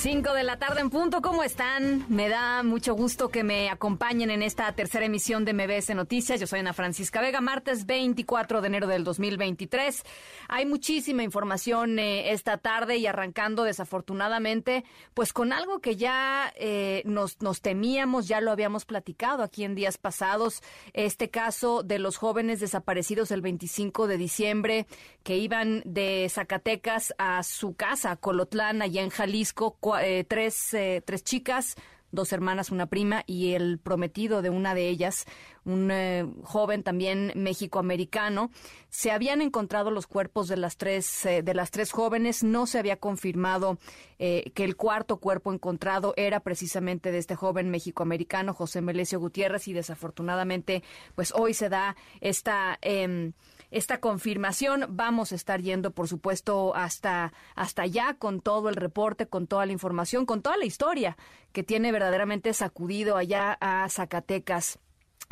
5 0.00 0.32
de 0.32 0.44
la 0.44 0.60
tarde 0.60 0.80
en 0.80 0.90
punto, 0.90 1.20
¿cómo 1.20 1.42
están? 1.42 2.06
Me 2.08 2.28
da 2.28 2.62
mucho 2.62 2.94
gusto 2.94 3.30
que 3.30 3.42
me 3.42 3.68
acompañen 3.68 4.30
en 4.30 4.44
esta 4.44 4.70
tercera 4.70 5.06
emisión 5.06 5.44
de 5.44 5.52
MBS 5.52 5.92
Noticias. 5.92 6.38
Yo 6.38 6.46
soy 6.46 6.60
Ana 6.60 6.72
Francisca 6.72 7.20
Vega, 7.20 7.40
martes 7.40 7.84
24 7.84 8.60
de 8.60 8.68
enero 8.68 8.86
del 8.86 9.02
2023. 9.02 10.04
Hay 10.46 10.66
muchísima 10.66 11.24
información 11.24 11.98
eh, 11.98 12.30
esta 12.30 12.58
tarde 12.58 12.98
y 12.98 13.08
arrancando 13.08 13.64
desafortunadamente, 13.64 14.84
pues 15.14 15.32
con 15.32 15.52
algo 15.52 15.80
que 15.80 15.96
ya 15.96 16.52
eh, 16.54 17.02
nos, 17.04 17.42
nos 17.42 17.60
temíamos, 17.60 18.28
ya 18.28 18.40
lo 18.40 18.52
habíamos 18.52 18.84
platicado 18.84 19.42
aquí 19.42 19.64
en 19.64 19.74
días 19.74 19.98
pasados, 19.98 20.62
este 20.92 21.28
caso 21.28 21.82
de 21.82 21.98
los 21.98 22.18
jóvenes 22.18 22.60
desaparecidos 22.60 23.32
el 23.32 23.40
25 23.40 24.06
de 24.06 24.16
diciembre 24.16 24.86
que 25.24 25.38
iban 25.38 25.82
de 25.84 26.28
Zacatecas 26.30 27.12
a 27.18 27.42
su 27.42 27.74
casa, 27.74 28.14
Colotlán, 28.14 28.80
allá 28.80 29.02
en 29.02 29.10
Jalisco, 29.10 29.76
eh, 29.96 30.24
tres, 30.24 30.74
eh, 30.74 31.02
tres 31.04 31.24
chicas, 31.24 31.76
dos 32.10 32.32
hermanas, 32.32 32.70
una 32.70 32.86
prima 32.86 33.22
y 33.26 33.52
el 33.52 33.78
prometido 33.78 34.42
de 34.42 34.50
una 34.50 34.74
de 34.74 34.88
ellas, 34.88 35.24
un 35.68 35.90
eh, 35.90 36.26
joven 36.42 36.82
también 36.82 37.32
mexicoamericano. 37.36 38.50
Se 38.88 39.10
habían 39.10 39.42
encontrado 39.42 39.90
los 39.90 40.06
cuerpos 40.06 40.48
de 40.48 40.56
las 40.56 40.76
tres 40.76 41.22
de 41.24 41.54
las 41.54 41.70
tres 41.70 41.92
jóvenes. 41.92 42.42
No 42.42 42.66
se 42.66 42.78
había 42.78 42.96
confirmado 42.96 43.78
que 44.18 44.64
el 44.64 44.74
cuarto 44.74 45.18
cuerpo 45.18 45.52
encontrado 45.52 46.12
era 46.16 46.40
precisamente 46.40 47.12
de 47.12 47.18
este 47.18 47.36
joven 47.36 47.70
mexicoamericano, 47.70 48.52
José 48.52 48.80
Melesio 48.80 49.20
Gutiérrez, 49.20 49.68
y 49.68 49.72
desafortunadamente, 49.72 50.82
pues 51.14 51.32
hoy 51.32 51.54
se 51.54 51.68
da 51.68 51.96
esta 52.20 52.78
em, 52.80 53.32
esta 53.70 54.00
confirmación. 54.00 54.86
Vamos 54.90 55.32
a 55.32 55.34
estar 55.34 55.60
yendo, 55.60 55.90
por 55.90 56.08
supuesto, 56.08 56.74
hasta, 56.74 57.32
hasta 57.54 57.82
allá 57.82 58.14
con 58.14 58.40
todo 58.40 58.68
el 58.68 58.76
reporte, 58.76 59.26
con 59.26 59.46
toda 59.46 59.66
la 59.66 59.72
información, 59.72 60.26
con 60.26 60.42
toda 60.42 60.56
la 60.56 60.64
historia 60.64 61.16
que 61.52 61.62
tiene 61.62 61.92
verdaderamente 61.92 62.52
sacudido 62.54 63.16
allá 63.16 63.56
a 63.60 63.88
Zacatecas 63.88 64.78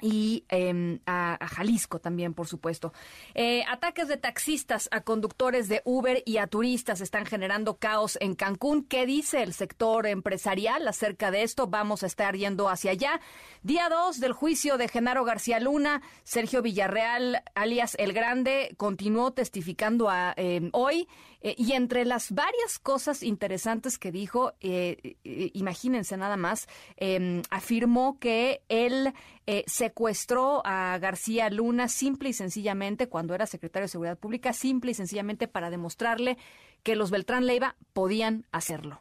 y 0.02 0.44
em, 0.48 1.00
a, 1.06 1.38
Jalisco 1.46 1.98
también, 1.98 2.34
por 2.34 2.46
supuesto. 2.46 2.92
Eh, 3.34 3.64
ataques 3.68 4.08
de 4.08 4.16
taxistas 4.16 4.88
a 4.90 5.00
conductores 5.02 5.68
de 5.68 5.82
Uber 5.84 6.22
y 6.26 6.36
a 6.36 6.46
turistas 6.46 7.00
están 7.00 7.24
generando 7.24 7.76
caos 7.76 8.18
en 8.20 8.34
Cancún. 8.34 8.84
¿Qué 8.84 9.06
dice 9.06 9.42
el 9.42 9.54
sector 9.54 10.06
empresarial 10.06 10.86
acerca 10.86 11.30
de 11.30 11.42
esto? 11.42 11.66
Vamos 11.66 12.02
a 12.02 12.06
estar 12.06 12.36
yendo 12.36 12.68
hacia 12.68 12.90
allá. 12.90 13.20
Día 13.62 13.88
2 13.88 14.20
del 14.20 14.32
juicio 14.32 14.76
de 14.76 14.88
Genaro 14.88 15.24
García 15.24 15.60
Luna. 15.60 16.02
Sergio 16.24 16.62
Villarreal, 16.62 17.42
alias 17.54 17.96
El 17.98 18.12
Grande, 18.12 18.74
continuó 18.76 19.32
testificando 19.32 20.10
a, 20.10 20.34
em, 20.36 20.70
hoy. 20.72 21.08
Eh, 21.40 21.54
y 21.58 21.72
entre 21.72 22.04
las 22.04 22.32
varias 22.32 22.78
cosas 22.78 23.22
interesantes 23.22 23.98
que 23.98 24.12
dijo, 24.12 24.52
eh, 24.60 25.16
imagínense 25.24 26.16
nada 26.16 26.36
más, 26.36 26.68
em, 26.96 27.42
afirmó 27.50 28.18
que 28.18 28.62
él 28.68 29.12
se 29.46 29.86
secuestró 29.86 30.60
a 30.64 30.98
García 30.98 31.48
Luna 31.50 31.86
simple 31.86 32.30
y 32.30 32.32
sencillamente 32.32 33.08
cuando 33.08 33.34
era 33.34 33.46
secretario 33.46 33.84
de 33.84 33.90
Seguridad 33.90 34.18
Pública, 34.18 34.52
simple 34.52 34.90
y 34.90 34.94
sencillamente 34.94 35.46
para 35.46 35.70
demostrarle 35.70 36.36
que 36.82 36.96
los 36.96 37.10
Beltrán 37.10 37.46
Leiva 37.46 37.76
podían 37.92 38.46
hacerlo. 38.52 39.00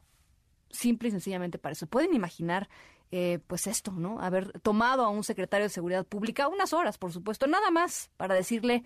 Simple 0.70 1.10
y 1.10 1.12
sencillamente 1.12 1.58
para 1.58 1.74
eso. 1.74 1.88
Pueden 1.88 2.14
imaginar 2.14 2.70
eh, 3.12 3.40
pues 3.48 3.68
esto, 3.68 3.92
¿no? 3.92 4.20
Haber 4.20 4.60
tomado 4.62 5.06
a 5.06 5.10
un 5.10 5.24
secretario 5.24 5.66
de 5.66 5.70
Seguridad 5.70 6.06
Pública 6.06 6.48
unas 6.48 6.74
horas, 6.74 6.98
por 6.98 7.14
supuesto, 7.14 7.48
nada 7.48 7.70
más 7.70 8.10
para 8.18 8.34
decirle 8.36 8.84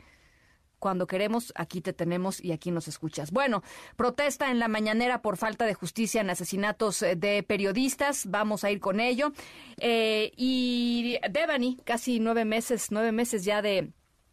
cuando 0.80 1.08
queremos, 1.08 1.54
aquí 1.56 1.82
te 1.82 1.94
tenemos 1.94 2.44
y 2.44 2.52
aquí 2.52 2.72
nos 2.72 2.88
escuchas. 2.88 3.32
Bueno, 3.32 3.64
protesta 3.96 4.50
en 4.50 4.60
la 4.60 4.68
mañanera 4.68 5.22
por 5.22 5.38
falta 5.38 5.66
de 5.66 5.74
justicia 5.74 6.22
en 6.22 6.30
asesinatos 6.30 7.02
eh, 7.02 7.16
de 7.16 7.44
periodistas. 7.44 8.26
Vamos 8.28 8.64
a 8.64 8.72
ir 8.72 8.80
con 8.80 9.00
ello. 9.00 9.32
Eh, 9.78 10.32
y 10.36 11.18
Devani, 11.30 11.78
casi 11.84 12.20
nueve 12.20 12.46
meses, 12.46 12.88
nueve 12.92 13.12
meses 13.12 13.46
ya 13.46 13.62
de 13.62 13.92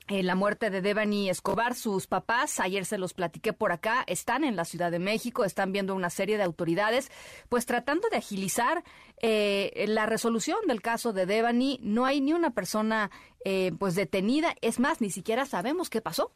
eh, 0.08 0.22
la 0.22 0.34
muerte 0.34 0.70
de 0.70 0.82
Devani 0.82 1.28
Escobar, 1.28 1.74
sus 1.74 2.06
papás, 2.06 2.60
ayer 2.60 2.84
se 2.84 2.98
los 2.98 3.14
platiqué 3.14 3.52
por 3.52 3.72
acá, 3.72 4.04
están 4.06 4.44
en 4.44 4.56
la 4.56 4.64
Ciudad 4.64 4.90
de 4.90 4.98
México, 4.98 5.44
están 5.44 5.72
viendo 5.72 5.94
una 5.94 6.10
serie 6.10 6.36
de 6.36 6.44
autoridades, 6.44 7.10
pues 7.48 7.66
tratando 7.66 8.08
de 8.08 8.18
agilizar 8.18 8.84
la 9.22 10.06
resolución 10.06 10.58
del 10.68 10.82
caso 10.82 11.12
de 11.12 11.26
Devani. 11.26 11.80
No 11.82 12.04
hay 12.04 12.20
ni 12.20 12.32
una 12.32 12.50
persona 12.50 13.10
pues 13.78 13.94
detenida, 13.94 14.54
es 14.60 14.78
más, 14.78 15.00
ni 15.00 15.10
siquiera 15.10 15.46
sabemos 15.46 15.90
qué 15.90 16.00
pasó. 16.00 16.32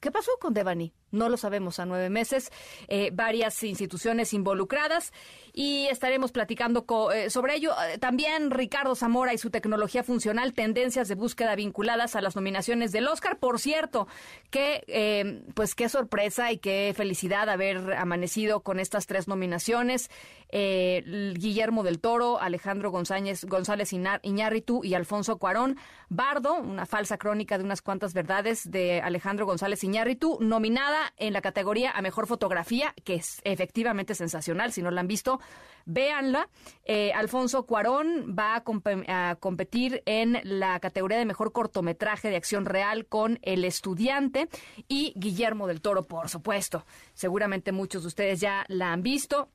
¿Qué 0.00 0.10
pasó 0.10 0.30
con 0.40 0.54
Devani? 0.54 0.92
No 1.16 1.28
lo 1.28 1.36
sabemos 1.36 1.80
a 1.80 1.86
nueve 1.86 2.10
meses. 2.10 2.50
Eh, 2.88 3.10
varias 3.12 3.62
instituciones 3.62 4.32
involucradas 4.32 5.12
y 5.52 5.86
estaremos 5.86 6.32
platicando 6.32 6.84
eh, 7.12 7.30
sobre 7.30 7.56
ello. 7.56 7.72
Eh, 7.88 7.98
también 7.98 8.50
Ricardo 8.50 8.94
Zamora 8.94 9.32
y 9.34 9.38
su 9.38 9.50
tecnología 9.50 10.04
funcional, 10.04 10.52
tendencias 10.52 11.08
de 11.08 11.14
búsqueda 11.14 11.56
vinculadas 11.56 12.14
a 12.14 12.20
las 12.20 12.36
nominaciones 12.36 12.92
del 12.92 13.08
Oscar. 13.08 13.38
Por 13.38 13.58
cierto, 13.58 14.06
que 14.50 15.42
pues 15.54 15.74
qué 15.74 15.88
sorpresa 15.88 16.52
y 16.52 16.58
qué 16.58 16.92
felicidad 16.96 17.48
haber 17.48 17.94
amanecido 17.94 18.60
con 18.60 18.78
estas 18.78 19.06
tres 19.06 19.28
nominaciones. 19.28 20.10
Guillermo 20.50 21.82
del 21.82 21.98
Toro, 21.98 22.40
Alejandro 22.40 22.90
González, 22.90 23.44
González 23.44 23.92
Iñárritu 23.92 24.84
y 24.84 24.94
Alfonso 24.94 25.38
Cuarón. 25.38 25.76
Bardo, 26.08 26.54
una 26.54 26.86
falsa 26.86 27.18
crónica 27.18 27.58
de 27.58 27.64
unas 27.64 27.82
cuantas 27.82 28.14
verdades 28.14 28.70
de 28.70 29.00
Alejandro 29.00 29.46
González 29.46 29.82
Iñárritu, 29.82 30.38
nominada 30.40 31.05
en 31.16 31.32
la 31.32 31.40
categoría 31.40 31.90
a 31.90 32.02
mejor 32.02 32.26
fotografía, 32.26 32.94
que 33.04 33.14
es 33.14 33.40
efectivamente 33.44 34.14
sensacional. 34.14 34.72
Si 34.72 34.82
no 34.82 34.90
la 34.90 35.00
han 35.00 35.06
visto, 35.06 35.40
véanla. 35.84 36.48
Eh, 36.84 37.12
Alfonso 37.12 37.64
Cuarón 37.64 38.36
va 38.38 38.56
a, 38.56 39.36
competir 39.36 40.02
en 40.06 40.40
la 40.42 40.78
categoría 40.80 41.18
de 41.18 41.24
mejor 41.24 41.52
cortometraje 41.52 42.28
de 42.28 42.36
acción 42.36 42.66
real 42.66 43.06
con 43.06 43.38
El 43.42 43.64
Estudiante 43.64 44.48
y 44.88 45.12
Guillermo 45.16 45.66
del 45.66 45.80
Toro, 45.80 46.04
por 46.04 46.28
supuesto. 46.28 46.84
Seguramente 47.14 47.72
muchos 47.72 48.02
de 48.02 48.08
ustedes 48.08 48.40
ya 48.40 48.64
la 48.68 48.92
han 48.92 49.02
visto. 49.02 49.48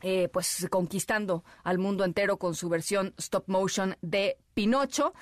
Eh, 0.00 0.28
pues 0.32 0.68
conquistando 0.70 1.42
al 1.64 1.78
mundo 1.78 2.04
entero 2.04 2.36
con 2.36 2.54
su 2.54 2.68
versión 2.68 3.14
stop 3.18 3.48
motion 3.48 3.96
de 4.00 4.38
Pinocho. 4.54 5.12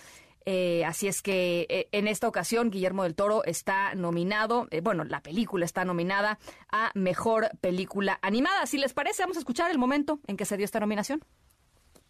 Eh, 0.48 0.84
así 0.84 1.08
es 1.08 1.22
que 1.22 1.66
eh, 1.68 1.88
en 1.90 2.06
esta 2.06 2.28
ocasión 2.28 2.70
Guillermo 2.70 3.02
del 3.02 3.16
Toro 3.16 3.44
está 3.44 3.96
nominado, 3.96 4.68
eh, 4.70 4.80
bueno, 4.80 5.02
la 5.02 5.20
película 5.20 5.64
está 5.64 5.84
nominada 5.84 6.38
a 6.70 6.92
Mejor 6.94 7.50
Película 7.60 8.20
Animada. 8.22 8.64
Si 8.66 8.78
les 8.78 8.94
parece, 8.94 9.24
vamos 9.24 9.36
a 9.36 9.40
escuchar 9.40 9.72
el 9.72 9.78
momento 9.78 10.20
en 10.28 10.36
que 10.36 10.44
se 10.44 10.56
dio 10.56 10.64
esta 10.64 10.78
nominación. 10.78 11.20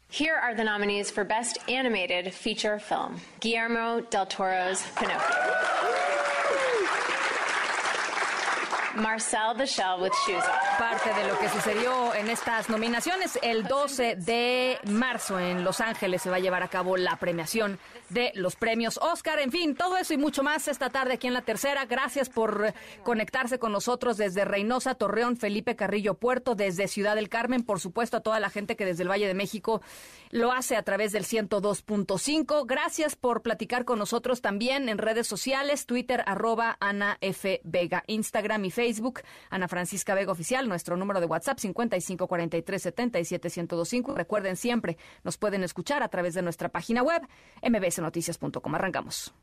Here 0.09 0.37
are 0.37 0.55
the 0.55 0.63
nominees 0.63 1.11
for 1.11 1.25
Best 1.25 1.59
Animated 1.69 2.33
Feature 2.33 2.79
Film. 2.79 3.19
Guillermo 3.41 4.03
del 4.03 4.29
Toro's 4.29 4.83
Pinocchio. 4.99 6.06
Marcel 8.97 9.57
the 9.57 9.67
Shell 9.67 10.01
with 10.01 10.13
Shoes 10.27 10.45
Parte 10.79 11.13
de 11.13 11.29
lo 11.29 11.39
que 11.39 11.49
sucedió 11.49 12.15
en 12.15 12.29
estas 12.31 12.69
nominaciones, 12.69 13.39
el 13.43 13.65
12 13.65 14.17
de 14.17 14.79
marzo 14.85 15.39
en 15.39 15.65
Los 15.65 15.81
Ángeles 15.81 16.23
se 16.23 16.31
va 16.31 16.37
a 16.37 16.41
llevar 16.41 16.63
a 16.63 16.69
cabo 16.69 16.97
la 16.97 17.17
premiación 17.17 17.79
de 18.11 18.33
los 18.35 18.57
premios 18.57 18.99
Oscar. 18.99 19.39
En 19.41 19.51
fin, 19.51 19.75
todo 19.75 19.97
eso 19.97 20.15
y 20.15 20.19
mucho 20.19 20.43
más 20.43 20.69
esta 20.69 20.91
tarde 20.91 21.15
aquí 21.15 21.27
en 21.27 21.35
la 21.35 21.43
tercera. 21.43 21.87
Gracias 21.87 22.29
por 22.29 22.73
conectarse 23.03 23.59
con 23.59 23.73
nosotros 23.73 24.17
desde 24.17 24.45
Reynosa, 24.45 24.95
Torreón, 24.95 25.37
Felipe 25.37 25.77
Carrillo 25.77 26.15
Puerto, 26.15 26.55
desde 26.55 26.89
Ciudad 26.89 27.17
del 27.17 27.29
Carmen, 27.29 27.63
por 27.63 27.81
supuesto 27.81 28.19
a 28.19 28.21
toda 28.21 28.41
la 28.41 28.51
gente 28.51 28.77
que 28.77 28.85
desde 28.85 29.03
el 29.03 29.11
Valle 29.11 29.27
de 29.27 29.35
México 29.35 29.83
lo 30.31 30.53
hace 30.53 30.77
a 30.77 30.83
través 30.83 31.13
del 31.13 31.25
102.5. 31.25 32.67
Gracias 32.67 33.17
por 33.17 33.43
platicar 33.43 33.85
con 33.85 33.99
nosotros 33.99 34.41
también 34.41 34.89
en 34.89 34.99
redes 34.99 35.27
sociales, 35.27 35.87
Twitter 35.87 36.23
arroba 36.27 36.77
Ana 36.81 37.19
F. 37.21 37.61
Vega, 37.65 38.05
Instagram 38.07 38.65
y 38.65 38.71
Facebook, 38.71 38.86
Ana 39.51 39.69
Francisca 39.69 40.15
Vega 40.15 40.33
Oficial, 40.33 40.67
nuestro 40.69 40.97
número 40.97 41.21
de 41.21 41.27
WhatsApp 41.27 41.59
5543771025. 41.59 44.15
Recuerden 44.15 44.57
siempre, 44.57 44.97
nos 45.25 45.37
pueden 45.37 45.65
escuchar 45.65 46.03
a 46.03 46.09
través 46.09 46.35
de 46.35 46.43
nuestra 46.43 46.69
página 46.69 47.03
web 47.03 47.23
mbsnoticias.com. 47.63 48.75
Arrancamos. 48.75 49.35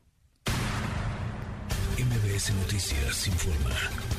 MBS 1.96 2.52
Noticias 2.54 3.28
informa. 3.28 4.13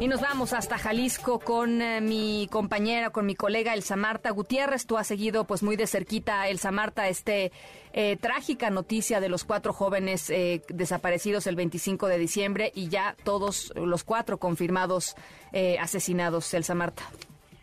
Y 0.00 0.08
nos 0.08 0.22
vamos 0.22 0.54
hasta 0.54 0.78
Jalisco 0.78 1.40
con 1.40 1.82
eh, 1.82 2.00
mi 2.00 2.48
compañera, 2.50 3.10
con 3.10 3.26
mi 3.26 3.34
colega 3.34 3.74
Elsa 3.74 3.96
Marta 3.96 4.30
Gutiérrez. 4.30 4.86
Tú 4.86 4.96
has 4.96 5.06
seguido 5.06 5.44
pues 5.44 5.62
muy 5.62 5.76
de 5.76 5.86
cerquita, 5.86 6.48
Elsa 6.48 6.70
Marta, 6.70 7.06
este 7.06 7.52
eh, 7.92 8.16
trágica 8.16 8.70
noticia 8.70 9.20
de 9.20 9.28
los 9.28 9.44
cuatro 9.44 9.74
jóvenes 9.74 10.30
eh, 10.30 10.62
desaparecidos 10.68 11.46
el 11.46 11.56
25 11.56 12.06
de 12.06 12.16
diciembre 12.16 12.72
y 12.74 12.88
ya 12.88 13.14
todos 13.24 13.74
los 13.76 14.02
cuatro 14.02 14.38
confirmados 14.38 15.16
asesinados, 15.78 16.54
Elsa 16.54 16.74
Marta. 16.74 17.02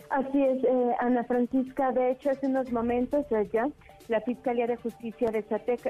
Así 0.09 0.41
es, 0.41 0.63
eh, 0.63 0.95
Ana 0.99 1.23
Francisca. 1.23 1.91
De 1.91 2.11
hecho, 2.11 2.29
hace 2.29 2.47
unos 2.47 2.71
momentos 2.71 3.25
ya 3.51 3.67
la 4.07 4.21
Fiscalía 4.21 4.67
de 4.67 4.77
Justicia 4.77 5.29
de 5.31 5.43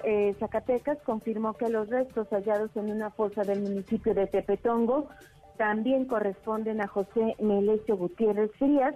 eh, 0.03 0.35
Zacatecas 0.39 0.97
confirmó 1.03 1.53
que 1.53 1.69
los 1.69 1.89
restos 1.89 2.27
hallados 2.29 2.71
en 2.75 2.91
una 2.91 3.11
fosa 3.11 3.43
del 3.43 3.61
municipio 3.61 4.13
de 4.13 4.25
Tepetongo 4.27 5.09
también 5.57 6.05
corresponden 6.05 6.81
a 6.81 6.87
José 6.87 7.35
Melesio 7.39 7.97
Gutiérrez 7.97 8.51
Frías, 8.57 8.95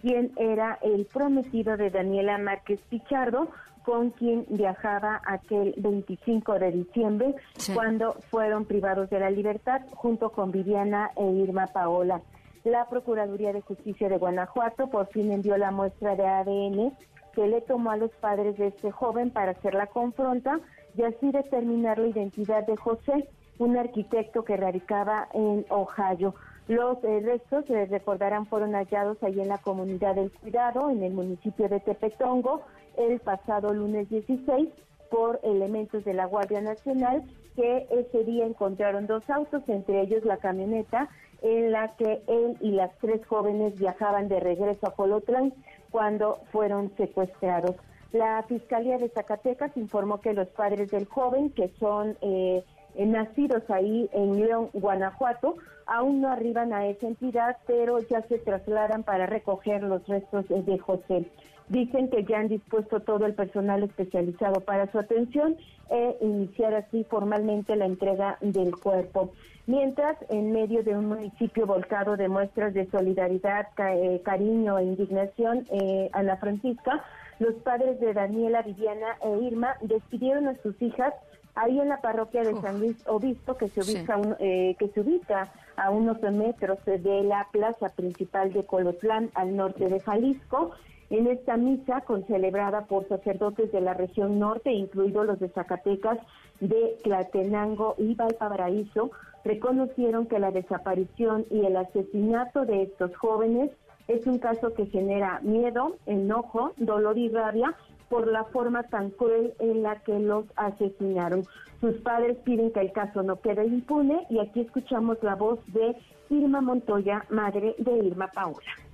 quien 0.00 0.32
era 0.36 0.78
el 0.82 1.06
prometido 1.06 1.76
de 1.76 1.90
Daniela 1.90 2.38
Márquez 2.38 2.80
Pichardo, 2.88 3.48
con 3.84 4.10
quien 4.10 4.46
viajaba 4.48 5.20
aquel 5.24 5.74
25 5.76 6.58
de 6.58 6.72
diciembre, 6.72 7.34
cuando 7.74 8.14
fueron 8.30 8.64
privados 8.64 9.10
de 9.10 9.20
la 9.20 9.30
libertad, 9.30 9.82
junto 9.94 10.30
con 10.30 10.52
Viviana 10.52 11.10
e 11.16 11.24
Irma 11.24 11.66
Paola. 11.66 12.20
La 12.64 12.88
Procuraduría 12.88 13.52
de 13.52 13.60
Justicia 13.60 14.08
de 14.08 14.18
Guanajuato 14.18 14.88
por 14.88 15.08
fin 15.08 15.32
envió 15.32 15.56
la 15.56 15.72
muestra 15.72 16.14
de 16.14 16.26
ADN 16.26 16.92
que 17.34 17.46
le 17.46 17.60
tomó 17.62 17.90
a 17.90 17.96
los 17.96 18.10
padres 18.12 18.56
de 18.56 18.68
este 18.68 18.90
joven 18.90 19.30
para 19.30 19.52
hacer 19.52 19.74
la 19.74 19.86
confronta 19.86 20.60
y 20.96 21.02
así 21.02 21.32
determinar 21.32 21.98
la 21.98 22.08
identidad 22.08 22.64
de 22.66 22.76
José, 22.76 23.28
un 23.62 23.76
arquitecto 23.76 24.44
que 24.44 24.56
radicaba 24.56 25.28
en 25.32 25.64
Ohio. 25.68 26.34
Los 26.68 27.02
eh, 27.04 27.20
restos, 27.20 27.64
se 27.66 27.86
recordarán, 27.86 28.46
fueron 28.46 28.72
hallados 28.72 29.22
ahí 29.22 29.40
en 29.40 29.48
la 29.48 29.58
comunidad 29.58 30.14
del 30.16 30.32
Cuidado, 30.32 30.90
en 30.90 31.02
el 31.02 31.12
municipio 31.12 31.68
de 31.68 31.80
Tepetongo, 31.80 32.62
el 32.96 33.20
pasado 33.20 33.72
lunes 33.72 34.08
16 34.08 34.68
por 35.10 35.40
elementos 35.42 36.04
de 36.04 36.14
la 36.14 36.26
Guardia 36.26 36.60
Nacional 36.60 37.22
que 37.54 37.86
ese 37.90 38.24
día 38.24 38.46
encontraron 38.46 39.06
dos 39.06 39.28
autos, 39.28 39.62
entre 39.68 40.00
ellos 40.00 40.24
la 40.24 40.38
camioneta 40.38 41.08
en 41.42 41.70
la 41.70 41.94
que 41.96 42.22
él 42.26 42.56
y 42.60 42.70
las 42.70 42.96
tres 42.98 43.24
jóvenes 43.26 43.78
viajaban 43.78 44.28
de 44.28 44.40
regreso 44.40 44.86
a 44.86 44.94
Colotlán 44.94 45.52
cuando 45.90 46.38
fueron 46.50 46.90
secuestrados. 46.96 47.76
La 48.12 48.42
Fiscalía 48.44 48.98
de 48.98 49.08
Zacatecas 49.08 49.76
informó 49.76 50.20
que 50.20 50.34
los 50.34 50.48
padres 50.48 50.90
del 50.90 51.06
joven, 51.06 51.50
que 51.50 51.68
son 51.78 52.16
eh, 52.20 52.64
nacidos 52.96 53.62
ahí 53.70 54.08
en 54.12 54.36
León, 54.40 54.70
Guanajuato, 54.72 55.56
aún 55.86 56.20
no 56.20 56.28
arriban 56.28 56.72
a 56.72 56.86
esa 56.86 57.06
entidad, 57.06 57.56
pero 57.66 57.98
ya 58.00 58.22
se 58.22 58.38
trasladan 58.38 59.02
para 59.02 59.26
recoger 59.26 59.82
los 59.82 60.06
restos 60.06 60.46
de 60.48 60.78
José. 60.78 61.26
Dicen 61.68 62.10
que 62.10 62.24
ya 62.24 62.38
han 62.38 62.48
dispuesto 62.48 63.00
todo 63.00 63.24
el 63.24 63.34
personal 63.34 63.82
especializado 63.82 64.60
para 64.60 64.90
su 64.90 64.98
atención 64.98 65.56
e 65.90 66.16
iniciar 66.20 66.74
así 66.74 67.04
formalmente 67.04 67.76
la 67.76 67.86
entrega 67.86 68.36
del 68.40 68.76
cuerpo. 68.76 69.30
Mientras, 69.66 70.16
en 70.28 70.52
medio 70.52 70.82
de 70.82 70.96
un 70.96 71.06
municipio 71.06 71.66
volcado 71.66 72.16
de 72.16 72.28
muestras 72.28 72.74
de 72.74 72.90
solidaridad, 72.90 73.68
eh, 73.78 74.20
cariño 74.24 74.78
e 74.78 74.84
indignación, 74.84 75.66
eh, 75.70 76.10
Ana 76.12 76.36
Francisca, 76.36 77.04
los 77.38 77.54
padres 77.62 78.00
de 78.00 78.12
Daniela, 78.12 78.62
Viviana 78.62 79.16
e 79.22 79.38
Irma 79.44 79.76
despidieron 79.82 80.48
a 80.48 80.56
sus 80.62 80.80
hijas 80.82 81.14
ahí 81.54 81.80
en 81.80 81.88
la 81.88 82.00
parroquia 82.00 82.42
de 82.42 82.60
San 82.60 82.80
Luis 82.80 82.96
Obispo, 83.06 83.56
que 83.56 83.68
se 83.68 83.80
ubica, 83.80 84.20
eh, 84.38 84.76
que 84.78 84.88
se 84.88 85.00
ubica 85.00 85.52
a 85.76 85.90
unos 85.90 86.20
metros 86.22 86.78
de 86.84 87.22
la 87.22 87.48
plaza 87.50 87.88
principal 87.90 88.52
de 88.52 88.64
Colotlán, 88.64 89.30
al 89.34 89.56
norte 89.56 89.88
de 89.88 90.00
Jalisco. 90.00 90.72
En 91.10 91.26
esta 91.26 91.58
misa, 91.58 92.00
con 92.02 92.26
celebrada 92.26 92.86
por 92.86 93.06
sacerdotes 93.06 93.70
de 93.70 93.82
la 93.82 93.92
región 93.92 94.38
norte, 94.38 94.72
incluidos 94.72 95.26
los 95.26 95.38
de 95.40 95.50
Zacatecas, 95.50 96.18
de 96.60 96.96
Tlatenango 97.02 97.96
y 97.98 98.14
Valparaíso, 98.14 99.10
reconocieron 99.44 100.26
que 100.26 100.38
la 100.38 100.50
desaparición 100.52 101.44
y 101.50 101.66
el 101.66 101.76
asesinato 101.76 102.64
de 102.64 102.84
estos 102.84 103.14
jóvenes 103.16 103.70
es 104.08 104.26
un 104.26 104.38
caso 104.38 104.72
que 104.74 104.86
genera 104.86 105.40
miedo, 105.42 105.96
enojo, 106.06 106.72
dolor 106.76 107.18
y 107.18 107.28
rabia 107.28 107.74
por 108.12 108.28
la 108.28 108.44
forma 108.44 108.82
tan 108.82 109.08
cruel 109.08 109.54
en 109.58 109.82
la 109.82 110.00
que 110.00 110.18
los 110.18 110.44
asesinaron. 110.56 111.46
Sus 111.80 111.94
padres 112.02 112.36
piden 112.44 112.70
que 112.70 112.80
el 112.80 112.92
caso 112.92 113.22
no 113.22 113.40
quede 113.40 113.66
impune 113.66 114.26
y 114.28 114.38
aquí 114.38 114.60
escuchamos 114.60 115.16
la 115.22 115.34
voz 115.34 115.58
de 115.68 115.96
Irma 116.28 116.60
Montoya, 116.60 117.24
madre 117.30 117.74
de 117.78 118.04
Irma 118.04 118.26
Paola 118.26 118.60
que 118.66 118.91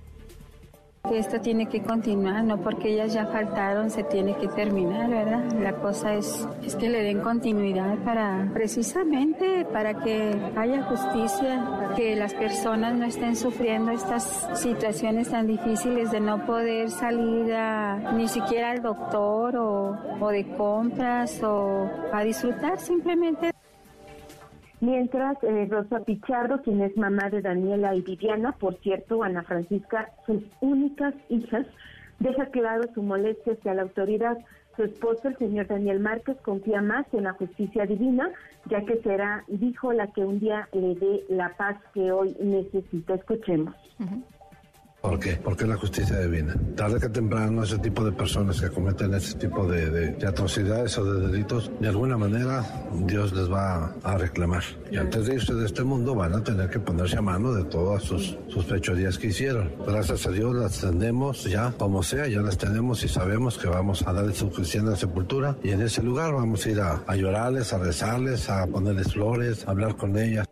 esto 1.13 1.39
tiene 1.41 1.67
que 1.67 1.81
continuar, 1.81 2.43
no 2.43 2.57
porque 2.57 2.89
ellas 2.89 3.13
ya 3.13 3.25
faltaron 3.25 3.89
se 3.89 4.03
tiene 4.03 4.35
que 4.35 4.47
terminar, 4.49 5.09
¿verdad? 5.09 5.51
La 5.59 5.73
cosa 5.73 6.13
es, 6.13 6.47
es 6.63 6.75
que 6.75 6.89
le 6.89 7.01
den 7.01 7.21
continuidad 7.21 7.97
para 7.99 8.49
precisamente 8.53 9.65
para 9.71 9.93
que 9.95 10.35
haya 10.55 10.83
justicia, 10.83 11.93
que 11.95 12.15
las 12.15 12.33
personas 12.33 12.95
no 12.95 13.05
estén 13.05 13.35
sufriendo 13.35 13.91
estas 13.91 14.49
situaciones 14.53 15.29
tan 15.29 15.47
difíciles 15.47 16.11
de 16.11 16.19
no 16.19 16.45
poder 16.45 16.89
salir 16.89 17.53
a, 17.53 18.11
ni 18.13 18.27
siquiera 18.27 18.71
al 18.71 18.81
doctor 18.81 19.57
o, 19.57 19.97
o 20.19 20.29
de 20.29 20.45
compras 20.55 21.41
o 21.43 21.89
a 22.11 22.23
disfrutar 22.23 22.79
simplemente. 22.79 23.51
Mientras 24.81 25.37
eh, 25.43 25.67
Rosa 25.69 25.99
Pichardo, 26.05 26.61
quien 26.61 26.81
es 26.81 26.95
mamá 26.95 27.29
de 27.29 27.41
Daniela 27.41 27.95
y 27.95 28.01
Viviana, 28.01 28.53
por 28.53 28.75
cierto, 28.79 29.23
Ana 29.23 29.43
Francisca, 29.43 30.09
sus 30.25 30.41
únicas 30.61 31.13
hijas, 31.27 31.65
deja 32.19 32.45
claro 32.47 32.83
su 32.93 33.03
molestia 33.03 33.53
hacia 33.53 33.73
la 33.73 33.81
autoridad. 33.83 34.37
Su 34.77 34.83
esposo, 34.83 35.27
el 35.27 35.37
señor 35.37 35.67
Daniel 35.67 35.99
Márquez, 35.99 36.37
confía 36.41 36.81
más 36.81 37.05
en 37.13 37.25
la 37.25 37.33
justicia 37.33 37.85
divina, 37.85 38.29
ya 38.69 38.85
que 38.85 39.01
será, 39.01 39.43
dijo, 39.49 39.91
la 39.91 40.07
que 40.07 40.23
un 40.23 40.39
día 40.39 40.69
le 40.71 40.95
dé 40.95 41.25
la 41.27 41.49
paz 41.57 41.75
que 41.93 42.13
hoy 42.13 42.33
necesita. 42.39 43.15
Escuchemos. 43.15 43.75
¿Por 45.01 45.17
qué? 45.17 45.39
Porque 45.41 45.65
la 45.65 45.77
justicia 45.77 46.19
divina. 46.19 46.55
Tarde 46.75 46.99
que 46.99 47.07
temprano 47.07 47.63
ese 47.63 47.77
tipo 47.77 48.03
de 48.03 48.11
personas 48.11 48.59
que 48.59 48.69
cometen 48.69 49.13
ese 49.13 49.37
tipo 49.37 49.65
de, 49.65 50.17
atrocidades 50.27 50.97
o 50.97 51.05
de 51.05 51.27
delitos, 51.27 51.71
de 51.79 51.87
alguna 51.87 52.17
manera 52.17 52.65
Dios 53.05 53.31
les 53.31 53.49
va 53.49 53.93
a 54.03 54.17
reclamar. 54.17 54.63
Y 54.91 54.97
antes 54.97 55.25
de 55.25 55.35
irse 55.35 55.53
de 55.53 55.65
este 55.65 55.83
mundo 55.83 56.15
van 56.15 56.33
a 56.33 56.43
tener 56.43 56.69
que 56.69 56.79
ponerse 56.79 57.17
a 57.17 57.21
mano 57.21 57.53
de 57.53 57.63
todas 57.63 58.03
sus, 58.03 58.37
sus 58.49 58.65
fechorías 58.65 59.17
que 59.17 59.27
hicieron. 59.27 59.71
Gracias 59.87 60.27
a 60.27 60.31
Dios 60.31 60.53
las 60.53 60.81
tenemos 60.81 61.45
ya, 61.45 61.71
como 61.77 62.03
sea, 62.03 62.27
ya 62.27 62.41
las 62.41 62.57
tenemos 62.57 63.01
y 63.03 63.07
sabemos 63.07 63.57
que 63.57 63.67
vamos 63.67 64.05
a 64.05 64.11
darles 64.11 64.37
su 64.37 64.51
cristiana 64.51 64.97
sepultura 64.97 65.55
y 65.63 65.71
en 65.71 65.81
ese 65.81 66.03
lugar 66.03 66.33
vamos 66.33 66.65
a 66.65 66.69
ir 66.69 66.81
a 66.81 67.15
llorarles, 67.15 67.71
a 67.71 67.77
rezarles, 67.77 68.49
a 68.49 68.67
ponerles 68.67 69.13
flores, 69.13 69.65
a 69.65 69.71
hablar 69.71 69.95
con 69.95 70.17
ellas. 70.17 70.45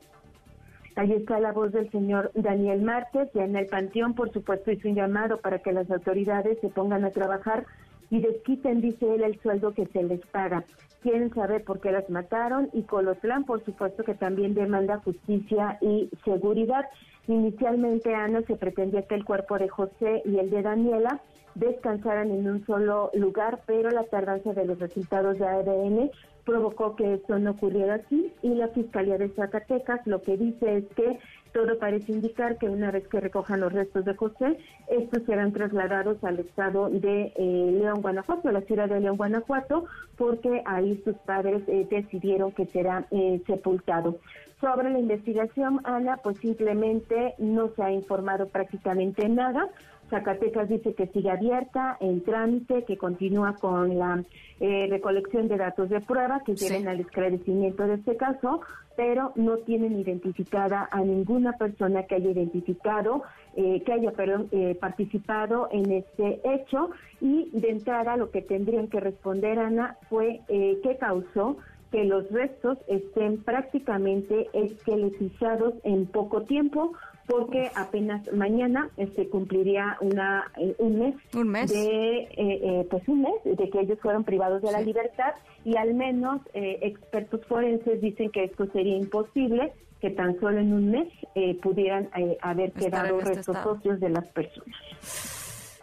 Ahí 0.98 1.14
está 1.14 1.40
la 1.40 1.52
voz 1.52 1.72
del 1.72 1.92
señor 1.92 2.32
Daniel 2.34 2.82
Márquez, 2.82 3.30
ya 3.36 3.44
en 3.44 3.56
el 3.56 3.68
panteón, 3.68 4.16
por 4.16 4.34
supuesto, 4.34 4.72
hizo 4.72 4.90
un 4.90 4.96
llamado 4.96 5.38
para 5.38 5.60
que 5.60 5.72
las 5.72 5.92
autoridades 5.92 6.58
se 6.60 6.70
pongan 6.70 7.06
a 7.06 7.12
trabajar 7.12 7.68
y 8.10 8.20
desquiten, 8.20 8.82
dice 8.82 9.14
él, 9.14 9.22
el 9.22 9.40
sueldo 9.42 9.76
que 9.76 9.86
se 9.86 10.02
les 10.02 10.26
paga. 10.26 10.66
Quieren 11.04 11.32
saber 11.36 11.64
por 11.64 11.82
qué 11.82 11.92
las 11.92 12.10
mataron 12.10 12.72
y 12.74 12.82
Colotlán, 12.82 13.44
por 13.44 13.64
supuesto, 13.64 14.04
que 14.04 14.16
también 14.16 14.56
demanda 14.56 14.98
justicia 15.06 15.78
y 15.82 16.10
seguridad. 16.26 16.86
Inicialmente, 17.28 18.16
Ana, 18.16 18.42
se 18.48 18.56
pretendía 18.56 19.04
que 19.04 19.14
el 19.14 19.24
cuerpo 19.24 19.60
de 19.60 19.70
José 19.70 20.24
y 20.26 20.40
el 20.40 20.50
de 20.50 20.64
Daniela 20.64 21.22
descansaran 21.54 22.32
en 22.32 22.50
un 22.50 22.66
solo 22.66 23.12
lugar, 23.14 23.60
pero 23.68 23.92
la 23.92 24.06
tardanza 24.06 24.54
de 24.54 24.66
los 24.66 24.80
resultados 24.80 25.38
de 25.38 25.46
ADN 25.46 26.10
provocó 26.48 26.96
que 26.96 27.16
esto 27.16 27.38
no 27.38 27.52
ocurriera 27.52 27.96
así 27.96 28.32
y 28.42 28.56
la 28.56 28.70
Fiscalía 28.70 29.18
de 29.18 29.28
Zacatecas 29.30 30.00
lo 30.08 30.22
que 30.22 30.38
dice 30.38 30.78
es 30.78 30.86
que 30.96 31.20
todo 31.52 31.78
parece 31.78 32.14
indicar 32.14 32.58
que 32.58 32.70
una 32.70 32.90
vez 32.92 33.08
que 33.08 33.20
recojan 33.20 33.60
los 33.60 33.74
restos 33.74 34.06
de 34.06 34.16
José, 34.16 34.58
estos 34.88 35.24
serán 35.24 35.52
trasladados 35.52 36.24
al 36.24 36.40
estado 36.40 36.90
de 36.90 37.34
eh, 37.36 37.72
León, 37.80 38.02
Guanajuato, 38.02 38.50
a 38.50 38.52
la 38.52 38.62
ciudad 38.62 38.88
de 38.88 39.00
León, 39.00 39.18
Guanajuato, 39.18 39.86
porque 40.18 40.62
ahí 40.66 41.02
sus 41.04 41.16
padres 41.18 41.64
eh, 41.68 41.88
decidieron 41.90 42.52
que 42.52 42.66
será 42.68 43.08
eh, 43.12 43.42
sepultado. 43.48 44.20
Sobre 44.62 44.90
la 44.90 45.00
investigación, 45.00 45.82
Ana, 45.84 46.18
pues 46.18 46.38
simplemente 46.38 47.36
no 47.38 47.70
se 47.76 47.84
ha 47.84 47.92
informado 47.92 48.48
prácticamente 48.48 49.28
nada. 49.30 49.70
Zacatecas 50.10 50.70
dice 50.70 50.94
que 50.94 51.08
sigue 51.08 51.30
abierta, 51.30 51.98
en 52.00 52.24
trámite, 52.24 52.84
que 52.86 52.98
continúa 52.98 53.56
con 53.56 53.98
la 53.98 54.24
eh, 54.60 54.88
recolección 54.90 55.48
de 55.48 55.58
datos 55.58 55.90
de 55.90 56.00
prueba 56.00 56.42
que 56.46 56.56
lleven 56.56 56.88
al 56.88 57.00
esclarecimiento 57.00 57.86
de 57.86 57.96
este 57.96 58.16
caso, 58.16 58.62
pero 58.96 59.32
no 59.36 59.58
tienen 59.58 60.00
identificada 60.00 60.88
a 60.92 61.02
ninguna 61.02 61.54
persona 61.54 62.04
que 62.04 62.16
haya 62.16 62.32
identificado, 62.32 63.24
eh, 63.56 63.82
que 63.84 63.94
haya 63.94 64.12
perdón, 64.12 64.48
eh, 64.52 64.78
participado 64.80 65.68
en 65.72 65.92
este 65.92 66.42
hecho. 66.44 66.90
Y 67.20 67.50
de 67.52 67.70
entrada 67.70 68.18
lo 68.18 68.32
que 68.32 68.42
tendrían 68.42 68.88
que 68.88 69.00
responder, 69.00 69.60
Ana, 69.60 69.98
fue 70.10 70.42
qué 70.48 70.98
causó 71.00 71.58
que 71.92 72.04
los 72.04 72.30
restos 72.32 72.78
estén 72.88 73.42
prácticamente 73.44 74.50
esqueletizados 74.54 75.74
en 75.84 76.06
poco 76.06 76.44
tiempo 76.44 76.94
porque 77.28 77.72
apenas 77.76 78.32
mañana 78.34 78.90
este, 78.98 79.28
cumpliría 79.28 79.98
una 80.02 80.52
eh, 80.58 80.76
un 80.80 81.00
mes, 81.00 81.16
¿Un 81.34 81.50
mes? 81.50 81.72
de 81.72 82.20
eh, 82.20 82.30
eh, 82.38 82.88
pues 82.90 83.08
un 83.08 83.22
mes 83.22 83.44
de 83.44 83.70
que 83.70 83.82
ellos 83.82 84.00
fueron 84.02 84.24
privados 84.24 84.62
de 84.62 84.72
la 84.72 84.82
libertad 84.82 85.34
y 85.66 85.76
al 85.76 85.94
menos 85.94 86.42
expertos 86.54 87.46
forenses 87.46 88.02
dicen 88.02 88.32
que 88.32 88.46
esto 88.46 88.68
sería 88.72 88.96
imposible 88.96 89.74
que 90.00 90.12
tan 90.12 90.40
solo 90.40 90.60
en 90.60 90.74
un 90.74 90.92
mes 90.92 91.08
eh, 91.36 91.56
pudieran 91.62 92.10
eh, 92.16 92.38
haber 92.42 92.72
quedado 92.72 93.20
este 93.20 93.34
restos 93.34 93.58
socios 93.64 94.00
de 94.00 94.10
las 94.10 94.28
personas. 94.28 94.76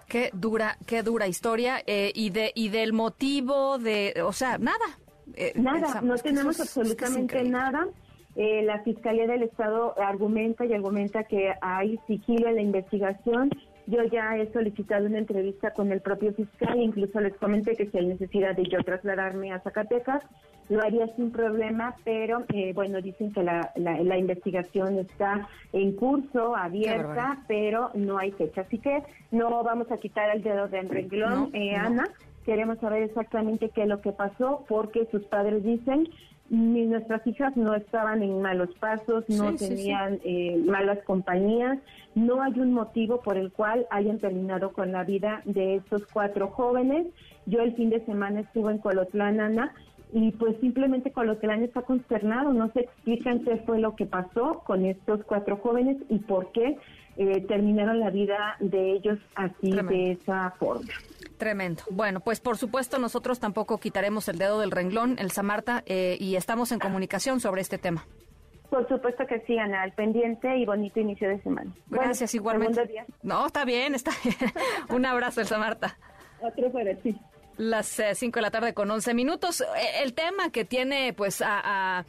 Qué 0.08 0.30
dura, 0.32 0.78
qué 0.86 1.02
dura 1.02 1.26
historia 1.26 1.82
eh, 1.86 2.12
y 2.14 2.30
de 2.30 2.52
y 2.54 2.68
del 2.68 2.92
motivo 2.92 3.78
de, 3.78 4.22
o 4.24 4.32
sea, 4.32 4.58
nada. 4.58 4.98
nada, 5.56 6.00
no 6.02 6.14
tenemos 6.16 6.60
absolutamente 6.60 7.42
nada. 7.42 7.88
La 8.36 8.82
Fiscalía 8.82 9.26
del 9.26 9.44
Estado 9.44 9.94
argumenta 9.98 10.64
y 10.64 10.72
argumenta 10.72 11.24
que 11.24 11.52
hay 11.60 11.98
sigilo 12.06 12.48
en 12.48 12.56
la 12.56 12.62
investigación 12.62 13.50
yo 13.86 14.02
ya 14.04 14.36
he 14.36 14.50
solicitado 14.52 15.06
una 15.06 15.18
entrevista 15.18 15.72
con 15.72 15.92
el 15.92 16.00
propio 16.00 16.32
fiscal, 16.32 16.80
incluso 16.80 17.20
les 17.20 17.36
comenté 17.36 17.74
que 17.76 17.90
si 17.90 17.98
hay 17.98 18.06
necesidad 18.06 18.56
de 18.56 18.64
yo 18.64 18.78
trasladarme 18.82 19.52
a 19.52 19.60
Zacatecas, 19.60 20.22
lo 20.70 20.82
haría 20.82 21.06
sin 21.16 21.30
problema, 21.30 21.94
pero 22.04 22.44
eh, 22.54 22.72
bueno, 22.72 23.02
dicen 23.02 23.32
que 23.34 23.42
la, 23.42 23.70
la, 23.76 24.16
investigación 24.16 24.98
está 24.98 25.46
en 25.74 25.92
curso, 25.92 26.56
abierta, 26.56 27.44
pero 27.46 27.90
no 27.92 28.16
hay 28.16 28.32
fecha. 28.32 28.62
Así 28.62 28.78
que 28.78 29.02
no 29.30 29.62
vamos 29.62 29.92
a 29.92 29.98
quitar 29.98 30.34
el 30.34 30.42
dedo 30.42 30.68
del 30.68 30.88
renglón, 30.88 31.50
eh, 31.52 31.76
Ana. 31.76 32.04
Queremos 32.46 32.78
saber 32.78 33.02
exactamente 33.02 33.68
qué 33.68 33.82
es 33.82 33.88
lo 33.88 34.00
que 34.00 34.12
pasó, 34.12 34.64
porque 34.66 35.06
sus 35.10 35.24
padres 35.26 35.62
dicen 35.62 36.08
ni 36.50 36.86
nuestras 36.86 37.26
hijas 37.26 37.56
no 37.56 37.74
estaban 37.74 38.22
en 38.22 38.42
malos 38.42 38.70
pasos, 38.78 39.24
no 39.28 39.54
tenían 39.54 40.20
Eh, 40.24 40.62
malas 40.66 40.98
compañías, 41.04 41.78
no 42.14 42.42
hay 42.42 42.58
un 42.58 42.72
motivo 42.72 43.20
por 43.20 43.36
el 43.36 43.50
cual 43.50 43.86
hayan 43.90 44.18
terminado 44.18 44.72
con 44.72 44.92
la 44.92 45.04
vida 45.04 45.42
de 45.44 45.76
estos 45.76 46.02
cuatro 46.12 46.48
jóvenes. 46.48 47.06
Yo 47.46 47.60
el 47.60 47.74
fin 47.74 47.90
de 47.90 48.04
semana 48.04 48.40
estuve 48.40 48.72
en 48.72 48.78
Colotlán, 48.78 49.40
Ana, 49.40 49.72
y 50.12 50.32
pues 50.32 50.56
simplemente 50.60 51.10
Colotlán 51.10 51.62
está 51.62 51.82
consternado, 51.82 52.52
no 52.52 52.70
se 52.72 52.80
explican 52.80 53.44
qué 53.44 53.56
fue 53.66 53.78
lo 53.80 53.96
que 53.96 54.06
pasó 54.06 54.62
con 54.64 54.84
estos 54.84 55.24
cuatro 55.24 55.56
jóvenes 55.56 55.96
y 56.08 56.18
por 56.18 56.52
qué 56.52 56.78
eh, 57.16 57.40
terminaron 57.42 58.00
la 58.00 58.10
vida 58.10 58.56
de 58.60 58.92
ellos 58.92 59.18
así, 59.34 59.70
de 59.72 60.12
esa 60.12 60.50
forma. 60.58 60.88
Tremendo. 61.44 61.82
Bueno, 61.90 62.20
pues 62.20 62.40
por 62.40 62.56
supuesto 62.56 62.98
nosotros 62.98 63.38
tampoco 63.38 63.76
quitaremos 63.76 64.28
el 64.28 64.38
dedo 64.38 64.60
del 64.60 64.70
renglón, 64.70 65.16
el 65.18 65.30
Samarta, 65.30 65.82
eh, 65.84 66.16
y 66.18 66.36
estamos 66.36 66.72
en 66.72 66.78
comunicación 66.78 67.38
sobre 67.38 67.60
este 67.60 67.76
tema. 67.76 68.06
Por 68.70 68.88
supuesto 68.88 69.26
que 69.26 69.40
sí, 69.40 69.58
Ana, 69.58 69.82
al 69.82 69.92
pendiente 69.92 70.56
y 70.56 70.64
bonito 70.64 71.00
inicio 71.00 71.28
de 71.28 71.42
semana. 71.42 71.70
Gracias, 71.90 72.34
igualmente. 72.34 73.04
No, 73.22 73.44
está 73.44 73.66
bien, 73.66 73.94
está 73.94 74.12
bien. 74.24 74.36
Un 74.88 75.04
abrazo, 75.04 75.42
Elsa 75.42 75.58
Marta. 75.58 75.98
Otro 76.40 76.72
para 76.72 76.94
ti. 76.94 77.14
Las 77.58 78.00
5 78.14 78.24
eh, 78.24 78.40
de 78.40 78.40
la 78.40 78.50
tarde 78.50 78.72
con 78.72 78.90
11 78.90 79.12
minutos. 79.12 79.62
El 80.02 80.14
tema 80.14 80.48
que 80.48 80.64
tiene 80.64 81.12
pues 81.12 81.42
a 81.44 82.06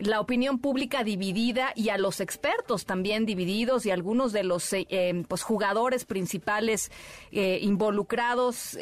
la 0.00 0.20
opinión 0.20 0.58
pública 0.58 1.04
dividida 1.04 1.72
y 1.74 1.88
a 1.88 1.98
los 1.98 2.20
expertos 2.20 2.84
también 2.84 3.26
divididos 3.26 3.86
y 3.86 3.90
algunos 3.90 4.32
de 4.32 4.44
los 4.44 4.72
eh, 4.72 4.86
eh, 4.90 5.24
pues 5.28 5.42
jugadores 5.42 6.04
principales 6.04 6.90
eh, 7.32 7.58
involucrados 7.62 8.78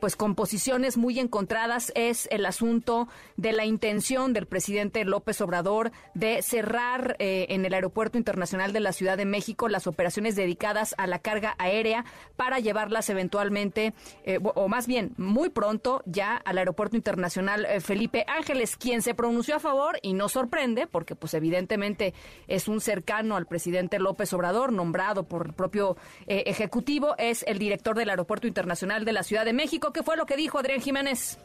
pues 0.00 0.16
con 0.16 0.34
posiciones 0.34 0.96
muy 0.96 1.18
encontradas 1.18 1.92
es 1.94 2.28
el 2.30 2.46
asunto 2.46 3.08
de 3.36 3.52
la 3.52 3.64
intención 3.64 4.32
del 4.32 4.46
presidente 4.46 5.04
López 5.04 5.40
Obrador 5.40 5.92
de 6.14 6.42
cerrar 6.42 7.16
en 7.18 7.64
el 7.64 7.74
aeropuerto 7.74 8.18
internacional 8.18 8.72
de 8.72 8.80
la 8.80 8.92
Ciudad 8.92 9.16
de 9.16 9.24
México 9.24 9.68
las 9.68 9.86
operaciones 9.86 10.36
dedicadas 10.36 10.94
a 10.98 11.06
la 11.06 11.18
carga 11.18 11.54
aérea 11.58 12.04
para 12.36 12.58
llevarlas 12.58 13.10
eventualmente 13.10 13.94
o 14.42 14.68
más 14.68 14.86
bien 14.86 15.14
muy 15.16 15.50
pronto 15.50 16.02
ya 16.06 16.36
al 16.36 16.58
aeropuerto 16.58 16.96
internacional 16.96 17.66
Felipe 17.80 18.24
Ángeles 18.28 18.76
quien 18.76 19.02
se 19.02 19.14
pronunció 19.14 19.56
a 19.56 19.60
favor 19.60 19.98
y 20.02 20.14
no 20.14 20.28
sorprende 20.38 20.86
porque 20.86 21.16
pues 21.16 21.34
evidentemente 21.34 22.14
es 22.46 22.68
un 22.68 22.80
cercano 22.80 23.36
al 23.36 23.46
presidente 23.46 23.98
López 23.98 24.32
Obrador, 24.32 24.72
nombrado 24.72 25.24
por 25.24 25.48
el 25.48 25.52
propio 25.52 25.96
eh, 26.28 26.44
Ejecutivo, 26.46 27.16
es 27.18 27.44
el 27.48 27.58
director 27.58 27.96
del 27.96 28.10
Aeropuerto 28.10 28.46
Internacional 28.46 29.04
de 29.04 29.12
la 29.12 29.24
Ciudad 29.24 29.44
de 29.44 29.52
México. 29.52 29.92
¿Qué 29.92 30.04
fue 30.04 30.16
lo 30.16 30.26
que 30.26 30.36
dijo 30.36 30.58
Adrián 30.58 30.80
Jiménez? 30.80 31.38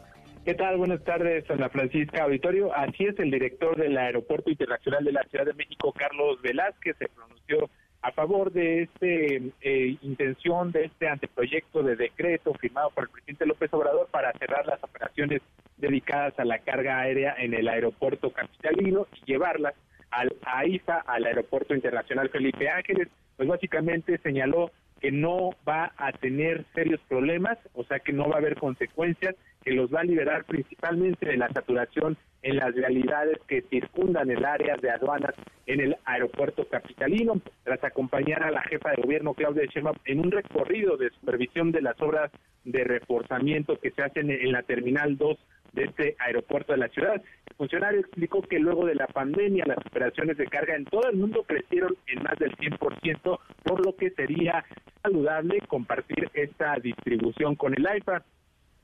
¿Qué 0.44 0.54
tal? 0.54 0.76
Buenas 0.76 1.02
tardes, 1.02 1.50
Ana 1.50 1.70
Francisca 1.70 2.22
Auditorio. 2.22 2.72
Así 2.72 3.04
es, 3.04 3.18
el 3.18 3.30
director 3.30 3.76
del 3.76 3.96
Aeropuerto 3.98 4.50
Internacional 4.50 5.02
de 5.02 5.12
la 5.12 5.24
Ciudad 5.24 5.46
de 5.46 5.54
México, 5.54 5.92
Carlos 5.92 6.40
Velázquez, 6.42 6.96
se 6.98 7.08
pronunció 7.08 7.70
a 8.02 8.12
favor 8.12 8.52
de 8.52 8.82
esta 8.82 9.06
eh, 9.06 9.96
intención, 10.02 10.70
de 10.70 10.84
este 10.84 11.08
anteproyecto 11.08 11.82
de 11.82 11.96
decreto 11.96 12.52
firmado 12.54 12.90
por 12.90 13.04
el 13.04 13.10
presidente 13.10 13.46
López 13.46 13.72
Obrador 13.72 14.06
para 14.10 14.32
cerrar 14.34 14.66
las 14.66 14.82
operaciones 14.84 15.40
dedicadas 15.76 16.38
a 16.38 16.44
la 16.44 16.58
carga 16.58 17.00
aérea 17.00 17.34
en 17.38 17.54
el 17.54 17.68
aeropuerto 17.68 18.30
capitalino 18.30 19.06
y 19.14 19.32
llevarlas 19.32 19.74
al 20.10 20.32
AIFA, 20.44 20.98
al 21.06 21.24
Aeropuerto 21.26 21.74
Internacional 21.74 22.28
Felipe 22.28 22.68
Ángeles, 22.68 23.08
pues 23.36 23.48
básicamente 23.48 24.18
señaló 24.18 24.70
que 25.00 25.10
no 25.10 25.50
va 25.68 25.92
a 25.96 26.12
tener 26.12 26.64
serios 26.74 27.00
problemas, 27.08 27.58
o 27.74 27.84
sea 27.84 27.98
que 27.98 28.12
no 28.12 28.28
va 28.28 28.36
a 28.36 28.38
haber 28.38 28.56
consecuencias, 28.56 29.34
que 29.62 29.72
los 29.72 29.92
va 29.92 30.00
a 30.00 30.04
liberar 30.04 30.44
principalmente 30.44 31.26
de 31.26 31.36
la 31.36 31.48
saturación 31.50 32.16
en 32.42 32.56
las 32.56 32.74
realidades 32.74 33.38
que 33.48 33.62
circundan 33.62 34.30
el 34.30 34.44
área 34.44 34.76
de 34.76 34.90
aduanas 34.90 35.34
en 35.66 35.80
el 35.80 35.96
aeropuerto 36.04 36.66
capitalino, 36.68 37.40
tras 37.64 37.82
acompañar 37.82 38.44
a 38.44 38.50
la 38.50 38.62
jefa 38.62 38.90
de 38.90 39.02
gobierno 39.02 39.34
Claudia 39.34 39.64
Sheinbaum 39.64 39.96
en 40.04 40.20
un 40.20 40.30
recorrido 40.30 40.96
de 40.96 41.10
supervisión 41.10 41.72
de 41.72 41.82
las 41.82 42.00
obras 42.00 42.30
de 42.64 42.84
reforzamiento 42.84 43.78
que 43.80 43.90
se 43.90 44.02
hacen 44.02 44.30
en 44.30 44.52
la 44.52 44.62
terminal 44.62 45.16
2 45.16 45.38
de 45.74 45.84
este 45.84 46.16
aeropuerto 46.18 46.72
de 46.72 46.78
la 46.78 46.88
ciudad. 46.88 47.14
El 47.14 47.56
funcionario 47.56 48.00
explicó 48.00 48.42
que 48.42 48.58
luego 48.58 48.86
de 48.86 48.94
la 48.94 49.06
pandemia 49.06 49.64
las 49.66 49.78
operaciones 49.78 50.36
de 50.36 50.46
carga 50.46 50.74
en 50.76 50.84
todo 50.84 51.08
el 51.08 51.16
mundo 51.16 51.44
crecieron 51.44 51.96
en 52.06 52.22
más 52.22 52.38
del 52.38 52.56
100%, 52.56 53.38
por 53.64 53.84
lo 53.84 53.94
que 53.96 54.10
sería 54.10 54.64
saludable 55.02 55.60
compartir 55.68 56.30
esta 56.34 56.76
distribución 56.76 57.56
con 57.56 57.74
el 57.74 57.86
AIFA 57.86 58.24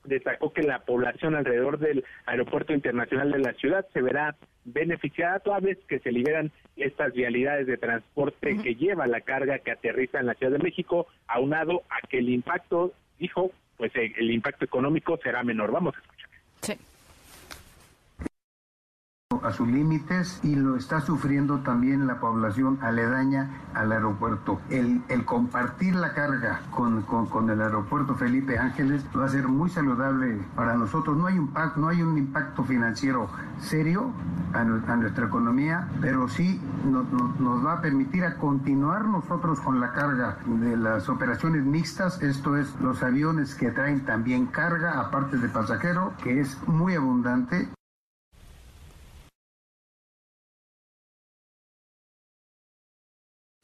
destacó 0.03 0.51
que 0.51 0.63
la 0.63 0.79
población 0.79 1.35
alrededor 1.35 1.77
del 1.79 2.03
aeropuerto 2.25 2.73
internacional 2.73 3.31
de 3.31 3.39
la 3.39 3.53
ciudad 3.53 3.85
se 3.93 4.01
verá 4.01 4.35
beneficiada 4.63 5.39
toda 5.39 5.59
vez 5.59 5.77
que 5.87 5.99
se 5.99 6.11
liberan 6.11 6.51
estas 6.75 7.13
vialidades 7.13 7.67
de 7.67 7.77
transporte 7.77 8.57
que 8.63 8.75
lleva 8.75 9.07
la 9.07 9.21
carga 9.21 9.59
que 9.59 9.71
aterriza 9.71 10.19
en 10.19 10.27
la 10.27 10.33
Ciudad 10.35 10.53
de 10.53 10.63
México, 10.63 11.07
aunado 11.27 11.83
a 11.89 12.07
que 12.07 12.19
el 12.19 12.29
impacto, 12.29 12.93
dijo, 13.19 13.51
pues 13.77 13.91
el 13.95 14.31
impacto 14.31 14.65
económico 14.65 15.17
será 15.23 15.43
menor. 15.43 15.71
Vamos 15.71 15.95
a 15.95 15.99
escuchar. 15.99 16.20
Sí 16.61 16.77
a 19.43 19.51
sus 19.51 19.67
límites 19.67 20.39
y 20.43 20.55
lo 20.55 20.75
está 20.75 21.01
sufriendo 21.01 21.59
también 21.59 22.07
la 22.07 22.19
población 22.19 22.77
aledaña 22.81 23.49
al 23.73 23.91
aeropuerto. 23.91 24.59
El, 24.69 25.01
el 25.07 25.23
compartir 25.25 25.95
la 25.95 26.13
carga 26.13 26.61
con, 26.71 27.03
con, 27.03 27.49
el 27.49 27.61
aeropuerto 27.61 28.15
Felipe 28.15 28.57
Ángeles 28.57 29.05
va 29.17 29.25
a 29.25 29.29
ser 29.29 29.47
muy 29.47 29.69
saludable 29.69 30.41
para 30.55 30.75
nosotros. 30.75 31.17
No 31.17 31.27
hay, 31.27 31.35
impacto, 31.35 31.79
no 31.79 31.87
hay 31.87 32.01
un 32.01 32.17
impacto 32.17 32.63
financiero 32.63 33.29
serio 33.59 34.11
a, 34.53 34.63
nuestra 34.63 35.25
economía, 35.25 35.87
pero 36.01 36.27
sí 36.27 36.59
nos, 36.85 37.05
nos, 37.39 37.65
va 37.65 37.73
a 37.73 37.81
permitir 37.81 38.25
a 38.25 38.35
continuar 38.35 39.05
nosotros 39.05 39.59
con 39.61 39.79
la 39.79 39.93
carga 39.93 40.37
de 40.45 40.75
las 40.75 41.07
operaciones 41.09 41.63
mixtas, 41.63 42.21
esto 42.21 42.57
es 42.57 42.73
los 42.81 43.01
aviones 43.03 43.55
que 43.55 43.71
traen 43.71 44.03
también 44.05 44.47
carga 44.47 44.99
aparte 44.99 45.37
de 45.37 45.47
pasajero, 45.47 46.13
que 46.23 46.41
es 46.41 46.57
muy 46.67 46.95
abundante. 46.95 47.69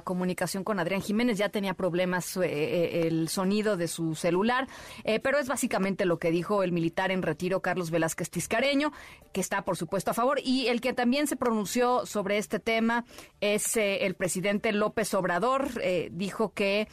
Comunicación 0.08 0.64
con 0.64 0.80
Adrián 0.80 1.02
Jiménez. 1.02 1.38
Ya 1.38 1.50
tenía 1.50 1.74
problemas 1.74 2.38
eh, 2.38 2.46
eh, 2.46 3.08
el 3.08 3.28
sonido 3.28 3.76
de 3.76 3.90
su 3.90 4.16
celular, 4.16 4.70
eh, 5.04 5.20
pero 5.20 5.38
es 5.38 5.50
básicamente 5.50 6.06
lo 6.06 6.18
que 6.18 6.32
dijo 6.32 6.64
el 6.64 6.72
militar 6.72 7.12
en 7.12 7.22
retiro 7.22 7.62
Carlos 7.62 7.92
Velázquez 7.92 8.30
Tiscareño, 8.30 8.94
que 9.34 9.42
está, 9.42 9.66
por 9.66 9.76
supuesto, 9.76 10.12
a 10.12 10.14
favor. 10.14 10.40
Y 10.42 10.68
el 10.68 10.80
que 10.80 10.94
también 10.94 11.28
se 11.28 11.36
pronunció 11.36 12.06
sobre 12.06 12.38
este 12.38 12.60
tema 12.60 13.04
es 13.42 13.76
el 13.76 14.16
presidente 14.16 14.72
López 14.72 15.14
Obrador. 15.14 15.70
dijo 16.12 16.54
que 16.54 16.88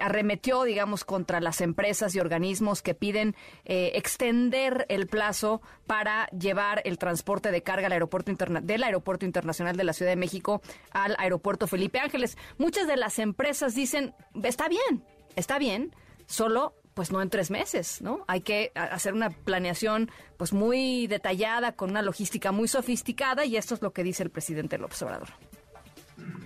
arremetió, 0.00 0.64
digamos, 0.64 1.04
contra 1.04 1.40
las 1.40 1.62
empresas 1.62 2.14
y 2.14 2.20
organismos 2.20 2.82
que 2.82 2.94
piden 2.94 3.34
extender 3.64 4.84
el 4.88 5.06
plazo 5.06 5.62
para 5.86 6.26
llevar 6.26 6.82
el 6.84 6.98
transporte 6.98 7.50
de 7.50 7.62
carga 7.62 7.86
al 7.86 7.92
aeropuerto 7.92 8.30
del 8.62 8.82
Aeropuerto 8.82 9.24
Internacional 9.24 9.76
de 9.76 9.84
la 9.84 9.92
Ciudad 9.92 10.12
de 10.12 10.16
México 10.16 10.60
al 10.90 11.16
Aeropuerto 11.18 11.66
Felipe 11.66 11.98
Ángeles 11.98 12.36
muchas 12.58 12.86
de 12.86 12.96
las 12.96 13.18
empresas 13.18 13.74
dicen, 13.74 14.14
está 14.42 14.68
bien, 14.68 15.04
está 15.36 15.58
bien, 15.58 15.94
solo 16.26 16.74
pues 16.94 17.12
no 17.12 17.22
en 17.22 17.30
tres 17.30 17.50
meses, 17.50 18.02
¿no? 18.02 18.24
Hay 18.26 18.40
que 18.40 18.72
hacer 18.74 19.14
una 19.14 19.30
planeación 19.30 20.10
pues 20.36 20.52
muy 20.52 21.06
detallada, 21.06 21.72
con 21.72 21.90
una 21.90 22.02
logística 22.02 22.52
muy 22.52 22.68
sofisticada 22.68 23.44
y 23.44 23.56
esto 23.56 23.74
es 23.74 23.82
lo 23.82 23.92
que 23.92 24.02
dice 24.02 24.22
el 24.22 24.30
presidente 24.30 24.76
López 24.76 25.00
Obrador. 25.02 25.28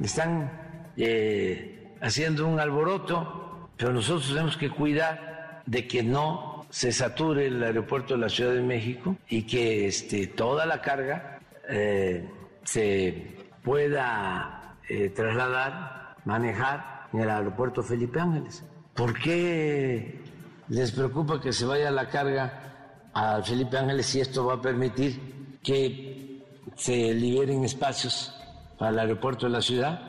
Están 0.01 0.93
eh, 0.97 1.97
haciendo 2.01 2.47
un 2.47 2.61
alboroto, 2.61 3.71
pero 3.77 3.93
nosotros 3.93 4.29
tenemos 4.29 4.57
que 4.57 4.71
cuidar 4.71 5.63
de 5.67 5.89
que 5.89 6.03
no 6.03 6.67
se 6.71 6.93
sature 6.93 7.47
el 7.47 7.63
aeropuerto 7.63 8.15
de 8.15 8.21
la 8.21 8.29
Ciudad 8.29 8.53
de 8.53 8.63
México 8.63 9.17
y 9.29 9.43
que 9.45 9.87
este, 9.87 10.27
toda 10.27 10.67
la 10.67 10.83
carga 10.83 11.41
eh, 11.69 12.29
se 12.65 13.39
pueda 13.63 14.64
eh, 14.89 15.09
trasladar, 15.11 16.17
manejar 16.25 17.09
en 17.13 17.21
el 17.21 17.31
aeropuerto 17.31 17.83
Felipe 17.83 18.21
Ángeles. 18.21 18.65
¿Por 18.95 19.19
qué 19.19 20.21
les 20.69 20.93
preocupa 20.93 21.41
que 21.41 21.53
se 21.53 21.65
vaya 21.65 21.91
la 21.91 22.09
carga 22.09 23.09
al 23.13 23.45
Felipe 23.45 23.79
Ángeles 23.79 24.07
si 24.07 24.21
esto 24.21 24.47
va 24.47 24.55
a 24.55 24.61
permitir 24.61 25.59
que 25.63 26.43
se 26.77 27.15
liberen 27.15 27.65
espacios 27.65 28.35
para 28.79 28.91
el 28.91 28.99
aeropuerto 28.99 29.47
de 29.47 29.53
la 29.53 29.63
ciudad? 29.63 30.01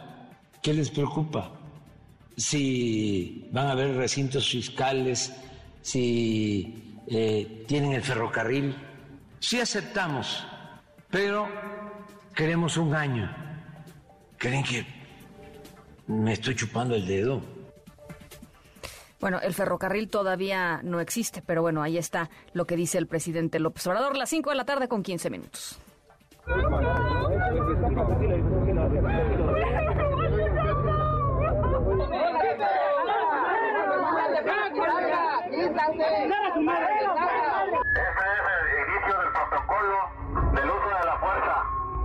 ¿Qué 0.62 0.74
les 0.74 0.90
preocupa? 0.90 1.52
Si 2.36 3.50
van 3.52 3.68
a 3.68 3.72
haber 3.72 3.96
recintos 3.96 4.50
fiscales, 4.50 5.34
si 5.82 7.00
eh, 7.08 7.64
tienen 7.68 7.94
el 7.94 8.02
ferrocarril, 8.02 8.76
sí 9.40 9.60
aceptamos, 9.60 10.46
pero 11.10 11.48
queremos 12.34 12.78
un 12.78 12.94
año. 12.94 13.45
¿Creen 14.38 14.64
que 14.64 14.86
me 16.08 16.34
estoy 16.34 16.56
chupando 16.56 16.96
el 16.96 17.08
dedo? 17.08 17.42
Bueno, 19.20 19.40
el 19.42 19.54
ferrocarril 19.54 20.10
todavía 20.10 20.82
no 20.84 21.00
existe, 21.00 21.42
pero 21.42 21.62
bueno, 21.62 21.82
ahí 21.82 21.98
está 21.98 22.30
lo 22.54 22.66
que 22.66 22.76
dice 22.76 22.98
el 22.98 23.08
presidente 23.08 23.60
López 23.60 23.88
Obrador, 23.88 24.16
las 24.16 24.30
5 24.30 24.52
de 24.52 24.56
la 24.56 24.66
tarde 24.66 24.88
con 24.88 25.02
15 25.02 25.30
minutos. 25.30 25.80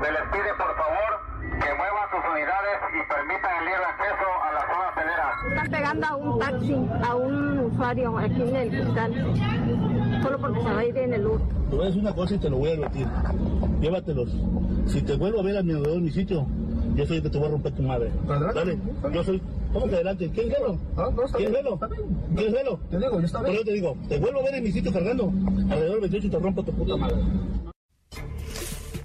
Se 0.01 0.13
les 0.13 0.23
pide 0.33 0.55
por 0.55 0.75
favor 0.77 1.00
sus 2.21 2.31
unidades 2.31 2.77
y 2.93 3.01
permitan 3.09 3.51
el 3.59 3.65
libre 3.65 3.85
acceso 3.89 4.29
a 4.45 4.53
la 4.53 4.63
zona 4.71 4.87
celera. 4.95 5.27
Están 5.49 5.71
pegando 5.71 6.07
a 6.07 6.17
un 6.17 6.39
taxi, 6.39 6.77
a 7.03 7.15
un 7.17 7.59
usuario 7.59 8.19
aquí 8.19 8.43
en 8.43 8.57
el 8.57 8.71
fiscal, 8.71 9.11
solo 10.23 10.39
porque 10.39 10.61
se 10.61 10.69
va 10.69 10.79
a 10.79 10.85
ir 10.85 10.97
en 10.99 11.15
el 11.15 11.23
luz. 11.23 11.41
Te 11.71 11.77
voy 11.77 11.85
a 11.85 11.87
decir 11.87 12.03
una 12.03 12.15
cosa 12.15 12.35
y 12.35 12.39
te 12.39 12.51
lo 12.51 12.59
voy 12.59 12.71
a 12.71 12.75
advertir. 12.75 13.07
Llévatelos. 13.81 14.29
Si 14.87 15.03
te 15.03 15.17
vuelvo 15.17 15.41
a 15.41 15.43
ver 15.43 15.59
a 15.59 15.63
mi 15.63 15.73
alrededor, 15.73 16.03
mi 16.03 16.11
sitio, 16.11 16.47
yo 16.95 17.07
soy 17.07 17.19
el 17.19 17.23
que 17.23 17.31
te 17.31 17.39
voy 17.39 17.49
a 17.49 17.51
romper 17.53 17.73
tu 17.73 17.83
madre. 17.83 18.11
Dale, 18.27 18.79
yo 19.13 19.25
soy. 19.25 19.43
¿Cómo 19.73 19.87
que 19.89 19.95
adelante? 19.95 20.31
¿Quién 20.35 20.49
velo? 20.49 20.79
¿Quién 21.37 21.53
velo? 21.53 21.79
¿Quién 22.35 22.53
velo? 22.53 22.81
Te 22.91 22.99
digo, 22.99 23.21
yo 23.21 23.27
está 23.27 23.41
bien. 23.41 23.53
Pero 23.53 23.59
yo 23.61 23.65
te 23.65 23.73
digo, 23.73 23.97
te 24.09 24.19
vuelvo 24.19 24.41
a 24.41 24.43
ver 24.43 24.55
en 24.57 24.65
mi 24.65 24.73
sitio 24.73 24.93
cargando 24.93 25.33
alrededor 25.71 26.01
28 26.01 26.27
y 26.27 26.31
te 26.31 26.39
rompo 26.41 26.65
tu 26.65 26.73
puta 26.73 26.97
madre. 26.97 27.17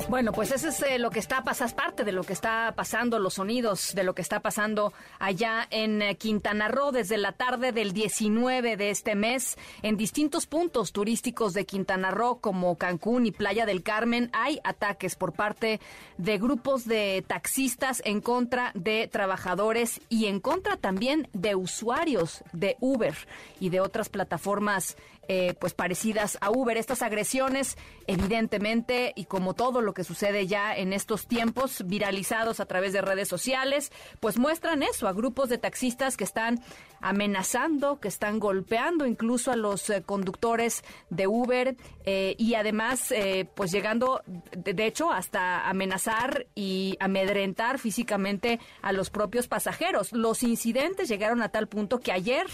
Bueno, 0.08 0.34
pues 0.34 0.52
eso 0.52 0.68
es 0.68 0.80
eh, 0.84 1.00
lo 1.00 1.10
que 1.10 1.18
está 1.18 1.44
pasando, 1.44 1.76
parte 1.76 2.04
de 2.04 2.12
lo 2.12 2.24
que 2.24 2.34
está 2.34 2.74
pasando, 2.76 3.18
los 3.18 3.36
sonidos 3.36 3.96
de 3.96 4.04
lo 4.04 4.14
que 4.14 4.22
está 4.22 4.40
pasando 4.40 4.94
allá 5.18 5.68
en 5.72 6.00
eh, 6.02 6.16
Quintana 6.16 6.68
Roo 6.68 6.92
desde 6.92 7.18
la 7.18 7.32
tarde 7.32 7.72
del 7.72 7.92
19 7.92 8.78
de 8.78 8.92
este 8.92 9.16
mes. 9.16 9.58
En 9.82 9.98
distintos 9.98 10.46
puntos 10.46 10.92
turísticos 10.92 11.54
de 11.56 11.66
Quintana 11.66 12.12
Roo, 12.12 12.40
como 12.40 12.78
Cancún 12.78 13.26
y 13.26 13.32
Playa 13.32 13.66
del 13.66 13.82
Carmen, 13.82 14.30
hay 14.32 14.60
ataques 14.64 15.16
por 15.16 15.34
parte 15.34 15.80
de 16.20 16.38
grupos 16.38 16.86
de 16.86 17.26
taxistas 17.28 18.04
en 18.06 18.22
contra 18.22 18.72
de 18.76 19.08
trabajadores 19.12 20.02
y 20.08 20.28
en 20.28 20.40
contra 20.40 20.78
también 20.78 21.28
de 21.34 21.56
usuarios 21.56 22.44
de 22.54 22.78
Uber 22.80 23.16
y 23.60 23.70
de 23.70 23.82
otras 23.82 24.10
plataformas 24.10 24.98
eh, 25.28 25.54
pues 25.60 25.74
parecidas 25.74 26.38
a 26.42 26.52
Uber. 26.52 26.78
Estas 26.78 27.02
agresiones, 27.02 27.78
evidentemente, 28.08 29.14
y 29.16 29.26
como 29.26 29.54
todo 29.54 29.82
lo 29.82 29.94
que 29.94 30.04
sucede 30.04 30.48
ya 30.48 30.76
en 30.76 30.94
estos 30.94 31.28
tiempos, 31.28 31.84
viralizados 31.86 32.60
a 32.60 32.66
través 32.66 32.94
de 32.94 33.02
redes 33.02 33.28
sociales, 33.28 33.92
pues 34.20 34.38
muestran 34.38 34.84
eso, 34.84 35.08
a 35.08 35.14
grupos 35.14 35.50
de 35.50 35.58
taxistas 35.58 36.18
que 36.18 36.24
están 36.24 36.62
amenazando, 37.08 38.00
que 38.00 38.08
están 38.08 38.40
golpeando 38.40 39.06
incluso 39.06 39.52
a 39.52 39.56
los 39.56 39.90
eh, 39.90 40.02
conductores 40.04 40.84
de 41.10 41.28
Uber 41.28 41.76
eh, 42.04 42.36
y 42.38 42.56
además, 42.56 43.14
pues 43.56 43.72
llegando, 43.72 44.22
de, 44.26 44.86
hecho, 44.86 45.12
hasta 45.12 45.70
amenazar 45.70 46.48
y 46.56 46.98
amedrentar 47.00 47.80
físicamente 47.80 48.60
a 48.82 48.92
los 48.92 49.10
propios 49.10 49.48
pasajeros. 49.48 50.12
Los 50.14 50.44
incidentes 50.44 51.10
llegaron 51.10 51.42
a 51.42 51.50
tal 51.50 51.68
punto 51.68 52.00
que 52.00 52.12
ayer 52.12 52.48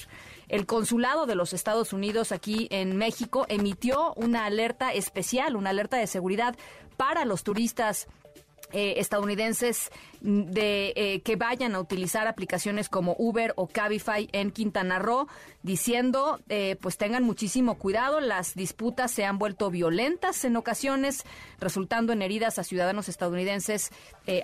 el 0.49 0.65
consulado 0.65 1.25
de 1.25 1.35
los 1.35 1.53
Estados 1.53 1.93
Unidos 1.93 2.31
aquí 2.31 2.67
en 2.71 2.97
México 2.97 3.45
emitió 3.47 4.13
una 4.15 4.45
alerta 4.45 4.93
especial, 4.93 5.55
una 5.55 5.69
alerta 5.69 5.97
de 5.97 6.07
seguridad 6.07 6.55
para 6.97 7.25
los 7.25 7.43
turistas 7.43 8.07
eh, 8.73 8.93
estadounidenses 8.97 9.91
de 10.21 10.93
eh, 10.95 11.21
que 11.21 11.35
vayan 11.35 11.73
a 11.73 11.79
utilizar 11.79 12.27
aplicaciones 12.27 12.89
como 12.89 13.15
Uber 13.17 13.53
o 13.55 13.67
Cabify 13.67 14.29
en 14.31 14.51
Quintana 14.51 14.99
Roo, 14.99 15.27
diciendo 15.63 16.39
eh, 16.47 16.77
pues 16.79 16.97
tengan 16.97 17.23
muchísimo 17.23 17.75
cuidado, 17.77 18.19
las 18.19 18.53
disputas 18.53 19.11
se 19.11 19.25
han 19.25 19.39
vuelto 19.39 19.71
violentas 19.71 20.45
en 20.45 20.55
ocasiones, 20.57 21.23
resultando 21.59 22.13
en 22.13 22.21
heridas 22.21 22.59
a 22.59 22.63
ciudadanos 22.63 23.09
estadounidenses 23.09 23.91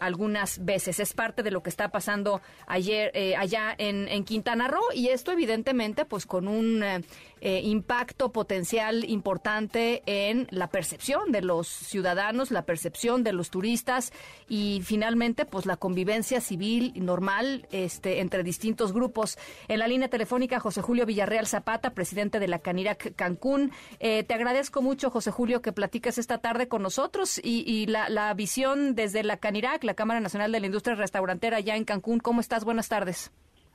algunas 0.01 0.65
veces. 0.65 0.99
Es 0.99 1.13
parte 1.13 1.43
de 1.43 1.51
lo 1.51 1.61
que 1.61 1.69
está 1.69 1.89
pasando 1.89 2.41
ayer 2.65 3.11
allá 3.37 3.73
en, 3.77 4.07
en, 4.07 4.23
Quintana 4.23 4.67
Roo 4.67 4.81
y 4.93 5.09
esto 5.09 5.31
evidentemente 5.31 6.03
pues 6.03 6.25
con 6.25 6.47
un 6.47 6.83
impacto 7.41 8.31
potencial 8.31 9.05
importante 9.07 10.01
en 10.07 10.47
la 10.49 10.67
percepción 10.67 11.31
de 11.31 11.41
los 11.41 11.67
ciudadanos, 11.67 12.51
la 12.51 12.63
percepción 12.63 13.23
de 13.23 13.33
los 13.33 13.51
turistas 13.51 14.11
y 14.49 14.81
finalmente 14.83 15.45
pues 15.45 15.66
la 15.67 15.77
convivencia 15.77 16.41
civil 16.41 16.93
normal 16.95 17.67
este, 17.71 18.21
entre 18.21 18.43
distintos 18.43 18.93
grupos. 18.93 19.37
En 19.67 19.79
la 19.79 19.87
línea 19.87 20.07
telefónica, 20.07 20.59
José 20.59 20.81
Julio 20.81 21.05
Villarreal 21.05 21.45
Zapata, 21.45 21.91
presidente 21.91 22.39
de 22.39 22.47
la 22.47 22.59
Canirac 22.59 23.15
Cancún. 23.15 23.71
Eh, 23.99 24.23
te 24.23 24.33
agradezco 24.33 24.81
mucho, 24.81 25.09
José 25.09 25.31
Julio, 25.31 25.61
que 25.61 25.71
platiques 25.71 26.17
esta 26.17 26.39
tarde 26.39 26.67
con 26.67 26.81
nosotros 26.81 27.39
y, 27.43 27.85
la, 27.87 28.33
visión 28.33 28.95
desde 28.95 29.23
la 29.23 29.37
Canirac, 29.37 29.83
la 29.83 29.93
Cámara 29.93 30.19
Nacional 30.19 30.51
de 30.51 30.59
la 30.59 30.65
Industria 30.65 30.95
Restaurantera, 30.95 31.57
allá 31.57 31.75
en 31.75 31.85
Cancún. 31.85 32.19
¿Cómo 32.19 32.41
estás? 32.41 32.65
Buenas 32.65 32.89
tardes. 32.89 33.31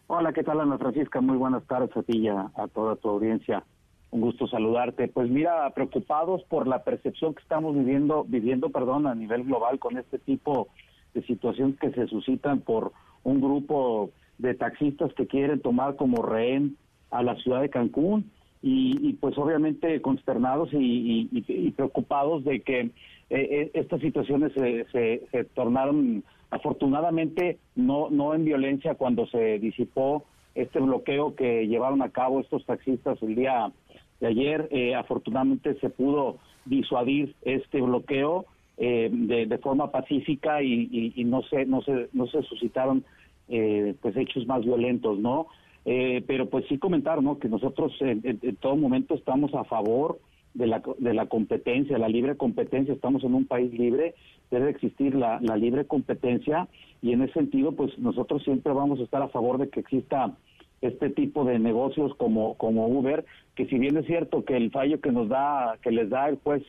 Hola, 0.07 0.33
¿qué 0.33 0.43
tal, 0.43 0.61
Ana 0.61 0.79
Francisca? 0.79 1.21
Muy 1.21 1.37
buenas 1.37 1.65
tardes 1.65 1.97
a 1.97 2.03
ti 2.03 2.19
y 2.19 2.29
a, 2.29 2.51
a 2.55 2.69
toda 2.69 2.97
tu 2.97 3.09
audiencia. 3.09 3.65
Un 4.11 4.21
gusto 4.21 4.47
saludarte. 4.47 5.09
Pues 5.09 5.31
mira, 5.31 5.69
preocupados 5.71 6.43
por 6.45 6.69
la 6.69 6.85
percepción 6.85 7.35
que 7.35 7.43
estamos 7.43 7.75
viviendo, 7.75 8.25
viviendo, 8.25 8.71
perdón, 8.71 9.07
a 9.07 9.15
nivel 9.15 9.45
global 9.45 9.79
con 9.79 9.97
este 9.97 10.19
tipo 10.19 10.65
de 10.65 10.83
situaciones 11.21 11.79
que 11.79 11.91
se 11.91 12.07
suscitan 12.07 12.61
por 12.61 12.93
un 13.23 13.41
grupo 13.41 14.11
de 14.39 14.55
taxistas 14.55 15.13
que 15.15 15.27
quieren 15.27 15.61
tomar 15.61 15.97
como 15.97 16.23
rehén 16.23 16.77
a 17.11 17.23
la 17.23 17.37
ciudad 17.37 17.61
de 17.61 17.69
Cancún 17.69 18.31
y, 18.65 19.15
pues 19.15 19.37
obviamente 19.39 20.01
consternados 20.01 20.71
y, 20.73 21.73
preocupados 21.77 22.45
de 22.45 22.61
que 22.61 22.81
eh, 22.81 22.91
eh, 23.31 23.71
estas 23.75 24.01
situaciones 24.01 24.53
se, 24.53 24.87
se, 25.31 25.45
tornaron 25.55 26.23
afortunadamente 26.51 27.59
no 27.75 28.11
no 28.11 28.35
en 28.35 28.45
violencia 28.45 28.95
cuando 28.95 29.27
se 29.27 29.59
disipó 29.59 30.25
este 30.55 30.81
bloqueo 30.81 31.35
que 31.35 31.67
llevaron 31.67 32.03
a 32.03 32.11
cabo 32.11 32.41
estos 32.41 32.65
taxistas 32.67 33.21
el 33.23 33.35
día 33.35 33.73
de 34.21 34.27
ayer. 34.27 34.69
Eh, 34.71 34.95
afortunadamente 34.95 35.75
se 35.81 35.91
pudo 35.91 36.39
disuadir 36.65 37.35
este 37.43 37.81
bloqueo 37.81 38.47
eh, 38.79 39.11
de, 39.13 39.59
forma 39.59 39.91
pacífica 39.91 40.63
y, 40.63 41.13
no 41.25 41.43
se 41.43 41.67
no 41.67 41.83
se 41.83 42.09
no 42.13 42.27
se 42.27 42.43
suscitaron 42.43 43.05
eh, 43.49 43.95
pues 44.01 44.17
hechos 44.17 44.47
más 44.47 44.65
violentos 44.65 45.19
no 45.19 45.47
eh, 45.85 46.23
pero 46.27 46.49
pues 46.49 46.65
sí 46.69 46.79
comentar 46.79 47.23
no 47.23 47.39
que 47.39 47.49
nosotros 47.49 47.93
en, 48.01 48.41
todo 48.61 48.77
momento 48.77 49.15
estamos 49.15 49.55
a 49.55 49.65
favor 49.65 50.19
de 50.55 50.67
la 50.67 50.83
de 50.99 51.13
la 51.13 51.27
competencia 51.27 51.99
la 51.99 52.09
libre 52.09 52.37
competencia. 52.37 52.95
Estamos 52.95 53.25
en 53.25 53.35
un 53.35 53.47
país 53.47 53.73
libre 53.75 54.15
debe 54.51 54.71
existir 54.71 55.15
la, 55.15 55.39
la 55.41 55.57
libre 55.57 55.87
competencia. 55.87 56.69
Y 57.03 57.13
en 57.13 57.23
ese 57.23 57.35
sentido 57.35 57.73
pues 57.73 57.99
nosotros 57.99 58.43
siempre 58.43 58.73
vamos 58.73 59.01
a 59.01 59.03
estar 59.03 59.23
a 59.23 59.29
favor 59.29 59.59
de 59.59 59.69
que 59.69 59.81
exista 59.81 60.35
este 60.81 61.11
tipo 61.11 61.45
de 61.45 61.59
negocios 61.59 62.15
como 62.17 62.55
como 62.55 62.87
Uber 62.87 63.25
que 63.55 63.67
si 63.67 63.79
bien 63.79 63.97
es 63.99 64.07
cierto 64.07 64.45
que 64.45 64.57
el 64.57 64.71
fallo 64.71 65.01
que 65.01 65.13
nos 65.13 65.29
da 65.29 65.77
que 65.83 65.91
les 65.91 66.09
da 66.09 66.29
el 66.29 66.37
juez 66.37 66.63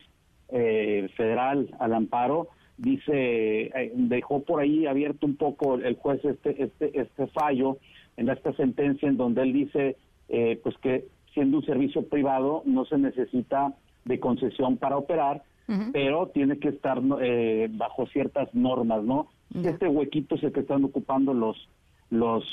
eh, 0.50 1.08
federal 1.16 1.74
al 1.78 1.94
amparo 1.94 2.48
dice 2.76 3.66
eh, 3.66 3.92
dejó 3.94 4.42
por 4.42 4.60
ahí 4.60 4.86
abierto 4.86 5.26
un 5.26 5.36
poco 5.36 5.76
el 5.76 5.96
juez 5.96 6.24
este 6.24 6.62
este 6.62 7.00
este 7.00 7.26
fallo 7.28 7.78
en 8.16 8.28
esta 8.28 8.52
sentencia 8.54 9.08
en 9.08 9.16
donde 9.16 9.42
él 9.42 9.52
dice 9.52 9.96
eh, 10.28 10.58
pues 10.62 10.76
que 10.78 11.06
siendo 11.32 11.58
un 11.58 11.64
servicio 11.64 12.08
privado 12.08 12.62
no 12.64 12.84
se 12.84 12.98
necesita 12.98 13.74
de 14.04 14.20
concesión 14.20 14.76
para 14.76 14.96
operar 14.96 15.42
pero 15.94 16.26
tiene 16.26 16.58
que 16.58 16.68
estar 16.68 17.00
eh, 17.22 17.68
bajo 17.72 18.06
ciertas 18.08 18.54
normas 18.54 19.02
no 19.02 19.28
este 19.64 19.88
huequito 19.88 20.34
es 20.34 20.42
el 20.42 20.52
que 20.52 20.60
están 20.60 20.84
ocupando 20.84 21.32
los 21.32 21.56
los 22.10 22.44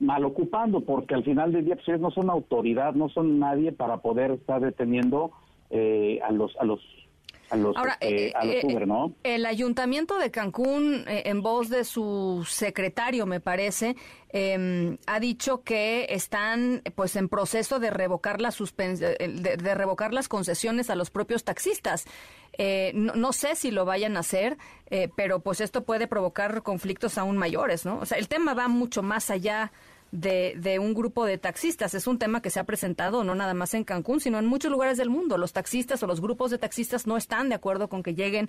mal 0.00 0.24
ocupando 0.24 0.80
porque 0.80 1.14
al 1.14 1.24
final 1.24 1.52
del 1.52 1.66
día 1.66 1.76
pues 1.84 2.00
no 2.00 2.10
son 2.10 2.30
autoridad 2.30 2.94
no 2.94 3.08
son 3.10 3.38
nadie 3.38 3.72
para 3.72 3.98
poder 3.98 4.30
estar 4.30 4.60
deteniendo 4.60 5.32
a 5.70 6.32
los 6.32 6.56
a 6.56 6.64
los 6.64 6.80
a 7.50 7.56
los, 7.56 7.76
Ahora, 7.76 7.96
este, 8.00 8.28
eh, 8.28 8.32
a 8.34 8.44
los 8.44 8.54
eh, 8.54 8.60
Uber, 8.64 8.86
¿no? 8.86 9.12
El 9.22 9.46
ayuntamiento 9.46 10.18
de 10.18 10.30
Cancún, 10.30 11.04
eh, 11.06 11.22
en 11.26 11.42
voz 11.42 11.68
de 11.68 11.84
su 11.84 12.46
secretario, 12.48 13.26
me 13.26 13.40
parece, 13.40 13.96
eh, 14.30 14.98
ha 15.06 15.20
dicho 15.20 15.62
que 15.62 16.06
están 16.10 16.82
pues 16.94 17.16
en 17.16 17.28
proceso 17.28 17.78
de 17.78 17.90
revocar 17.90 18.40
la 18.40 18.50
suspen- 18.50 18.98
eh, 19.00 19.28
de, 19.28 19.56
de 19.56 19.74
revocar 19.74 20.12
las 20.12 20.28
concesiones 20.28 20.90
a 20.90 20.96
los 20.96 21.10
propios 21.10 21.44
taxistas. 21.44 22.04
Eh, 22.58 22.92
no, 22.94 23.14
no 23.14 23.32
sé 23.32 23.54
si 23.54 23.70
lo 23.70 23.84
vayan 23.84 24.16
a 24.16 24.20
hacer, 24.20 24.56
pero 25.14 25.40
pues 25.40 25.60
esto 25.60 25.84
puede 25.84 26.06
provocar 26.06 26.62
conflictos 26.62 27.18
aún 27.18 27.36
mayores, 27.36 27.84
¿no? 27.84 27.98
O 27.98 28.06
sea, 28.06 28.18
el 28.18 28.28
tema 28.28 28.54
va 28.54 28.68
mucho 28.68 29.02
más 29.02 29.30
allá 29.30 29.72
de, 30.20 30.54
de 30.56 30.78
un 30.78 30.94
grupo 30.94 31.24
de 31.24 31.38
taxistas. 31.38 31.94
Es 31.94 32.06
un 32.06 32.18
tema 32.18 32.40
que 32.42 32.50
se 32.50 32.60
ha 32.60 32.64
presentado 32.64 33.24
no 33.24 33.34
nada 33.34 33.54
más 33.54 33.74
en 33.74 33.84
Cancún, 33.84 34.20
sino 34.20 34.38
en 34.38 34.46
muchos 34.46 34.70
lugares 34.70 34.96
del 34.96 35.10
mundo. 35.10 35.38
Los 35.38 35.52
taxistas 35.52 36.02
o 36.02 36.06
los 36.06 36.20
grupos 36.20 36.50
de 36.50 36.58
taxistas 36.58 37.06
no 37.06 37.16
están 37.16 37.48
de 37.48 37.54
acuerdo 37.54 37.88
con 37.88 38.02
que 38.02 38.14
lleguen 38.14 38.48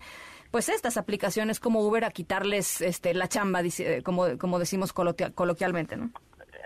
pues 0.51 0.69
estas 0.69 0.97
aplicaciones 0.97 1.59
como 1.59 1.81
Uber 1.85 2.05
a 2.05 2.11
quitarles 2.11 2.81
este 2.81 3.13
la 3.13 3.27
chamba, 3.27 3.61
como, 4.03 4.37
como 4.37 4.59
decimos 4.59 4.93
coloquia- 4.93 5.31
coloquialmente, 5.33 5.97
¿no? 5.97 6.09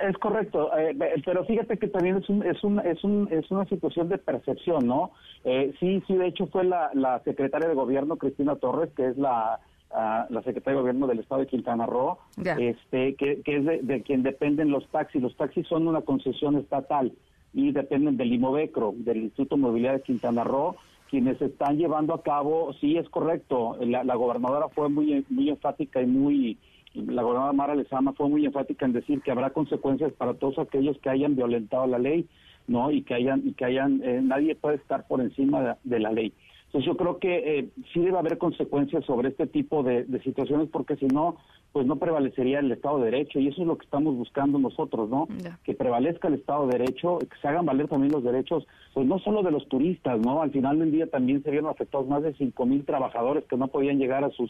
Es 0.01 0.17
correcto, 0.17 0.75
eh, 0.75 0.95
eh, 0.99 1.21
pero 1.23 1.45
fíjate 1.45 1.77
que 1.77 1.87
también 1.87 2.17
es, 2.17 2.27
un, 2.27 2.43
es, 2.43 2.63
un, 2.63 2.79
es, 2.79 3.03
un, 3.03 3.27
es 3.31 3.51
una 3.51 3.65
situación 3.65 4.09
de 4.09 4.17
percepción, 4.17 4.87
¿no? 4.87 5.11
Eh, 5.43 5.73
sí, 5.79 6.01
sí, 6.07 6.15
de 6.15 6.25
hecho 6.27 6.47
fue 6.47 6.63
la, 6.63 6.89
la 6.95 7.19
secretaria 7.23 7.69
de 7.69 7.75
gobierno, 7.75 8.17
Cristina 8.17 8.55
Torres, 8.55 8.89
que 8.95 9.09
es 9.09 9.17
la, 9.17 9.59
ah, 9.93 10.25
la 10.29 10.41
secretaria 10.43 10.77
de 10.77 10.81
gobierno 10.81 11.07
del 11.07 11.19
estado 11.19 11.41
de 11.41 11.47
Quintana 11.47 11.85
Roo, 11.85 12.17
este, 12.37 13.15
que, 13.15 13.41
que 13.41 13.57
es 13.57 13.65
de, 13.65 13.79
de 13.81 14.01
quien 14.01 14.23
dependen 14.23 14.69
los 14.69 14.87
taxis. 14.89 15.21
Los 15.21 15.35
taxis 15.35 15.67
son 15.67 15.87
una 15.87 16.01
concesión 16.01 16.57
estatal 16.57 17.11
y 17.53 17.71
dependen 17.71 18.17
del 18.17 18.33
IMOVECRO, 18.33 18.93
del 18.97 19.23
Instituto 19.23 19.55
de 19.55 19.61
Movilidad 19.61 19.93
de 19.93 20.01
Quintana 20.01 20.43
Roo, 20.43 20.75
quienes 21.09 21.41
están 21.41 21.77
llevando 21.77 22.13
a 22.13 22.23
cabo, 22.23 22.71
sí 22.79 22.95
es 22.97 23.09
correcto, 23.09 23.77
la, 23.81 24.03
la 24.05 24.15
gobernadora 24.15 24.69
fue 24.69 24.87
muy, 24.87 25.25
muy 25.29 25.49
enfática 25.49 26.01
y 26.01 26.05
muy, 26.05 26.57
la 26.93 27.21
gobernadora 27.21 27.51
Mara 27.51 27.75
Lezama 27.75 28.13
fue 28.13 28.29
muy 28.29 28.45
enfática 28.45 28.85
en 28.85 28.93
decir 28.93 29.21
que 29.21 29.31
habrá 29.31 29.49
consecuencias 29.49 30.13
para 30.13 30.35
todos 30.35 30.57
aquellos 30.59 30.97
que 30.99 31.09
hayan 31.09 31.35
violentado 31.35 31.85
la 31.85 31.99
ley, 31.99 32.27
¿no? 32.67 32.91
Y 32.91 33.01
que 33.01 33.15
hayan, 33.15 33.41
y 33.45 33.51
que 33.51 33.65
hayan, 33.65 34.01
eh, 34.03 34.21
nadie 34.23 34.55
puede 34.55 34.77
estar 34.77 35.05
por 35.05 35.19
encima 35.19 35.61
de, 35.61 35.75
de 35.83 35.99
la 35.99 36.13
ley. 36.13 36.31
Entonces 36.71 36.87
yo 36.87 36.95
creo 36.95 37.19
que 37.19 37.59
eh, 37.59 37.69
sí 37.91 37.99
debe 37.99 38.17
haber 38.17 38.37
consecuencias 38.37 39.03
sobre 39.03 39.27
este 39.27 39.45
tipo 39.45 39.83
de, 39.83 40.05
de 40.05 40.23
situaciones 40.23 40.69
porque 40.69 40.95
si 40.95 41.05
no, 41.07 41.35
pues 41.73 41.85
no 41.85 41.97
prevalecería 41.97 42.59
el 42.59 42.71
Estado 42.71 42.99
de 42.99 43.11
Derecho 43.11 43.39
y 43.39 43.49
eso 43.49 43.61
es 43.61 43.67
lo 43.67 43.77
que 43.77 43.83
estamos 43.83 44.15
buscando 44.15 44.57
nosotros, 44.57 45.09
¿no? 45.09 45.27
Que 45.65 45.73
prevalezca 45.73 46.29
el 46.29 46.35
Estado 46.35 46.67
de 46.67 46.77
Derecho, 46.77 47.19
que 47.19 47.27
se 47.41 47.47
hagan 47.49 47.65
valer 47.65 47.89
también 47.89 48.13
los 48.13 48.23
derechos, 48.23 48.65
pues 48.93 49.05
no 49.05 49.19
solo 49.19 49.43
de 49.43 49.51
los 49.51 49.67
turistas, 49.67 50.21
¿no? 50.21 50.41
Al 50.41 50.51
final 50.51 50.79
del 50.79 50.93
día 50.93 51.07
también 51.07 51.43
se 51.43 51.51
vieron 51.51 51.69
afectados 51.69 52.07
más 52.07 52.23
de 52.23 52.33
cinco 52.35 52.65
mil 52.65 52.85
trabajadores 52.85 53.43
que 53.49 53.57
no 53.57 53.67
podían 53.67 53.99
llegar 53.99 54.23
a 54.23 54.29
sus 54.29 54.49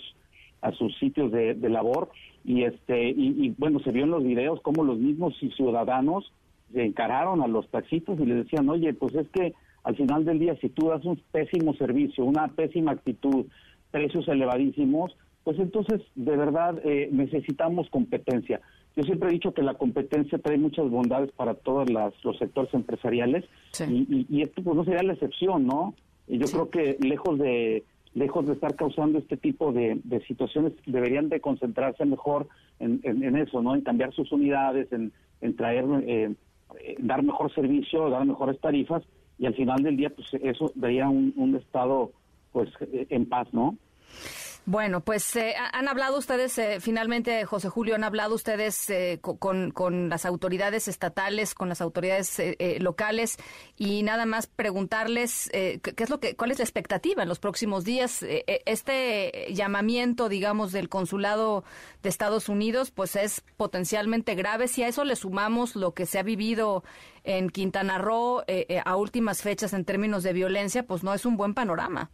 a 0.62 0.72
sus 0.74 0.96
sitios 1.00 1.32
de, 1.32 1.56
de 1.56 1.70
labor 1.70 2.12
y 2.46 2.66
este 2.66 3.10
y, 3.10 3.46
y, 3.46 3.56
bueno 3.58 3.80
se 3.80 3.92
vio 3.92 4.04
en 4.04 4.12
los 4.12 4.24
videos 4.24 4.62
cómo 4.62 4.84
los 4.84 5.00
mismos 5.00 5.34
ciudadanos 5.58 6.32
se 6.72 6.84
encararon 6.86 7.42
a 7.42 7.48
los 7.48 7.68
taxistas 7.70 8.20
y 8.20 8.28
les 8.28 8.44
decían 8.44 8.70
oye 8.70 8.94
pues 8.94 9.16
es 9.16 9.28
que 9.30 9.56
al 9.84 9.96
final 9.96 10.26
del 10.26 10.40
día 10.40 10.56
si 10.62 10.70
tú 10.70 10.90
das 10.90 11.04
un 11.06 11.22
pésimo 11.32 11.74
servicio 11.76 12.26
una 12.26 12.48
pésima 12.50 12.92
actitud 12.92 13.46
precios 13.92 14.28
elevadísimos 14.28 15.16
pues 15.44 15.58
entonces 15.60 16.02
de 16.16 16.38
verdad 16.38 16.80
eh, 16.84 17.10
necesitamos 17.12 17.90
competencia. 17.90 18.62
Yo 18.96 19.04
siempre 19.04 19.30
he 19.30 19.34
dicho 19.34 19.54
que 19.54 19.64
la 19.64 19.76
competencia 19.76 20.38
trae 20.38 20.58
muchas 20.58 20.90
bondades 20.90 21.32
para 21.32 21.56
todos 21.56 21.90
las, 21.90 22.14
los 22.24 22.38
sectores 22.38 22.74
empresariales 22.74 23.46
y, 23.88 24.06
y, 24.10 24.26
y 24.30 24.42
esto 24.44 24.62
pues 24.62 24.76
no 24.76 24.84
sería 24.84 25.02
la 25.02 25.14
excepción 25.14 25.66
no 25.66 25.96
y 26.28 26.38
yo 26.38 26.46
creo 26.46 26.70
que 26.70 26.98
lejos 27.00 27.40
de 27.40 27.84
lejos 28.14 28.46
de 28.46 28.54
estar 28.54 28.76
causando 28.76 29.20
este 29.20 29.38
tipo 29.38 29.72
de, 29.72 30.00
de 30.04 30.22
situaciones, 30.26 30.74
deberían 30.86 31.30
de 31.30 31.40
concentrarse 31.40 32.04
mejor 32.06 32.48
en, 32.80 33.00
en, 33.04 33.24
en, 33.24 33.38
eso, 33.38 33.62
¿no? 33.62 33.74
En 33.74 33.82
cambiar 33.82 34.14
sus 34.14 34.32
unidades, 34.34 34.92
en, 34.92 35.14
en 35.40 35.56
traer, 35.56 35.86
eh, 36.06 36.36
dar 37.00 37.24
mejor 37.24 37.54
servicio, 37.54 38.10
dar 38.10 38.26
mejores 38.26 38.60
tarifas 38.60 39.02
y 39.42 39.48
al 39.48 39.56
final 39.56 39.82
del 39.82 39.98
día, 39.98 40.12
pues 40.12 40.28
eso 40.36 40.72
daría 40.76 41.10
un, 41.10 41.34
un 41.36 41.56
estado, 41.56 42.12
pues, 42.52 42.70
en 42.92 43.26
paz, 43.28 43.48
¿no? 43.52 43.76
Bueno, 44.68 45.02
pues 45.02 45.36
eh, 45.36 45.56
han 45.74 45.88
hablado 45.88 46.20
ustedes, 46.20 46.56
eh, 46.60 46.80
finalmente, 46.80 47.46
José 47.46 47.68
Julio, 47.68 47.96
han 47.96 48.04
hablado 48.04 48.36
ustedes 48.36 48.92
eh, 48.92 49.20
con, 49.20 49.72
con, 49.72 50.08
las 50.08 50.24
autoridades 50.24 50.88
estatales, 50.88 51.56
con 51.56 51.68
las 51.68 51.82
autoridades 51.82 52.40
locales 52.80 53.38
y 53.76 54.04
nada 54.04 54.28
más 54.28 54.46
preguntarles 54.46 55.50
qué, 55.52 55.80
qué, 55.82 56.04
es 56.04 56.10
lo 56.12 56.20
que, 56.20 56.36
cuál 56.36 56.52
es 56.52 56.60
la 56.60 56.64
expectativa 56.64 57.24
en 57.24 57.30
los 57.30 57.40
próximos 57.40 57.86
días. 57.86 58.24
este 58.24 59.48
llamamiento, 59.52 60.30
digamos, 60.30 60.72
del 60.72 60.90
consulado 60.90 61.64
de 62.04 62.10
Estados 62.10 62.48
Unidos, 62.48 62.92
pues 62.92 63.16
es 63.16 63.42
potencialmente 63.58 64.36
grave. 64.36 64.68
Si 64.68 64.84
a 64.84 64.88
eso 64.88 65.04
le 65.06 65.16
sumamos 65.16 65.76
lo 65.76 65.94
que 65.94 66.06
se 66.06 66.20
ha 66.20 66.24
vivido 66.24 66.84
en 67.24 67.50
Quintana 67.50 67.98
Roo 67.98 68.44
a 68.86 68.96
últimas 68.96 69.42
fechas 69.42 69.74
en 69.74 69.86
términos 69.86 70.22
de 70.24 70.34
violencia, 70.34 70.84
pues 70.84 71.04
no 71.04 71.14
es 71.14 71.26
un 71.26 71.36
buen 71.36 71.56
panorama. 71.56 72.12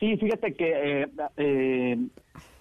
Sí, 0.00 0.16
fíjate 0.16 0.54
que 0.54 1.02
eh, 1.02 1.08
eh, 1.36 1.98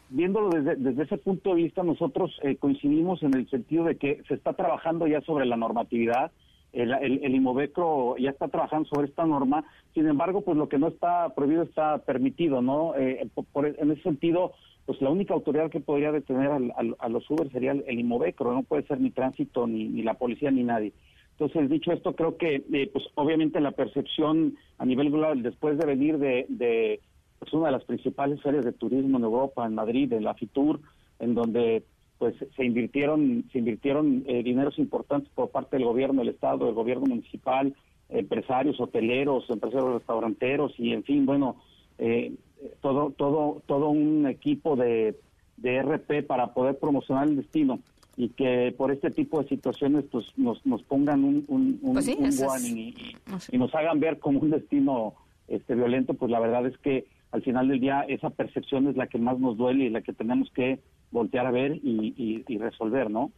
viéndolo 0.09 0.49
desde, 0.49 0.75
desde, 0.75 1.03
ese 1.03 1.17
punto 1.17 1.51
de 1.51 1.63
vista, 1.63 1.83
nosotros 1.83 2.37
eh, 2.43 2.57
coincidimos 2.57 3.23
en 3.23 3.33
el 3.33 3.49
sentido 3.49 3.85
de 3.85 3.95
que 3.95 4.21
se 4.27 4.33
está 4.33 4.51
trabajando 4.53 5.07
ya 5.07 5.21
sobre 5.21 5.45
la 5.45 5.55
normatividad, 5.55 6.31
el, 6.73 6.91
el, 6.91 7.23
el 7.23 7.35
IMOVECRO 7.35 8.17
ya 8.17 8.31
está 8.31 8.49
trabajando 8.49 8.89
sobre 8.89 9.07
esta 9.07 9.25
norma, 9.25 9.63
sin 9.93 10.05
embargo, 10.07 10.41
pues 10.41 10.57
lo 10.57 10.67
que 10.67 10.77
no 10.77 10.89
está 10.89 11.29
prohibido 11.29 11.63
está 11.63 11.99
permitido, 11.99 12.61
¿no? 12.61 12.93
Por, 13.33 13.45
por, 13.45 13.65
en 13.65 13.89
ese 13.89 14.03
sentido, 14.03 14.51
pues 14.85 15.01
la 15.01 15.09
única 15.09 15.33
autoridad 15.33 15.71
que 15.71 15.79
podría 15.79 16.11
detener 16.11 16.51
al, 16.51 16.95
a 16.99 17.09
los 17.09 17.27
Uber 17.31 17.49
sería 17.51 17.71
el, 17.71 17.85
el 17.87 17.99
IMOVECRO, 18.01 18.53
no 18.53 18.63
puede 18.63 18.83
ser 18.83 18.99
ni 18.99 19.11
tránsito, 19.11 19.65
ni, 19.65 19.87
ni 19.87 20.03
la 20.03 20.15
policía, 20.15 20.51
ni 20.51 20.63
nadie. 20.63 20.91
Entonces, 21.39 21.69
dicho 21.69 21.93
esto, 21.93 22.15
creo 22.15 22.35
que, 22.35 22.63
eh, 22.71 22.89
pues 22.91 23.05
obviamente 23.15 23.61
la 23.61 23.71
percepción 23.71 24.57
a 24.77 24.85
nivel 24.85 25.09
global, 25.09 25.41
después 25.41 25.77
de 25.77 25.85
venir 25.85 26.17
de 26.17 26.99
pues 27.39 27.53
una 27.53 27.67
de 27.67 27.71
las 27.71 27.85
principales 27.85 28.41
ferias 28.41 28.65
de 28.65 28.73
turismo 28.73 29.17
en 29.17 29.23
Europa, 29.23 29.65
en 29.65 29.75
Madrid, 29.75 30.11
en 30.13 30.23
la 30.23 30.33
FITUR, 30.33 30.79
en 31.19 31.33
donde 31.33 31.83
pues 32.17 32.35
se 32.55 32.65
invirtieron 32.65 33.45
se 33.51 33.59
invirtieron 33.59 34.25
eh, 34.27 34.43
dineros 34.43 34.77
importantes 34.77 35.31
por 35.33 35.49
parte 35.49 35.77
del 35.77 35.85
gobierno 35.85 36.19
del 36.19 36.33
estado, 36.33 36.65
del 36.65 36.75
gobierno 36.75 37.05
municipal, 37.05 37.73
empresarios 38.09 38.79
hoteleros, 38.79 39.49
empresarios 39.49 39.93
restauranteros 39.93 40.73
y 40.77 40.91
en 40.91 41.03
fin, 41.03 41.25
bueno, 41.25 41.55
eh, 41.97 42.33
todo 42.81 43.11
todo 43.11 43.61
todo 43.65 43.89
un 43.89 44.27
equipo 44.27 44.75
de, 44.75 45.15
de 45.57 45.81
RP 45.81 46.27
para 46.27 46.53
poder 46.53 46.77
promocionar 46.77 47.29
el 47.29 47.37
destino 47.37 47.79
y 48.17 48.29
que 48.29 48.73
por 48.77 48.91
este 48.91 49.11
tipo 49.11 49.41
de 49.41 49.47
situaciones 49.47 50.03
pues 50.11 50.25
nos, 50.35 50.65
nos 50.65 50.83
pongan 50.83 51.23
un, 51.23 51.45
un, 51.47 51.79
un, 51.81 51.93
pues 51.93 52.03
sí, 52.03 52.17
un 52.19 52.29
warning 52.37 52.77
y, 52.77 52.89
y, 52.89 53.15
y 53.53 53.57
nos 53.57 53.73
hagan 53.73 54.01
ver 54.01 54.19
como 54.19 54.39
un 54.39 54.49
destino 54.49 55.13
este 55.47 55.73
violento, 55.73 56.13
pues 56.13 56.29
la 56.29 56.41
verdad 56.41 56.65
es 56.65 56.77
que 56.79 57.05
al 57.31 57.43
final 57.43 57.67
del 57.67 57.79
día 57.79 58.05
esa 58.07 58.29
percepción 58.29 58.87
es 58.87 58.95
la 58.95 59.07
que 59.07 59.19
más 59.19 59.39
nos 59.39 59.57
duele 59.57 59.85
y 59.85 59.89
la 59.89 60.01
que 60.01 60.13
tenemos 60.13 60.49
que 60.51 60.79
voltear 61.11 61.45
a 61.45 61.51
ver 61.51 61.73
y, 61.83 62.43
resolver, 62.57 63.09
¿no? 63.09 63.31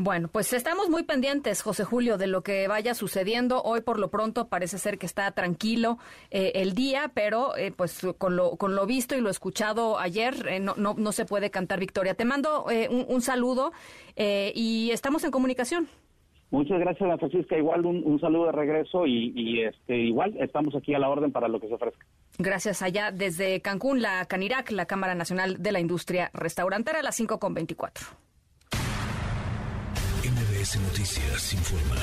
Bueno, 0.00 0.28
pues 0.28 0.52
estamos 0.52 0.88
muy 0.88 1.02
pendientes, 1.02 1.60
José 1.60 1.82
Julio, 1.82 2.18
de 2.18 2.28
lo 2.28 2.42
que 2.42 2.68
vaya 2.68 2.94
sucediendo. 2.94 3.62
Hoy, 3.62 3.80
por 3.80 3.98
lo 3.98 4.10
pronto, 4.10 4.46
parece 4.46 4.78
ser 4.78 4.96
que 4.96 5.06
está 5.06 5.28
tranquilo 5.32 5.98
eh, 6.30 6.52
el 6.54 6.74
día, 6.74 7.10
pero 7.14 7.56
eh, 7.56 7.72
pues 7.76 8.06
con 8.16 8.36
lo, 8.36 8.56
con 8.56 8.76
lo 8.76 8.86
visto 8.86 9.16
y 9.16 9.20
lo 9.20 9.28
escuchado 9.28 9.98
ayer, 9.98 10.46
eh, 10.48 10.60
no, 10.60 10.74
no, 10.76 10.94
no, 10.96 11.10
se 11.10 11.24
puede 11.24 11.50
cantar 11.50 11.80
victoria. 11.80 12.14
Te 12.14 12.24
mando 12.24 12.66
un, 12.90 13.06
un, 13.08 13.20
saludo 13.22 13.72
y 14.16 14.90
estamos 14.92 15.24
en 15.24 15.32
comunicación. 15.32 15.88
Muchas 16.50 16.80
gracias, 16.80 17.02
Ana 17.02 17.18
Francisca. 17.18 17.58
Igual 17.58 17.84
un, 17.84 18.02
un 18.04 18.18
saludo 18.20 18.46
de 18.46 18.52
regreso 18.52 19.06
y, 19.06 19.32
y, 19.34 19.62
este 19.64 19.96
igual 19.96 20.34
estamos 20.40 20.74
aquí 20.74 20.94
a 20.94 20.98
la 20.98 21.10
orden 21.10 21.30
para 21.30 21.46
lo 21.46 21.60
que 21.60 21.68
se 21.68 21.74
ofrezca. 21.74 22.06
Gracias 22.38 22.80
allá 22.82 23.10
desde 23.10 23.60
Cancún, 23.60 24.00
la 24.00 24.24
Canirac, 24.24 24.70
la 24.70 24.86
Cámara 24.86 25.14
Nacional 25.14 25.62
de 25.62 25.72
la 25.72 25.80
Industria 25.80 26.30
Restaurantera, 26.32 27.00
a 27.00 27.02
las 27.02 27.16
5 27.16 27.38
con 27.38 27.52
24. 27.52 28.06
MBS 30.24 30.80
Noticias 30.80 31.52
informa. 31.52 31.96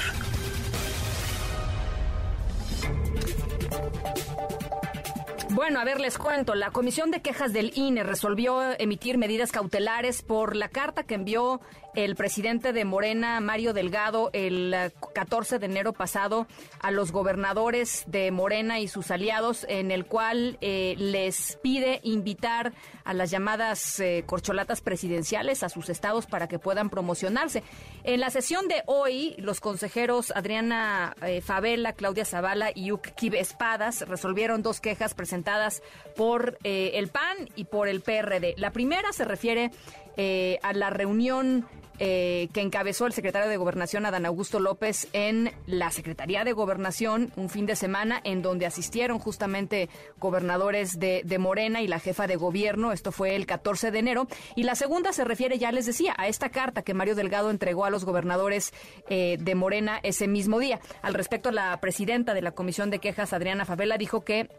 Bueno, 5.55 5.79
a 5.79 5.85
ver, 5.85 6.01
les 6.01 6.17
cuento. 6.17 6.53
La 6.53 6.71
Comisión 6.71 7.11
de 7.11 7.21
Quejas 7.21 7.53
del 7.53 7.71
INE 7.75 8.03
resolvió 8.03 8.61
emitir 8.77 9.17
medidas 9.17 9.53
cautelares 9.53 10.21
por 10.21 10.55
la 10.55 10.67
carta 10.67 11.03
que 11.03 11.15
envió 11.15 11.61
el 11.95 12.15
presidente 12.15 12.73
de 12.73 12.85
Morena, 12.85 13.39
Mario 13.39 13.73
Delgado, 13.73 14.29
el 14.33 14.75
14 15.13 15.59
de 15.59 15.65
enero 15.65 15.93
pasado 15.93 16.47
a 16.79 16.91
los 16.91 17.11
gobernadores 17.11 18.03
de 18.07 18.31
Morena 18.31 18.79
y 18.79 18.87
sus 18.87 19.11
aliados, 19.11 19.65
en 19.69 19.91
el 19.91 20.05
cual 20.05 20.57
eh, 20.61 20.95
les 20.97 21.57
pide 21.61 21.99
invitar 22.03 22.73
a 23.03 23.13
las 23.13 23.31
llamadas 23.31 23.99
eh, 23.99 24.23
corcholatas 24.25 24.81
presidenciales 24.81 25.63
a 25.63 25.69
sus 25.69 25.89
estados 25.89 26.25
para 26.25 26.47
que 26.47 26.59
puedan 26.59 26.89
promocionarse. 26.89 27.63
En 28.03 28.19
la 28.19 28.29
sesión 28.29 28.67
de 28.67 28.83
hoy, 28.85 29.35
los 29.37 29.59
consejeros 29.59 30.31
Adriana 30.35 31.15
eh, 31.21 31.41
Favela, 31.41 31.93
Claudia 31.93 32.25
Zavala 32.25 32.71
y 32.73 32.91
Uki 32.91 33.31
Espadas 33.35 34.07
resolvieron 34.07 34.61
dos 34.61 34.81
quejas 34.81 35.13
presentadas 35.13 35.81
por 36.15 36.57
eh, 36.63 36.91
el 36.95 37.07
PAN 37.07 37.49
y 37.55 37.65
por 37.65 37.87
el 37.87 38.01
PRD. 38.01 38.55
La 38.57 38.71
primera 38.71 39.11
se 39.11 39.25
refiere 39.25 39.71
eh, 40.17 40.59
a 40.63 40.73
la 40.73 40.89
reunión 40.89 41.67
eh, 41.99 42.49
que 42.53 42.61
encabezó 42.61 43.05
el 43.05 43.13
secretario 43.13 43.47
de 43.47 43.57
Gobernación, 43.57 44.05
Adán 44.05 44.25
Augusto 44.25 44.59
López, 44.59 45.07
en 45.13 45.51
la 45.65 45.91
Secretaría 45.91 46.43
de 46.43 46.51
Gobernación 46.51 47.31
un 47.35 47.49
fin 47.49 47.65
de 47.65 47.75
semana 47.75 48.19
en 48.23 48.41
donde 48.41 48.65
asistieron 48.65 49.19
justamente 49.19 49.89
gobernadores 50.19 50.99
de, 50.99 51.23
Morena 51.39 51.81
y 51.81 51.87
la 51.87 51.99
jefa 51.99 52.27
de 52.27 52.35
gobierno. 52.35 52.91
Esto 52.91 53.11
fue 53.11 53.35
el 53.35 53.45
14 53.45 53.91
de 53.91 53.99
enero. 53.99 54.27
Y 54.55 54.63
la 54.63 54.75
segunda 54.75 55.13
se 55.13 55.23
refiere, 55.23 55.57
ya 55.57 55.71
les 55.71 55.85
decía, 55.85 56.13
a 56.17 56.27
esta 56.27 56.49
carta 56.49 56.81
que 56.81 56.93
Mario 56.93 57.15
Delgado 57.15 57.49
entregó 57.49 57.85
a 57.85 57.89
los 57.89 58.05
gobernadores 58.05 58.73
eh, 59.09 59.37
de 59.39 59.55
Morena 59.55 59.99
ese 60.03 60.27
mismo 60.27 60.59
día. 60.59 60.79
Al 61.01 61.13
respecto, 61.13 61.51
la 61.51 61.79
presidenta 61.81 62.33
de 62.33 62.41
la 62.41 62.51
Comisión 62.51 62.89
de 62.89 62.99
Quejas, 62.99 63.33
Adriana 63.33 63.65
Favela, 63.65 63.97
dijo 63.97 64.23
que 64.23 64.49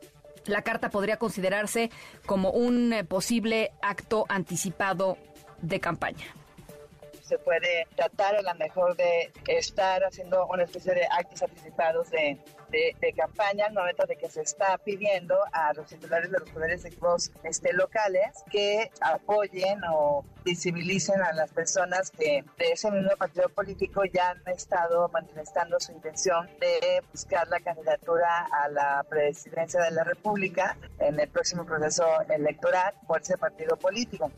la 0.46 0.62
carta 0.62 0.90
podría 0.90 1.16
considerarse 1.16 1.90
como 2.24 2.50
un 2.50 2.92
eh, 2.92 3.04
posible 3.04 3.72
acto 3.82 4.26
anticipado 4.28 5.18
de 5.62 5.80
campaña 5.80 6.26
se 7.26 7.38
puede 7.38 7.86
tratar 7.96 8.36
a 8.36 8.42
lo 8.42 8.54
mejor 8.54 8.96
de 8.96 9.32
estar 9.48 10.04
haciendo 10.04 10.46
una 10.46 10.62
especie 10.62 10.94
de 10.94 11.06
actos 11.10 11.42
anticipados 11.42 12.10
de, 12.10 12.38
de, 12.70 13.12
campaña 13.16 13.66
al 13.66 13.74
momento 13.74 14.06
de 14.06 14.16
que 14.16 14.28
se 14.28 14.42
está 14.42 14.78
pidiendo 14.78 15.36
a 15.52 15.72
los 15.72 15.88
titulares 15.88 16.30
de 16.30 16.38
los 16.38 16.50
poderes 16.50 16.84
ejecutivos 16.84 17.32
este, 17.42 17.72
locales 17.72 18.44
que 18.50 18.90
apoyen 19.00 19.80
o 19.90 20.24
visibilicen 20.44 21.20
a 21.22 21.32
las 21.32 21.50
personas 21.52 22.10
que 22.10 22.44
de 22.58 22.72
ese 22.72 22.90
mismo 22.90 23.10
partido 23.16 23.48
político 23.48 24.04
ya 24.04 24.30
han 24.30 24.42
estado 24.54 25.08
manifestando 25.08 25.80
su 25.80 25.92
intención 25.92 26.48
de 26.60 27.02
buscar 27.10 27.48
la 27.48 27.60
candidatura 27.60 28.46
a 28.52 28.68
la 28.68 29.04
presidencia 29.08 29.80
de 29.82 29.90
la 29.90 30.04
República 30.04 30.76
en 30.98 31.18
el 31.18 31.28
próximo 31.28 31.64
proceso 31.64 32.04
electoral 32.28 32.94
por 33.06 33.22
ese 33.22 33.36
partido 33.36 33.76
político. 33.76 34.30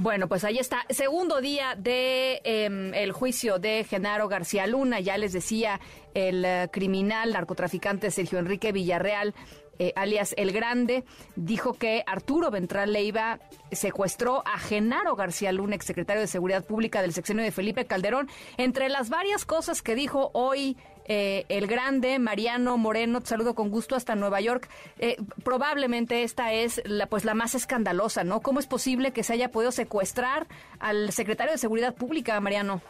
Bueno, 0.00 0.28
pues 0.28 0.44
ahí 0.44 0.58
está. 0.58 0.86
Segundo 0.90 1.40
día 1.40 1.74
de 1.76 2.40
em, 2.44 2.94
el 2.94 3.10
juicio 3.10 3.58
de 3.58 3.82
Genaro 3.82 4.28
García 4.28 4.64
Luna. 4.68 5.00
Ya 5.00 5.18
les 5.18 5.32
decía 5.32 5.80
el 6.14 6.44
eh, 6.44 6.68
criminal 6.70 7.32
narcotraficante 7.32 8.12
Sergio 8.12 8.38
Enrique 8.38 8.70
Villarreal. 8.70 9.34
Eh, 9.80 9.92
alias 9.96 10.34
El 10.36 10.52
Grande, 10.52 11.04
dijo 11.34 11.74
que 11.74 12.02
Arturo 12.06 12.50
Ventral 12.50 12.92
Leiva 12.92 13.38
secuestró 13.72 14.42
a 14.46 14.58
Genaro 14.58 15.14
García 15.14 15.52
Luna, 15.52 15.76
exsecretario 15.76 16.20
de 16.20 16.26
Seguridad 16.26 16.64
Pública 16.64 17.00
del 17.02 17.12
sexenio 17.12 17.42
de 17.42 17.52
Felipe 17.52 17.84
Calderón. 17.84 18.28
Entre 18.56 18.88
las 18.88 19.08
varias 19.08 19.44
cosas 19.44 19.82
que 19.82 19.96
dijo 19.96 20.30
hoy 20.32 20.76
eh, 21.08 21.46
el 21.48 21.66
grande 21.66 22.18
Mariano 22.18 22.76
Moreno, 22.76 23.20
te 23.20 23.26
saludo 23.26 23.54
con 23.54 23.70
gusto 23.70 23.96
hasta 23.96 24.14
Nueva 24.14 24.40
York. 24.40 24.68
Eh, 24.98 25.16
probablemente 25.42 26.22
esta 26.22 26.52
es 26.52 26.82
la, 26.84 27.06
pues 27.06 27.24
la 27.24 27.34
más 27.34 27.54
escandalosa, 27.54 28.24
¿no? 28.24 28.40
¿Cómo 28.40 28.60
es 28.60 28.66
posible 28.66 29.12
que 29.12 29.22
se 29.22 29.32
haya 29.32 29.50
podido 29.50 29.72
secuestrar 29.72 30.46
al 30.78 31.10
secretario 31.10 31.52
de 31.52 31.58
Seguridad 31.58 31.94
Pública, 31.94 32.38
Mariano? 32.40 32.82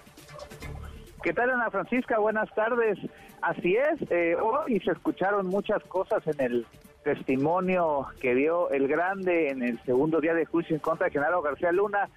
¿Qué 1.23 1.33
tal, 1.33 1.51
Ana 1.51 1.71
Francisca? 1.71 2.19
Buenas 2.19 2.53
tardes. 2.55 2.99
Así 3.41 3.77
es, 3.77 4.11
eh, 4.11 4.35
hoy 4.35 4.81
se 4.81 4.91
escucharon 4.91 5.47
muchas 5.47 5.83
cosas 5.85 6.27
en 6.27 6.41
el 6.41 6.67
testimonio 7.05 8.07
que 8.21 8.35
dio 8.35 8.71
el 8.71 8.89
grande 8.89 9.49
en 9.49 9.63
el 9.63 9.81
segundo 9.85 10.21
día 10.21 10.35
de 10.35 10.45
juicio 10.45 10.75
en 10.75 10.81
contra 10.81 11.07
de 11.07 11.13
Genaro 11.13 11.41
García 11.41 11.71
Luna. 11.71 12.09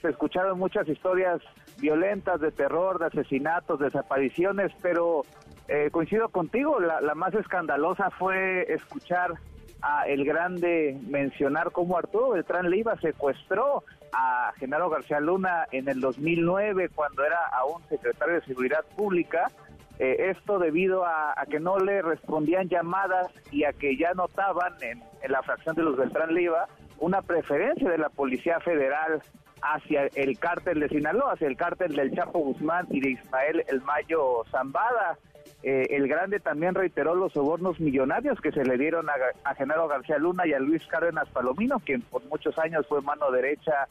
Se 0.00 0.08
escucharon 0.08 0.58
muchas 0.58 0.88
historias 0.88 1.40
violentas, 1.78 2.40
de 2.40 2.50
terror, 2.52 2.98
de 2.98 3.06
asesinatos, 3.06 3.78
desapariciones, 3.78 4.72
pero 4.82 5.22
eh, 5.68 5.90
coincido 5.90 6.28
contigo, 6.28 6.78
la, 6.80 7.14
más 7.14 7.34
escandalosa 7.34 8.10
fue 8.10 8.72
escuchar 8.72 9.34
a 9.82 10.06
El 10.06 10.24
Grande 10.24 10.98
mencionar 11.08 11.72
cómo 11.72 11.98
Arturo 11.98 12.30
Beltrán 12.30 12.70
Leiva 12.70 12.96
secuestró 13.00 13.82
a 14.12 14.52
Genaro 14.58 14.88
García 14.88 15.20
Luna 15.20 15.66
en 15.72 15.88
el 15.88 16.00
2009 16.00 16.90
cuando 16.94 17.24
era 17.24 17.38
aún 17.52 17.82
secretario 17.88 18.36
de 18.36 18.46
Seguridad 18.46 18.84
Pública. 18.96 19.50
Eh, 19.98 20.30
esto 20.30 20.58
debido 20.58 21.04
a, 21.04 21.34
que 21.50 21.58
no 21.58 21.78
le 21.78 22.02
respondían 22.02 22.68
llamadas 22.68 23.28
y 23.50 23.64
a 23.64 23.72
que 23.72 23.96
ya 23.96 24.12
notaban 24.12 24.74
en, 24.82 25.02
en 25.22 25.32
la 25.32 25.42
fracción 25.42 25.74
de 25.74 25.82
los 25.82 25.96
Beltrán 25.96 26.34
Leiva 26.34 26.68
una 26.98 27.22
preferencia 27.22 27.90
de 27.90 27.98
la 27.98 28.08
Policía 28.08 28.60
Federal 28.60 29.22
hacia 29.62 30.06
el 30.14 30.38
cártel 30.38 30.80
de 30.80 30.88
Sinaloa, 30.88 31.32
hacia 31.32 31.48
el 31.48 31.56
cártel 31.56 31.94
del 31.94 32.14
Chapo 32.14 32.38
Guzmán 32.38 32.86
y 32.90 33.00
de 33.00 33.10
Ismael 33.10 33.64
El 33.68 33.82
Mayo 33.82 34.44
Zambada. 34.50 35.18
Eh, 35.62 35.86
el 35.90 36.08
Grande 36.08 36.40
también 36.40 36.74
reiteró 36.74 37.14
los 37.14 37.32
sobornos 37.32 37.80
millonarios 37.80 38.40
que 38.40 38.52
se 38.52 38.64
le 38.64 38.76
dieron 38.76 39.06
a, 39.08 39.54
Genaro 39.54 39.88
García 39.88 40.18
Luna 40.18 40.46
y 40.46 40.52
a 40.52 40.58
Luis 40.58 40.86
Cárdenas 40.86 41.28
Palomino, 41.30 41.78
quien 41.80 42.02
por 42.02 42.24
muchos 42.26 42.58
años 42.58 42.86
fue 42.86 43.00
mano 43.00 43.30
derecha 43.30 43.86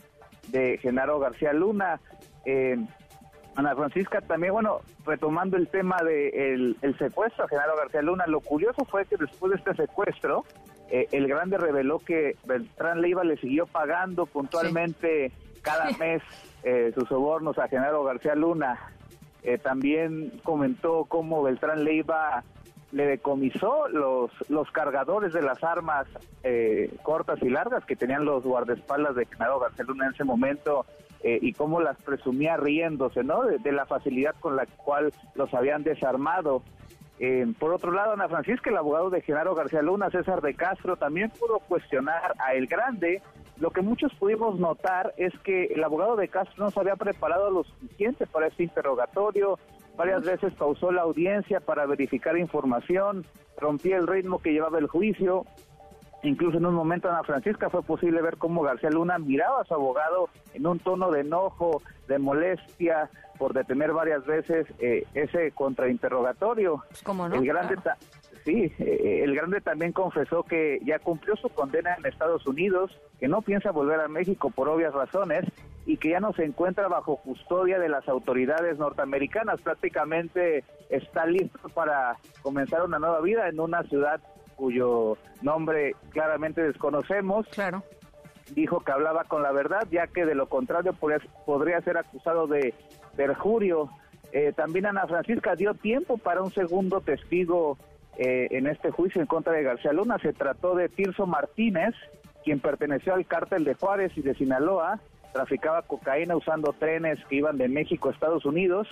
de 0.50 0.78
Genaro 0.78 1.20
García 1.20 1.54
Luna. 1.54 2.00
Eh, 2.46 2.78
Ana 3.56 3.74
Francisca 3.76 4.20
también, 4.22 4.52
bueno, 4.52 4.82
retomando 5.06 5.56
el 5.56 5.70
tema 5.70 5.98
del 6.04 6.76
de 6.82 6.88
el 6.88 6.98
secuestro 6.98 7.46
a 7.46 7.48
Genaro 7.48 7.78
García 7.78 8.02
Luna, 8.02 8.28
lo 8.28 8.42
curioso 8.42 8.84
fue 8.86 9.06
que 9.06 9.16
después 9.16 9.52
de 9.54 9.58
este 9.58 9.74
secuestro, 9.76 10.44
eh, 10.90 11.08
el 11.12 11.28
Grande 11.28 11.58
reveló 11.58 12.00
que 12.00 12.36
Beltrán 12.46 13.02
Leiva 13.02 13.24
le 13.24 13.38
siguió 13.38 13.66
pagando 13.66 14.26
puntualmente 14.26 15.32
cada 15.66 15.90
mes 15.98 16.22
eh, 16.64 16.92
sus 16.96 17.10
sobornos 17.10 17.58
a 17.58 17.68
Genaro 17.68 18.04
García 18.04 18.36
Luna. 18.36 18.80
Eh, 19.44 19.58
también 19.58 20.32
comentó 20.44 21.06
cómo 21.06 21.44
Beltrán 21.44 21.84
Leiva 21.84 22.44
le 22.92 23.06
decomisó 23.06 23.88
los, 23.90 24.32
los 24.48 24.72
cargadores 24.72 25.34
de 25.34 25.42
las 25.42 25.64
armas 25.64 26.08
eh, 26.44 26.92
cortas 27.04 27.42
y 27.42 27.50
largas 27.50 27.84
que 27.86 27.96
tenían 27.96 28.26
los 28.26 28.44
guardaespaldas 28.44 29.16
de 29.16 29.26
Genaro 29.26 29.60
García 29.60 29.86
Luna 29.86 30.06
en 30.06 30.14
ese 30.14 30.24
momento 30.24 30.86
y 31.28 31.54
cómo 31.54 31.82
las 31.82 31.98
presumía 32.04 32.56
riéndose, 32.56 33.24
¿no? 33.24 33.42
De, 33.46 33.72
la 33.72 33.88
facilidad 33.88 34.36
con 34.40 34.56
la 34.56 34.68
cual 34.68 35.12
los 35.34 35.52
habían 35.56 35.82
desarmado. 35.82 36.62
Por 37.60 37.74
otro 37.74 37.92
lado, 37.92 38.14
Ana 38.14 38.28
Francisca, 38.28 38.70
el 38.70 38.78
abogado 38.78 39.10
de 39.10 39.22
Genaro 39.22 39.56
García 39.56 39.82
Luna, 39.82 40.10
César 40.10 40.42
de 40.42 40.54
Castro, 40.54 40.98
también 40.98 41.32
pudo 41.32 41.60
cuestionar 41.60 42.34
a 42.40 42.54
El 42.54 42.68
Grande. 42.68 43.22
Lo 43.58 43.72
que 43.72 43.82
muchos 43.82 44.14
pudimos 44.16 44.60
notar 44.60 45.14
es 45.16 45.34
que 45.40 45.66
el 45.68 45.84
abogado 45.84 46.18
de 46.18 46.28
Castro 46.28 46.66
no 46.66 46.72
se 46.72 46.80
había 46.80 46.98
preparado 46.98 47.50
lo 47.52 47.64
suficiente 47.64 48.28
para 48.28 48.48
este 48.48 48.64
interrogatorio, 48.64 49.58
varias 49.96 50.26
veces 50.26 50.54
pausó 50.56 50.92
la 50.92 51.04
audiencia 51.04 51.62
para 51.62 51.86
verificar 51.86 52.38
información, 52.38 53.26
rompía 53.58 53.96
el 53.96 54.08
ritmo 54.08 54.40
que 54.40 54.52
llevaba 54.52 54.78
el 54.80 54.88
juicio, 54.88 55.46
Incluso 56.26 56.58
en 56.58 56.66
un 56.66 56.74
momento, 56.74 57.10
Ana 57.10 57.24
Francisca, 57.24 57.70
fue 57.70 57.84
posible 57.84 58.22
ver 58.22 58.38
cómo 58.38 58.64
García 58.64 58.90
Luna 58.90 59.20
miraba 59.20 59.62
a 59.62 59.66
su 59.66 59.74
abogado 59.76 60.30
en 60.54 60.66
un 60.66 60.80
tono 60.80 61.12
de 61.12 61.22
enojo, 61.22 61.82
de 62.08 62.18
molestia, 62.18 63.10
por 63.38 63.54
detener 63.54 63.92
varias 63.94 64.26
veces 64.26 64.66
eh, 64.80 65.06
ese 65.14 65.52
contrainterrogatorio. 65.52 66.84
Pues, 66.90 67.04
¿Cómo 67.04 67.30
no? 67.30 67.36
El 67.36 67.46
grande, 67.46 67.76
sí, 68.44 68.74
eh, 68.80 69.22
el 69.24 69.36
grande 69.36 69.62
también 69.62 69.92
confesó 69.92 70.44
que 70.44 70.80
ya 70.84 71.00
cumplió 71.00 71.36
su 71.36 71.50
condena 71.50 71.96
en 71.96 72.06
Estados 72.06 72.48
Unidos, 72.48 72.98
que 73.20 73.28
no 73.28 73.42
piensa 73.42 73.72
volver 73.72 74.00
a 74.00 74.08
México 74.08 74.50
por 74.50 74.68
obvias 74.68 74.94
razones 74.94 75.46
y 75.86 75.98
que 75.98 76.10
ya 76.10 76.20
no 76.20 76.34
se 76.34 76.44
encuentra 76.44 76.88
bajo 76.88 77.18
custodia 77.18 77.78
de 77.78 77.90
las 77.90 78.08
autoridades 78.08 78.80
norteamericanas. 78.80 79.62
Prácticamente 79.62 80.64
está 80.90 81.28
listo 81.28 81.70
para 81.70 82.18
comenzar 82.42 82.84
una 82.84 82.98
nueva 82.98 83.22
vida 83.22 83.48
en 83.48 83.60
una 83.60 83.84
ciudad 83.84 84.20
cuyo 84.56 85.18
nombre 85.42 85.96
claramente 86.10 86.62
desconocemos. 86.62 87.48
Claro. 87.48 87.84
Dijo 88.54 88.82
que 88.82 88.92
hablaba 88.92 89.24
con 89.24 89.42
la 89.42 89.52
verdad, 89.52 89.88
ya 89.92 90.08
que 90.08 90.26
de 90.26 90.36
lo 90.36 90.48
contrario 90.48 90.94
podría, 90.94 91.82
ser 91.82 91.98
acusado 91.98 92.48
de 92.48 92.74
perjurio. 93.16 93.90
Eh, 94.32 94.54
también 94.56 94.86
Ana 94.86 95.08
Francisca 95.08 95.56
dio 95.56 95.74
tiempo 95.74 96.18
para 96.18 96.42
un 96.42 96.52
segundo 96.52 97.02
testigo 97.02 97.78
eh, 98.18 98.48
en 98.52 98.68
este 98.68 98.92
juicio 98.92 99.22
en 99.22 99.28
contra 99.28 99.54
de 99.54 99.64
García 99.64 99.94
Luna. 99.94 100.20
Se 100.20 100.34
trató 100.34 100.76
de 100.76 100.90
Tirso 100.90 101.26
Martínez, 101.26 101.96
quien 102.44 102.60
perteneció 102.60 103.16
al 103.16 103.26
cártel 103.26 103.64
de 103.64 103.74
Juárez 103.74 104.12
y 104.16 104.22
de 104.22 104.36
Sinaloa, 104.36 105.00
traficaba 105.34 105.82
cocaína 105.82 106.36
usando 106.36 106.72
trenes 106.74 107.20
que 107.26 107.36
iban 107.36 107.58
de 107.58 107.68
México 107.68 108.10
a 108.10 108.12
Estados 108.14 108.46
Unidos. 108.46 108.88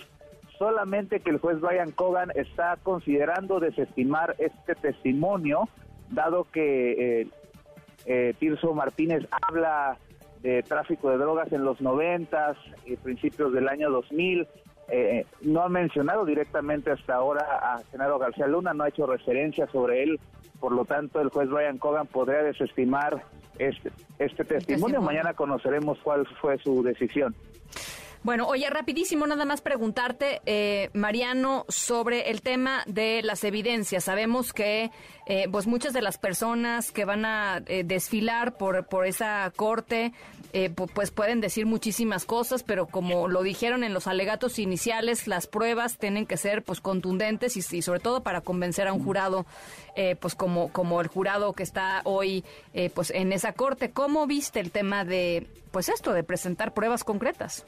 Solamente 0.58 1.20
que 1.20 1.32
el 1.32 1.40
juez 1.40 1.60
Brian 1.60 1.92
Cogan 1.92 2.32
está 2.36 2.78
considerando 2.82 3.60
desestimar 3.60 4.36
este 4.38 4.76
testimonio, 4.76 5.68
dado 6.10 6.46
que 6.52 7.22
eh, 7.22 7.28
eh, 8.06 8.34
Tirso 8.40 8.74
Martínez 8.74 9.28
habla 9.32 9.98
de 10.42 10.62
tráfico 10.62 11.10
de 11.10 11.18
drogas 11.18 11.52
en 11.54 11.64
los 11.64 11.82
noventas 11.82 12.58
y 12.86 12.98
principios 12.98 13.54
del 13.54 13.68
año 13.68 13.90
2000, 13.90 14.48
eh, 14.90 15.26
no 15.42 15.62
ha 15.62 15.70
mencionado 15.70 16.26
directamente 16.26 16.92
hasta 16.92 17.16
ahora 17.16 17.46
a 17.62 17.82
Genaro 17.90 18.20
García 18.20 18.48
Luna, 18.48 18.74
no 18.74 18.84
ha 18.84 18.90
hecho 18.90 19.08
referencia 19.08 19.66
sobre 19.68 20.04
él, 20.04 20.20
por 20.60 20.74
lo 20.74 20.86
tanto 20.86 21.22
el 21.22 21.30
juez 21.30 21.50
Brian 21.50 21.78
Cogan 21.78 22.08
podría 22.08 22.44
desestimar 22.44 23.24
este, 23.58 23.92
este 24.20 24.44
testimonio. 24.44 25.02
Mañana 25.02 25.34
conoceremos 25.34 25.98
cuál 26.04 26.28
fue 26.42 26.58
su 26.58 26.84
decisión. 26.84 27.34
Bueno, 28.24 28.48
oye, 28.48 28.70
rapidísimo, 28.70 29.28
nada 29.28 29.44
más 29.44 29.60
preguntarte, 29.60 30.42
eh, 30.46 30.90
Mariano, 30.94 31.66
sobre 31.68 32.32
el 32.32 32.42
tema 32.42 32.82
de 32.88 33.22
las 33.22 33.44
evidencias. 33.44 34.06
Sabemos 34.06 34.54
que 34.54 34.92
eh, 35.26 35.50
pues 35.52 35.68
muchas 35.68 35.92
de 35.92 36.02
las 36.02 36.18
personas 36.18 36.94
que 36.94 37.04
van 37.04 37.26
a 37.26 37.62
eh, 37.66 37.84
desfilar 37.84 38.56
por, 38.56 38.88
por 38.88 39.06
esa 39.06 39.52
corte, 39.54 40.14
pues 40.94 41.10
pueden 41.10 41.42
decir 41.42 41.66
muchísimas 41.66 42.26
cosas, 42.26 42.62
pero 42.62 42.86
como 42.86 43.28
lo 43.28 43.42
dijeron 43.42 43.84
en 43.84 43.92
los 43.92 44.06
alegatos 44.06 44.60
iniciales, 44.60 45.28
las 45.28 45.48
pruebas 45.48 45.98
tienen 45.98 46.28
que 46.28 46.38
ser 46.38 46.64
pues 46.64 46.80
contundentes 46.80 47.58
y, 47.58 47.76
y 47.76 47.82
sobre 47.82 48.00
todo 48.00 48.22
para 48.22 48.42
convencer 48.42 48.88
a 48.88 48.94
un 48.94 49.04
jurado, 49.04 49.48
pues 50.20 50.36
como, 50.36 50.72
como 50.72 51.02
el 51.02 51.08
jurado 51.08 51.54
que 51.54 51.64
está 51.64 52.02
hoy 52.04 52.46
pues 52.94 53.10
en 53.10 53.34
esa 53.34 53.54
corte. 53.54 53.90
¿Cómo 53.90 54.28
viste 54.28 54.60
el 54.60 54.70
tema 54.70 55.04
de, 55.04 55.48
pues 55.72 55.90
esto, 55.90 56.14
de 56.14 56.24
presentar 56.24 56.76
pruebas 56.76 57.04
concretas? 57.04 57.66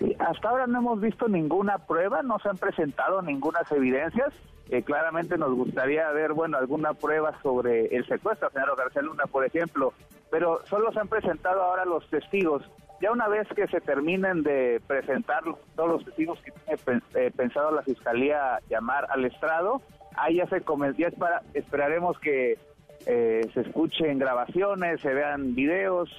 Sí, 0.00 0.16
hasta 0.18 0.48
ahora 0.48 0.66
no 0.66 0.78
hemos 0.78 1.00
visto 1.00 1.28
ninguna 1.28 1.78
prueba, 1.78 2.22
no 2.22 2.38
se 2.38 2.48
han 2.48 2.56
presentado 2.56 3.22
ninguna 3.22 3.60
evidencias. 3.70 4.32
Eh, 4.70 4.82
claramente 4.82 5.36
nos 5.36 5.52
gustaría 5.54 6.10
ver, 6.10 6.32
bueno, 6.32 6.56
alguna 6.56 6.94
prueba 6.94 7.38
sobre 7.42 7.86
el 7.94 8.06
secuestro 8.06 8.48
a 8.48 8.50
señor 8.50 8.76
García 8.76 9.02
Luna, 9.02 9.24
por 9.24 9.44
ejemplo, 9.44 9.92
pero 10.30 10.60
solo 10.66 10.92
se 10.92 11.00
han 11.00 11.08
presentado 11.08 11.62
ahora 11.62 11.84
los 11.84 12.08
testigos. 12.08 12.62
Ya 13.02 13.12
una 13.12 13.28
vez 13.28 13.48
que 13.48 13.66
se 13.66 13.80
terminen 13.80 14.42
de 14.42 14.80
presentar 14.86 15.42
todos 15.74 15.90
los 15.90 16.04
testigos 16.04 16.40
que 16.40 16.52
tiene 16.52 17.02
eh, 17.14 17.30
pensado 17.36 17.72
la 17.72 17.82
Fiscalía 17.82 18.60
llamar 18.68 19.06
al 19.10 19.24
estrado, 19.24 19.82
ahí 20.16 20.36
ya 20.36 20.46
se 20.46 20.62
ya 20.96 21.08
esperaremos 21.54 22.18
que 22.20 22.58
eh, 23.06 23.50
se 23.52 23.60
escuchen 23.60 24.18
grabaciones, 24.18 25.00
se 25.00 25.12
vean 25.12 25.54
videos, 25.54 26.10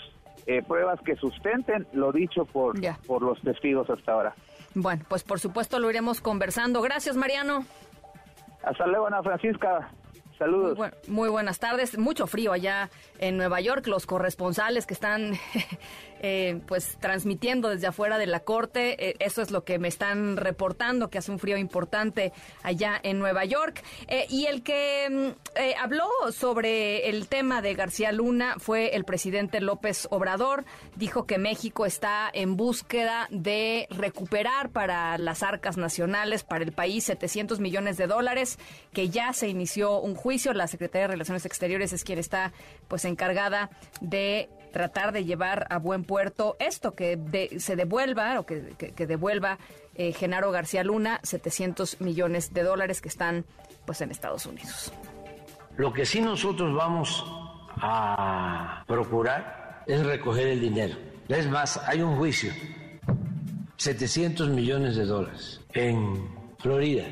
eh, 0.57 0.63
pruebas 0.63 0.99
que 1.01 1.15
sustenten 1.15 1.87
lo 1.93 2.11
dicho 2.11 2.45
por, 2.45 2.75
por 3.05 3.21
los 3.21 3.39
testigos 3.41 3.89
hasta 3.89 4.11
ahora. 4.11 4.35
Bueno, 4.73 5.03
pues 5.07 5.23
por 5.23 5.39
supuesto 5.39 5.79
lo 5.79 5.89
iremos 5.89 6.21
conversando. 6.21 6.81
Gracias, 6.81 7.15
Mariano. 7.15 7.65
Hasta 8.63 8.87
luego, 8.87 9.07
Ana 9.07 9.23
Francisca. 9.23 9.89
Saludos. 10.37 10.77
Muy, 11.07 11.29
buenas 11.29 11.59
tardes. 11.59 11.97
Mucho 11.99 12.25
frío 12.25 12.51
allá 12.51 12.89
en 13.19 13.37
Nueva 13.37 13.61
York. 13.61 13.85
Los 13.85 14.07
corresponsales 14.07 14.87
que 14.87 14.95
están 14.95 15.33
eh, 16.21 16.61
pues 16.67 16.97
transmitiendo 16.99 17.69
desde 17.69 17.87
afuera 17.87 18.17
de 18.17 18.27
la 18.27 18.41
corte, 18.41 19.09
eh, 19.09 19.15
eso 19.19 19.41
es 19.41 19.51
lo 19.51 19.63
que 19.63 19.79
me 19.79 19.87
están 19.87 20.37
reportando, 20.37 21.09
que 21.09 21.17
hace 21.17 21.31
un 21.31 21.39
frío 21.39 21.57
importante 21.57 22.31
allá 22.63 22.99
en 23.03 23.19
Nueva 23.19 23.45
York. 23.45 23.83
Eh, 24.07 24.25
y 24.29 24.45
el 24.45 24.63
que 24.63 25.07
mm, 25.09 25.59
habló 25.81 26.07
sobre 26.31 27.09
el 27.09 27.27
tema 27.27 27.61
de 27.61 27.73
García 27.73 28.11
Luna 28.11 28.55
fue 28.59 28.95
el 28.95 29.03
presidente 29.03 29.61
López 29.61 30.07
Obrador. 30.11 30.65
Dijo 30.95 31.25
que 31.25 31.37
México 31.37 31.85
está 31.85 32.29
en 32.33 32.55
búsqueda 32.55 33.27
de 33.31 33.87
recuperar 33.89 34.69
para 34.69 35.17
las 35.17 35.43
arcas 35.43 35.77
nacionales, 35.77 36.43
para 36.43 36.63
el 36.63 36.71
país, 36.71 37.05
700 37.05 37.59
millones 37.59 37.97
de 37.97 38.07
dólares, 38.07 38.59
que 38.93 39.09
ya 39.09 39.33
se 39.33 39.47
inició 39.47 39.99
un 39.99 40.15
juicio 40.15 40.53
la 40.53 40.67
Secretaría 40.67 41.07
de 41.07 41.13
Relaciones 41.13 41.45
Exteriores 41.45 41.93
es 41.93 42.03
quien 42.03 42.19
está 42.19 42.53
pues 42.87 43.05
encargada 43.05 43.69
de 43.99 44.49
tratar 44.71 45.11
de 45.11 45.25
llevar 45.25 45.67
a 45.69 45.77
buen 45.77 46.03
puerto 46.03 46.55
esto, 46.59 46.95
que 46.95 47.19
se 47.59 47.75
devuelva 47.75 48.39
o 48.39 48.45
que, 48.45 48.93
devuelva 49.05 49.57
eh, 49.95 50.13
Genaro 50.13 50.51
García 50.51 50.83
Luna 50.83 51.19
700 51.23 52.01
millones 52.01 52.53
de 52.53 52.63
dólares 52.63 53.01
que 53.01 53.09
están 53.09 53.45
pues 53.85 54.01
en 54.01 54.11
Estados 54.11 54.45
Unidos. 54.45 54.91
Lo 55.77 55.91
que 55.93 56.05
sí 56.05 56.21
nosotros 56.21 56.73
vamos 56.73 57.25
a 57.77 58.83
procurar 58.87 59.83
es 59.87 60.05
recoger 60.05 60.47
el 60.47 60.61
dinero. 60.61 60.95
Es 61.27 61.49
más, 61.49 61.77
hay 61.87 62.01
un 62.01 62.17
juicio, 62.17 62.51
700 63.77 64.49
millones 64.49 64.95
de 64.95 65.05
dólares 65.05 65.61
en 65.73 66.29
Florida 66.59 67.05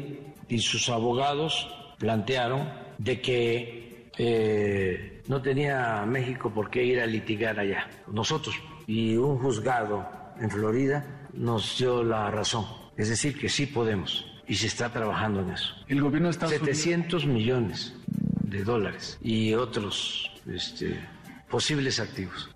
y 0.48 0.60
sus 0.60 0.90
abogados 0.90 1.68
plantearon 1.98 2.70
de 2.98 3.22
que 3.22 4.12
eh, 4.18 5.19
no 5.30 5.42
tenía 5.44 6.04
México 6.08 6.52
por 6.52 6.72
qué 6.72 6.84
ir 6.84 7.00
a 7.00 7.06
litigar 7.06 7.60
allá. 7.60 7.88
Nosotros 8.12 8.56
y 8.88 9.16
un 9.16 9.38
juzgado 9.38 10.10
en 10.40 10.50
Florida 10.50 11.30
nos 11.34 11.78
dio 11.78 12.04
la 12.04 12.32
razón. 12.32 12.66
Es 12.98 13.10
decir, 13.10 13.40
que 13.40 13.48
sí 13.48 13.68
podemos 13.68 14.26
y 14.48 14.56
se 14.56 14.66
está 14.66 14.92
trabajando 14.92 15.42
en 15.42 15.52
eso. 15.52 15.76
El 15.88 16.02
gobierno 16.02 16.30
está 16.30 16.48
700 16.48 17.28
millones 17.28 17.94
de 18.42 18.64
dólares 18.64 19.20
y 19.22 19.54
otros 19.54 20.32
este, 20.52 21.00
posibles 21.48 22.00
activos. 22.00 22.50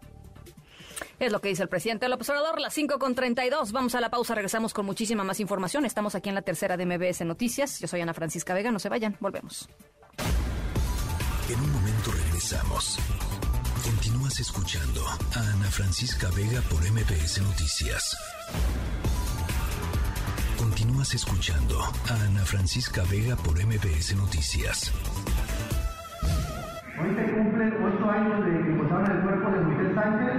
Es 1.20 1.32
lo 1.32 1.42
que 1.42 1.50
dice 1.50 1.62
el 1.62 1.70
presidente 1.70 2.10
López 2.10 2.28
Obrador, 2.32 2.60
las 2.60 2.74
5 2.74 2.98
con 2.98 3.14
32. 3.14 3.72
Vamos 3.72 3.94
a 3.94 4.02
la 4.02 4.10
pausa, 4.10 4.34
regresamos 4.34 4.74
con 4.74 4.88
muchísima 4.88 5.24
más 5.24 5.40
información. 5.40 5.86
Estamos 5.86 6.16
aquí 6.16 6.30
en 6.30 6.36
la 6.36 6.42
tercera 6.42 6.76
de 6.76 6.88
MBS 6.88 7.24
Noticias. 7.24 7.80
Yo 7.80 7.88
soy 7.88 8.02
Ana 8.02 8.16
Francisca 8.16 8.56
Vega, 8.56 8.72
no 8.72 8.80
se 8.80 8.90
vayan, 8.90 9.16
volvemos. 9.20 9.70
En 11.50 11.60
un 11.60 11.72
momento 11.72 12.12
Continúas 13.86 14.38
escuchando 14.42 15.00
a 15.00 15.40
Ana 15.56 15.72
Francisca 15.72 16.28
Vega 16.36 16.60
por 16.68 16.84
MBS 16.84 17.40
Noticias. 17.42 18.18
Continúas 20.58 21.14
escuchando 21.16 21.80
a 21.80 22.14
Ana 22.28 22.44
Francisca 22.44 23.02
Vega 23.10 23.38
por 23.38 23.56
MBS 23.56 24.18
Noticias. 24.18 24.92
Hoy 27.00 27.16
se 27.16 27.32
cumplen 27.32 27.80
ocho 27.80 28.12
años 28.12 28.46
de 28.46 28.52
que 28.52 28.72
encontraron 28.76 29.12
el 29.12 29.24
cuerpo 29.24 29.50
de 29.50 29.60
Miguel 29.64 29.96
Sánchez, 29.96 30.36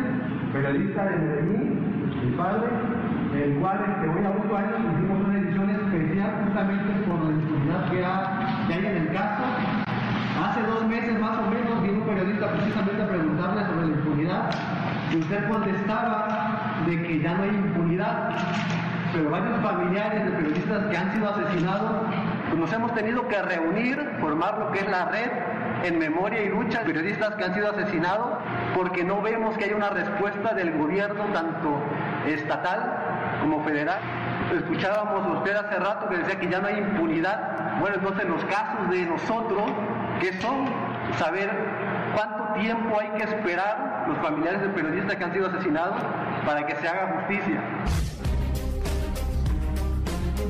periodista 0.53 1.05
de 1.07 1.17
Medellín, 1.17 2.21
mi 2.21 2.37
padre, 2.37 2.69
el 3.33 3.61
cual 3.61 3.81
este, 3.81 4.09
hoy 4.13 4.25
a 4.27 4.31
ocho 4.31 4.53
años 4.55 4.77
hicimos 4.93 5.25
una 5.25 5.39
edición 5.41 5.71
especial 5.71 6.45
justamente 6.45 7.09
por 7.09 7.25
la 7.25 7.31
impunidad 7.33 7.89
que, 7.89 7.97
que 7.97 8.75
hay 8.75 8.87
en 8.93 8.97
el 9.09 9.13
caso 9.15 9.64
Hace 10.45 10.61
dos 10.65 10.85
meses 10.87 11.19
más 11.19 11.39
o 11.39 11.51
menos 11.51 11.83
vino 11.83 12.03
un 12.03 12.07
periodista 12.07 12.53
precisamente 12.53 13.03
a 13.03 13.09
preguntarle 13.09 13.65
sobre 13.65 13.87
la 13.87 13.95
impunidad 13.95 14.51
y 15.11 15.17
usted 15.17 15.49
contestaba 15.49 16.29
de 16.87 17.03
que 17.03 17.21
ya 17.21 17.33
no 17.33 17.45
hay 17.45 17.49
impunidad, 17.49 18.29
pero 19.15 19.31
varios 19.31 19.59
familiares 19.63 20.23
de 20.27 20.31
periodistas 20.33 20.85
que 20.91 20.97
han 20.99 21.13
sido 21.15 21.31
asesinados, 21.31 21.93
nos 22.59 22.71
hemos 22.75 22.95
tenido 22.95 23.27
que 23.27 23.41
reunir, 23.41 24.17
formar 24.21 24.59
lo 24.59 24.71
que 24.71 24.81
es 24.81 24.91
la 24.91 25.07
red 25.07 25.31
en 25.83 25.99
memoria 25.99 26.43
y 26.43 26.51
lucha 26.51 26.81
de 26.81 26.85
periodistas 26.93 27.35
que 27.37 27.45
han 27.45 27.55
sido 27.55 27.71
asesinados, 27.71 28.33
porque 28.77 29.03
no 29.03 29.23
vemos 29.23 29.57
que 29.57 29.65
haya 29.65 29.77
una 29.77 29.91
respuesta 29.91 30.53
del 30.53 30.77
gobierno, 30.77 31.25
tanto 31.33 31.81
estatal 32.27 32.93
como 33.41 33.65
federal. 33.65 33.99
Escuchábamos 34.55 35.39
usted 35.39 35.57
hace 35.57 35.79
rato 35.79 36.11
que 36.11 36.19
decía 36.19 36.39
que 36.39 36.51
ya 36.51 36.61
no 36.61 36.69
hay 36.69 36.79
impunidad. 36.79 37.81
Bueno, 37.81 37.97
entonces 37.97 38.29
los 38.29 38.45
casos 38.45 38.91
de 38.91 39.07
nosotros 39.07 39.73
que 40.21 40.33
son 40.41 40.67
saber 41.19 41.51
cuánto 42.15 42.61
tiempo 42.61 43.01
hay 43.01 43.11
que 43.19 43.25
esperar 43.25 44.05
los 44.09 44.19
familiares 44.19 44.63
de 44.63 44.69
periodistas 44.69 45.17
que 45.17 45.25
han 45.25 45.33
sido 45.33 45.47
asesinados 45.49 46.03
para 46.45 46.67
que 46.67 46.77
se 46.77 46.89
haga 46.89 47.21
justicia. 47.21 47.63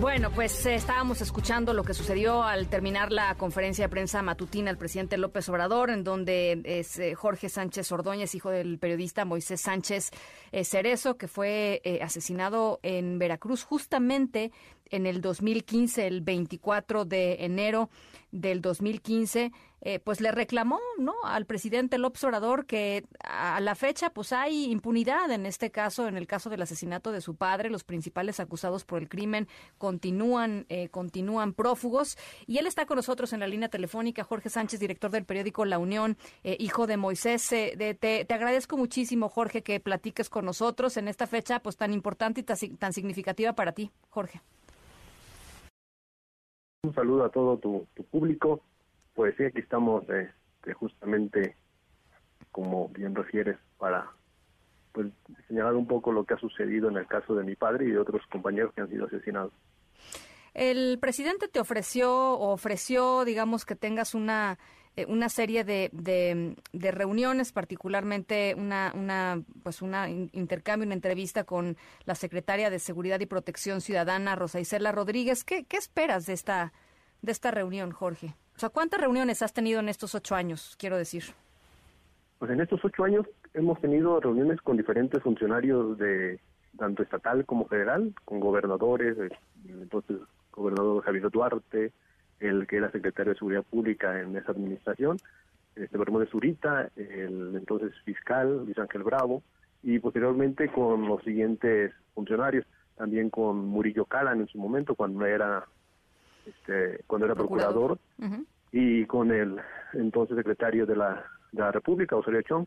Bueno, 0.01 0.31
pues 0.31 0.67
eh, 0.67 0.75
estábamos 0.75 1.21
escuchando 1.21 1.73
lo 1.73 1.83
que 1.83 1.95
sucedió 1.95 2.43
al 2.43 2.69
terminar 2.69 3.13
la 3.13 3.37
conferencia 3.37 3.87
de 3.87 3.89
prensa 3.89 4.21
matutina 4.23 4.67
del 4.67 4.77
presidente 4.77 5.17
López 5.17 5.49
Obrador, 5.49 5.89
en 5.89 6.05
donde 6.05 6.61
es 6.65 6.99
eh, 6.99 7.15
Jorge 7.15 7.49
Sánchez 7.49 7.91
Ordóñez, 7.93 8.35
hijo 8.35 8.51
del 8.51 8.79
periodista 8.79 9.25
Moisés 9.25 9.61
Sánchez 9.63 10.11
eh, 10.53 10.65
Cerezo, 10.65 11.17
que 11.17 11.29
fue 11.29 11.81
asesinado 12.03 12.81
en 12.83 13.19
Veracruz 13.19 13.65
justamente 13.65 14.53
en 14.91 15.07
el 15.07 15.21
2015, 15.21 16.07
el 16.07 16.21
24 16.21 17.05
de 17.05 17.45
enero 17.45 17.89
del 18.35 18.61
2015, 18.61 19.53
eh, 19.81 20.01
pues 20.01 20.21
le 20.21 20.33
reclamó 20.33 20.81
¿no? 20.99 21.15
al 21.25 21.47
presidente 21.47 21.99
López 21.99 22.25
Obrador 22.25 22.67
que 22.67 23.05
a 23.23 23.61
la 23.61 23.77
fecha 23.77 24.11
pues 24.11 24.33
hay 24.33 24.65
impunidad 24.73 25.31
en 25.31 25.47
este 25.47 25.71
caso, 25.71 26.09
en 26.09 26.17
el 26.17 26.27
caso 26.27 26.51
del 26.51 26.63
asesinato 26.63 27.13
de 27.13 27.21
su 27.21 27.37
padre, 27.37 27.71
los 27.71 27.85
principales 27.85 28.41
acusados 28.41 28.85
por 28.85 29.01
el 29.01 29.09
crimen 29.09 29.47
continúan, 29.79 30.67
eh, 30.69 30.89
continúan 30.89 31.53
prófugos 31.53 32.19
y 32.47 32.59
él 32.59 32.67
está 32.67 32.87
con 32.87 32.97
nosotros 32.97 33.33
en 33.33 33.41
la 33.41 33.47
línea 33.47 33.69
telefónica, 33.69 34.25
Jorge 34.25 34.51
Sánchez, 34.51 34.81
director 34.81 35.13
del 35.13 35.25
periódico 35.25 35.65
La 35.65 35.79
Unión, 35.79 36.19
eh, 36.43 36.57
hijo 36.59 36.89
de 36.89 36.97
Moisés. 36.97 37.47
te, 37.49 37.95
te, 37.95 38.35
agradezco 38.35 38.77
muchísimo, 38.77 39.29
Jorge, 39.29 39.63
que 39.63 39.79
platiques 39.79 40.29
con 40.29 40.45
nosotros 40.45 40.97
en 40.97 41.07
esta 41.07 41.29
fecha 41.29 41.61
pues 41.61 41.77
tan 41.77 41.93
importante 41.93 42.41
y 42.41 42.43
tan 42.43 42.93
significativa 42.93 43.53
para 43.53 43.73
ti, 43.73 43.93
Jorge. 44.09 44.41
Un 46.85 46.95
saludo 46.95 47.25
a 47.25 47.31
todo 47.31 47.57
tu, 47.57 47.87
público. 48.11 48.61
Pues 49.15 49.35
sí, 49.39 49.45
aquí 49.45 49.61
estamos 49.61 50.05
eh, 50.11 50.31
justamente, 50.75 51.57
como 52.53 52.89
bien 52.91 53.15
refieres, 53.15 53.57
para 53.79 54.11
pues 54.93 55.07
señalar 55.49 55.77
un 55.77 55.87
poco 55.87 56.13
lo 56.13 56.25
que 56.25 56.35
ha 56.35 56.39
sucedido 56.39 56.91
en 56.91 56.99
el 56.99 57.07
caso 57.07 57.35
de 57.35 57.43
mi 57.43 57.57
padre 57.57 57.87
y 57.87 57.91
de 57.91 57.99
otros 57.99 58.21
compañeros 58.31 58.75
que 58.75 58.83
han 58.83 58.91
sido 58.91 59.07
asesinados. 59.07 59.53
El 60.53 60.99
presidente 61.01 61.49
te 61.49 61.59
ofreció, 61.59 62.39
ofreció, 62.39 63.25
digamos, 63.25 63.65
que 63.65 63.77
tengas 63.77 64.15
una 64.15 64.59
eh, 64.97 65.07
una 65.09 65.29
serie 65.29 65.65
de, 65.65 65.91
de, 65.93 66.91
reuniones, 66.93 67.53
particularmente 67.53 68.55
una, 68.57 68.93
una, 68.95 69.43
pues 69.63 69.83
una 69.83 70.09
intercambio, 70.09 70.87
una 70.87 70.95
entrevista 70.95 71.45
con 71.45 71.77
la 72.05 72.15
secretaria 72.15 72.71
de 72.71 72.79
Seguridad 72.79 73.19
y 73.21 73.27
Protección 73.27 73.81
Ciudadana, 73.81 74.37
Rosa 74.37 74.61
Isela 74.61 74.93
Rodríguez. 74.93 75.43
¿Qué, 75.43 75.65
qué 75.65 75.77
esperas 75.77 76.27
de 76.27 76.35
esta, 76.35 76.73
de 77.23 77.33
esta 77.33 77.51
reunión, 77.51 77.91
Jorge? 77.91 78.35
O 78.57 78.59
sea, 78.59 78.69
¿cuántas 78.69 79.01
reuniones 79.01 79.43
has 79.43 79.53
tenido 79.53 79.81
en 79.81 79.89
estos 79.89 80.15
ocho 80.15 80.37
años, 80.37 80.77
quiero 80.79 80.97
decir? 80.97 81.25
Pues 82.39 82.53
en 82.53 82.61
estos 82.61 82.85
ocho 82.85 83.03
años 83.05 83.27
hemos 83.53 83.81
tenido 83.81 84.21
reuniones 84.21 84.61
con 84.61 84.77
diferentes 84.77 85.23
funcionarios 85.23 85.99
de 85.99 86.39
tanto 86.79 87.03
estatal 87.03 87.45
como 87.47 87.67
federal, 87.67 88.15
con 88.25 88.39
gobernadores, 88.39 89.17
entonces 89.67 90.19
gobernador 90.53 91.03
Javier 91.03 91.31
Duarte, 91.31 91.93
el 92.41 92.67
que 92.67 92.77
era 92.77 92.91
secretario 92.91 93.33
de 93.33 93.39
Seguridad 93.39 93.65
Pública 93.65 94.21
en 94.21 94.37
esa 94.37 94.53
administración, 94.53 95.19
este 95.77 95.99
Bermúdez 95.99 96.31
Zurita, 96.31 96.91
el 96.97 97.55
entonces 97.57 97.93
fiscal 98.05 98.65
Luis 98.65 98.79
Ángel 98.79 99.03
Bravo, 99.03 99.43
y 99.83 99.99
posteriormente 99.99 100.69
con 100.69 101.07
los 101.09 101.23
siguientes 101.23 101.93
funcionarios, 102.15 102.65
también 102.97 103.29
con 103.29 103.67
Murillo 103.67 104.05
Calan 104.05 104.41
en 104.41 104.49
su 104.49 104.59
momento 104.59 104.95
cuando 104.95 105.27
era 105.27 105.65
este 106.47 107.03
cuando 107.07 107.27
era 107.27 107.35
procurador, 107.35 107.99
y 108.71 109.05
con 109.07 109.33
el 109.33 109.61
entonces 109.93 110.37
secretario 110.37 110.87
de 110.87 110.97
la, 110.97 111.25
de 111.53 111.61
la 111.61 111.73
República, 111.73 112.17
Osorio 112.17 112.43
Chong, 112.43 112.67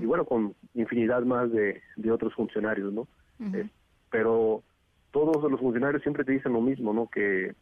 y 0.00 0.06
bueno, 0.06 0.24
con 0.24 0.54
infinidad 0.74 1.22
más 1.22 1.50
de, 1.50 1.82
de 1.96 2.10
otros 2.10 2.34
funcionarios, 2.34 2.92
¿no? 2.92 3.08
Eh, 3.40 3.68
pero 4.10 4.62
todos 5.10 5.50
los 5.50 5.60
funcionarios 5.60 6.02
siempre 6.02 6.24
te 6.24 6.32
dicen 6.32 6.52
lo 6.52 6.60
mismo, 6.60 6.92
¿no? 6.92 7.08
Que, 7.08 7.54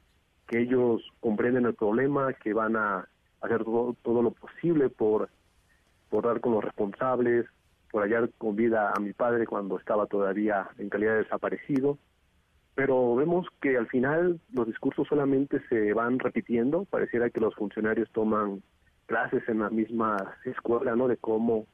que 0.50 0.58
ellos 0.58 1.00
comprenden 1.20 1.64
el 1.64 1.74
problema, 1.74 2.32
que 2.32 2.52
van 2.52 2.74
a 2.74 3.08
hacer 3.40 3.62
todo, 3.62 3.94
todo 4.02 4.20
lo 4.20 4.32
posible 4.32 4.88
por, 4.88 5.30
por 6.08 6.26
dar 6.26 6.40
con 6.40 6.54
los 6.54 6.64
responsables, 6.64 7.46
por 7.92 8.02
hallar 8.02 8.30
con 8.36 8.56
vida 8.56 8.92
a 8.92 8.98
mi 8.98 9.12
padre 9.12 9.46
cuando 9.46 9.78
estaba 9.78 10.06
todavía 10.06 10.68
en 10.78 10.88
calidad 10.88 11.12
de 11.12 11.22
desaparecido. 11.22 11.98
Pero 12.74 13.14
vemos 13.14 13.46
que 13.62 13.76
al 13.76 13.86
final 13.86 14.40
los 14.52 14.66
discursos 14.66 15.06
solamente 15.06 15.60
se 15.68 15.92
van 15.92 16.18
repitiendo, 16.18 16.84
pareciera 16.84 17.30
que 17.30 17.38
los 17.38 17.54
funcionarios 17.54 18.10
toman 18.10 18.60
clases 19.06 19.48
en 19.48 19.60
la 19.60 19.70
misma 19.70 20.16
escuela, 20.44 20.96
¿no? 20.96 21.06
De 21.06 21.16
cómo 21.16 21.66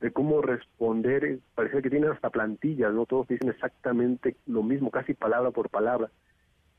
de 0.00 0.12
cómo 0.12 0.42
responder, 0.42 1.38
parece 1.54 1.80
que 1.80 1.88
tienen 1.88 2.10
hasta 2.10 2.28
plantillas, 2.28 2.92
¿no? 2.92 3.06
Todos 3.06 3.28
dicen 3.28 3.48
exactamente 3.48 4.36
lo 4.46 4.62
mismo, 4.62 4.90
casi 4.90 5.14
palabra 5.14 5.50
por 5.52 5.70
palabra. 5.70 6.10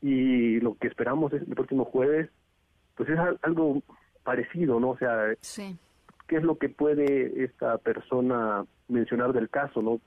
Y 0.04 0.60
lo 0.60 0.74
que 0.74 0.88
esperamos 0.88 1.32
es 1.32 1.40
el 1.40 1.54
próximo 1.54 1.86
jueves, 1.86 2.28
pues 2.94 3.08
es 3.08 3.18
algo 3.40 3.82
parecido, 4.22 4.78
¿no? 4.78 4.90
O 4.90 4.98
sea, 4.98 5.34
¿qué 6.28 6.36
es 6.36 6.42
lo 6.42 6.58
que 6.58 6.68
puede 6.68 7.42
esta 7.42 7.78
persona 7.78 8.66
mencionar 8.88 9.32
del 9.32 9.48
caso, 9.48 9.80
no? 9.80 10.02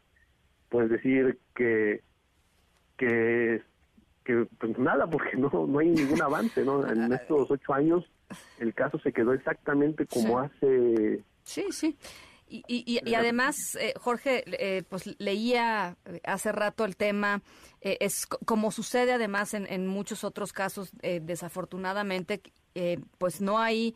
Puedes 0.70 0.92
decir 0.92 1.40
que 1.56 2.02
que 2.96 3.64
que 4.24 4.46
pues 4.60 4.78
nada, 4.78 5.08
porque 5.08 5.36
no 5.36 5.50
no 5.68 5.80
hay 5.80 5.90
ningún 5.90 6.22
avance, 6.22 6.64
¿no? 6.64 6.88
En 6.88 7.12
estos 7.14 7.50
ocho 7.50 7.74
años 7.74 8.06
el 8.60 8.76
caso 8.76 9.00
se 9.00 9.12
quedó 9.12 9.34
exactamente 9.34 10.06
como 10.06 10.38
hace 10.38 11.24
Sí, 11.44 11.66
sí. 11.72 11.98
Y, 12.50 12.64
y, 12.68 13.14
además, 13.14 13.76
eh, 13.80 13.94
Jorge, 14.00 14.44
eh, 14.48 14.84
pues 14.88 15.04
leía 15.20 15.98
hace 16.24 16.52
rato 16.52 16.86
el 16.86 16.96
tema, 16.96 17.42
eh, 17.82 17.98
es 18.00 18.26
como 18.26 18.72
sucede 18.72 19.12
además 19.12 19.54
en, 19.54 19.68
en 19.68 19.88
muchos 19.88 20.24
otros 20.24 20.54
casos, 20.54 20.92
desafortunadamente, 21.02 22.42
pues 23.18 23.42
no 23.42 23.60
hay 23.60 23.96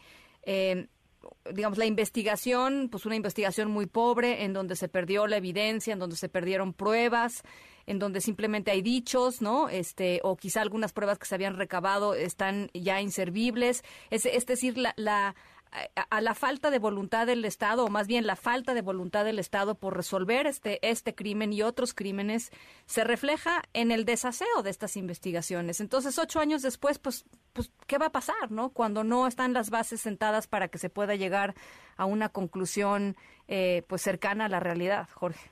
digamos, 1.54 1.78
la 1.78 1.86
investigación, 1.86 2.90
pues 2.92 3.06
una 3.06 3.16
investigación 3.16 3.70
muy 3.70 3.86
pobre, 3.86 4.44
en 4.44 4.54
donde 4.54 4.76
se 4.76 4.90
perdió 4.90 5.28
la 5.28 5.38
evidencia, 5.38 5.94
en 5.94 6.00
donde 6.00 6.16
se 6.16 6.30
perdieron 6.30 6.74
pruebas, 6.74 7.44
en 7.86 8.00
donde 8.00 8.22
simplemente 8.22 8.72
hay 8.72 8.82
dichos, 8.82 9.42
¿no? 9.42 9.70
Este, 9.70 10.20
o 10.24 10.36
quizá 10.36 10.62
algunas 10.62 10.94
pruebas 10.94 11.20
que 11.20 11.26
se 11.26 11.36
habían 11.36 11.58
recabado 11.58 12.14
están 12.14 12.70
ya 12.74 13.02
inservibles. 13.02 13.84
Es, 14.10 14.26
es 14.26 14.46
decir, 14.46 14.78
la, 14.78 14.94
la 14.98 15.36
a, 15.72 16.22
la 16.22 16.36
falta 16.36 16.70
de 16.70 16.80
voluntad 16.80 17.26
del 17.26 17.46
Estado, 17.46 17.86
o 17.86 17.90
más 17.90 18.08
bien 18.08 18.28
la 18.28 18.36
falta 18.36 18.74
de 18.74 18.82
voluntad 18.82 19.24
del 19.24 19.40
Estado 19.40 19.76
por 19.76 19.96
resolver 19.96 20.46
este, 20.46 20.80
este 20.88 21.16
crimen 21.16 21.54
y 21.54 21.62
otros 21.62 21.94
crímenes, 21.94 22.52
se 22.86 23.04
refleja 23.04 23.62
en 23.74 23.92
el 23.92 24.04
desaseo 24.04 24.64
de 24.64 24.70
estas 24.70 24.98
investigaciones. 24.98 25.80
Entonces, 25.80 26.20
ocho 26.20 26.40
años 26.40 26.62
después, 26.62 27.00
pues, 27.00 27.26
pues 27.54 27.72
¿qué 27.88 27.98
va 27.98 28.08
a 28.08 28.12
pasar, 28.12 28.52
no? 28.52 28.70
Cuando 28.70 29.04
no 29.04 29.28
están 29.28 29.54
las 29.54 29.70
bases 29.70 30.02
sentadas 30.02 30.48
para 30.48 30.68
que 30.68 30.78
se 30.78 30.90
pueda 30.90 31.16
llegar 31.16 31.54
a 31.96 32.06
una 32.06 32.30
conclusión, 32.30 33.16
eh, 33.48 33.84
pues, 33.88 34.02
cercana 34.02 34.46
a 34.46 34.50
la 34.50 34.60
realidad, 34.60 35.08
Jorge. 35.14 35.52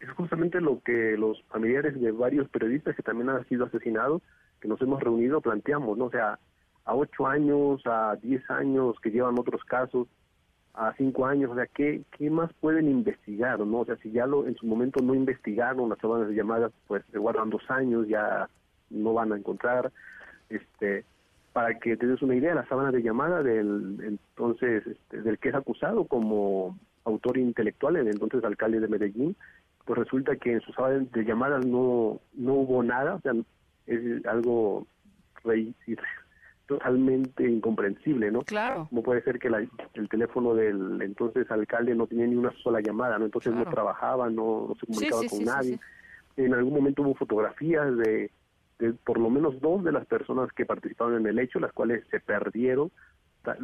Es 0.00 0.10
justamente 0.10 0.60
lo 0.60 0.82
que 0.82 1.16
los 1.16 1.40
familiares 1.44 1.98
de 2.00 2.10
varios 2.10 2.48
periodistas 2.48 2.96
que 2.96 3.02
también 3.02 3.30
han 3.30 3.46
sido 3.48 3.64
asesinados, 3.64 4.22
que 4.60 4.68
nos 4.68 4.80
hemos 4.82 5.00
reunido, 5.00 5.40
planteamos, 5.40 5.96
¿no? 5.96 6.06
O 6.06 6.10
sea, 6.10 6.38
a 6.84 6.94
ocho 6.94 7.26
años, 7.26 7.82
a 7.86 8.16
diez 8.16 8.48
años 8.50 8.96
que 9.00 9.10
llevan 9.10 9.38
otros 9.38 9.64
casos, 9.64 10.08
a 10.74 10.92
cinco 10.96 11.26
años, 11.26 11.50
o 11.50 11.54
sea, 11.54 11.66
¿qué, 11.66 12.02
qué 12.18 12.30
más 12.30 12.52
pueden 12.54 12.88
investigar, 12.88 13.60
no? 13.60 13.80
O 13.80 13.84
sea, 13.84 13.96
si 13.96 14.10
ya 14.10 14.26
lo, 14.26 14.46
en 14.46 14.56
su 14.56 14.66
momento 14.66 15.00
no 15.02 15.14
investigaron 15.14 15.88
las 15.88 15.98
sábanas 16.00 16.28
de 16.28 16.34
llamadas, 16.34 16.72
pues 16.88 17.04
se 17.12 17.18
guardan 17.18 17.50
dos 17.50 17.62
años, 17.70 18.08
ya 18.08 18.48
no 18.90 19.14
van 19.14 19.32
a 19.32 19.36
encontrar, 19.36 19.92
este, 20.48 21.04
para 21.52 21.78
que 21.78 21.96
te 21.96 22.06
des 22.06 22.20
una 22.22 22.34
idea, 22.34 22.56
la 22.56 22.66
sábana 22.66 22.90
de 22.90 23.02
llamada 23.02 23.42
del 23.44 24.00
entonces, 24.02 24.84
este, 24.84 25.22
del 25.22 25.38
que 25.38 25.50
es 25.50 25.54
acusado 25.54 26.06
como 26.06 26.76
autor 27.04 27.38
intelectual, 27.38 27.96
el 27.96 28.08
entonces 28.08 28.42
alcalde 28.42 28.80
de 28.80 28.88
Medellín, 28.88 29.36
pues 29.84 29.98
resulta 29.98 30.34
que 30.36 30.54
en 30.54 30.60
su 30.60 30.72
sábana 30.72 31.06
de 31.12 31.24
llamadas 31.24 31.64
no, 31.64 32.20
no 32.32 32.54
hubo 32.54 32.82
nada, 32.82 33.14
o 33.14 33.20
sea, 33.20 33.32
es 33.86 34.26
algo 34.26 34.88
totalmente 36.66 37.48
incomprensible, 37.48 38.30
¿no? 38.30 38.42
Claro. 38.42 38.88
No 38.90 39.02
puede 39.02 39.22
ser 39.22 39.38
que 39.38 39.48
el 39.48 40.08
teléfono 40.08 40.54
del 40.54 41.00
entonces 41.02 41.50
alcalde 41.50 41.94
no 41.94 42.06
tenía 42.06 42.26
ni 42.26 42.36
una 42.36 42.52
sola 42.62 42.80
llamada, 42.80 43.18
¿no? 43.18 43.26
Entonces 43.26 43.54
no 43.54 43.64
trabajaba, 43.64 44.30
no, 44.30 44.74
se 44.80 44.86
comunicaba 44.86 45.22
con 45.28 45.44
nadie. 45.44 45.78
En 46.36 46.54
algún 46.54 46.74
momento 46.74 47.02
hubo 47.02 47.14
fotografías 47.14 47.96
de, 47.98 48.30
por 49.04 49.18
lo 49.18 49.30
menos 49.30 49.60
dos 49.60 49.84
de 49.84 49.92
las 49.92 50.06
personas 50.06 50.50
que 50.52 50.66
participaron 50.66 51.20
en 51.20 51.26
el 51.26 51.38
hecho, 51.38 51.60
las 51.60 51.72
cuales 51.72 52.04
se 52.10 52.20
perdieron. 52.20 52.90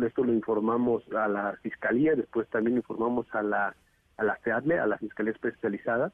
Esto 0.05 0.25
lo 0.25 0.33
informamos 0.33 1.03
a 1.13 1.27
la 1.27 1.57
fiscalía, 1.63 2.15
después 2.15 2.47
también 2.49 2.77
informamos 2.77 3.27
a 3.35 3.43
la 3.43 3.75
a 4.21 4.25
la 4.25 4.37
FEADLE, 4.37 4.79
a 4.79 4.87
la 4.87 4.99
Fiscalía 4.99 5.33
Especializada, 5.33 6.13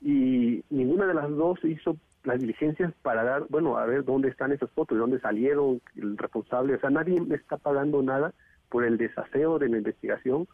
y 0.00 0.64
ninguna 0.70 1.06
de 1.06 1.14
las 1.14 1.28
dos 1.30 1.62
hizo 1.64 1.96
las 2.24 2.40
diligencias 2.40 2.92
para 3.02 3.24
dar, 3.24 3.46
bueno, 3.48 3.76
a 3.76 3.86
ver 3.86 4.04
dónde 4.04 4.28
están 4.28 4.52
esas 4.52 4.70
fotos, 4.70 4.96
de 4.96 5.00
dónde 5.00 5.20
salieron, 5.20 5.80
el 5.96 6.16
responsable, 6.16 6.74
o 6.74 6.80
sea, 6.80 6.90
nadie 6.90 7.20
está 7.30 7.56
pagando 7.56 8.02
nada 8.02 8.32
por 8.68 8.84
el 8.84 8.96
desaseo 8.96 9.58
de 9.58 9.68
la 9.68 9.78
investigación. 9.78 10.46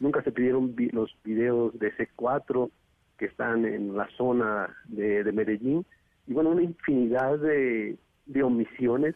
Nunca 0.00 0.22
se 0.22 0.32
pidieron 0.32 0.74
los 0.92 1.16
videos 1.24 1.78
de 1.78 1.92
C4 1.96 2.70
que 3.18 3.26
están 3.26 3.64
en 3.64 3.96
la 3.96 4.08
zona 4.16 4.76
de, 4.86 5.30
Medellín 5.32 5.86
y 6.26 6.34
bueno, 6.34 6.50
una 6.50 6.62
infinidad 6.62 7.38
de, 7.38 7.96
de 8.26 8.42
omisiones 8.42 9.14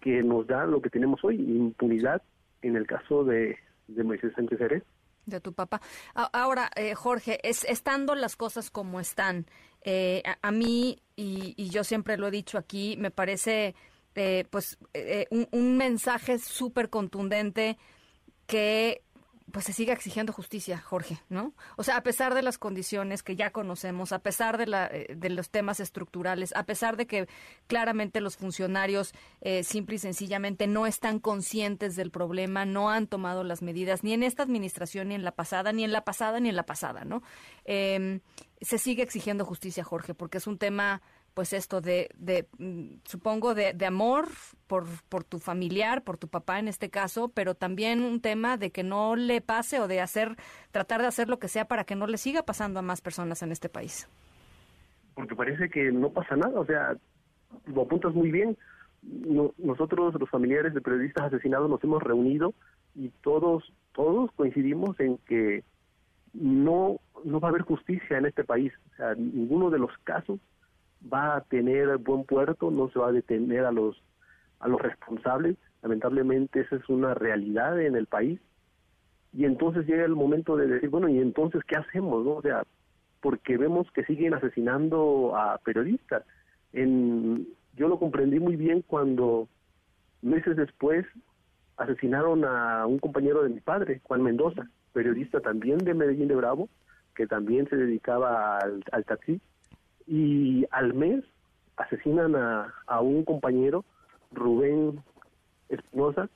que 0.00 0.22
nos 0.22 0.46
da 0.46 0.66
lo 0.66 0.82
que 0.82 0.90
tenemos 0.90 1.22
hoy, 1.24 1.36
impunidad 1.36 2.22
en 2.62 2.76
el 2.76 2.86
caso 2.86 3.24
de, 3.24 3.56
de 3.86 4.04
Moisés 4.04 4.32
Sánchez 4.34 4.58
Jerez. 4.58 4.82
De 5.26 5.40
tu 5.40 5.54
papá. 5.54 5.80
Ahora, 6.14 6.68
eh, 6.76 6.94
Jorge, 6.94 7.38
es, 7.42 7.64
estando 7.64 8.14
las 8.14 8.36
cosas 8.36 8.70
como 8.70 9.00
están, 9.00 9.46
eh, 9.84 10.22
a, 10.42 10.50
mí, 10.50 10.98
y, 11.14 11.68
yo 11.70 11.84
siempre 11.84 12.16
lo 12.16 12.28
he 12.28 12.30
dicho 12.32 12.58
aquí, 12.58 12.96
me 12.98 13.10
parece 13.10 13.74
eh, 14.16 14.44
pues 14.50 14.78
un, 15.30 15.48
un 15.52 15.76
mensaje 15.76 16.38
súper 16.38 16.90
contundente 16.90 17.78
que 18.46 19.03
pues 19.54 19.66
se 19.66 19.72
sigue 19.72 19.92
exigiendo 19.92 20.32
justicia, 20.32 20.78
Jorge, 20.78 21.18
¿no? 21.28 21.54
O 21.76 21.84
sea, 21.84 21.96
a 21.98 22.02
pesar 22.02 22.34
de 22.34 22.42
las 22.42 22.58
condiciones 22.58 23.22
que 23.22 23.36
ya 23.36 23.50
conocemos, 23.50 24.10
a 24.10 24.18
pesar 24.18 24.58
de, 24.58 24.66
la, 24.66 24.88
eh, 24.88 25.14
de 25.16 25.30
los 25.30 25.48
temas 25.48 25.78
estructurales, 25.78 26.52
a 26.56 26.64
pesar 26.66 26.96
de 26.96 27.06
que 27.06 27.28
claramente 27.68 28.20
los 28.20 28.36
funcionarios 28.36 29.14
eh, 29.42 29.62
simple 29.62 29.94
y 29.94 29.98
sencillamente 29.98 30.66
no 30.66 30.88
están 30.88 31.20
conscientes 31.20 31.94
del 31.94 32.10
problema, 32.10 32.64
no 32.64 32.90
han 32.90 33.06
tomado 33.06 33.44
las 33.44 33.62
medidas, 33.62 34.02
ni 34.02 34.12
en 34.12 34.24
esta 34.24 34.42
administración, 34.42 35.10
ni 35.10 35.14
en 35.14 35.22
la 35.22 35.36
pasada, 35.36 35.72
ni 35.72 35.84
en 35.84 35.92
la 35.92 36.04
pasada, 36.04 36.40
ni 36.40 36.48
en 36.48 36.56
la 36.56 36.66
pasada, 36.66 37.04
¿no? 37.04 37.22
Em, 37.64 38.22
se 38.60 38.78
sigue 38.78 39.04
exigiendo 39.04 39.44
justicia, 39.44 39.84
Jorge, 39.84 40.14
porque 40.14 40.38
es 40.38 40.48
un 40.48 40.58
tema 40.58 41.00
pues 41.34 41.52
esto 41.52 41.80
de, 41.80 42.08
de 42.16 42.46
mm, 42.58 43.00
supongo, 43.04 43.54
de, 43.54 43.72
de 43.72 43.86
amor 43.86 44.28
por, 44.66 44.84
por 45.08 45.24
tu 45.24 45.38
familiar, 45.38 46.02
por 46.02 46.16
tu 46.16 46.28
papá 46.28 46.58
en 46.58 46.68
este 46.68 46.88
caso, 46.88 47.28
pero 47.28 47.54
también 47.54 48.02
un 48.02 48.20
tema 48.20 48.56
de 48.56 48.70
que 48.70 48.84
no 48.84 49.16
le 49.16 49.40
pase 49.40 49.80
o 49.80 49.88
de 49.88 50.00
hacer, 50.00 50.36
tratar 50.70 51.00
de 51.00 51.08
hacer 51.08 51.28
lo 51.28 51.38
que 51.38 51.48
sea 51.48 51.66
para 51.66 51.84
que 51.84 51.96
no 51.96 52.06
le 52.06 52.16
siga 52.16 52.44
pasando 52.44 52.78
a 52.78 52.82
más 52.82 53.00
personas 53.00 53.42
en 53.42 53.52
este 53.52 53.68
país. 53.68 54.08
Porque 55.14 55.34
parece 55.34 55.68
que 55.68 55.92
no 55.92 56.10
pasa 56.10 56.36
nada, 56.36 56.58
o 56.58 56.66
sea, 56.66 56.96
lo 57.66 57.82
apuntas 57.82 58.14
muy 58.14 58.30
bien. 58.30 58.56
nosotros, 59.58 60.14
los 60.18 60.30
familiares 60.30 60.72
de 60.72 60.80
periodistas 60.80 61.24
asesinados, 61.24 61.68
nos 61.68 61.82
hemos 61.84 62.02
reunido 62.02 62.54
y 62.94 63.10
todos 63.22 63.72
todos 63.92 64.30
coincidimos 64.32 64.98
en 64.98 65.18
que 65.18 65.62
no 66.32 66.98
no 67.24 67.40
va 67.40 67.48
a 67.48 67.50
haber 67.50 67.62
justicia 67.62 68.18
en 68.18 68.26
este 68.26 68.44
país. 68.44 68.72
O 68.92 68.96
sea, 68.96 69.14
ninguno 69.14 69.70
de 69.70 69.78
los 69.78 69.90
casos 70.04 70.40
va 71.12 71.36
a 71.36 71.40
tener 71.42 71.98
buen 71.98 72.24
puerto, 72.24 72.70
no 72.70 72.88
se 72.90 72.98
va 72.98 73.08
a 73.08 73.12
detener 73.12 73.64
a 73.64 73.72
los 73.72 74.00
a 74.60 74.68
los 74.68 74.80
responsables. 74.80 75.56
Lamentablemente 75.82 76.60
esa 76.60 76.76
es 76.76 76.88
una 76.88 77.14
realidad 77.14 77.80
en 77.80 77.96
el 77.96 78.06
país. 78.06 78.40
Y 79.32 79.44
entonces 79.44 79.86
llega 79.86 80.04
el 80.04 80.14
momento 80.14 80.56
de 80.56 80.66
decir, 80.66 80.88
bueno, 80.88 81.08
¿y 81.08 81.18
entonces 81.18 81.62
qué 81.64 81.76
hacemos? 81.76 82.24
No? 82.24 82.36
O 82.36 82.42
sea, 82.42 82.62
porque 83.20 83.56
vemos 83.56 83.90
que 83.92 84.04
siguen 84.04 84.32
asesinando 84.32 85.36
a 85.36 85.58
periodistas. 85.58 86.24
En, 86.72 87.46
yo 87.76 87.88
lo 87.88 87.98
comprendí 87.98 88.38
muy 88.38 88.56
bien 88.56 88.82
cuando 88.82 89.48
meses 90.22 90.56
después 90.56 91.04
asesinaron 91.76 92.44
a 92.44 92.86
un 92.86 92.98
compañero 92.98 93.42
de 93.42 93.50
mi 93.50 93.60
padre, 93.60 94.00
Juan 94.04 94.22
Mendoza, 94.22 94.68
periodista 94.92 95.40
también 95.40 95.78
de 95.78 95.94
Medellín 95.94 96.28
de 96.28 96.36
Bravo, 96.36 96.68
que 97.14 97.26
también 97.26 97.68
se 97.68 97.76
dedicaba 97.76 98.58
al, 98.58 99.04
taxi, 99.04 99.40
y 100.06 100.66
al 100.70 100.94
mes 100.94 101.24
asesinan 101.76 102.36
a, 102.36 102.72
a 102.86 103.00
un 103.00 103.24
compañero, 103.24 103.84
Rubén 104.32 105.02
Espinosa, 105.68 106.28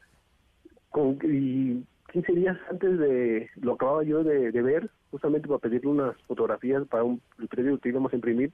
con, 0.91 1.19
y 1.23 1.85
15 2.13 2.33
días 2.33 2.59
antes 2.71 2.99
de, 2.99 3.51
lo 3.57 3.75
acababa 3.75 4.03
yo 4.03 4.25
de, 4.25 4.51
ver, 4.51 4.91
justamente 5.11 5.49
para 5.49 5.61
pedirle 5.61 5.91
unas 5.91 6.17
fotografías 6.23 6.87
para 6.87 7.05
un, 7.05 7.21
el 7.39 7.49
periódico 7.49 7.81
que 7.81 7.89
íbamos 7.91 8.13
a 8.13 8.17
imprimir, 8.17 8.53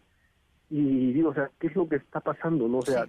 y 0.71 1.13
digo, 1.13 1.31
o 1.31 1.35
sea, 1.35 1.51
¿qué 1.61 1.69
es 1.69 1.77
lo 1.77 1.89
que 1.89 1.97
está 1.97 2.21
pasando? 2.21 2.69
no 2.69 2.79
O 2.79 2.83
sea, 2.83 3.07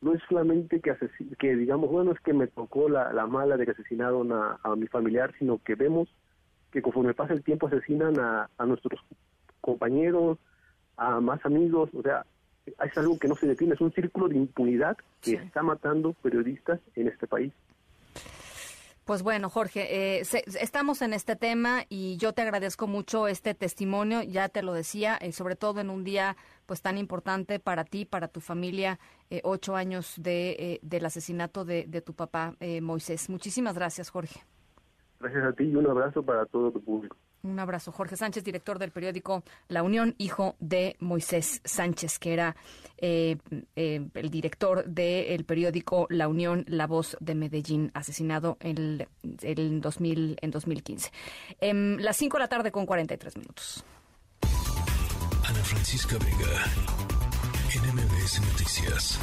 no 0.00 0.14
es 0.14 0.22
solamente 0.28 0.80
que, 0.80 0.94
que 1.38 1.56
digamos, 1.56 1.90
bueno, 1.90 2.12
es 2.12 2.20
que 2.20 2.32
me 2.32 2.46
tocó 2.46 2.88
la, 2.88 3.12
la 3.12 3.26
mala 3.26 3.56
de 3.56 3.64
que 3.64 3.72
asesinaron 3.72 4.32
a, 4.32 4.58
a, 4.62 4.76
mi 4.76 4.86
familiar, 4.86 5.32
sino 5.38 5.58
que 5.58 5.74
vemos 5.74 6.08
que 6.70 6.82
conforme 6.82 7.14
pasa 7.14 7.32
el 7.32 7.42
tiempo 7.42 7.66
asesinan 7.66 8.18
a, 8.20 8.50
a 8.58 8.66
nuestros 8.66 9.00
compañeros, 9.60 10.38
a 10.98 11.20
más 11.20 11.44
amigos, 11.46 11.88
o 11.94 12.02
sea, 12.02 12.26
es 12.66 12.98
algo 12.98 13.18
que 13.18 13.28
no 13.28 13.34
se 13.36 13.46
detiene, 13.46 13.74
es 13.74 13.80
un 13.80 13.92
círculo 13.92 14.28
de 14.28 14.36
impunidad 14.36 14.96
que 15.22 15.34
está 15.34 15.62
matando 15.62 16.12
periodistas 16.22 16.80
en 16.96 17.08
este 17.08 17.26
país. 17.26 17.52
Pues 19.04 19.22
bueno, 19.22 19.48
Jorge, 19.48 20.18
eh, 20.18 20.22
estamos 20.60 21.00
en 21.00 21.14
este 21.14 21.34
tema 21.34 21.84
y 21.88 22.18
yo 22.18 22.34
te 22.34 22.42
agradezco 22.42 22.86
mucho 22.86 23.26
este 23.26 23.54
testimonio, 23.54 24.22
ya 24.22 24.50
te 24.50 24.62
lo 24.62 24.74
decía, 24.74 25.16
eh, 25.22 25.32
sobre 25.32 25.56
todo 25.56 25.80
en 25.80 25.88
un 25.88 26.04
día 26.04 26.36
pues 26.66 26.82
tan 26.82 26.98
importante 26.98 27.58
para 27.58 27.84
ti, 27.84 28.04
para 28.04 28.28
tu 28.28 28.40
familia, 28.40 28.98
eh, 29.30 29.40
ocho 29.44 29.76
años 29.76 30.12
de, 30.18 30.78
del 30.82 31.06
asesinato 31.06 31.64
de, 31.64 31.86
de 31.86 32.02
tu 32.02 32.12
papá, 32.12 32.54
Moisés. 32.82 33.30
Muchísimas 33.30 33.74
gracias, 33.74 34.10
Jorge. 34.10 34.40
Gracias 35.20 35.42
a 35.42 35.52
ti 35.54 35.64
y 35.64 35.74
un 35.74 35.86
abrazo 35.86 36.22
para 36.22 36.44
todo 36.44 36.70
tu 36.70 36.82
público. 36.82 37.16
Un 37.42 37.58
abrazo. 37.60 37.92
Jorge 37.92 38.16
Sánchez, 38.16 38.44
director 38.44 38.78
del 38.78 38.90
periódico 38.90 39.44
La 39.68 39.82
Unión, 39.82 40.14
hijo 40.18 40.56
de 40.58 40.96
Moisés 40.98 41.60
Sánchez, 41.64 42.18
que 42.18 42.32
era 42.32 42.56
eh, 42.98 43.36
eh, 43.76 44.08
el 44.14 44.30
director 44.30 44.84
del 44.84 45.44
periódico 45.44 46.06
La 46.10 46.28
Unión, 46.28 46.64
La 46.68 46.86
Voz 46.86 47.16
de 47.20 47.34
Medellín, 47.34 47.90
asesinado 47.94 48.56
en, 48.60 49.06
el, 49.42 49.80
2000, 49.80 50.38
en 50.40 50.50
2015. 50.50 51.12
Em, 51.60 51.96
las 51.98 52.16
5 52.16 52.36
de 52.36 52.40
la 52.40 52.48
tarde 52.48 52.72
con 52.72 52.86
43 52.86 53.36
minutos. 53.36 53.84
Ana 55.44 55.64
Francisca 55.64 56.18
Vega, 56.18 56.66
NMBS 57.74 58.40
Noticias. 58.40 59.18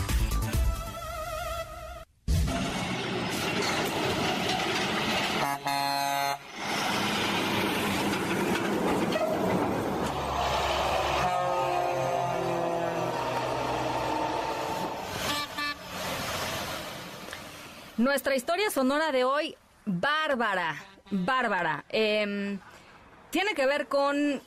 Nuestra 17.98 18.36
historia 18.36 18.70
sonora 18.72 19.14
de 19.14 19.24
hoy, 19.24 19.56
bárbara, 19.86 20.84
bárbara. 21.12 21.86
Em, 21.88 22.60
tiene 23.30 23.54
que 23.56 23.66
ver 23.66 23.88
con 23.88 24.42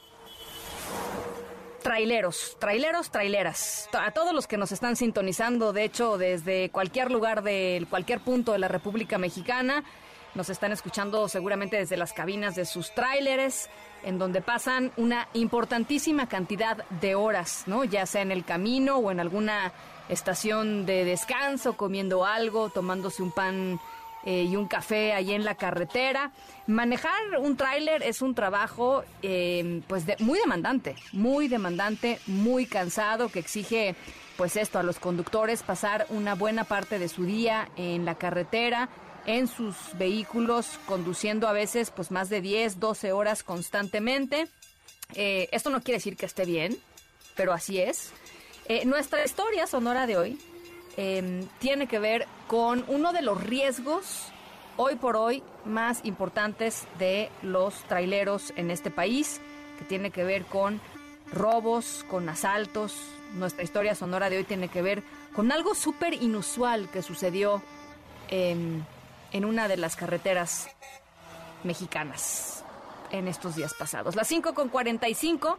traileros, 1.83 2.59
traileros, 2.61 3.11
traileras. 3.11 3.89
A 3.99 4.11
todos 4.11 4.35
los 4.35 4.47
que 4.47 4.59
nos 4.59 4.71
están 4.71 4.97
sintonizando, 4.97 5.73
de 5.73 5.85
hecho, 5.85 6.19
desde 6.19 6.69
cualquier 6.69 7.11
lugar 7.11 7.43
de 7.43 7.87
cualquier 7.89 8.21
punto 8.21 8.53
de 8.53 8.59
la 8.59 8.69
República 8.69 9.17
Mexicana, 9.17 9.83
nos 10.35 10.51
están 10.51 10.73
escuchando 10.73 11.27
seguramente 11.27 11.79
desde 11.79 11.97
las 11.97 12.13
cabinas 12.13 12.55
de 12.55 12.67
sus 12.67 12.95
tráileres, 12.95 13.71
en 14.05 14.19
donde 14.19 14.43
pasan 14.43 14.93
una 14.99 15.27
importantísima 15.33 16.29
cantidad 16.29 16.85
de 17.01 17.15
horas, 17.15 17.63
¿no? 17.65 17.85
Ya 17.85 18.05
sea 18.05 18.21
en 18.21 18.31
el 18.31 18.45
camino 18.45 18.99
o 18.99 19.11
en 19.11 19.21
alguna 19.21 19.73
estación 20.09 20.87
de 20.87 21.05
descanso, 21.05 21.77
comiendo 21.77 22.25
algo, 22.25 22.71
tomándose 22.71 23.23
un 23.23 23.33
pan 23.33 23.81
eh, 24.25 24.45
y 24.45 24.57
un 24.57 24.67
café 24.67 25.13
ahí 25.13 25.33
en 25.33 25.45
la 25.45 25.55
carretera. 25.55 26.33
Manejar 26.67 27.39
un 27.39 27.57
tráiler 27.57 28.03
es 28.03 28.21
un 28.21 28.35
trabajo 28.35 29.05
eh, 29.23 29.81
pues 29.87 30.05
muy 30.21 30.39
demandante, 30.39 30.97
muy 31.13 31.49
demandante, 31.49 32.19
muy 32.27 32.67
cansado, 32.67 33.29
que 33.29 33.39
exige 33.39 33.95
pues 34.37 34.57
esto 34.57 34.79
a 34.79 34.83
los 34.83 34.99
conductores, 34.99 35.63
pasar 35.63 36.07
una 36.11 36.35
buena 36.35 36.65
parte 36.65 36.99
de 36.99 37.09
su 37.09 37.25
día 37.25 37.71
en 37.77 38.05
la 38.05 38.17
carretera, 38.17 38.89
en 39.27 39.49
sus 39.49 39.77
vehículos, 39.95 40.79
conduciendo 40.87 41.49
a 41.49 41.53
veces 41.53 41.91
pues 41.91 42.11
más 42.11 42.29
de 42.29 42.41
10, 42.41 42.79
12 42.81 43.13
horas 43.13 43.43
constantemente. 43.43 44.47
Eh, 45.15 45.49
esto 45.53 45.71
no 45.71 45.81
quiere 45.81 45.99
decir 45.99 46.17
que 46.17 46.27
esté 46.27 46.45
bien, 46.45 46.79
pero 47.35 47.53
así 47.53 47.81
es. 47.81 48.13
Eh, 48.69 48.85
nuestra 48.85 49.25
historia 49.25 49.67
sonora 49.67 50.07
de 50.07 50.19
hoy 50.19 50.39
em, 50.99 51.47
tiene 51.59 51.87
que 51.87 51.99
ver 51.99 52.27
con 52.47 52.85
uno 52.89 53.15
de 53.15 53.23
los 53.23 53.43
riesgos 53.43 54.27
hoy 54.77 54.97
por 54.97 55.17
hoy 55.17 55.43
más 55.65 56.05
importantes 56.05 56.87
de 56.99 57.31
los 57.41 57.75
traileros 57.85 58.53
en 58.57 58.71
este 58.71 58.91
país, 58.91 59.41
que 59.79 59.87
tiene 59.87 60.11
que 60.11 60.23
ver 60.23 60.45
con 60.45 60.83
robos, 61.33 62.05
con 62.11 62.29
asaltos. 62.29 62.95
Nuestra 63.33 63.65
historia 63.65 63.95
sonora 63.95 64.29
de 64.29 64.37
hoy 64.37 64.45
tiene 64.45 64.69
que 64.69 64.83
ver 64.83 65.03
con 65.35 65.51
algo 65.51 65.75
súper 65.75 66.13
inusual 66.13 66.91
que 66.91 67.01
sucedió 67.01 67.63
en, 68.29 68.85
en 69.33 69.47
una 69.47 69.67
de 69.69 69.79
las 69.79 69.97
carreteras 69.97 70.69
mexicanas 71.65 72.65
en 73.11 73.29
estos 73.29 73.57
días 73.57 73.73
pasados. 73.73 74.15
Las 74.15 74.29
5 74.29 74.53
con 74.53 74.69
45. 74.69 75.59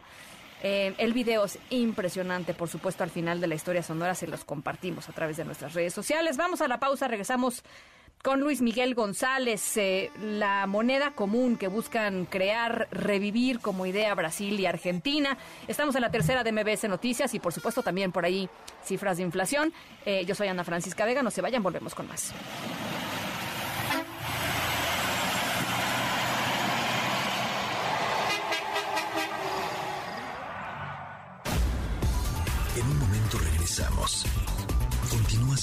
Eh, 0.62 0.94
el 0.98 1.12
video 1.12 1.44
es 1.44 1.58
impresionante, 1.70 2.54
por 2.54 2.68
supuesto, 2.68 3.02
al 3.02 3.10
final 3.10 3.40
de 3.40 3.46
la 3.46 3.54
historia 3.54 3.82
sonora 3.82 4.14
se 4.14 4.26
los 4.26 4.44
compartimos 4.44 5.08
a 5.08 5.12
través 5.12 5.36
de 5.36 5.44
nuestras 5.44 5.74
redes 5.74 5.94
sociales. 5.94 6.36
Vamos 6.36 6.60
a 6.60 6.68
la 6.68 6.78
pausa, 6.78 7.08
regresamos 7.08 7.62
con 8.22 8.40
Luis 8.40 8.60
Miguel 8.60 8.94
González, 8.94 9.76
eh, 9.78 10.10
la 10.20 10.66
moneda 10.66 11.12
común 11.12 11.56
que 11.56 11.68
buscan 11.68 12.26
crear, 12.26 12.88
revivir 12.90 13.60
como 13.60 13.86
idea 13.86 14.14
Brasil 14.14 14.60
y 14.60 14.66
Argentina. 14.66 15.38
Estamos 15.68 15.94
en 15.94 16.02
la 16.02 16.10
tercera 16.10 16.44
de 16.44 16.52
MBS 16.52 16.88
Noticias 16.88 17.32
y 17.32 17.40
por 17.40 17.54
supuesto 17.54 17.82
también 17.82 18.12
por 18.12 18.26
ahí 18.26 18.48
cifras 18.84 19.16
de 19.16 19.22
inflación. 19.22 19.72
Eh, 20.04 20.24
yo 20.26 20.34
soy 20.34 20.48
Ana 20.48 20.64
Francisca 20.64 21.06
Vega, 21.06 21.22
no 21.22 21.30
se 21.30 21.40
vayan, 21.40 21.62
volvemos 21.62 21.94
con 21.94 22.08
más. 22.08 22.34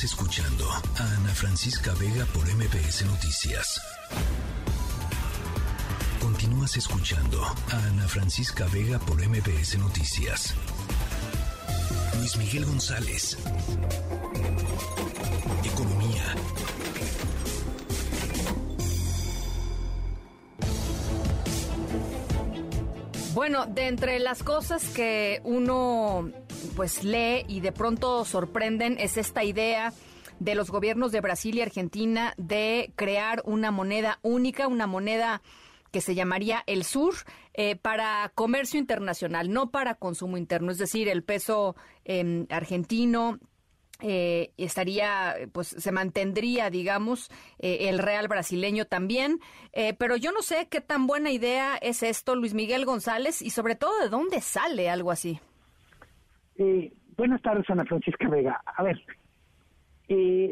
Escuchando 0.03 0.69
a 0.69 1.03
Ana 1.15 1.33
Francisca 1.33 1.91
Vega 1.95 2.25
por 2.27 2.47
MPS 2.47 3.03
Noticias. 3.05 3.81
Continúas 6.21 6.77
escuchando 6.77 7.43
a 7.43 7.77
Ana 7.87 8.07
Francisca 8.07 8.67
Vega 8.71 8.99
por 8.99 9.19
MPS 9.19 9.79
Noticias. 9.79 10.53
Luis 12.19 12.37
Miguel 12.37 12.65
González. 12.65 13.37
Economía. 15.63 16.35
Bueno, 23.33 23.65
de 23.65 23.87
entre 23.87 24.19
las 24.19 24.43
cosas 24.43 24.83
que 24.89 25.41
uno 25.43 26.31
pues 26.75 27.03
lee 27.03 27.45
y 27.47 27.59
de 27.61 27.71
pronto 27.71 28.25
sorprenden 28.25 28.97
es 28.99 29.17
esta 29.17 29.43
idea 29.43 29.93
de 30.39 30.55
los 30.55 30.69
gobiernos 30.69 31.11
de 31.11 31.21
Brasil 31.21 31.55
y 31.55 31.61
Argentina 31.61 32.33
de 32.37 32.91
crear 32.95 33.41
una 33.45 33.71
moneda 33.71 34.19
única, 34.21 34.67
una 34.67 34.87
moneda 34.87 35.41
que 35.91 36.01
se 36.01 36.15
llamaría 36.15 36.63
el 36.67 36.83
sur 36.83 37.15
eh, 37.53 37.75
para 37.75 38.31
comercio 38.35 38.79
internacional, 38.79 39.51
no 39.51 39.71
para 39.71 39.95
consumo 39.95 40.37
interno, 40.37 40.71
es 40.71 40.77
decir, 40.77 41.07
el 41.07 41.23
peso 41.23 41.75
em, 42.05 42.45
argentino 42.49 43.39
eh, 43.99 44.53
estaría, 44.57 45.35
pues 45.51 45.69
se 45.69 45.91
mantendría, 45.91 46.69
digamos, 46.69 47.29
eh, 47.57 47.89
el 47.89 47.97
real 47.97 48.27
brasileño 48.27 48.85
también. 48.85 49.39
Eh, 49.73 49.95
pero 49.97 50.15
yo 50.15 50.31
no 50.31 50.41
sé 50.41 50.67
qué 50.69 50.81
tan 50.81 51.07
buena 51.07 51.31
idea 51.31 51.77
es 51.77 52.03
esto, 52.03 52.35
Luis 52.35 52.53
Miguel 52.53 52.85
González, 52.85 53.41
y 53.41 53.49
sobre 53.49 53.75
todo 53.75 53.97
de 53.99 54.09
dónde 54.09 54.41
sale 54.41 54.89
algo 54.89 55.11
así. 55.11 55.39
Buenas 57.15 57.41
tardes, 57.41 57.69
Ana 57.69 57.85
Francisca 57.85 58.29
Vega. 58.29 58.61
A 58.65 58.83
ver, 58.83 58.99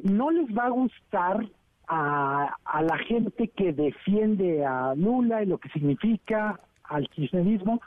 no 0.03 0.32
les 0.32 0.47
va 0.56 0.66
a 0.66 0.70
gustar 0.70 1.45
a, 1.88 2.56
a, 2.66 2.82
la 2.82 2.97
gente 2.99 3.47
que 3.49 3.74
defiende 3.74 4.66
a 4.66 4.95
Lula 4.95 5.43
y 5.43 5.45
lo 5.45 5.58
que 5.58 5.70
significa 5.70 6.60
al 6.84 7.08
kirchnerismo, 7.10 7.82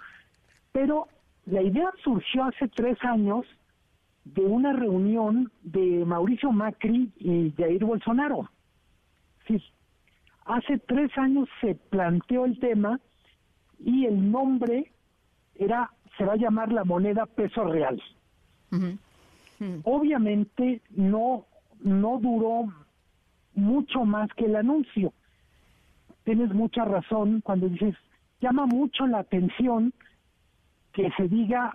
pero 0.73 1.09
la 1.47 1.62
idea 1.62 1.91
surgió 2.03 2.45
hace 2.45 2.69
tres 2.69 2.99
años 3.03 3.47
de 4.25 4.43
una 4.43 4.73
reunión 4.73 5.51
de 5.62 6.05
Mauricio 6.05 6.53
Macri 6.53 7.11
y 7.19 7.53
Jair 7.57 7.85
Bolsonaro. 7.85 8.51
Sí, 9.47 9.62
hace 10.45 10.79
tres 10.79 11.11
años 11.16 11.49
se 11.61 11.75
planteó 11.75 12.45
el 12.45 12.59
tema 12.59 13.01
y 13.79 14.05
el 14.07 14.31
nombre 14.31 14.93
era 15.55 15.91
se 16.19 16.25
va 16.25 16.35
a 16.35 16.37
llamar 16.37 16.73
la 16.73 16.85
moneda 16.85 17.25
peso 17.25 17.64
real. 17.64 18.03
Obviamente 19.85 20.83
no 20.91 21.47
no 21.81 22.19
duró 22.21 22.73
mucho 23.55 24.05
más 24.05 24.29
que 24.35 24.47
el 24.47 24.57
anuncio. 24.57 25.12
Tienes 26.25 26.53
mucha 26.53 26.85
razón 26.85 27.41
cuando 27.43 27.69
dices 27.69 27.95
llama 28.41 28.66
mucho 28.66 29.07
la 29.07 29.21
atención 29.21 29.93
que 30.93 31.11
se 31.16 31.29
diga 31.29 31.73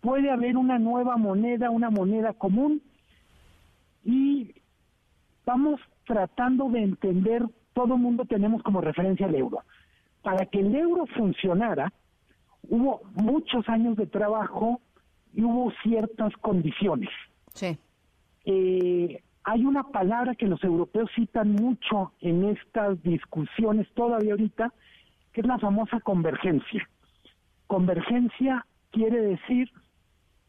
puede 0.00 0.30
haber 0.30 0.56
una 0.56 0.78
nueva 0.78 1.16
moneda, 1.16 1.70
una 1.70 1.90
moneda 1.90 2.32
común 2.32 2.82
y 4.04 4.54
vamos 5.46 5.80
tratando 6.04 6.68
de 6.70 6.82
entender, 6.82 7.44
todo 7.72 7.94
el 7.94 8.00
mundo 8.00 8.24
tenemos 8.24 8.62
como 8.62 8.80
referencia 8.80 9.26
el 9.26 9.34
euro. 9.36 9.60
Para 10.22 10.46
que 10.46 10.60
el 10.60 10.74
euro 10.74 11.06
funcionara, 11.06 11.92
hubo 12.68 13.02
muchos 13.14 13.68
años 13.68 13.96
de 13.96 14.06
trabajo 14.06 14.80
y 15.32 15.42
hubo 15.42 15.72
ciertas 15.82 16.32
condiciones. 16.38 17.10
Sí. 17.54 17.78
Eh, 18.44 19.22
hay 19.44 19.64
una 19.64 19.82
palabra 19.84 20.34
que 20.34 20.46
los 20.46 20.62
europeos 20.62 21.10
citan 21.14 21.52
mucho 21.52 22.12
en 22.20 22.44
estas 22.44 23.02
discusiones 23.02 23.88
todavía 23.94 24.32
ahorita, 24.32 24.72
que 25.32 25.40
es 25.40 25.46
la 25.46 25.58
famosa 25.58 26.00
convergencia. 26.00 26.88
Convergencia 27.66 28.66
quiere 28.90 29.20
decir 29.20 29.70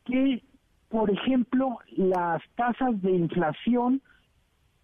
que, 0.05 0.43
por 0.89 1.09
ejemplo, 1.09 1.80
las 1.95 2.41
tasas 2.55 3.01
de 3.01 3.11
inflación 3.11 4.01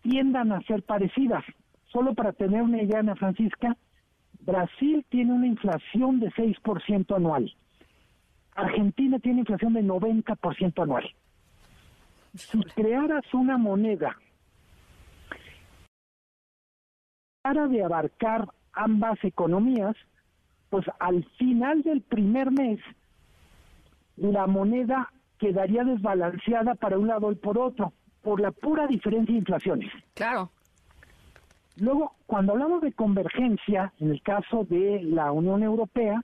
tiendan 0.01 0.51
a 0.51 0.61
ser 0.61 0.82
parecidas. 0.84 1.43
Solo 1.91 2.15
para 2.15 2.34
tener 2.34 2.61
una 2.61 2.82
idea, 2.82 2.99
Ana 2.99 3.15
Francisca, 3.15 3.75
Brasil 4.50 5.06
tiene 5.10 5.34
una 5.34 5.47
inflación 5.47 6.20
de 6.20 6.32
6% 6.32 7.16
anual. 7.16 7.54
Argentina 8.56 9.20
tiene 9.20 9.41
inflación 9.41 9.74
de 9.74 9.84
90% 9.84 10.82
anual. 10.82 11.06
Si 12.34 12.60
crearas 12.76 13.24
una 13.34 13.58
moneda 13.58 14.18
para 17.41 17.68
de 17.68 17.84
abarcar 17.84 18.50
ambas 18.74 19.24
economías, 19.24 19.95
pues 20.70 20.86
al 21.00 21.24
final 21.38 21.82
del 21.84 22.02
primer 22.02 22.52
mes 22.52 22.80
la 24.18 24.47
moneda 24.47 25.12
quedaría 25.38 25.84
desbalanceada 25.84 26.76
para 26.76 26.97
un 26.97 27.08
lado 27.08 27.32
y 27.32 27.36
por 27.36 27.58
otro, 27.58 27.93
por 28.22 28.41
la 28.41 28.52
pura 28.52 28.88
diferencia 28.88 29.34
de 29.34 29.39
inflaciones. 29.39 29.91
Claro. 30.16 30.52
Luego, 31.80 32.13
cuando 32.25 32.53
hablamos 32.53 32.82
de 32.82 32.91
convergencia, 32.93 33.93
en 33.99 34.11
el 34.11 34.21
caso 34.21 34.65
de 34.65 35.01
la 35.03 35.32
Unión 35.32 35.63
Europea, 35.63 36.23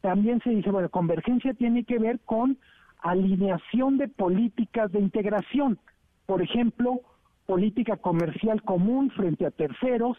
también 0.00 0.40
se 0.42 0.50
dice, 0.50 0.70
bueno, 0.70 0.88
convergencia 0.88 1.54
tiene 1.54 1.84
que 1.84 1.98
ver 1.98 2.20
con 2.20 2.58
alineación 3.00 3.98
de 3.98 4.08
políticas 4.08 4.92
de 4.92 5.00
integración. 5.00 5.78
Por 6.26 6.42
ejemplo, 6.42 7.00
política 7.46 7.96
comercial 7.96 8.62
común 8.62 9.10
frente 9.10 9.46
a 9.46 9.50
terceros, 9.50 10.16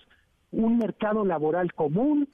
un 0.52 0.78
mercado 0.78 1.26
laboral 1.26 1.74
común, 1.74 2.28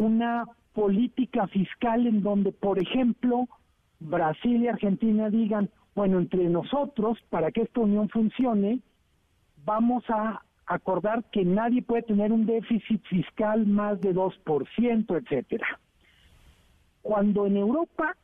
una 0.00 0.46
política 0.72 1.46
fiscal 1.48 2.06
en 2.06 2.22
donde, 2.22 2.52
por 2.52 2.78
ejemplo, 2.78 3.48
Brasil 4.00 4.62
y 4.62 4.68
Argentina 4.68 5.28
digan, 5.28 5.70
bueno, 5.94 6.18
entre 6.18 6.48
nosotros, 6.48 7.18
para 7.28 7.52
que 7.52 7.62
esta 7.62 7.80
unión 7.80 8.08
funcione, 8.08 8.80
vamos 9.64 10.04
a 10.08 10.42
acordar 10.74 11.24
que 11.30 11.44
nadie 11.44 11.82
puede 11.82 12.02
tener 12.02 12.32
un 12.32 12.46
déficit 12.46 13.02
fiscal 13.06 13.66
más 13.66 14.00
de 14.00 14.14
2%, 14.14 15.22
etcétera. 15.22 15.80
Cuando 17.02 17.46
en 17.46 17.56
Europa 17.56 18.16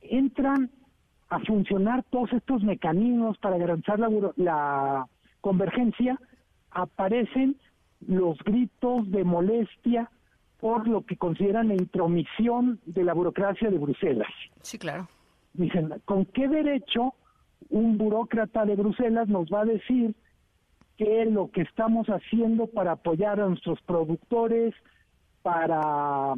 entran 0.00 0.70
a 1.28 1.38
funcionar 1.40 2.04
todos 2.10 2.32
estos 2.32 2.62
mecanismos 2.62 3.38
para 3.38 3.58
garantizar 3.58 3.98
la, 3.98 4.08
la 4.36 5.06
convergencia, 5.40 6.20
aparecen 6.70 7.56
los 8.06 8.38
gritos 8.38 9.10
de 9.10 9.24
molestia 9.24 10.10
por 10.60 10.88
lo 10.88 11.02
que 11.02 11.16
consideran 11.16 11.68
la 11.68 11.74
intromisión 11.74 12.80
de 12.86 13.04
la 13.04 13.14
burocracia 13.14 13.70
de 13.70 13.78
Bruselas. 13.78 14.32
Sí, 14.62 14.78
claro. 14.78 15.08
Dicen, 15.52 15.92
¿con 16.04 16.24
qué 16.26 16.48
derecho 16.48 17.14
un 17.70 17.98
burócrata 17.98 18.64
de 18.64 18.76
Bruselas 18.76 19.28
nos 19.28 19.46
va 19.48 19.60
a 19.62 19.64
decir 19.64 20.14
que 20.96 21.24
lo 21.26 21.50
que 21.50 21.62
estamos 21.62 22.06
haciendo 22.08 22.66
para 22.66 22.92
apoyar 22.92 23.40
a 23.40 23.48
nuestros 23.48 23.80
productores, 23.82 24.74
para 25.42 26.34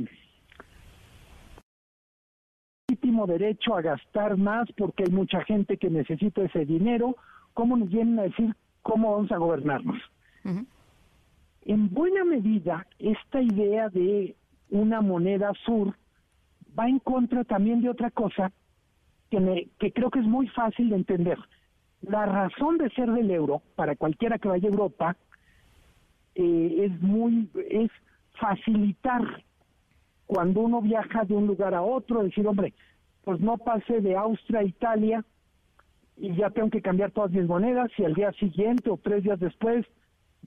legítimo 2.88 3.26
derecho 3.26 3.74
a 3.74 3.82
gastar 3.82 4.36
más 4.36 4.70
porque 4.76 5.04
hay 5.06 5.12
mucha 5.12 5.42
gente 5.44 5.76
que 5.76 5.90
necesita 5.90 6.42
ese 6.42 6.64
dinero, 6.64 7.16
¿cómo 7.52 7.76
nos 7.76 7.90
vienen 7.90 8.18
a 8.18 8.22
decir 8.22 8.54
cómo 8.82 9.12
vamos 9.12 9.32
a 9.32 9.36
gobernarnos? 9.36 10.00
En 11.62 11.92
buena 11.92 12.24
medida, 12.24 12.86
esta 12.98 13.42
idea 13.42 13.88
de 13.88 14.36
una 14.70 15.00
moneda 15.00 15.52
sur 15.64 15.94
va 16.78 16.88
en 16.88 17.00
contra 17.00 17.44
también 17.44 17.80
de 17.82 17.90
otra 17.90 18.10
cosa 18.10 18.52
que, 19.30 19.68
que 19.78 19.92
creo 19.92 20.10
que 20.10 20.20
es 20.20 20.26
muy 20.26 20.46
fácil 20.48 20.90
de 20.90 20.96
entender. 20.96 21.38
La 22.06 22.24
razón 22.24 22.78
de 22.78 22.88
ser 22.90 23.10
del 23.10 23.30
euro, 23.30 23.62
para 23.74 23.96
cualquiera 23.96 24.38
que 24.38 24.48
vaya 24.48 24.68
a 24.68 24.70
Europa, 24.70 25.16
eh, 26.36 26.84
es 26.84 27.02
muy, 27.02 27.48
es 27.68 27.90
facilitar 28.38 29.42
cuando 30.26 30.60
uno 30.60 30.80
viaja 30.80 31.24
de 31.24 31.34
un 31.34 31.46
lugar 31.46 31.74
a 31.74 31.82
otro, 31.82 32.22
decir, 32.22 32.46
hombre, 32.46 32.74
pues 33.24 33.40
no 33.40 33.58
pase 33.58 34.00
de 34.00 34.14
Austria 34.14 34.60
a 34.60 34.64
Italia 34.64 35.24
y 36.16 36.34
ya 36.36 36.50
tengo 36.50 36.70
que 36.70 36.80
cambiar 36.80 37.10
todas 37.10 37.32
mis 37.32 37.46
monedas 37.46 37.90
y 37.98 38.04
al 38.04 38.14
día 38.14 38.30
siguiente 38.32 38.88
o 38.88 38.96
tres 38.96 39.24
días 39.24 39.40
después 39.40 39.84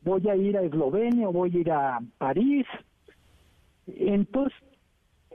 voy 0.04 0.28
a 0.30 0.36
ir 0.36 0.58
a 0.58 0.62
Eslovenia 0.62 1.28
o 1.28 1.34
voy 1.34 1.56
a 1.56 1.60
ir 1.60 1.72
a 1.72 2.00
París. 2.18 2.66
Entonces, 3.86 4.58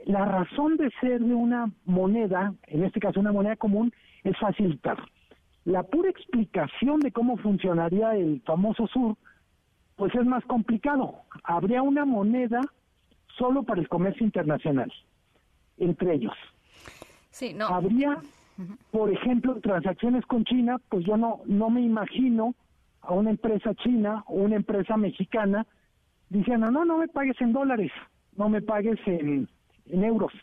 la 0.05 0.25
razón 0.25 0.77
de 0.77 0.89
ser 1.01 1.21
de 1.21 1.35
una 1.35 1.71
moneda, 1.85 2.53
en 2.67 2.83
este 2.83 2.99
caso 2.99 3.19
una 3.19 3.31
moneda 3.31 3.55
común, 3.55 3.91
es 4.23 4.35
facilitar. 4.39 4.97
La 5.65 5.83
pura 5.83 6.09
explicación 6.09 6.99
de 6.99 7.11
cómo 7.11 7.37
funcionaría 7.37 8.15
el 8.15 8.41
famoso 8.45 8.87
sur, 8.87 9.17
pues 9.95 10.13
es 10.15 10.25
más 10.25 10.43
complicado. 10.45 11.15
Habría 11.43 11.81
una 11.81 12.05
moneda 12.05 12.61
solo 13.37 13.63
para 13.63 13.81
el 13.81 13.89
comercio 13.89 14.25
internacional, 14.25 14.91
entre 15.77 16.13
ellos. 16.15 16.33
Sí, 17.31 17.53
no. 17.53 17.67
Habría, 17.67 18.19
por 18.91 19.11
ejemplo, 19.11 19.59
transacciones 19.59 20.25
con 20.25 20.45
China, 20.45 20.79
pues 20.89 21.05
yo 21.05 21.17
no, 21.17 21.41
no 21.45 21.69
me 21.69 21.81
imagino 21.81 22.55
a 23.01 23.13
una 23.13 23.29
empresa 23.29 23.73
china 23.75 24.23
o 24.27 24.35
una 24.35 24.55
empresa 24.55 24.97
mexicana 24.97 25.65
diciendo, 26.29 26.71
no, 26.71 26.85
no 26.85 26.97
me 26.97 27.07
pagues 27.07 27.39
en 27.39 27.53
dólares, 27.53 27.91
no 28.35 28.49
me 28.49 28.61
pagues 28.61 28.99
en, 29.05 29.47
euros, 29.87 30.33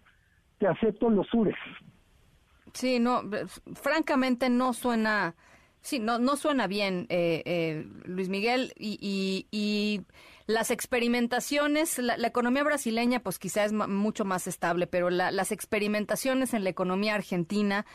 te 0.59 0.67
acepto 0.67 1.11
los 1.11 1.27
sures. 1.29 1.57
Sí, 2.73 2.99
no, 2.99 3.23
francamente 3.75 4.49
no 4.49 4.73
suena, 4.73 5.35
sí, 5.81 5.99
no, 5.99 6.19
no 6.19 6.37
suena 6.37 6.67
bien, 6.67 7.07
eh, 7.11 7.43
eh, 7.45 7.87
Luis 8.05 8.29
Miguel, 8.29 8.73
y, 8.77 9.47
y, 9.51 10.03
las 10.47 10.71
experimentaciones, 10.71 11.99
la, 11.99 12.17
economía 12.27 12.65
brasileña 12.65 13.21
pues 13.21 13.39
quizás 13.39 13.67
es 13.67 13.73
mucho 13.73 14.25
más 14.25 14.49
estable, 14.49 14.89
pero 14.89 15.09
las 15.09 15.53
experimentaciones 15.53 16.53
en 16.53 16.65
la 16.65 16.71
economía 16.71 17.15
argentina 17.15 17.87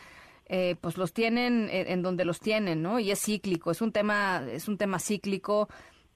eh, 0.50 0.76
pues 0.80 0.96
los 0.96 1.12
tienen 1.12 1.68
en, 1.70 2.02
donde 2.02 2.24
los 2.24 2.40
tienen, 2.40 2.80
¿no? 2.80 2.98
Y 2.98 3.10
es 3.10 3.20
cíclico, 3.20 3.70
es 3.70 3.82
un 3.82 3.92
tema, 3.92 4.42
es 4.50 4.66
un 4.66 4.78
tema 4.78 4.98
cíclico. 4.98 5.68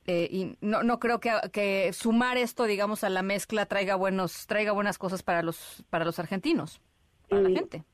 Eh, 0.07 0.27
y 0.31 0.57
no, 0.63 0.83
no 0.83 0.99
creo 0.99 1.21
que, 1.21 1.33
que, 1.53 1.93
sumar 1.93 2.39
esto, 2.39 2.65
digamos, 2.65 3.05
a 3.05 3.11
la 3.11 3.23
mezcla 3.23 3.67
traiga 3.67 3.95
buenos, 3.95 4.47
traiga 4.47 4.73
buenas 4.73 4.97
cosas 4.97 5.23
para 5.23 5.43
los, 5.43 5.85
para 5.91 6.07
los 6.07 6.19
argentinos, 6.19 6.81
para 7.29 7.43
la 7.43 7.51
gente. 7.51 7.85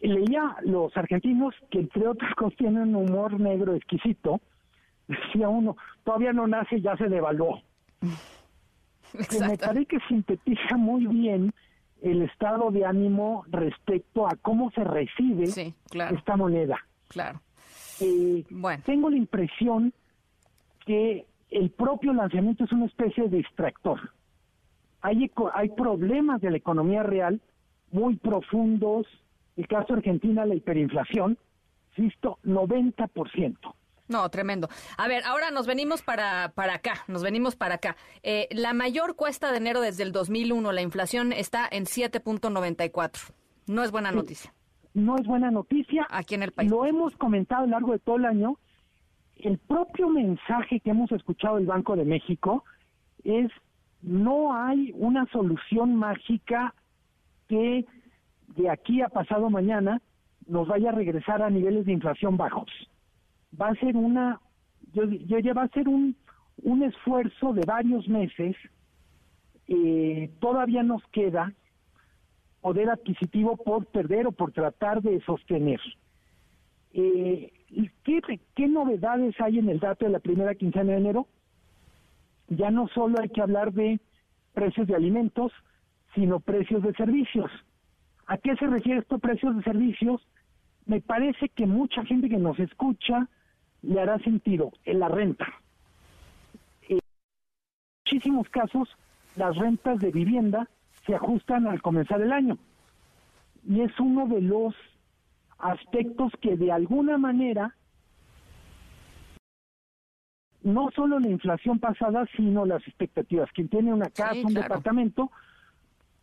Leía 0.00 0.56
los 0.62 0.96
argentinos 0.96 1.54
que 1.70 1.80
entre 1.80 2.06
otras 2.06 2.34
cosas 2.34 2.56
tienen 2.56 2.94
un 2.94 3.10
humor 3.10 3.38
negro 3.38 3.74
exquisito. 3.74 4.40
Decía 5.06 5.48
uno, 5.48 5.76
todavía 6.04 6.32
no 6.32 6.46
nace 6.46 6.76
y 6.76 6.82
ya 6.82 6.96
se 6.96 7.08
devaluó. 7.08 7.60
Que 9.30 9.40
me 9.40 9.56
parece 9.56 9.86
que 9.86 9.98
sintetiza 10.06 10.76
muy 10.76 11.06
bien 11.06 11.52
el 12.02 12.22
estado 12.22 12.70
de 12.70 12.84
ánimo 12.84 13.44
respecto 13.48 14.26
a 14.26 14.36
cómo 14.36 14.70
se 14.70 14.84
recibe 14.84 15.44
esta 15.44 16.36
moneda. 16.36 16.78
Claro. 17.08 17.40
Eh, 18.00 18.44
Tengo 18.84 19.10
la 19.10 19.16
impresión 19.16 19.92
que 20.86 21.26
el 21.50 21.70
propio 21.70 22.12
lanzamiento 22.12 22.64
es 22.64 22.72
una 22.72 22.86
especie 22.86 23.28
de 23.28 23.38
distractor. 23.38 24.12
Hay, 25.00 25.30
hay 25.54 25.68
problemas 25.70 26.40
de 26.40 26.50
la 26.50 26.56
economía 26.56 27.02
real 27.02 27.40
muy 27.90 28.16
profundos. 28.16 29.06
El 29.58 29.66
caso 29.66 29.94
Argentina, 29.94 30.46
la 30.46 30.54
hiperinflación, 30.54 31.36
insisto, 31.96 32.38
90%. 32.44 33.74
No, 34.06 34.28
tremendo. 34.30 34.68
A 34.96 35.08
ver, 35.08 35.24
ahora 35.24 35.50
nos 35.50 35.66
venimos 35.66 36.00
para, 36.02 36.52
para 36.54 36.74
acá, 36.74 37.04
nos 37.08 37.24
venimos 37.24 37.56
para 37.56 37.74
acá. 37.74 37.96
Eh, 38.22 38.46
la 38.52 38.72
mayor 38.72 39.16
cuesta 39.16 39.50
de 39.50 39.58
enero 39.58 39.80
desde 39.80 40.04
el 40.04 40.12
2001, 40.12 40.70
la 40.70 40.80
inflación 40.80 41.32
está 41.32 41.68
en 41.70 41.86
7.94. 41.86 43.32
No 43.66 43.82
es 43.82 43.90
buena 43.90 44.12
noticia. 44.12 44.54
No 44.94 45.16
es 45.16 45.26
buena 45.26 45.50
noticia. 45.50 46.06
Aquí 46.08 46.36
en 46.36 46.44
el 46.44 46.52
país. 46.52 46.70
Lo 46.70 46.86
hemos 46.86 47.14
comentado 47.16 47.64
a 47.64 47.66
lo 47.66 47.72
largo 47.72 47.92
de 47.92 47.98
todo 47.98 48.16
el 48.16 48.26
año. 48.26 48.58
El 49.34 49.58
propio 49.58 50.08
mensaje 50.08 50.78
que 50.78 50.90
hemos 50.90 51.10
escuchado 51.10 51.56
del 51.56 51.66
Banco 51.66 51.96
de 51.96 52.04
México 52.04 52.62
es 53.24 53.50
no 54.02 54.54
hay 54.54 54.92
una 54.94 55.26
solución 55.32 55.96
mágica 55.96 56.74
que 57.48 57.84
de 58.56 58.70
aquí 58.70 59.02
a 59.02 59.08
pasado 59.08 59.50
mañana 59.50 60.00
nos 60.46 60.68
vaya 60.68 60.90
a 60.90 60.94
regresar 60.94 61.42
a 61.42 61.50
niveles 61.50 61.86
de 61.86 61.92
inflación 61.92 62.36
bajos 62.36 62.70
va 63.60 63.68
a 63.68 63.74
ser 63.76 63.96
una, 63.96 64.40
yo, 64.92 65.04
yo 65.04 65.38
ya 65.38 65.52
va 65.52 65.64
a 65.64 65.68
ser 65.68 65.88
un, 65.88 66.16
un 66.62 66.82
esfuerzo 66.82 67.52
de 67.52 67.62
varios 67.66 68.08
meses. 68.08 68.56
Eh, 69.68 70.30
todavía 70.40 70.82
nos 70.82 71.02
queda 71.08 71.52
poder 72.60 72.90
adquisitivo 72.90 73.56
por 73.56 73.86
perder 73.86 74.26
o 74.26 74.32
por 74.32 74.52
tratar 74.52 75.02
de 75.02 75.20
sostener. 75.20 75.80
Eh, 76.92 77.52
¿qué, 78.02 78.40
¿Qué 78.54 78.66
novedades 78.66 79.38
hay 79.40 79.58
en 79.58 79.68
el 79.68 79.78
dato 79.78 80.06
de 80.06 80.10
la 80.10 80.20
primera 80.20 80.54
quincena 80.54 80.92
de 80.92 80.98
enero? 80.98 81.26
Ya 82.48 82.70
no 82.70 82.88
solo 82.88 83.20
hay 83.20 83.28
que 83.28 83.42
hablar 83.42 83.72
de 83.72 84.00
precios 84.54 84.86
de 84.86 84.96
alimentos, 84.96 85.52
sino 86.14 86.40
precios 86.40 86.82
de 86.82 86.94
servicios. 86.94 87.50
¿A 88.28 88.36
qué 88.36 88.54
se 88.56 88.66
refiere 88.66 89.00
estos 89.00 89.20
precios 89.20 89.56
de 89.56 89.62
servicios? 89.62 90.20
Me 90.84 91.00
parece 91.00 91.48
que 91.48 91.66
mucha 91.66 92.04
gente 92.04 92.28
que 92.28 92.36
nos 92.36 92.58
escucha 92.58 93.26
le 93.80 94.00
hará 94.00 94.18
sentido 94.18 94.70
en 94.84 95.00
la 95.00 95.08
renta. 95.08 95.46
En 96.88 96.98
muchísimos 98.04 98.46
casos, 98.50 98.88
las 99.36 99.56
rentas 99.56 99.98
de 99.98 100.10
vivienda 100.10 100.68
se 101.06 101.14
ajustan 101.14 101.66
al 101.66 101.80
comenzar 101.80 102.20
el 102.20 102.32
año. 102.32 102.58
Y 103.66 103.80
es 103.80 103.98
uno 103.98 104.26
de 104.26 104.42
los 104.42 104.74
aspectos 105.58 106.30
que 106.42 106.58
de 106.58 106.70
alguna 106.70 107.16
manera, 107.16 107.74
no 110.62 110.90
solo 110.94 111.18
la 111.18 111.28
inflación 111.28 111.78
pasada, 111.78 112.26
sino 112.36 112.66
las 112.66 112.86
expectativas. 112.86 113.50
Quien 113.52 113.68
tiene 113.68 113.94
una 113.94 114.10
casa, 114.10 114.46
un 114.46 114.52
departamento, 114.52 115.30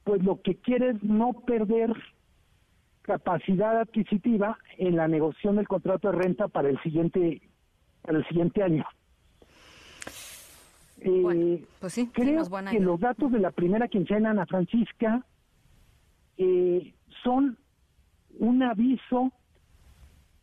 pues 0.05 0.23
lo 0.23 0.39
que 0.41 0.55
quiere 0.55 0.91
es 0.91 1.03
no 1.03 1.33
perder 1.33 1.91
capacidad 3.01 3.81
adquisitiva 3.81 4.57
en 4.77 4.95
la 4.95 5.07
negociación 5.07 5.57
del 5.57 5.67
contrato 5.67 6.11
de 6.11 6.17
renta 6.17 6.47
para 6.47 6.69
el 6.69 6.81
siguiente 6.81 7.41
para 8.01 8.19
el 8.19 8.27
siguiente 8.27 8.63
año. 8.63 8.85
Eh, 11.01 11.65
pues 11.79 11.93
sí, 11.93 12.07
creo 12.13 12.43
que 12.69 12.79
los 12.79 12.99
datos 12.99 13.31
de 13.31 13.39
la 13.39 13.51
primera 13.51 13.87
quincena, 13.87 14.29
Ana 14.29 14.45
Francisca, 14.45 15.25
eh, 16.37 16.93
son 17.23 17.57
un 18.39 18.63
aviso 18.63 19.31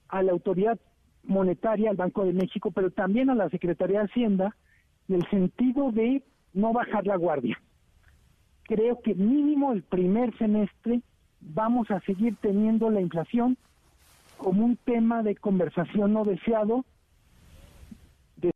a 0.09 0.23
la 0.23 0.33
autoridad 0.33 0.79
monetaria, 1.23 1.91
al 1.91 1.97
Banco 1.97 2.25
de 2.25 2.33
México, 2.33 2.73
pero 2.73 2.91
también 2.91 3.31
a 3.31 3.35
la 3.37 3.49
Secretaría 3.49 4.01
de 4.01 4.07
Hacienda, 4.07 4.57
en 5.09 5.17
el 5.17 5.31
sentido 5.31 5.93
de 5.93 6.25
no 6.53 6.73
bajar 6.73 7.07
la 7.07 7.17
guardia. 7.17 7.61
Creo 8.75 9.01
que 9.03 9.14
mínimo 9.14 9.75
el 9.75 9.83
primer 9.83 10.35
semestre 10.39 11.03
vamos 11.41 11.91
a 11.91 12.01
seguir 12.01 12.37
teniendo 12.41 12.89
la 12.89 13.03
inflación 13.03 13.59
como 14.39 14.64
un 14.64 14.79
tema 14.79 15.23
de 15.23 15.37
conversación 15.37 16.14
no 16.14 16.25
deseado, 16.25 16.87
de 18.37 18.51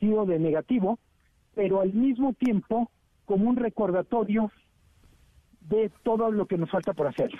sentido 0.00 0.26
de 0.26 0.40
negativo, 0.40 0.98
pero 1.54 1.80
al 1.80 1.92
mismo 1.92 2.32
tiempo 2.32 2.90
como 3.24 3.48
un 3.48 3.54
recordatorio 3.54 4.50
de 5.60 5.92
todo 6.02 6.32
lo 6.32 6.46
que 6.46 6.58
nos 6.58 6.72
falta 6.72 6.92
por 6.92 7.06
hacer. 7.06 7.30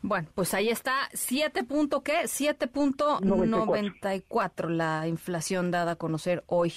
Bueno, 0.00 0.26
pues 0.34 0.54
ahí 0.54 0.70
está, 0.70 1.10
7. 1.12 1.66
¿qué? 2.02 2.22
7.94 2.22 4.70
la 4.70 5.06
inflación 5.06 5.70
dada 5.70 5.92
a 5.92 5.96
conocer 5.96 6.44
hoy 6.46 6.72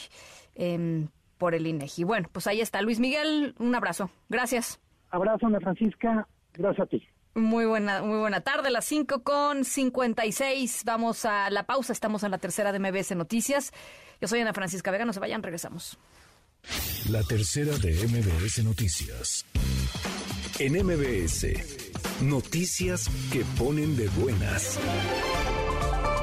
em, 0.55 1.07
por 1.41 1.55
el 1.55 1.65
INEGI. 1.65 2.03
Bueno, 2.03 2.29
pues 2.31 2.45
ahí 2.45 2.61
está. 2.61 2.83
Luis 2.83 2.99
Miguel, 2.99 3.55
un 3.57 3.73
abrazo. 3.73 4.11
Gracias. 4.29 4.79
Abrazo, 5.09 5.47
Ana 5.47 5.59
Francisca. 5.59 6.27
Gracias 6.53 6.85
a 6.85 6.87
ti. 6.87 7.01
Muy 7.33 7.65
buena, 7.65 8.03
muy 8.03 8.19
buena 8.19 8.41
tarde, 8.41 8.69
las 8.69 8.85
5 8.85 9.23
con 9.23 9.65
56. 9.65 10.83
Vamos 10.85 11.25
a 11.25 11.49
la 11.49 11.63
pausa, 11.63 11.93
estamos 11.93 12.21
en 12.21 12.29
la 12.29 12.37
tercera 12.37 12.71
de 12.71 12.77
MBS 12.77 13.15
Noticias. 13.15 13.71
Yo 14.21 14.27
soy 14.27 14.39
Ana 14.39 14.53
Francisca 14.53 14.91
Vega, 14.91 15.03
no 15.03 15.13
se 15.13 15.19
vayan, 15.19 15.41
regresamos. 15.41 15.97
La 17.09 17.23
tercera 17.23 17.75
de 17.79 17.91
MBS 17.91 18.63
Noticias. 18.63 19.43
En 20.59 20.73
MBS, 20.73 22.21
noticias 22.21 23.09
que 23.33 23.43
ponen 23.57 23.97
de 23.97 24.09
buenas. 24.09 24.79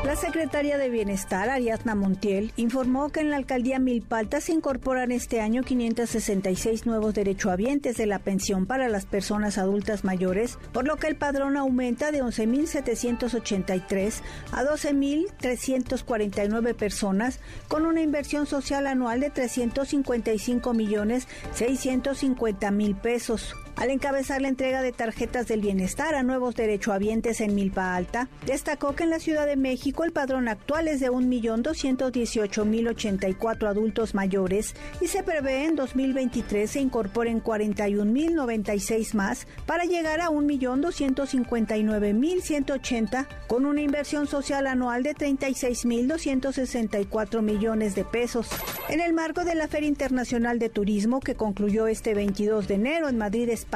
La 0.05 0.15
secretaria 0.17 0.79
de 0.79 0.91
Bienestar, 0.91 1.51
Ariadna 1.51 1.95
Montiel, 1.95 2.53
informó 2.57 3.11
que 3.11 3.21
en 3.21 3.31
la 3.31 3.37
alcaldía 3.37 3.79
Milpalta 3.79 4.41
se 4.41 4.53
incorporan 4.53 5.13
este 5.13 5.41
año 5.41 5.63
566 5.63 6.87
nuevos 6.87 7.15
derechohabientes 7.15 7.97
de 7.97 8.07
la 8.07 8.19
pensión 8.19 8.65
para 8.65 8.89
las 8.89 9.05
personas 9.07 9.59
adultas 9.59 10.05
mayores, 10.05 10.59
por 10.73 10.87
lo 10.87 10.97
que 10.97 11.09
el 11.09 11.17
padrón 11.17 11.57
aumenta 11.57 12.11
de 12.11 12.23
11.783 12.23 14.23
a 14.53 14.65
12.349 14.65 16.75
personas, 16.75 17.41
con 17.67 17.85
una 17.85 18.01
inversión 18.01 18.47
social 18.47 18.87
anual 18.87 19.21
de 19.21 19.31
355 19.31 20.75
millones 20.75 21.27
650 21.55 22.71
mil 22.71 22.95
pesos. 22.95 23.55
Al 23.79 23.91
encabezar 23.91 24.41
la 24.43 24.49
entrega 24.49 24.83
de 24.83 24.91
tarjetas 24.91 25.47
del 25.47 25.61
bienestar 25.61 26.17
a 26.17 26.25
nuevos 26.25 26.57
derechohabientes 26.57 27.41
en 27.41 27.55
Milpa 27.55 27.95
Alta, 27.95 28.29
destacó 28.45 28.97
que 28.97 29.05
en 29.05 29.11
la 29.11 29.21
Ciudad 29.21 29.47
de 29.47 29.55
México 29.55 30.03
el 30.03 30.11
padrón 30.11 30.49
actual 30.49 30.89
es 30.89 30.99
de 30.99 31.13
1.218.084 31.13 33.69
adultos 33.69 34.17
mayores 34.17 34.75
y 35.01 35.07
se 35.07 35.23
prevé 35.23 35.67
en 35.67 35.77
2023 35.77 36.69
se 36.69 36.81
incorporen 36.81 37.41
41.096 37.41 39.15
más 39.15 39.47
para 39.65 39.85
llegar 39.85 40.23
a 40.23 40.31
1.259.180 40.31 43.29
con 43.47 43.65
una 43.65 43.81
inversión 43.81 44.27
social 44.27 44.67
anual 44.67 45.05
de 45.05 45.15
36.264 45.15 47.43
millones 47.43 47.95
de 47.95 48.05
pesos. 48.05 48.49
En 48.89 49.01
el 49.01 49.13
marco 49.13 49.45
de 49.45 49.55
la 49.55 49.69
Feria 49.69 49.89
Internacional 49.89 50.59
de 50.59 50.69
Turismo 50.69 51.21
que 51.21 51.37
concluyó 51.37 51.87
este 51.87 52.15
22 52.15 52.67
de 52.67 52.75
enero 52.75 53.09
en 53.09 53.19
Madrid, 53.19 53.49
España, 53.51 53.68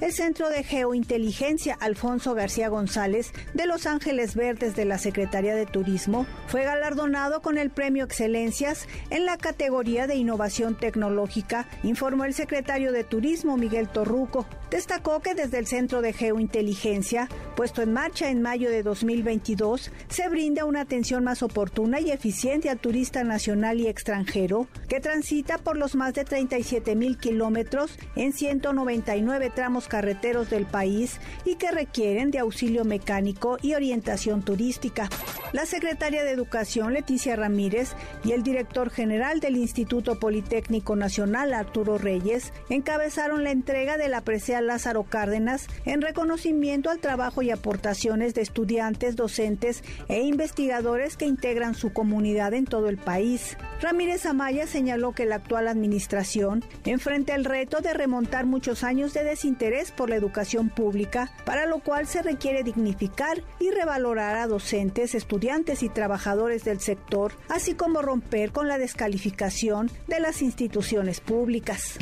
el 0.00 0.12
Centro 0.12 0.48
de 0.48 0.64
Geointeligencia 0.64 1.76
Alfonso 1.80 2.34
García 2.34 2.68
González 2.68 3.32
de 3.54 3.66
Los 3.66 3.86
Ángeles 3.86 4.34
Verdes 4.34 4.74
de 4.74 4.84
la 4.84 4.98
Secretaría 4.98 5.54
de 5.54 5.66
Turismo 5.66 6.26
fue 6.48 6.64
galardonado 6.64 7.40
con 7.40 7.56
el 7.56 7.70
Premio 7.70 8.04
Excelencias 8.04 8.88
en 9.10 9.26
la 9.26 9.36
categoría 9.36 10.08
de 10.08 10.16
Innovación 10.16 10.76
Tecnológica, 10.76 11.68
informó 11.84 12.24
el 12.24 12.34
secretario 12.34 12.90
de 12.90 13.04
Turismo 13.04 13.56
Miguel 13.56 13.88
Torruco. 13.88 14.46
Destacó 14.70 15.20
que 15.20 15.34
desde 15.34 15.58
el 15.58 15.66
Centro 15.66 16.00
de 16.00 16.12
Geointeligencia, 16.12 17.28
puesto 17.56 17.82
en 17.82 17.92
marcha 17.92 18.30
en 18.30 18.42
mayo 18.42 18.70
de 18.70 18.82
2022, 18.82 19.90
se 20.08 20.28
brinda 20.28 20.64
una 20.64 20.82
atención 20.82 21.24
más 21.24 21.42
oportuna 21.42 22.00
y 22.00 22.10
eficiente 22.10 22.68
al 22.68 22.78
turista 22.78 23.24
nacional 23.24 23.80
y 23.80 23.88
extranjero 23.88 24.68
que 24.88 25.00
transita 25.00 25.58
por 25.58 25.76
los 25.76 25.94
más 25.94 26.14
de 26.14 26.24
37 26.24 26.94
mil 26.94 27.18
kilómetros 27.18 27.96
en 28.16 28.32
199 28.32 29.19
tramos 29.54 29.88
carreteros 29.88 30.50
del 30.50 30.66
país 30.66 31.20
y 31.44 31.56
que 31.56 31.70
requieren 31.70 32.30
de 32.30 32.38
auxilio 32.38 32.84
mecánico 32.84 33.58
y 33.62 33.74
orientación 33.74 34.42
turística. 34.42 35.08
La 35.52 35.66
secretaria 35.66 36.22
de 36.22 36.30
Educación, 36.30 36.92
Leticia 36.92 37.34
Ramírez, 37.34 37.94
y 38.24 38.32
el 38.32 38.44
director 38.44 38.88
general 38.88 39.40
del 39.40 39.56
Instituto 39.56 40.20
Politécnico 40.20 40.94
Nacional, 40.94 41.52
Arturo 41.52 41.98
Reyes, 41.98 42.52
encabezaron 42.68 43.42
la 43.42 43.50
entrega 43.50 43.96
de 43.96 44.08
la 44.08 44.20
presea 44.20 44.60
Lázaro 44.60 45.02
Cárdenas 45.02 45.66
en 45.84 46.02
reconocimiento 46.02 46.88
al 46.90 47.00
trabajo 47.00 47.42
y 47.42 47.50
aportaciones 47.50 48.34
de 48.34 48.42
estudiantes, 48.42 49.16
docentes 49.16 49.82
e 50.08 50.22
investigadores 50.22 51.16
que 51.16 51.26
integran 51.26 51.74
su 51.74 51.92
comunidad 51.92 52.54
en 52.54 52.66
todo 52.66 52.88
el 52.88 52.98
país. 52.98 53.56
Ramírez 53.80 54.26
Amaya 54.26 54.66
señaló 54.66 55.12
que 55.12 55.26
la 55.26 55.36
actual 55.36 55.66
administración 55.66 56.62
enfrenta 56.84 57.34
el 57.34 57.44
reto 57.44 57.80
de 57.80 57.92
remontar 57.92 58.46
muchos 58.46 58.84
años 58.84 58.99
de 59.08 59.24
desinterés 59.24 59.90
por 59.90 60.10
la 60.10 60.16
educación 60.16 60.68
pública, 60.68 61.32
para 61.44 61.66
lo 61.66 61.80
cual 61.80 62.06
se 62.06 62.22
requiere 62.22 62.62
dignificar 62.62 63.42
y 63.58 63.70
revalorar 63.70 64.36
a 64.36 64.46
docentes, 64.46 65.14
estudiantes 65.14 65.82
y 65.82 65.88
trabajadores 65.88 66.64
del 66.64 66.80
sector, 66.80 67.32
así 67.48 67.74
como 67.74 68.02
romper 68.02 68.52
con 68.52 68.68
la 68.68 68.78
descalificación 68.78 69.90
de 70.06 70.20
las 70.20 70.42
instituciones 70.42 71.20
públicas. 71.20 71.94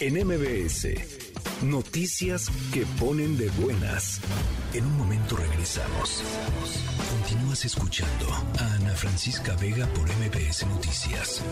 En 0.00 0.14
MBS, 0.26 0.88
noticias 1.62 2.50
que 2.72 2.84
ponen 3.00 3.38
de 3.38 3.48
buenas. 3.50 4.20
En 4.74 4.84
un 4.84 4.98
momento 4.98 5.36
regresamos. 5.36 6.22
Continúas 7.10 7.64
escuchando 7.64 8.26
a 8.58 8.74
Ana 8.74 8.94
Francisca 8.94 9.56
Vega 9.56 9.86
por 9.94 10.06
MBS 10.06 10.66
Noticias. 10.66 11.42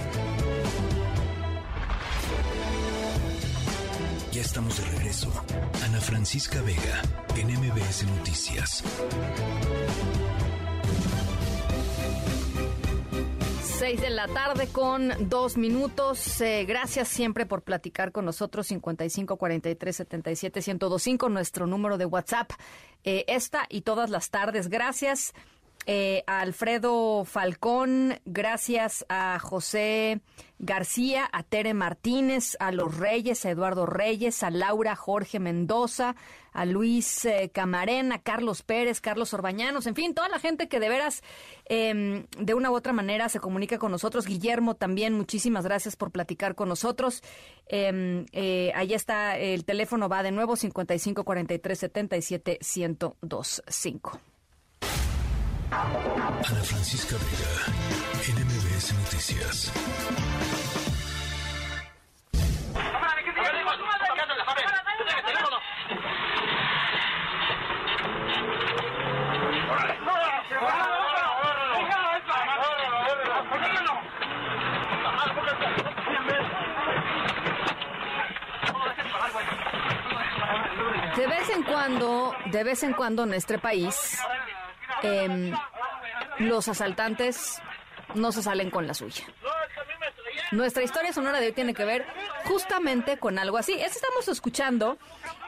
Ya 4.34 4.40
estamos 4.40 4.76
de 4.78 4.84
regreso. 4.90 5.32
Ana 5.84 6.00
Francisca 6.00 6.60
Vega 6.62 7.02
en 7.36 7.46
MBS 7.56 8.04
Noticias. 8.04 8.82
6 13.78 14.00
de 14.00 14.10
la 14.10 14.26
tarde 14.26 14.66
con 14.72 15.12
dos 15.28 15.56
minutos. 15.56 16.40
Eh, 16.40 16.64
gracias 16.64 17.06
siempre 17.06 17.46
por 17.46 17.62
platicar 17.62 18.10
con 18.10 18.24
nosotros. 18.24 18.66
55 18.66 19.36
43 19.36 19.96
77 19.96 20.58
1025, 20.58 21.28
nuestro 21.28 21.68
número 21.68 21.96
de 21.96 22.06
WhatsApp. 22.06 22.50
Eh, 23.04 23.24
esta 23.28 23.66
y 23.68 23.82
todas 23.82 24.10
las 24.10 24.30
tardes. 24.30 24.68
Gracias 24.68 25.32
eh, 25.86 26.24
a 26.26 26.40
Alfredo 26.40 27.24
Falcón, 27.24 28.18
gracias 28.24 29.04
a 29.10 29.38
José 29.38 30.22
García, 30.64 31.28
a 31.32 31.42
Tere 31.42 31.74
Martínez, 31.74 32.56
a 32.58 32.72
los 32.72 32.96
Reyes, 32.96 33.44
a 33.44 33.50
Eduardo 33.50 33.86
Reyes, 33.86 34.42
a 34.42 34.50
Laura 34.50 34.96
Jorge 34.96 35.38
Mendoza, 35.38 36.16
a 36.52 36.64
Luis 36.64 37.24
eh, 37.24 37.50
Camarén, 37.52 38.12
a 38.12 38.22
Carlos 38.22 38.62
Pérez, 38.62 39.00
Carlos 39.00 39.34
Orbañanos, 39.34 39.86
en 39.86 39.94
fin, 39.94 40.14
toda 40.14 40.28
la 40.28 40.38
gente 40.38 40.68
que 40.68 40.80
de 40.80 40.88
veras 40.88 41.22
em, 41.66 42.26
de 42.38 42.54
una 42.54 42.70
u 42.70 42.74
otra 42.74 42.92
manera 42.92 43.28
se 43.28 43.40
comunica 43.40 43.78
con 43.78 43.92
nosotros. 43.92 44.26
Guillermo 44.26 44.74
también, 44.74 45.12
muchísimas 45.14 45.64
gracias 45.64 45.96
por 45.96 46.10
platicar 46.10 46.54
con 46.54 46.68
nosotros. 46.68 47.22
Eh, 47.66 48.24
eh, 48.32 48.72
ahí 48.74 48.94
está, 48.94 49.36
el 49.36 49.64
teléfono 49.64 50.08
va 50.08 50.22
de 50.22 50.32
nuevo 50.32 50.56
55 50.56 51.24
43 51.24 51.78
77 51.78 52.58
1025. 52.60 54.20
Ana 55.76 56.62
Francisca 56.62 57.16
Vega, 57.16 57.52
NMBS 58.32 58.94
Noticias. 58.94 59.72
De 81.16 81.26
vez 81.26 81.50
en 81.50 81.62
cuando, 81.64 82.34
de 82.46 82.62
vez 82.64 82.82
en 82.84 82.92
cuando 82.92 83.24
en 83.24 83.30
nuestro 83.30 83.58
país, 83.58 84.18
eh, 85.02 85.52
los 86.48 86.68
asaltantes 86.68 87.58
no 88.14 88.32
se 88.32 88.42
salen 88.42 88.70
con 88.70 88.86
la 88.86 88.94
suya. 88.94 89.24
Nuestra 90.52 90.82
historia 90.82 91.12
sonora 91.12 91.40
de 91.40 91.46
hoy 91.46 91.52
tiene 91.52 91.74
que 91.74 91.84
ver 91.84 92.06
justamente 92.44 93.18
con 93.18 93.38
algo 93.38 93.56
así. 93.56 93.72
Estamos 93.72 94.28
escuchando 94.28 94.98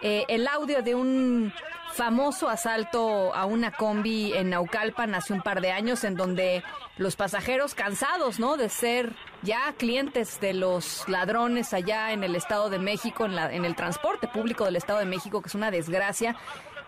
eh, 0.02 0.24
el 0.28 0.48
audio 0.48 0.82
de 0.82 0.94
un 0.94 1.52
famoso 1.92 2.48
asalto 2.48 3.34
a 3.34 3.46
una 3.46 3.70
combi 3.70 4.34
en 4.34 4.50
Naucalpan 4.50 5.14
hace 5.14 5.32
un 5.32 5.40
par 5.40 5.60
de 5.60 5.70
años 5.70 6.04
en 6.04 6.14
donde 6.14 6.62
los 6.98 7.16
pasajeros 7.16 7.74
cansados, 7.74 8.38
¿no? 8.38 8.56
De 8.56 8.68
ser 8.68 9.14
ya 9.42 9.72
clientes 9.78 10.40
de 10.40 10.52
los 10.52 11.08
ladrones 11.08 11.72
allá 11.72 12.12
en 12.12 12.22
el 12.22 12.36
Estado 12.36 12.68
de 12.68 12.78
México, 12.78 13.24
en, 13.24 13.34
la, 13.34 13.52
en 13.52 13.64
el 13.64 13.74
transporte 13.74 14.28
público 14.28 14.64
del 14.64 14.76
Estado 14.76 14.98
de 14.98 15.06
México, 15.06 15.40
que 15.40 15.48
es 15.48 15.54
una 15.54 15.70
desgracia, 15.70 16.36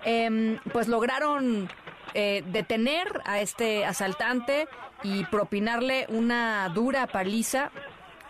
em, 0.05 0.59
pues 0.73 0.89
lograron 0.89 1.71
eh, 2.15 2.43
detener 2.47 3.23
a 3.25 3.41
este 3.41 3.85
asaltante 3.85 4.69
y 5.03 5.25
propinarle 5.25 6.07
una 6.09 6.69
dura 6.71 7.07
paliza. 7.07 7.71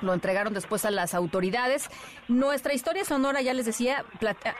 Lo 0.01 0.14
entregaron 0.14 0.55
después 0.55 0.85
a 0.85 0.91
las 0.91 1.14
autoridades. 1.14 1.89
Nuestra 2.29 2.72
historia 2.72 3.05
sonora, 3.05 3.41
ya 3.41 3.53
les 3.53 3.66
decía, 3.66 4.05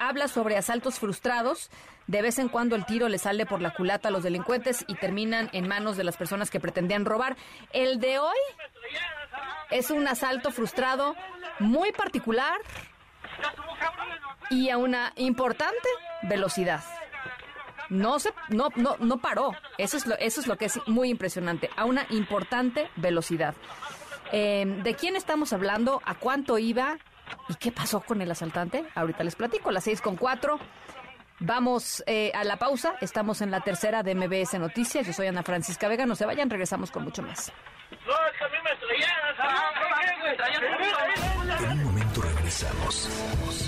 habla 0.01 0.29
sobre 0.29 0.57
asaltos 0.57 0.99
frustrados. 0.99 1.71
De 2.07 2.23
vez 2.23 2.39
en 2.39 2.49
cuando 2.49 2.75
el 2.75 2.87
tiro 2.87 3.09
le 3.09 3.19
sale 3.19 3.47
por 3.47 3.61
la 3.61 3.75
culata 3.75 4.09
a 4.09 4.11
los 4.11 4.23
delincuentes 4.23 4.85
y 4.89 4.95
terminan 4.95 5.51
en 5.53 5.69
manos 5.69 5.97
de 5.97 6.05
las 6.05 6.16
personas 6.16 6.51
que 6.51 6.59
pretendían 6.59 7.05
robar. 7.05 7.37
El 7.73 8.01
de 8.01 8.19
hoy 8.19 8.39
es 9.71 9.91
un 9.91 10.09
asalto 10.09 10.51
frustrado 10.51 11.14
muy 11.61 11.93
particular 11.93 12.59
y 14.51 14.71
a 14.71 14.79
una 14.79 15.12
importante 15.16 15.89
velocidad 16.23 16.83
no 17.89 18.18
se 18.18 18.32
no 18.51 18.68
no 18.76 18.97
no 18.99 19.18
paró. 19.18 19.53
Eso 19.76 19.97
es 19.97 20.07
lo 20.07 20.16
eso 20.18 20.41
es 20.41 20.47
lo 20.47 20.57
que 20.57 20.66
es 20.66 20.80
muy 20.86 21.11
impresionante, 21.11 21.70
a 21.76 21.84
una 21.84 22.07
importante 22.11 22.91
velocidad. 22.97 23.55
Eh, 24.32 24.64
¿De 24.82 24.95
quién 24.95 25.16
estamos 25.16 25.53
hablando? 25.53 26.03
¿A 26.05 26.14
cuánto 26.14 26.59
iba? 26.59 26.99
¿Y 27.49 27.55
qué 27.55 27.72
pasó 27.72 28.01
con 28.01 28.20
el 28.20 28.30
asaltante? 28.30 28.84
Ahorita 28.95 29.24
les 29.24 29.36
platico, 29.36 29.70
las 29.70 29.84
seis 29.84 30.01
con 30.01 30.16
cuatro. 30.16 30.59
Vamos 31.41 32.03
eh, 32.07 32.32
a 32.34 32.43
la 32.45 32.57
pausa. 32.57 32.97
Estamos 33.01 33.41
en 33.43 33.51
la 33.51 33.61
tercera 33.61 34.03
de 34.03 34.14
MBS 34.14 34.59
Noticias. 34.59 35.07
Yo 35.07 35.12
soy 35.12 35.28
Ana 35.28 35.43
Francisca 35.43 35.86
Vega. 35.89 36.05
No 36.05 36.16
se 36.16 36.26
vayan, 36.26 36.51
regresamos 36.51 36.91
con 36.91 37.05
mucho 37.05 37.22
más. 37.22 37.53
En 41.61 41.70
un 41.72 41.84
momento 41.84 42.22
regresamos. 42.22 43.68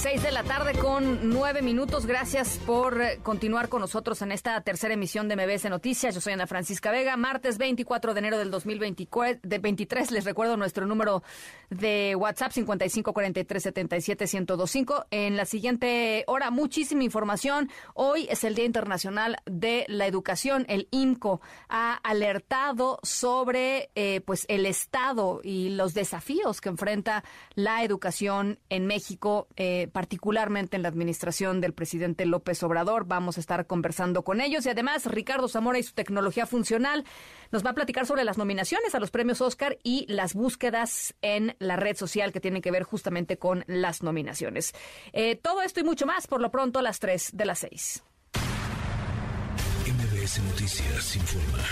6 0.00 0.22
de 0.22 0.32
la 0.32 0.44
tarde 0.44 0.72
con 0.78 1.28
nueve 1.28 1.60
minutos. 1.60 2.06
Gracias 2.06 2.58
por 2.66 3.02
eh, 3.02 3.18
continuar 3.22 3.68
con 3.68 3.82
nosotros 3.82 4.22
en 4.22 4.32
esta 4.32 4.58
tercera 4.62 4.94
emisión 4.94 5.28
de 5.28 5.36
MBS 5.36 5.68
Noticias. 5.68 6.14
Yo 6.14 6.22
soy 6.22 6.32
Ana 6.32 6.46
Francisca 6.46 6.90
Vega. 6.90 7.18
Martes 7.18 7.58
24 7.58 8.14
de 8.14 8.18
enero 8.18 8.38
del 8.38 8.50
2023. 8.50 10.10
Les 10.10 10.24
recuerdo 10.24 10.56
nuestro 10.56 10.86
número 10.86 11.22
de 11.68 12.16
WhatsApp 12.16 12.50
5543771025. 12.52 15.04
En 15.10 15.36
la 15.36 15.44
siguiente 15.44 16.24
hora, 16.28 16.50
muchísima 16.50 17.04
información. 17.04 17.70
Hoy 17.92 18.26
es 18.30 18.42
el 18.44 18.54
Día 18.54 18.64
Internacional 18.64 19.36
de 19.44 19.84
la 19.86 20.06
Educación. 20.06 20.64
El 20.70 20.88
IMCO 20.92 21.42
ha 21.68 21.92
alertado 21.92 23.00
sobre 23.02 23.90
eh, 23.94 24.22
pues 24.24 24.46
el 24.48 24.64
estado 24.64 25.42
y 25.44 25.68
los 25.68 25.92
desafíos 25.92 26.62
que 26.62 26.70
enfrenta 26.70 27.22
la 27.54 27.84
educación 27.84 28.58
en 28.70 28.86
México. 28.86 29.46
Eh, 29.56 29.88
particularmente 29.90 30.76
en 30.76 30.82
la 30.82 30.88
administración 30.88 31.60
del 31.60 31.72
presidente 31.72 32.26
López 32.26 32.62
Obrador. 32.62 33.06
Vamos 33.06 33.36
a 33.36 33.40
estar 33.40 33.66
conversando 33.66 34.22
con 34.22 34.40
ellos 34.40 34.66
y 34.66 34.70
además 34.70 35.06
Ricardo 35.06 35.48
Zamora 35.48 35.78
y 35.78 35.82
su 35.82 35.92
tecnología 35.92 36.46
funcional 36.46 37.04
nos 37.50 37.64
va 37.64 37.70
a 37.70 37.74
platicar 37.74 38.06
sobre 38.06 38.24
las 38.24 38.38
nominaciones 38.38 38.94
a 38.94 39.00
los 39.00 39.10
premios 39.10 39.40
Oscar 39.40 39.78
y 39.82 40.06
las 40.08 40.34
búsquedas 40.34 41.14
en 41.22 41.56
la 41.58 41.76
red 41.76 41.96
social 41.96 42.32
que 42.32 42.40
tienen 42.40 42.62
que 42.62 42.70
ver 42.70 42.84
justamente 42.84 43.36
con 43.36 43.64
las 43.66 44.02
nominaciones. 44.02 44.72
Eh, 45.12 45.36
todo 45.36 45.62
esto 45.62 45.80
y 45.80 45.84
mucho 45.84 46.06
más 46.06 46.26
por 46.26 46.40
lo 46.40 46.50
pronto 46.50 46.78
a 46.78 46.82
las 46.82 46.98
3 47.00 47.30
de 47.34 47.44
las 47.44 47.58
6. 47.60 48.02
MBS 49.86 50.42
Noticias 50.42 51.16
informa. 51.16 51.64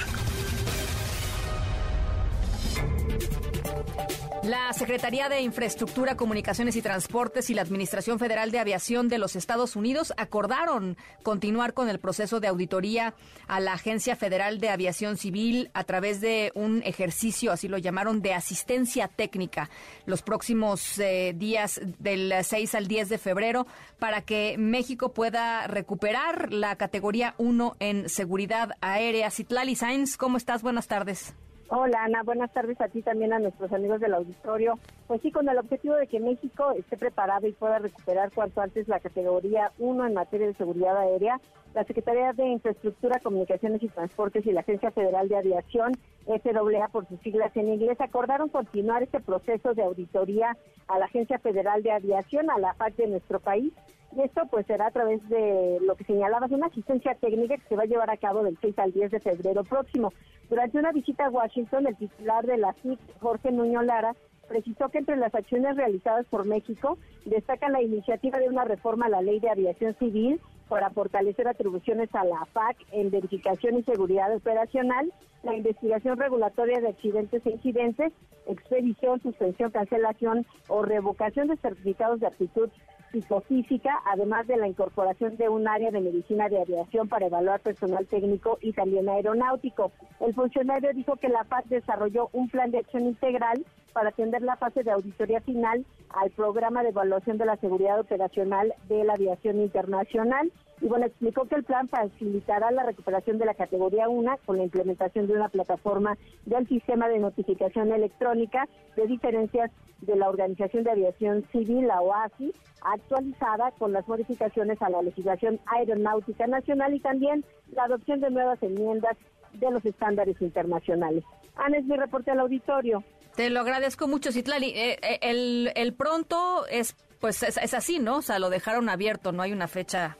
La 4.45 4.73
Secretaría 4.73 5.29
de 5.29 5.41
Infraestructura, 5.41 6.17
Comunicaciones 6.17 6.77
y 6.77 6.83
Transportes 6.83 7.51
y 7.51 7.55
la 7.55 7.63
Administración 7.63 8.19
Federal 8.21 8.53
de 8.53 8.61
Aviación 8.61 9.09
de 9.09 9.19
los 9.19 9.35
Estados 9.35 9.75
Unidos 9.75 10.15
acordaron 10.17 10.97
continuar 11.23 11.75
con 11.75 11.89
el 11.89 11.99
proceso 11.99 12.39
de 12.39 12.47
auditoría 12.47 13.15
a 13.49 13.59
la 13.59 13.73
Agencia 13.73 14.15
Federal 14.15 14.61
de 14.61 14.71
Aviación 14.71 15.17
Civil 15.17 15.71
a 15.75 15.83
través 15.85 16.21
de 16.21 16.53
un 16.55 16.83
ejercicio, 16.85 17.51
así 17.51 17.67
lo 17.67 17.79
llamaron, 17.79 18.23
de 18.23 18.33
asistencia 18.33 19.09
técnica 19.09 19.71
los 20.07 20.23
próximos 20.23 20.99
eh, 21.01 21.35
días 21.37 21.81
del 21.99 22.33
6 22.41 22.75
al 22.77 22.87
10 22.87 23.09
de 23.09 23.19
febrero 23.19 23.67
para 23.99 24.23
que 24.23 24.57
México 24.57 25.13
pueda 25.13 25.67
recuperar 25.67 26.53
la 26.53 26.77
categoría 26.77 27.35
1 27.39 27.77
en 27.81 28.09
seguridad 28.09 28.77
aérea. 28.81 29.31
Citlali 29.31 29.75
Sainz, 29.75 30.17
¿cómo 30.17 30.37
estás? 30.37 30.63
Buenas 30.63 30.87
tardes. 30.87 31.35
Hola 31.71 32.05
Ana, 32.05 32.23
buenas 32.23 32.51
tardes 32.51 32.81
a 32.81 32.89
ti 32.89 33.03
también 33.03 33.35
a 33.35 33.39
nuestros 33.39 33.71
amigos 33.75 34.01
del 34.01 34.15
auditorio. 34.15 34.79
Pues 35.07 35.21
sí, 35.21 35.31
con 35.31 35.47
el 35.51 35.59
objetivo 35.59 35.97
de 35.97 36.07
que 36.07 36.19
México 36.19 36.73
esté 36.73 36.97
preparado 36.97 37.47
y 37.47 37.53
pueda 37.53 37.79
recuperar 37.79 38.33
cuanto 38.33 38.63
antes 38.63 38.89
la 38.89 39.01
categoría 39.01 39.71
1 39.79 40.07
en 40.07 40.15
materia 40.15 40.47
de 40.47 40.55
seguridad 40.55 40.97
aérea, 40.97 41.39
la 41.75 41.85
Secretaría 41.85 42.33
de 42.33 42.47
Infraestructura, 42.47 43.21
Comunicaciones 43.21 43.83
y 43.83 43.89
Transportes 43.89 44.47
y 44.47 44.53
la 44.53 44.61
Agencia 44.61 44.91
Federal 44.93 45.29
de 45.29 45.37
Aviación, 45.37 45.93
FAA 46.25 46.89
por 46.89 47.07
sus 47.07 47.21
siglas 47.21 47.55
en 47.55 47.69
inglés, 47.69 48.01
acordaron 48.01 48.49
continuar 48.49 49.03
este 49.03 49.21
proceso 49.21 49.75
de 49.75 49.83
auditoría 49.83 50.57
a 50.87 50.99
la 50.99 51.05
Agencia 51.05 51.39
Federal 51.39 51.83
de 51.83 51.93
Aviación, 51.93 52.51
a 52.51 52.59
la 52.59 52.73
FAC 52.73 52.97
de 52.97 53.09
nuestro 53.09 53.41
país, 53.41 53.75
y 54.17 54.23
esto 54.23 54.43
pues 54.51 54.67
será 54.67 54.87
a 54.87 54.91
través 54.91 55.27
de 55.29 55.79
lo 55.83 55.95
que 55.97 56.05
señalabas, 56.05 56.51
una 56.51 56.67
asistencia 56.67 57.15
técnica 57.15 57.57
que 57.57 57.69
se 57.69 57.77
va 57.77 57.83
a 57.83 57.87
llevar 57.87 58.11
a 58.11 58.17
cabo 58.17 58.43
del 58.43 58.59
6 58.61 58.79
al 58.79 58.93
10 58.93 59.11
de 59.11 59.21
febrero 59.21 59.65
próximo. 59.65 60.13
Durante 60.49 60.79
una 60.79 60.93
visita 60.93 61.27
a 61.27 61.31
Washington, 61.31 61.87
el 61.87 61.97
titular 61.97 62.47
de 62.47 62.57
la 62.57 62.73
FIC, 62.73 62.99
Jorge 63.21 63.53
Nuño 63.53 63.83
Lara, 63.83 64.15
precisó 64.49 64.89
que 64.89 64.99
entre 64.99 65.17
las 65.17 65.35
acciones 65.35 65.77
realizadas 65.77 66.27
por 66.27 66.47
México 66.47 66.97
destaca 67.27 67.69
la 67.69 67.83
iniciativa 67.83 68.39
de 68.39 68.49
una 68.49 68.65
reforma 68.65 69.07
a 69.07 69.11
la 69.11 69.21
ley 69.21 69.41
de 69.41 69.51
aviación 69.51 69.95
civil 69.99 70.41
para 70.69 70.91
fortalecer 70.91 71.47
atribuciones 71.47 72.15
a 72.15 72.25
la 72.25 72.45
FAC 72.47 72.77
en 72.93 73.11
verificación 73.11 73.79
y 73.79 73.83
seguridad 73.83 74.35
operacional, 74.35 75.13
la 75.43 75.55
investigación 75.55 76.19
regulatoria 76.19 76.81
de 76.81 76.89
accidentes 76.89 77.45
e 77.45 77.51
incidentes, 77.51 78.13
expedición, 78.47 79.21
suspensión, 79.21 79.71
cancelación 79.71 80.47
o 80.69 80.83
revocación 80.83 81.49
de 81.49 81.57
certificados 81.57 82.21
de 82.21 82.27
aptitud 82.27 82.71
psicofísica, 83.13 84.03
además 84.07 84.47
de 84.47 84.57
la 84.57 84.69
incorporación 84.69 85.37
de 85.37 85.49
un 85.49 85.67
área 85.67 85.91
de 85.91 86.01
medicina 86.01 86.49
de 86.49 86.61
aviación 86.61 87.09
para 87.09 87.27
evaluar 87.27 87.61
personal 87.61 88.07
técnico 88.07 88.59
y 88.61 88.73
también 88.73 89.09
aeronáutico. 89.09 89.93
El 90.21 90.35
funcionario 90.35 90.91
dijo 90.95 91.17
que 91.17 91.29
la 91.29 91.45
FAC 91.45 91.67
desarrolló 91.67 92.29
un 92.33 92.49
plan 92.49 92.71
de 92.71 92.79
acción 92.79 93.07
integral 93.07 93.65
para 93.93 94.11
atender 94.11 94.43
la 94.43 94.57
fase 94.57 94.83
de 94.83 94.91
auditoría 94.91 95.41
final 95.41 95.85
al 96.11 96.31
programa 96.31 96.83
de 96.83 96.91
evaluación 96.91 97.39
de 97.39 97.47
la 97.47 97.57
seguridad 97.57 98.01
operacional 98.01 98.75
de 98.89 99.05
la 99.05 99.15
aviación 99.15 99.61
internacional. 99.61 100.53
Y 100.81 100.87
bueno, 100.87 101.07
explicó 101.07 101.47
que 101.47 101.57
el 101.57 101.65
plan 101.65 101.89
facilitará 101.89 102.71
la 102.71 102.85
recuperación 102.85 103.39
de 103.39 103.47
la 103.47 103.55
categoría 103.55 104.09
1 104.09 104.39
con 104.47 104.59
la 104.59 104.65
implementación 104.65 105.27
de 105.27 105.35
una 105.35 105.49
plataforma 105.49 106.17
del 106.47 106.69
sistema 106.69 107.09
de 107.09 107.19
notificación 107.19 107.93
electrónica 107.93 108.69
de 108.97 109.07
diferencias 109.07 109.71
de 110.03 110.17
la 110.17 110.29
Organización 110.29 110.85
de 110.85 110.93
Aviación 110.93 111.45
Civil, 111.51 111.89
la 111.89 112.01
OASI, 112.01 112.55
actualizada 112.83 113.73
con 113.73 113.93
las 113.93 114.07
modificaciones 114.07 114.81
a 114.81 114.91
la 114.91 115.03
legislación 115.03 115.59
aeronáutica 115.67 116.47
nacional 116.47 116.95
y 116.95 117.01
también 117.01 117.45
la 117.73 117.85
adopción 117.85 118.21
de 118.21 118.31
nuevas 118.31 118.63
enmiendas 118.63 119.17
de 119.55 119.71
los 119.71 119.85
estándares 119.85 120.41
internacionales. 120.41 121.25
Ana, 121.57 121.79
es 121.79 121.85
mi 121.87 121.97
reporte 121.97 122.31
al 122.31 122.41
auditorio. 122.41 123.03
Te 123.39 123.51
lo 123.51 123.61
agradezco 123.61 124.09
mucho, 124.09 124.33
Citlali. 124.33 124.71
Eh, 124.71 124.99
eh, 125.01 125.19
el, 125.23 125.71
el, 125.77 125.95
pronto 125.95 126.67
es, 126.67 126.97
pues, 127.21 127.45
es, 127.45 127.73
así, 127.73 128.01
¿no? 128.01 128.17
O 128.17 128.23
sea, 128.23 128.41
lo 128.41 128.51
dejaron 128.51 128.89
abierto, 128.89 129.31
no 129.31 129.45
hay 129.45 129.53
una 129.53 129.69
fecha, 129.69 130.17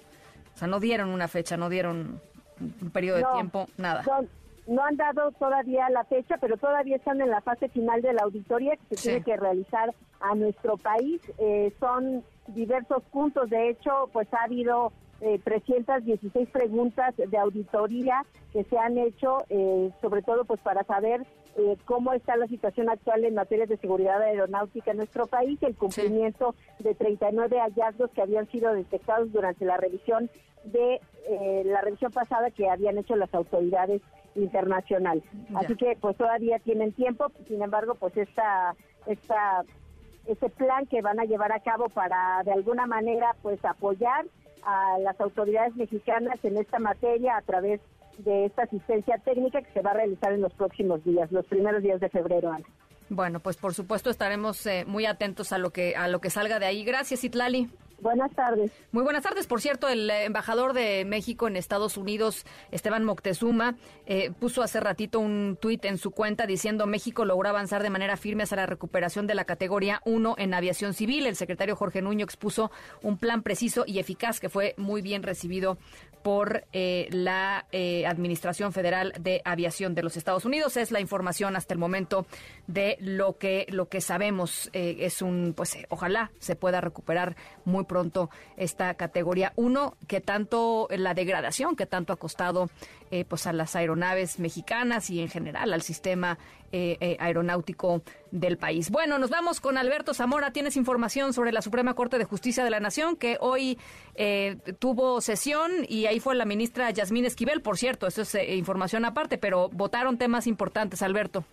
o 0.55 0.57
sea, 0.57 0.69
no 0.69 0.79
dieron 0.79 1.09
una 1.09 1.27
fecha, 1.27 1.57
no 1.57 1.69
dieron 1.69 2.21
un 2.61 2.91
periodo 2.91 3.17
de 3.17 3.25
tiempo, 3.35 3.67
nada. 3.77 4.05
no 4.69 4.85
han 4.85 4.97
dado 4.97 5.33
todavía 5.33 5.91
la 5.91 6.05
fecha, 6.05 6.37
pero 6.41 6.59
todavía 6.59 6.95
están 6.95 7.21
en 7.21 7.31
la 7.31 7.41
fase 7.41 7.69
final 7.71 8.03
de 8.03 8.13
la 8.13 8.23
auditoría 8.23 8.77
que 8.77 8.97
se 8.97 9.03
tiene 9.03 9.25
que 9.25 9.37
realizar 9.37 9.93
a 10.21 10.37
nuestro 10.37 10.77
país. 10.77 11.21
Eh, 11.39 11.75
son 11.81 12.23
diversos 12.47 13.03
puntos, 13.11 13.51
de 13.51 13.71
hecho, 13.71 14.11
pues 14.13 14.33
ha 14.33 14.45
habido 14.45 14.93
eh, 15.21 15.41
316 15.43 16.49
preguntas 16.51 17.15
de 17.17 17.39
auditoría 17.39 18.25
que 18.53 18.65
se 18.65 18.79
han 18.79 18.99
hecho, 18.99 19.39
eh, 19.49 19.91
sobre 20.01 20.23
todo 20.23 20.45
pues 20.45 20.61
para 20.61 20.85
saber 20.85 21.27
eh, 21.59 21.77
cómo 21.87 22.13
está 22.13 22.37
la 22.37 22.47
situación 22.47 22.89
actual 22.89 23.25
en 23.25 23.35
materia 23.35 23.67
de 23.67 23.77
seguridad 23.79 24.23
aeronáutica 24.23 24.93
en 24.93 24.99
nuestro 24.99 25.27
país, 25.27 25.61
el 25.63 25.75
cumplimiento 25.75 26.55
de 26.79 26.95
39 26.95 27.59
hallazgos 27.59 28.13
que 28.13 28.23
habían 28.23 28.49
sido 28.49 28.73
detectados 28.75 29.33
durante 29.33 29.65
la 29.65 29.77
revisión 29.77 30.31
de 30.63 31.01
eh, 31.29 31.63
la 31.67 31.81
revisión 31.81 32.13
pasada 32.13 32.53
que 32.53 32.71
habían 32.71 32.97
hecho 32.99 33.17
las 33.17 33.35
autoridades 33.35 34.03
internacionales. 34.37 35.25
Así 35.57 35.75
que 35.75 35.97
pues 36.01 36.17
todavía 36.17 36.61
tienen 36.61 36.93
tiempo, 36.93 37.33
sin 37.49 37.61
embargo 37.61 37.97
pues 37.97 38.17
esta 38.17 38.77
esta 39.07 39.65
ese 40.27 40.51
plan 40.51 40.87
que 40.87 41.03
van 41.03 41.19
a 41.19 41.25
llevar 41.25 41.51
a 41.51 41.61
cabo 41.61 41.89
para 41.89 42.43
de 42.45 42.53
alguna 42.53 42.87
manera 42.87 43.35
pues 43.43 43.65
apoyar 43.65 44.27
a 44.65 44.99
las 45.01 45.21
autoridades 45.21 45.75
mexicanas 45.77 46.39
en 46.43 46.57
esta 46.57 46.79
materia 46.79 47.37
a 47.37 47.43
través 47.43 47.81
de 48.19 48.47
esta 48.47 48.63
asistencia 48.63 49.19
técnica 49.19 49.63
que 49.63 49.73
se 49.73 49.81
va 49.81 49.93
a 49.93 49.95
realizar 49.95 50.33
en 50.33 50.41
los 50.41 50.53
próximos 50.55 51.05
días, 51.05 51.31
los 51.31 51.47
primeros 51.47 51.83
días 51.83 52.01
de 52.01 52.09
febrero, 52.09 52.51
Ana. 52.51 52.67
Bueno, 53.11 53.41
pues 53.41 53.57
por 53.57 53.75
supuesto 53.75 54.11
estaremos 54.11 54.67
eh, 54.67 54.85
muy 54.87 55.07
atentos 55.07 55.53
a 55.53 55.59
lo 55.59 55.71
que 55.71 55.97
a 55.97 56.09
lo 56.09 56.21
que 56.21 56.31
salga 56.31 56.59
de 56.59 56.67
ahí. 56.67 56.85
Gracias, 56.85 57.25
Itlali. 57.25 57.71
Buenas 58.01 58.31
tardes. 58.33 58.71
Muy 58.93 59.03
buenas 59.03 59.25
tardes. 59.25 59.49
Por 59.49 59.61
cierto, 59.61 59.89
el 59.89 60.09
eh, 60.09 60.25
embajador 60.25 60.73
de 60.73 61.05
México 61.05 61.49
en 61.49 61.57
Estados 61.57 61.97
Unidos, 61.97 62.47
Esteban 62.71 63.05
Moctezuma, 63.05 63.75
eh, 64.07 64.31
puso 64.39 64.63
hace 64.63 64.79
ratito 64.79 65.19
un 65.19 65.59
tuit 65.61 65.85
en 65.85 65.99
su 65.99 66.13
cuenta 66.13 66.47
diciendo 66.47 66.87
México 66.87 67.25
logró 67.25 67.49
avanzar 67.49 67.83
de 67.83 67.91
manera 67.91 68.17
firme 68.17 68.45
hacia 68.45 68.59
la 68.59 68.67
recuperación 68.67 69.27
de 69.27 69.35
la 69.35 69.45
categoría 69.45 70.01
1 70.05 70.37
en 70.39 70.55
aviación 70.55 70.95
civil. 70.95 71.27
El 71.27 71.35
secretario 71.35 71.75
Jorge 71.75 72.01
Nuño 72.01 72.25
expuso 72.25 72.71
un 73.03 73.19
plan 73.19 73.43
preciso 73.43 73.83
y 73.85 73.99
eficaz 73.99 74.39
que 74.39 74.49
fue 74.49 74.75
muy 74.77 75.03
bien 75.03 75.25
recibido 75.25 75.77
por 76.29 76.67
eh, 76.75 77.09
la 77.11 77.65
Administración 78.07 78.75
Federal 78.75 79.15
de 79.19 79.41
Aviación 79.47 79.95
de 79.95 80.03
los 80.03 80.19
Estados 80.19 80.45
Unidos. 80.45 80.77
Es 80.77 80.91
la 80.91 81.01
información 81.01 81.57
hasta 81.57 81.73
el 81.73 81.81
momento 81.81 82.27
de 82.67 82.99
lo 83.01 83.39
que 83.39 83.65
lo 83.71 83.89
que 83.89 84.03
sabemos. 84.03 84.69
es 84.75 85.23
un, 85.23 85.55
pues, 85.57 85.79
ojalá 85.89 86.31
se 86.39 86.55
pueda 86.55 86.83
recuperar 86.83 87.35
muy 87.65 87.85
pronto 87.85 88.29
esta 88.59 88.93
categoría 88.93 89.55
1, 89.57 89.97
que 90.07 90.21
tanto 90.21 90.89
la 90.91 91.15
degradación 91.15 91.77
que 91.77 91.87
tanto 91.87 92.13
ha 92.13 92.17
costado 92.17 92.69
eh, 93.11 93.25
pues 93.25 93.47
a 93.47 93.53
las 93.53 93.77
aeronaves 93.77 94.39
mexicanas 94.39 95.11
y 95.11 95.21
en 95.21 95.29
general 95.29 95.73
al 95.73 95.83
sistema 95.83 96.39
eh, 96.73 96.97
eh, 97.01 97.17
aeronáutico 97.21 98.03
del 98.31 98.59
país. 98.59 98.91
Bueno, 98.91 99.19
nos 99.19 99.31
vamos 99.31 99.61
con 99.61 99.79
Alberto 99.79 100.15
Zamora. 100.15 100.53
Tienes 100.53 100.77
información 100.77 101.33
sobre 101.33 101.53
la 101.53 101.63
Suprema 101.63 101.95
Corte 101.95 102.19
de 102.19 102.25
Justicia 102.25 102.65
de 102.65 102.71
la 102.71 102.81
Nación 102.81 103.17
que 103.17 103.39
hoy 103.41 103.79
tuvo 104.81 105.21
sesión 105.21 105.71
y 105.89 106.07
ahí 106.07 106.19
fue 106.19 106.35
la 106.35 106.45
ministra 106.45 106.91
Yasmín 106.91 107.25
Esquivel. 107.25 107.63
Por 107.63 107.79
cierto, 107.79 108.07
eso 108.07 108.23
es 108.23 108.35
información 108.51 109.05
aparte, 109.05 109.39
pero 109.39 109.69
votaron 109.71 110.19
temas 110.19 110.47
importantes, 110.47 111.03
Alberto. 111.03 111.45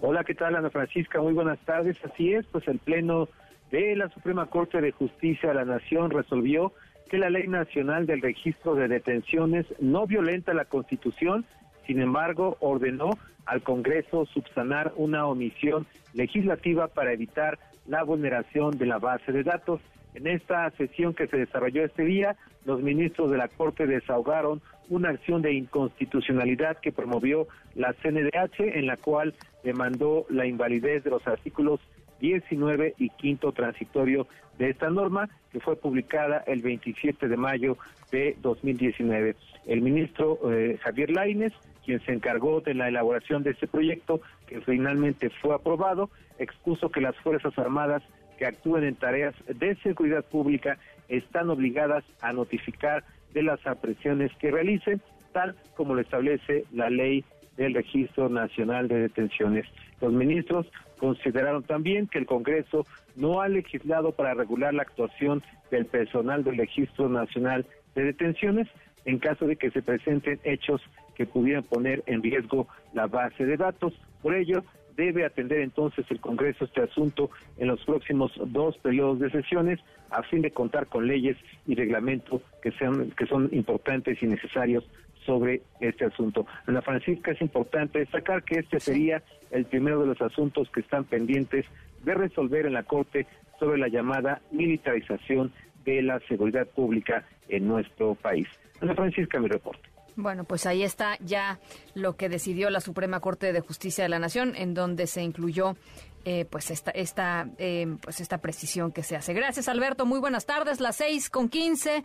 Hola, 0.00 0.22
¿qué 0.22 0.34
tal, 0.34 0.54
Ana 0.54 0.70
Francisca? 0.70 1.20
Muy 1.20 1.32
buenas 1.32 1.58
tardes. 1.66 1.96
Así 2.04 2.32
es, 2.32 2.46
pues 2.46 2.66
el 2.68 2.78
Pleno 2.78 3.28
de 3.70 3.96
la 3.96 4.08
Suprema 4.10 4.46
Corte 4.46 4.80
de 4.80 4.92
Justicia 4.92 5.48
de 5.48 5.56
la 5.56 5.64
Nación 5.64 6.10
resolvió 6.10 6.72
que 7.08 7.18
la 7.18 7.30
Ley 7.30 7.48
Nacional 7.48 8.06
del 8.06 8.20
Registro 8.20 8.74
de 8.74 8.88
Detenciones 8.88 9.66
no 9.80 10.06
violenta 10.06 10.54
la 10.54 10.66
Constitución, 10.66 11.44
sin 11.86 12.00
embargo, 12.00 12.56
ordenó 12.60 13.10
al 13.46 13.62
Congreso 13.62 14.26
subsanar 14.26 14.92
una 14.96 15.26
omisión 15.26 15.86
legislativa 16.12 16.88
para 16.88 17.12
evitar 17.12 17.58
la 17.86 18.02
vulneración 18.02 18.76
de 18.76 18.86
la 18.86 18.98
base 18.98 19.32
de 19.32 19.42
datos. 19.42 19.80
En 20.14 20.26
esta 20.26 20.70
sesión 20.72 21.14
que 21.14 21.26
se 21.26 21.38
desarrolló 21.38 21.84
este 21.84 22.04
día, 22.04 22.36
los 22.66 22.82
ministros 22.82 23.30
de 23.30 23.38
la 23.38 23.48
Corte 23.48 23.86
desahogaron 23.86 24.60
una 24.90 25.10
acción 25.10 25.42
de 25.42 25.52
inconstitucionalidad 25.52 26.78
que 26.78 26.92
promovió 26.92 27.48
la 27.74 27.94
CNDH, 27.94 28.76
en 28.76 28.86
la 28.86 28.96
cual 28.96 29.34
demandó 29.64 30.26
la 30.28 30.46
invalidez 30.46 31.04
de 31.04 31.10
los 31.10 31.26
artículos 31.26 31.80
19 32.20 32.94
y 32.98 33.10
quinto 33.10 33.52
transitorio 33.52 34.26
de 34.58 34.70
esta 34.70 34.90
norma, 34.90 35.28
que 35.52 35.60
fue 35.60 35.76
publicada 35.76 36.42
el 36.46 36.62
27 36.62 37.28
de 37.28 37.36
mayo 37.36 37.78
de 38.10 38.36
2019. 38.40 39.36
El 39.66 39.82
ministro 39.82 40.38
eh, 40.52 40.78
Javier 40.82 41.10
Laines, 41.10 41.52
quien 41.84 42.00
se 42.00 42.12
encargó 42.12 42.60
de 42.60 42.74
la 42.74 42.88
elaboración 42.88 43.42
de 43.42 43.50
este 43.50 43.66
proyecto, 43.66 44.20
que 44.46 44.60
finalmente 44.60 45.30
fue 45.30 45.54
aprobado, 45.54 46.10
expuso 46.38 46.90
que 46.90 47.00
las 47.00 47.16
Fuerzas 47.16 47.56
Armadas 47.58 48.02
que 48.38 48.46
actúen 48.46 48.84
en 48.84 48.94
tareas 48.94 49.34
de 49.46 49.74
seguridad 49.76 50.24
pública 50.24 50.78
están 51.08 51.50
obligadas 51.50 52.04
a 52.20 52.32
notificar 52.32 53.04
de 53.34 53.42
las 53.42 53.64
apresiones 53.66 54.30
que 54.38 54.50
realicen, 54.50 55.00
tal 55.32 55.56
como 55.76 55.94
lo 55.94 56.00
establece 56.00 56.64
la 56.72 56.88
ley 56.88 57.24
del 57.56 57.74
Registro 57.74 58.28
Nacional 58.28 58.88
de 58.88 59.00
Detenciones. 59.00 59.66
Los 60.00 60.12
ministros 60.12 60.66
consideraron 60.98 61.62
también 61.62 62.06
que 62.06 62.18
el 62.18 62.26
Congreso 62.26 62.86
no 63.16 63.40
ha 63.40 63.48
legislado 63.48 64.12
para 64.12 64.34
regular 64.34 64.74
la 64.74 64.82
actuación 64.82 65.42
del 65.70 65.86
personal 65.86 66.44
del 66.44 66.56
Registro 66.56 67.08
Nacional 67.08 67.66
de 67.94 68.04
Detenciones 68.04 68.68
en 69.04 69.18
caso 69.18 69.46
de 69.46 69.56
que 69.56 69.70
se 69.70 69.82
presenten 69.82 70.38
hechos 70.44 70.82
que 71.14 71.26
pudieran 71.26 71.64
poner 71.64 72.02
en 72.06 72.22
riesgo 72.22 72.68
la 72.92 73.06
base 73.06 73.44
de 73.44 73.56
datos. 73.56 73.94
Por 74.22 74.34
ello, 74.34 74.62
debe 74.96 75.24
atender 75.24 75.60
entonces 75.60 76.04
el 76.10 76.20
Congreso 76.20 76.64
este 76.64 76.82
asunto 76.82 77.30
en 77.56 77.68
los 77.68 77.84
próximos 77.84 78.32
dos 78.46 78.76
periodos 78.78 79.20
de 79.20 79.30
sesiones 79.30 79.80
a 80.10 80.22
fin 80.24 80.42
de 80.42 80.50
contar 80.50 80.86
con 80.88 81.06
leyes 81.06 81.36
y 81.66 81.74
reglamentos 81.74 82.42
que 82.62 82.72
sean 82.72 83.10
que 83.12 83.26
son 83.26 83.48
importantes 83.52 84.22
y 84.22 84.26
necesarios 84.26 84.84
sobre 85.28 85.60
este 85.80 86.06
asunto. 86.06 86.46
Ana 86.66 86.80
Francisca, 86.80 87.32
es 87.32 87.42
importante 87.42 87.98
destacar 87.98 88.42
que 88.44 88.60
este 88.60 88.80
sería 88.80 89.22
el 89.50 89.66
primero 89.66 90.00
de 90.00 90.06
los 90.06 90.22
asuntos 90.22 90.70
que 90.70 90.80
están 90.80 91.04
pendientes 91.04 91.66
de 92.02 92.14
resolver 92.14 92.64
en 92.64 92.72
la 92.72 92.84
Corte 92.84 93.26
sobre 93.60 93.76
la 93.76 93.88
llamada 93.88 94.40
militarización 94.52 95.52
de 95.84 96.00
la 96.00 96.18
seguridad 96.28 96.66
pública 96.66 97.26
en 97.50 97.68
nuestro 97.68 98.14
país. 98.14 98.48
Ana 98.80 98.94
Francisca, 98.94 99.38
mi 99.38 99.48
reporte. 99.48 99.86
Bueno, 100.16 100.44
pues 100.44 100.64
ahí 100.64 100.82
está 100.82 101.18
ya 101.20 101.60
lo 101.94 102.16
que 102.16 102.30
decidió 102.30 102.70
la 102.70 102.80
Suprema 102.80 103.20
Corte 103.20 103.52
de 103.52 103.60
Justicia 103.60 104.04
de 104.04 104.08
la 104.08 104.18
Nación, 104.18 104.54
en 104.56 104.72
donde 104.72 105.06
se 105.06 105.22
incluyó 105.22 105.76
eh, 106.24 106.44
pues 106.44 106.70
esta 106.70 106.90
esta 106.90 107.48
eh, 107.58 107.86
pues 108.02 108.20
esta 108.20 108.38
precisión 108.38 108.92
que 108.92 109.02
se 109.02 109.16
hace. 109.16 109.34
Gracias, 109.34 109.68
Alberto. 109.68 110.06
Muy 110.06 110.20
buenas 110.20 110.46
tardes. 110.46 110.80
Las 110.80 110.96
seis 110.96 111.30
con 111.30 111.48
quince. 111.48 112.02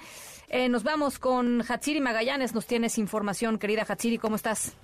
Eh, 0.49 0.69
nos 0.69 0.83
vamos 0.83 1.19
con 1.19 1.61
Hatsiri 1.61 2.01
Magallanes. 2.01 2.53
Nos 2.53 2.65
tienes 2.65 2.97
información, 2.97 3.57
querida 3.59 3.85
Hatsiri. 3.87 4.17
¿Cómo 4.17 4.35
estás? 4.35 4.75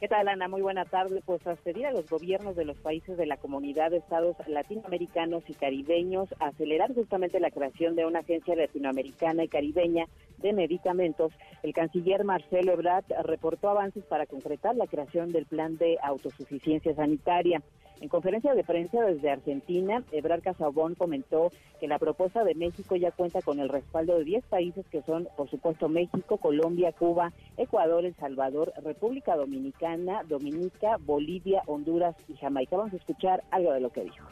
¿Qué 0.00 0.08
tal, 0.08 0.28
Ana? 0.28 0.48
Muy 0.48 0.62
buena 0.62 0.86
tarde. 0.86 1.20
Pues 1.26 1.42
tras 1.42 1.58
pedir 1.58 1.84
a 1.84 1.92
los 1.92 2.08
gobiernos 2.08 2.56
de 2.56 2.64
los 2.64 2.78
países 2.78 3.18
de 3.18 3.26
la 3.26 3.36
comunidad 3.36 3.90
de 3.90 3.98
estados 3.98 4.34
latinoamericanos 4.46 5.42
y 5.48 5.52
caribeños 5.52 6.34
acelerar 6.38 6.94
justamente 6.94 7.38
la 7.38 7.50
creación 7.50 7.96
de 7.96 8.06
una 8.06 8.20
agencia 8.20 8.56
latinoamericana 8.56 9.44
y 9.44 9.48
caribeña 9.48 10.06
de 10.38 10.54
medicamentos, 10.54 11.32
el 11.62 11.74
canciller 11.74 12.24
Marcelo 12.24 12.72
Ebrard 12.72 13.04
reportó 13.24 13.68
avances 13.68 14.02
para 14.04 14.24
concretar 14.24 14.74
la 14.74 14.86
creación 14.86 15.32
del 15.32 15.44
plan 15.44 15.76
de 15.76 15.98
autosuficiencia 16.02 16.94
sanitaria. 16.94 17.62
En 18.00 18.08
conferencia 18.08 18.54
de 18.54 18.64
prensa 18.64 19.02
desde 19.02 19.30
Argentina, 19.30 20.02
Ebrard 20.10 20.42
Casabón 20.42 20.94
comentó 20.94 21.52
que 21.80 21.86
la 21.86 21.98
propuesta 21.98 22.44
de 22.44 22.54
México 22.54 22.96
ya 22.96 23.10
cuenta 23.10 23.42
con 23.42 23.60
el 23.60 23.68
respaldo 23.68 24.16
de 24.18 24.24
10 24.24 24.44
países 24.46 24.86
que 24.88 25.02
son, 25.02 25.28
por 25.36 25.50
supuesto, 25.50 25.88
México, 25.90 26.38
Colombia, 26.38 26.92
Cuba, 26.92 27.32
Ecuador, 27.58 28.06
El 28.06 28.14
Salvador, 28.16 28.72
República 28.82 29.36
Dominicana, 29.36 30.22
Dominica, 30.24 30.96
Bolivia, 31.04 31.62
Honduras 31.66 32.16
y 32.28 32.36
Jamaica. 32.36 32.78
Vamos 32.78 32.94
a 32.94 32.96
escuchar 32.96 33.44
algo 33.50 33.72
de 33.72 33.80
lo 33.80 33.90
que 33.90 34.04
dijo 34.04 34.26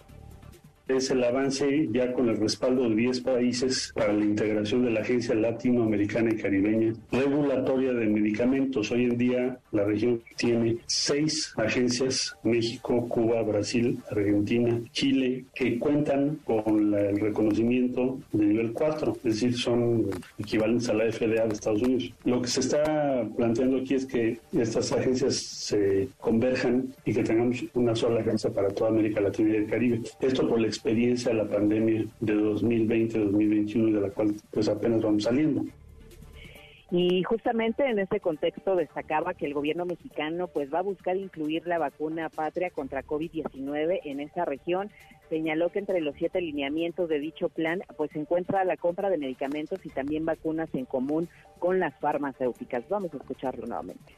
es 0.88 1.10
el 1.10 1.22
avance 1.22 1.88
ya 1.92 2.12
con 2.12 2.28
el 2.28 2.36
respaldo 2.36 2.88
de 2.88 2.96
10 2.96 3.20
países 3.20 3.92
para 3.94 4.12
la 4.12 4.24
integración 4.24 4.84
de 4.84 4.90
la 4.90 5.00
Agencia 5.00 5.34
Latinoamericana 5.34 6.30
y 6.32 6.36
Caribeña 6.36 6.94
Regulatoria 7.12 7.92
de 7.92 8.06
Medicamentos. 8.06 8.90
Hoy 8.90 9.04
en 9.04 9.18
día 9.18 9.58
la 9.72 9.84
región 9.84 10.22
tiene 10.36 10.78
seis 10.86 11.52
agencias, 11.56 12.36
México, 12.42 13.06
Cuba, 13.08 13.42
Brasil, 13.42 13.98
Argentina, 14.10 14.80
Chile, 14.92 15.44
que 15.54 15.78
cuentan 15.78 16.38
con 16.44 16.94
el 16.94 17.20
reconocimiento 17.20 18.18
de 18.32 18.46
nivel 18.46 18.72
4, 18.72 19.16
es 19.16 19.22
decir, 19.22 19.56
son 19.56 20.06
equivalentes 20.38 20.88
a 20.88 20.94
la 20.94 21.10
FDA 21.10 21.46
de 21.46 21.52
Estados 21.52 21.82
Unidos. 21.82 22.12
Lo 22.24 22.40
que 22.40 22.48
se 22.48 22.60
está 22.60 23.28
planteando 23.36 23.78
aquí 23.78 23.94
es 23.94 24.06
que 24.06 24.38
estas 24.52 24.92
agencias 24.92 25.36
se 25.36 26.08
converjan 26.18 26.88
y 27.04 27.12
que 27.12 27.22
tengamos 27.22 27.64
una 27.74 27.94
sola 27.94 28.20
agencia 28.20 28.50
para 28.50 28.68
toda 28.68 28.90
América 28.90 29.20
Latina 29.20 29.50
y 29.50 29.56
el 29.56 29.66
Caribe. 29.66 30.00
Esto 30.20 30.48
por 30.48 30.60
la 30.60 30.68
experiencia 30.78 31.32
de 31.32 31.38
la 31.38 31.48
pandemia 31.48 32.04
de 32.20 32.34
2020-2021 32.34 33.88
y 33.88 33.92
de 33.92 34.00
la 34.00 34.10
cual 34.10 34.34
pues 34.52 34.68
apenas 34.68 35.02
vamos 35.02 35.24
saliendo. 35.24 35.64
Y 36.90 37.22
justamente 37.24 37.84
en 37.84 37.98
ese 37.98 38.18
contexto 38.18 38.74
destacaba 38.74 39.34
que 39.34 39.44
el 39.44 39.52
gobierno 39.52 39.84
mexicano 39.84 40.46
pues 40.48 40.72
va 40.72 40.78
a 40.78 40.82
buscar 40.82 41.16
incluir 41.16 41.66
la 41.66 41.78
vacuna 41.78 42.30
patria 42.30 42.70
contra 42.70 43.04
COVID-19 43.04 44.00
en 44.04 44.20
esa 44.20 44.46
región. 44.46 44.90
Señaló 45.28 45.68
que 45.70 45.80
entre 45.80 46.00
los 46.00 46.14
siete 46.16 46.40
lineamientos 46.40 47.10
de 47.10 47.18
dicho 47.18 47.50
plan 47.50 47.82
pues 47.98 48.10
se 48.12 48.20
encuentra 48.20 48.64
la 48.64 48.78
compra 48.78 49.10
de 49.10 49.18
medicamentos 49.18 49.84
y 49.84 49.90
también 49.90 50.24
vacunas 50.24 50.74
en 50.74 50.86
común 50.86 51.28
con 51.58 51.78
las 51.78 51.94
farmacéuticas. 51.96 52.88
Vamos 52.88 53.12
a 53.12 53.18
escucharlo 53.18 53.66
nuevamente. 53.66 54.14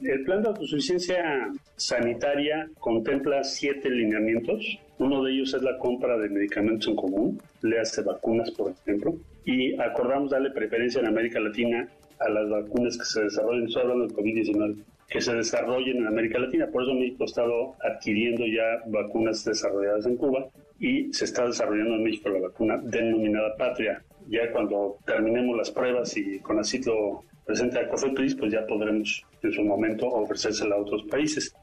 El 0.00 0.24
plan 0.24 0.42
de 0.42 0.48
autosuficiencia 0.48 1.50
sanitaria 1.76 2.68
contempla 2.78 3.42
siete 3.42 3.88
lineamientos. 3.88 4.78
Uno 4.98 5.22
de 5.24 5.32
ellos 5.32 5.54
es 5.54 5.62
la 5.62 5.78
compra 5.78 6.18
de 6.18 6.28
medicamentos 6.28 6.88
en 6.88 6.96
común, 6.96 7.40
le 7.62 7.80
hace 7.80 8.02
vacunas, 8.02 8.50
por 8.50 8.72
ejemplo, 8.72 9.14
y 9.44 9.78
acordamos 9.80 10.30
darle 10.30 10.50
preferencia 10.50 11.00
en 11.00 11.06
América 11.06 11.40
Latina 11.40 11.88
a 12.18 12.28
las 12.28 12.48
vacunas 12.48 12.96
que 12.98 13.04
se 13.04 13.22
desarrollen, 13.24 13.66
estoy 13.66 13.82
hablando 13.82 14.06
del 14.06 14.16
COVID-19, 14.16 14.76
que 15.08 15.20
se 15.20 15.34
desarrollen 15.34 15.98
en 15.98 16.06
América 16.06 16.38
Latina. 16.38 16.66
Por 16.70 16.82
eso 16.82 16.94
México 16.94 17.24
ha 17.24 17.26
estado 17.26 17.74
adquiriendo 17.80 18.44
ya 18.46 18.82
vacunas 18.86 19.44
desarrolladas 19.44 20.06
en 20.06 20.16
Cuba 20.16 20.46
y 20.78 21.12
se 21.12 21.24
está 21.24 21.46
desarrollando 21.46 21.94
en 21.94 22.04
México 22.04 22.28
la 22.28 22.40
vacuna 22.40 22.78
denominada 22.82 23.56
Patria. 23.56 24.02
Ya 24.28 24.50
cuando 24.52 24.96
terminemos 25.06 25.56
las 25.56 25.70
pruebas 25.70 26.16
y 26.16 26.38
con 26.40 26.58
así 26.58 26.82
lo 26.82 27.22
presente 27.46 27.78
a 27.78 27.88
COFEPRIS, 27.88 28.34
pues 28.34 28.52
ya 28.52 28.66
podremos 28.66 29.24
en 29.42 29.52
su 29.52 29.62
momento 29.62 30.06
ofrecérsela 30.08 30.74
a 30.74 30.80
otros 30.80 31.04
países. 31.04 31.54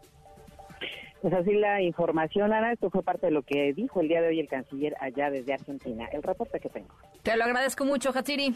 Pues 1.22 1.34
así 1.34 1.54
la 1.54 1.82
información, 1.82 2.52
Ana, 2.52 2.74
esto 2.74 2.90
fue 2.90 3.04
parte 3.04 3.28
de 3.28 3.32
lo 3.32 3.44
que 3.44 3.74
dijo 3.74 4.02
el 4.02 4.08
día 4.08 4.22
de 4.22 4.30
hoy 4.30 4.40
el 4.40 4.48
canciller 4.48 4.96
allá 5.00 5.30
desde 5.30 5.54
Argentina. 5.54 6.08
El 6.12 6.24
reporte 6.24 6.60
que 6.60 6.70
tengo. 6.70 6.90
Te 7.22 7.38
lo 7.38 7.44
agradezco 7.44 7.86
mucho, 7.86 8.10
Hatsiri. 8.14 8.56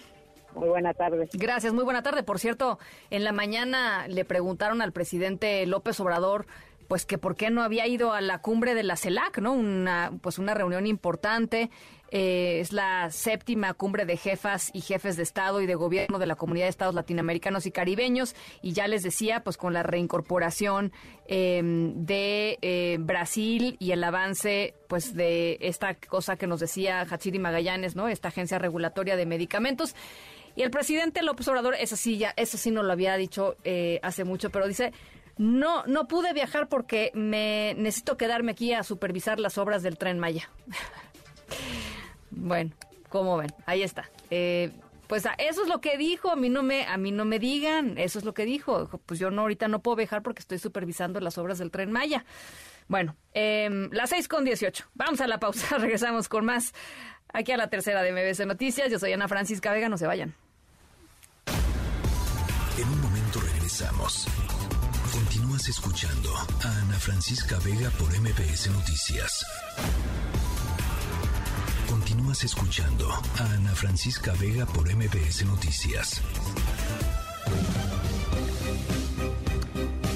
Muy 0.55 0.69
buena 0.69 0.93
tarde. 0.93 1.29
Gracias, 1.33 1.73
muy 1.73 1.83
buena 1.83 2.01
tarde. 2.01 2.23
Por 2.23 2.39
cierto, 2.39 2.79
en 3.09 3.23
la 3.23 3.31
mañana 3.31 4.07
le 4.07 4.25
preguntaron 4.25 4.81
al 4.81 4.91
presidente 4.91 5.65
López 5.65 5.99
Obrador 5.99 6.45
pues 6.87 7.05
que 7.05 7.17
por 7.17 7.35
qué 7.35 7.49
no 7.49 7.63
había 7.63 7.85
ido 7.87 8.13
a 8.13 8.21
la 8.21 8.41
cumbre 8.41 8.73
de 8.73 8.83
la 8.83 8.95
CELAC, 8.95 9.39
¿no? 9.39 9.53
Una, 9.53 10.13
pues 10.21 10.39
una 10.39 10.53
reunión 10.53 10.87
importante. 10.87 11.69
Eh, 12.11 12.59
es 12.61 12.71
la 12.71 13.11
séptima 13.11 13.73
cumbre 13.73 14.05
de 14.05 14.17
jefas 14.17 14.69
y 14.73 14.81
jefes 14.81 15.17
de 15.17 15.23
Estado 15.23 15.61
y 15.61 15.65
de 15.65 15.75
gobierno 15.75 16.19
de 16.19 16.25
la 16.25 16.35
Comunidad 16.35 16.65
de 16.65 16.69
Estados 16.69 16.95
Latinoamericanos 16.95 17.65
y 17.65 17.71
Caribeños. 17.71 18.35
Y 18.61 18.73
ya 18.73 18.87
les 18.87 19.03
decía, 19.03 19.43
pues 19.43 19.57
con 19.57 19.73
la 19.73 19.83
reincorporación 19.83 20.91
em, 21.27 22.05
de 22.05 22.59
eh, 22.61 22.97
Brasil 22.99 23.75
y 23.79 23.91
el 23.91 24.03
avance, 24.03 24.73
pues 24.87 25.13
de 25.15 25.57
esta 25.61 25.95
cosa 25.95 26.37
que 26.37 26.47
nos 26.47 26.59
decía 26.59 27.01
Hatsiri 27.01 27.39
Magallanes, 27.39 27.95
¿no? 27.95 28.07
Esta 28.07 28.29
agencia 28.29 28.59
regulatoria 28.59 29.15
de 29.15 29.25
medicamentos. 29.25 29.95
Y 30.55 30.63
el 30.63 30.71
presidente 30.71 31.21
López 31.21 31.47
Obrador, 31.49 31.75
eso 31.75 31.95
sí, 31.95 32.17
ya, 32.17 32.33
eso 32.35 32.57
sí 32.57 32.71
no 32.71 32.81
lo 32.81 32.91
había 32.91 33.15
dicho 33.15 33.57
eh, 33.63 33.99
hace 34.01 34.23
mucho, 34.23 34.49
pero 34.49 34.67
dice, 34.67 34.91
no, 35.37 35.85
no 35.85 36.07
pude 36.07 36.33
viajar 36.33 36.67
porque 36.67 37.11
me 37.13 37.75
necesito 37.77 38.17
quedarme 38.17 38.53
aquí 38.53 38.73
a 38.73 38.81
supervisar 38.81 39.39
las 39.39 39.59
obras 39.59 39.83
del 39.83 39.97
tren 39.97 40.17
Maya. 40.17 40.49
bueno, 42.31 42.71
como 43.09 43.37
ven, 43.37 43.53
ahí 43.65 43.83
está. 43.83 44.09
Eh, 44.29 44.71
pues 45.07 45.25
eso 45.37 45.63
es 45.63 45.69
lo 45.69 45.79
que 45.79 45.97
dijo, 45.97 46.31
a 46.31 46.35
mí 46.35 46.49
no 46.49 46.63
me, 46.63 46.85
a 46.85 46.97
mí 46.97 47.11
no 47.11 47.23
me 47.23 47.39
digan, 47.39 47.97
eso 47.97 48.19
es 48.19 48.25
lo 48.25 48.33
que 48.33 48.45
dijo. 48.45 48.89
Pues 49.05 49.19
yo 49.19 49.31
no 49.31 49.43
ahorita 49.43 49.67
no 49.67 49.79
puedo 49.79 49.95
viajar 49.95 50.21
porque 50.21 50.41
estoy 50.41 50.59
supervisando 50.59 51.19
las 51.21 51.37
obras 51.37 51.57
del 51.59 51.71
tren 51.71 51.91
Maya. 51.91 52.25
Bueno, 52.87 53.15
eh, 53.33 53.89
las 53.91 54.09
seis 54.09 54.27
con 54.27 54.43
dieciocho. 54.43 54.85
Vamos 54.93 55.21
a 55.21 55.27
la 55.27 55.39
pausa, 55.39 55.77
regresamos 55.79 56.27
con 56.27 56.45
más 56.45 56.73
aquí 57.33 57.51
a 57.51 57.57
la 57.57 57.69
tercera 57.69 58.01
de 58.01 58.11
MBC 58.11 58.45
Noticias. 58.45 58.91
Yo 58.91 58.99
soy 58.99 59.13
Ana 59.13 59.27
Francisca 59.27 59.71
Vega, 59.71 59.89
no 59.89 59.97
se 59.97 60.07
vayan. 60.07 60.35
En 62.77 62.87
un 62.87 63.01
momento 63.01 63.39
regresamos. 63.39 64.27
Continúas 65.11 65.67
escuchando 65.67 66.29
a 66.35 66.79
Ana 66.81 66.99
Francisca 66.99 67.57
Vega 67.65 67.89
por 67.91 68.09
MBS 68.19 68.69
Noticias. 68.71 69.45
Continúas 72.27 72.43
escuchando 72.43 73.09
a 73.39 73.53
Ana 73.53 73.73
Francisca 73.73 74.33
Vega 74.37 74.65
por 74.65 74.93
MBS 74.93 75.45
Noticias. 75.45 76.21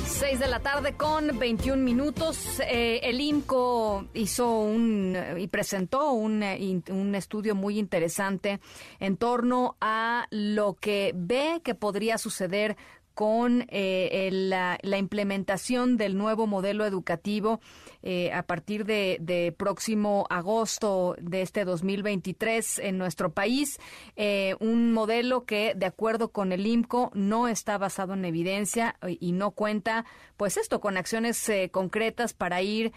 6 0.07 0.39
de 0.39 0.47
la 0.49 0.59
tarde 0.59 0.97
con 0.97 1.39
21 1.39 1.81
minutos. 1.81 2.59
Eh, 2.67 2.99
el 3.03 3.21
INCO 3.21 4.07
hizo 4.13 4.59
un 4.59 5.15
y 5.37 5.47
presentó 5.47 6.11
un, 6.11 6.43
un, 6.89 7.15
estudio 7.15 7.55
muy 7.55 7.79
interesante 7.79 8.59
en 8.99 9.15
torno 9.15 9.77
a 9.79 10.27
lo 10.31 10.73
que 10.73 11.13
ve 11.15 11.61
que 11.63 11.75
podría 11.75 12.17
suceder 12.17 12.75
con 13.13 13.65
eh, 13.69 14.29
la, 14.31 14.79
implementación 14.97 15.97
del 15.97 16.17
nuevo 16.17 16.47
modelo 16.47 16.85
educativo 16.85 17.59
eh, 18.03 18.31
a 18.33 18.43
partir 18.43 18.85
de, 18.85 19.53
próximo 19.57 20.25
agosto 20.29 21.15
de 21.19 21.41
este 21.41 21.65
2023 21.65 22.79
en 22.79 22.97
nuestro 22.97 23.31
país. 23.31 23.79
Eh, 24.15 24.55
un 24.59 24.93
modelo 24.93 25.45
que, 25.45 25.73
de 25.75 25.85
acuerdo 25.85 26.29
con 26.29 26.51
el 26.51 26.65
IMCO, 26.65 27.11
no 27.13 27.47
está 27.47 27.77
basado 27.77 28.13
en 28.13 28.25
evidencia 28.25 28.95
y 29.19 29.31
no 29.33 29.51
cuenta, 29.51 30.05
pues 30.37 30.57
esto, 30.57 30.79
con 30.79 30.97
acciones 30.97 31.51
concretas 31.71 32.33
para 32.33 32.61
ir 32.61 32.91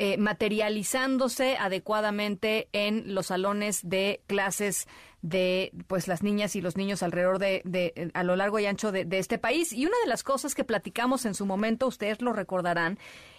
eh, 0.00 0.16
materializándose 0.16 1.56
adecuadamente 1.56 2.68
en 2.72 3.16
los 3.16 3.26
salones 3.26 3.80
de 3.82 4.22
clases 4.28 4.86
de 5.22 5.72
pues 5.86 6.08
las 6.08 6.22
niñas 6.22 6.56
y 6.56 6.60
los 6.60 6.76
niños 6.76 7.02
alrededor 7.02 7.38
de, 7.38 8.10
a 8.14 8.22
lo 8.22 8.36
largo 8.36 8.58
y 8.58 8.66
ancho 8.66 8.92
de, 8.92 9.04
de 9.04 9.18
este 9.18 9.38
país. 9.38 9.72
Y 9.72 9.86
una 9.86 9.96
de 10.02 10.08
las 10.08 10.22
cosas 10.22 10.54
que 10.54 10.64
platicamos 10.64 11.24
en 11.26 11.34
su 11.34 11.46
momento, 11.46 11.86
ustedes 11.86 12.22
lo 12.22 12.32
recordarán, 12.32 12.98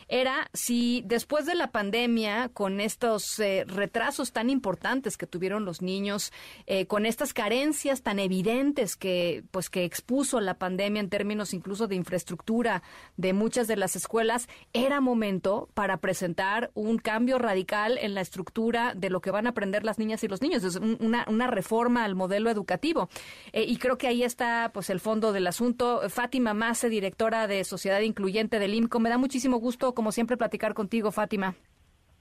era 0.10 0.50
si 0.54 1.04
después 1.06 1.46
de 1.46 1.56
la 1.56 1.72
pandemia, 1.72 2.50
con 2.50 2.82
estos 2.82 3.40
eh, 3.40 3.64
retrasos 3.68 4.32
tan 4.32 4.50
importantes 4.50 5.18
que 5.18 5.28
tuvieron 5.28 5.66
los 5.66 5.82
niños, 5.82 6.34
eh, 6.66 6.88
con 6.88 7.06
estas 7.06 7.34
carencias 7.34 8.02
tan 8.02 8.20
evidentes 8.20 8.96
que, 8.96 9.44
pues, 9.52 9.70
que 9.70 9.86
expuso 9.86 10.42
la 10.42 10.56
pandemia 10.56 11.00
en 11.00 11.10
términos 11.10 11.54
incluso 11.54 11.88
de 11.88 11.96
infraestructura 11.96 12.82
de 13.18 13.34
muchas 13.34 13.68
de 13.68 13.78
las 13.78 13.96
escuelas, 13.96 14.50
era 14.74 15.00
momento 15.00 15.70
para 15.76 15.98
presentar 15.98 16.72
un 16.74 16.98
cambio 16.98 17.38
radical 17.38 17.98
en 18.00 18.16
la 18.16 18.22
estructura 18.22 18.94
de 18.96 19.10
lo 19.10 19.22
que 19.22 19.32
van 19.32 19.46
a 19.46 19.52
aprender 19.52 19.86
las 19.86 20.00
niñas 20.00 20.24
y 20.24 20.28
los 20.28 20.42
niños, 20.42 20.64
es 20.64 20.76
una, 20.76 21.26
una 21.28 21.48
reforma 21.48 22.04
al 22.04 22.16
modelo 22.16 22.50
educativo. 22.50 23.10
Eh, 23.54 23.64
y 23.68 23.78
creo 23.78 23.98
que 23.98 24.08
ahí 24.08 24.24
está 24.24 24.72
pues 24.74 24.90
el 24.90 25.00
fondo 25.00 25.32
del 25.32 25.46
asunto. 25.46 26.02
Fátima 26.10 26.54
Mace, 26.56 26.90
directora 26.90 27.48
de 27.48 27.64
Sociedad 27.64 28.02
Incluyente 28.02 28.58
del 28.58 28.74
IMCO, 28.74 29.00
me 29.00 29.10
da 29.10 29.18
muchísimo 29.18 29.58
gusto 29.58 29.94
como 30.00 30.14
siempre, 30.14 30.38
platicar 30.38 30.74
contigo, 30.74 31.12
Fátima. 31.12 31.56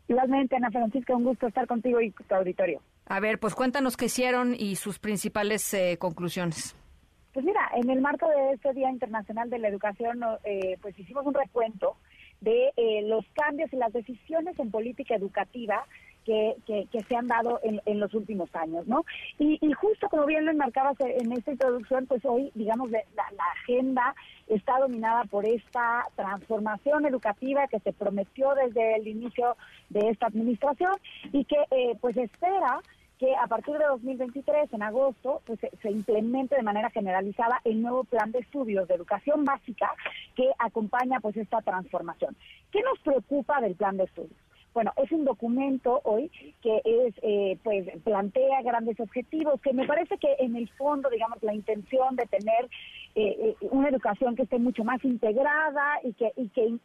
Igualmente, 0.08 0.56
Ana 0.56 0.68
Francisca, 0.68 1.14
un 1.14 1.22
gusto 1.22 1.46
estar 1.46 1.68
contigo 1.68 2.00
y 2.00 2.10
tu 2.10 2.34
auditorio. 2.34 2.82
A 3.06 3.20
ver, 3.20 3.38
pues 3.38 3.54
cuéntanos 3.54 3.96
qué 3.96 4.06
hicieron 4.06 4.56
y 4.58 4.74
sus 4.74 4.98
principales 4.98 5.72
eh, 5.74 5.96
conclusiones. 5.96 6.74
Pues 7.32 7.46
mira, 7.46 7.70
en 7.76 7.88
el 7.88 8.00
marco 8.00 8.28
de 8.28 8.54
este 8.54 8.72
Día 8.72 8.90
Internacional 8.90 9.48
de 9.48 9.60
la 9.60 9.68
Educación, 9.68 10.18
eh, 10.42 10.76
pues 10.82 10.98
hicimos 10.98 11.24
un 11.24 11.34
recuento 11.34 11.94
de 12.40 12.72
eh, 12.76 13.02
los 13.06 13.24
cambios 13.32 13.72
y 13.72 13.76
las 13.76 13.92
decisiones 13.92 14.58
en 14.58 14.72
política 14.72 15.14
educativa 15.14 15.86
que, 16.28 17.02
se 17.08 17.16
han 17.16 17.26
dado 17.26 17.60
en, 17.62 18.00
los 18.00 18.12
últimos 18.12 18.54
años, 18.54 18.86
¿no? 18.86 19.04
Y, 19.38 19.58
justo 19.72 20.08
como 20.08 20.26
bien 20.26 20.44
lo 20.44 20.50
enmarcabas 20.50 20.96
en 21.00 21.32
esta 21.32 21.52
introducción, 21.52 22.06
pues 22.06 22.24
hoy, 22.24 22.50
digamos, 22.54 22.90
la, 22.90 23.02
agenda 23.62 24.14
está 24.46 24.78
dominada 24.78 25.24
por 25.24 25.46
esta 25.46 26.06
transformación 26.16 27.06
educativa 27.06 27.66
que 27.68 27.80
se 27.80 27.92
prometió 27.92 28.54
desde 28.54 28.96
el 28.96 29.08
inicio 29.08 29.56
de 29.88 30.08
esta 30.08 30.26
administración 30.26 30.92
y 31.32 31.44
que 31.44 31.56
eh, 31.70 31.96
pues 32.00 32.16
espera 32.16 32.80
que 33.18 33.34
a 33.34 33.46
partir 33.46 33.76
de 33.76 33.84
2023, 33.84 34.72
en 34.72 34.82
agosto, 34.82 35.42
pues 35.44 35.58
se, 35.60 35.90
implemente 35.90 36.54
de 36.56 36.62
manera 36.62 36.88
generalizada 36.90 37.60
el 37.64 37.82
nuevo 37.82 38.04
plan 38.04 38.30
de 38.32 38.38
estudios 38.38 38.86
de 38.86 38.94
educación 38.94 39.44
básica 39.44 39.90
que 40.36 40.50
acompaña 40.58 41.20
pues 41.20 41.36
esta 41.36 41.60
transformación. 41.62 42.36
¿Qué 42.70 42.80
nos 42.82 42.98
preocupa 43.00 43.60
del 43.60 43.74
plan 43.74 43.96
de 43.96 44.04
estudios? 44.04 44.47
Bueno, 44.78 44.92
es 44.96 45.10
un 45.10 45.24
documento 45.24 46.00
hoy 46.04 46.30
que 46.62 46.80
es, 46.84 47.12
eh, 47.22 47.58
pues, 47.64 47.84
plantea 48.04 48.62
grandes 48.62 49.00
objetivos, 49.00 49.60
que 49.60 49.72
me 49.72 49.84
parece 49.88 50.18
que 50.18 50.36
en 50.38 50.54
el 50.54 50.68
fondo, 50.68 51.10
digamos, 51.10 51.42
la 51.42 51.52
intención 51.52 52.14
de 52.14 52.24
tener 52.26 52.70
eh, 53.14 53.56
eh, 53.60 53.66
una 53.70 53.88
educación 53.88 54.36
que 54.36 54.42
esté 54.42 54.58
mucho 54.58 54.84
más 54.84 55.04
integrada 55.04 56.00
y 56.04 56.12
que, 56.14 56.32
y 56.36 56.48
que 56.50 56.78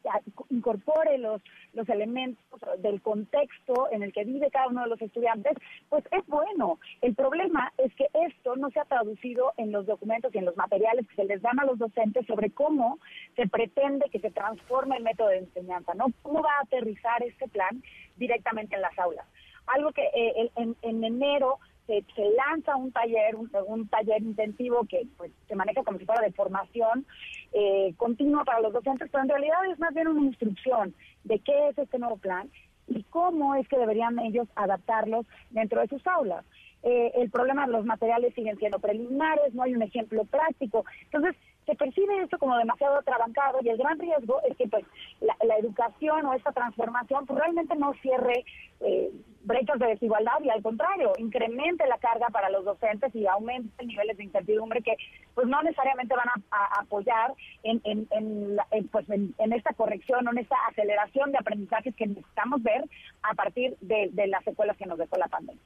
incorpore 0.49 1.17
los, 1.17 1.41
los 1.73 1.87
elementos 1.89 2.43
del 2.79 3.01
contexto 3.01 3.87
en 3.91 4.03
el 4.03 4.13
que 4.13 4.23
vive 4.23 4.49
cada 4.51 4.67
uno 4.67 4.81
de 4.83 4.89
los 4.89 5.01
estudiantes, 5.01 5.53
pues 5.89 6.03
es 6.11 6.25
bueno. 6.27 6.79
El 7.01 7.15
problema 7.15 7.71
es 7.77 7.93
que 7.95 8.07
esto 8.27 8.55
no 8.55 8.69
se 8.71 8.79
ha 8.79 8.85
traducido 8.85 9.53
en 9.57 9.71
los 9.71 9.85
documentos 9.85 10.33
y 10.33 10.37
en 10.39 10.45
los 10.45 10.57
materiales 10.57 11.07
que 11.07 11.15
se 11.15 11.25
les 11.25 11.41
dan 11.41 11.59
a 11.59 11.65
los 11.65 11.77
docentes 11.77 12.25
sobre 12.25 12.49
cómo 12.51 12.99
se 13.35 13.47
pretende 13.47 14.09
que 14.09 14.19
se 14.19 14.31
transforme 14.31 14.97
el 14.97 15.03
método 15.03 15.29
de 15.29 15.39
enseñanza, 15.39 15.93
¿no? 15.93 16.07
¿Cómo 16.21 16.41
va 16.41 16.51
a 16.59 16.63
aterrizar 16.63 17.23
este 17.23 17.47
plan 17.47 17.83
directamente 18.17 18.75
en 18.75 18.81
las 18.81 18.97
aulas? 18.97 19.25
Algo 19.67 19.91
que 19.91 20.03
eh, 20.03 20.51
en, 20.55 20.75
en 20.81 21.03
enero 21.03 21.59
se, 21.87 22.03
lanza 22.35 22.75
un 22.75 22.91
taller, 22.91 23.35
un, 23.35 23.87
taller 23.87 24.21
intensivo 24.21 24.85
que 24.85 25.07
pues, 25.17 25.31
se 25.47 25.55
maneja 25.55 25.83
como 25.83 25.99
si 25.99 26.05
fuera 26.05 26.21
de 26.21 26.31
formación 26.31 27.05
eh, 27.51 27.93
continua 27.97 28.43
para 28.43 28.61
los 28.61 28.73
docentes, 28.73 29.09
pero 29.11 29.23
en 29.23 29.29
realidad 29.29 29.57
es 29.71 29.79
más 29.79 29.93
bien 29.93 30.07
una 30.07 30.21
instrucción 30.21 30.93
de 31.23 31.39
qué 31.39 31.69
es 31.69 31.77
este 31.77 31.99
nuevo 31.99 32.17
plan 32.17 32.49
y 32.87 33.03
cómo 33.03 33.55
es 33.55 33.67
que 33.67 33.77
deberían 33.77 34.19
ellos 34.19 34.47
adaptarlos 34.55 35.25
dentro 35.51 35.81
de 35.81 35.87
sus 35.87 36.05
aulas. 36.07 36.45
Eh, 36.83 37.11
el 37.15 37.29
problema 37.29 37.65
de 37.65 37.71
los 37.71 37.85
materiales 37.85 38.33
siguen 38.33 38.57
siendo 38.57 38.79
preliminares, 38.79 39.53
no 39.53 39.63
hay 39.63 39.73
un 39.73 39.81
ejemplo 39.81 40.25
práctico. 40.25 40.83
Entonces, 41.05 41.35
se 41.65 41.75
percibe 41.75 42.21
esto 42.21 42.37
como 42.37 42.57
demasiado 42.57 42.97
atrabancado 42.97 43.59
y 43.61 43.69
el 43.69 43.77
gran 43.77 43.99
riesgo 43.99 44.41
es 44.49 44.55
que 44.57 44.67
pues 44.67 44.85
la, 45.21 45.55
educación 45.57 46.25
o 46.25 46.33
esta 46.33 46.51
transformación 46.51 47.25
pues, 47.25 47.39
realmente 47.39 47.75
no 47.75 47.93
cierre 48.01 48.43
eh, 48.81 49.11
brechas 49.43 49.77
de 49.79 49.87
desigualdad 49.87 50.41
y 50.43 50.49
al 50.49 50.61
contrario, 50.61 51.13
incremente 51.17 51.87
la 51.87 51.97
carga 51.97 52.27
para 52.27 52.49
los 52.49 52.65
docentes 52.65 53.13
y 53.15 53.27
aumente 53.27 53.85
niveles 53.85 54.17
de 54.17 54.23
incertidumbre 54.23 54.81
que 54.81 54.95
pues 55.35 55.47
no 55.47 55.61
necesariamente 55.61 56.15
van 56.15 56.27
a, 56.29 56.79
apoyar 56.79 57.33
en, 57.63 57.81
en, 57.83 58.07
en, 58.11 58.87
pues, 58.89 59.09
en, 59.09 59.53
esta 59.53 59.73
corrección 59.73 60.27
o 60.27 60.31
en 60.31 60.39
esta 60.39 60.55
aceleración 60.69 61.31
de 61.31 61.37
aprendizajes 61.37 61.95
que 61.95 62.07
necesitamos 62.07 62.63
ver 62.63 62.83
a 63.21 63.33
partir 63.33 63.75
de, 63.81 64.09
de 64.11 64.27
las 64.27 64.43
secuelas 64.43 64.77
que 64.77 64.85
nos 64.85 64.97
dejó 64.97 65.17
la 65.17 65.27
pandemia. 65.27 65.61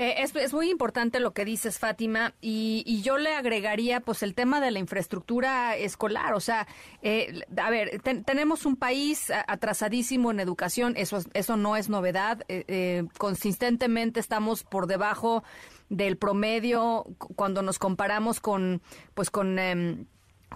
Eh, 0.00 0.22
es, 0.22 0.52
muy 0.52 0.70
importante 0.70 1.18
lo 1.18 1.32
que 1.32 1.44
dices, 1.44 1.80
Fátima, 1.80 2.32
y, 2.40 3.02
yo 3.02 3.18
le 3.18 3.34
agregaría 3.34 3.98
pues 3.98 4.22
el 4.22 4.36
tema 4.36 4.60
de 4.60 4.70
la 4.70 4.78
infraestructura 4.78 5.76
escolar. 5.76 6.34
O 6.34 6.40
sea, 6.40 6.68
eh, 7.02 7.40
a 7.56 7.68
ver, 7.68 8.00
tenemos 8.24 8.64
un 8.64 8.76
país 8.76 9.32
atrasadísimo 9.48 10.30
en 10.30 10.38
educación, 10.38 10.94
eso, 10.96 11.18
eso 11.34 11.56
no 11.56 11.76
es 11.76 11.88
novedad. 11.88 12.44
Eh, 12.46 13.06
consistentemente 13.18 14.20
estamos 14.20 14.62
por 14.62 14.86
debajo 14.86 15.42
del 15.88 16.16
promedio 16.16 17.04
cuando 17.34 17.62
nos 17.62 17.80
comparamos 17.80 18.38
con, 18.38 18.80
pues 19.14 19.30
con 19.32 19.58
em, 19.58 20.06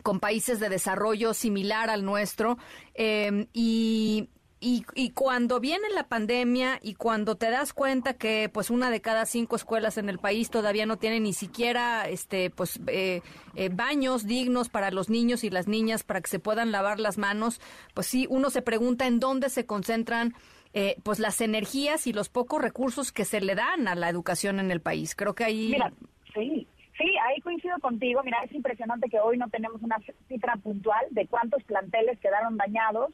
con 0.04 0.20
países 0.20 0.60
de 0.60 0.68
desarrollo 0.68 1.34
similar 1.34 1.90
al 1.90 2.04
nuestro 2.04 2.58
em, 2.94 3.46
y 3.52 4.30
y, 4.62 4.84
y, 4.94 5.10
cuando 5.10 5.58
viene 5.58 5.90
la 5.92 6.04
pandemia 6.04 6.78
y 6.80 6.94
cuando 6.94 7.34
te 7.34 7.50
das 7.50 7.72
cuenta 7.72 8.14
que 8.14 8.48
pues 8.48 8.70
una 8.70 8.90
de 8.90 9.00
cada 9.00 9.26
cinco 9.26 9.56
escuelas 9.56 9.98
en 9.98 10.08
el 10.08 10.20
país 10.20 10.50
todavía 10.50 10.86
no 10.86 10.98
tiene 10.98 11.18
ni 11.18 11.32
siquiera 11.32 12.08
este 12.08 12.48
pues 12.50 12.80
eh, 12.86 13.22
eh, 13.56 13.70
baños 13.70 14.24
dignos 14.24 14.68
para 14.68 14.92
los 14.92 15.10
niños 15.10 15.42
y 15.42 15.50
las 15.50 15.66
niñas 15.66 16.04
para 16.04 16.20
que 16.20 16.30
se 16.30 16.38
puedan 16.38 16.70
lavar 16.70 17.00
las 17.00 17.18
manos, 17.18 17.60
pues 17.92 18.06
sí 18.06 18.28
uno 18.30 18.50
se 18.50 18.62
pregunta 18.62 19.08
en 19.08 19.18
dónde 19.18 19.50
se 19.50 19.66
concentran 19.66 20.32
eh, 20.74 20.96
pues 21.02 21.18
las 21.18 21.40
energías 21.40 22.06
y 22.06 22.12
los 22.12 22.28
pocos 22.28 22.62
recursos 22.62 23.10
que 23.10 23.24
se 23.24 23.40
le 23.40 23.56
dan 23.56 23.88
a 23.88 23.96
la 23.96 24.08
educación 24.08 24.60
en 24.60 24.70
el 24.70 24.80
país. 24.80 25.16
Creo 25.16 25.34
que 25.34 25.44
ahí 25.44 25.70
Mira, 25.72 25.92
sí. 26.32 26.68
Sí, 26.98 27.08
ahí 27.26 27.40
coincido 27.40 27.76
contigo. 27.80 28.22
Mira, 28.22 28.38
es 28.44 28.52
impresionante 28.52 29.08
que 29.08 29.18
hoy 29.18 29.36
no 29.36 29.48
tenemos 29.48 29.82
una 29.82 29.96
cifra 30.28 30.54
puntual 30.56 31.04
de 31.10 31.26
cuántos 31.26 31.62
planteles 31.64 32.20
quedaron 32.20 32.56
dañados 32.56 33.12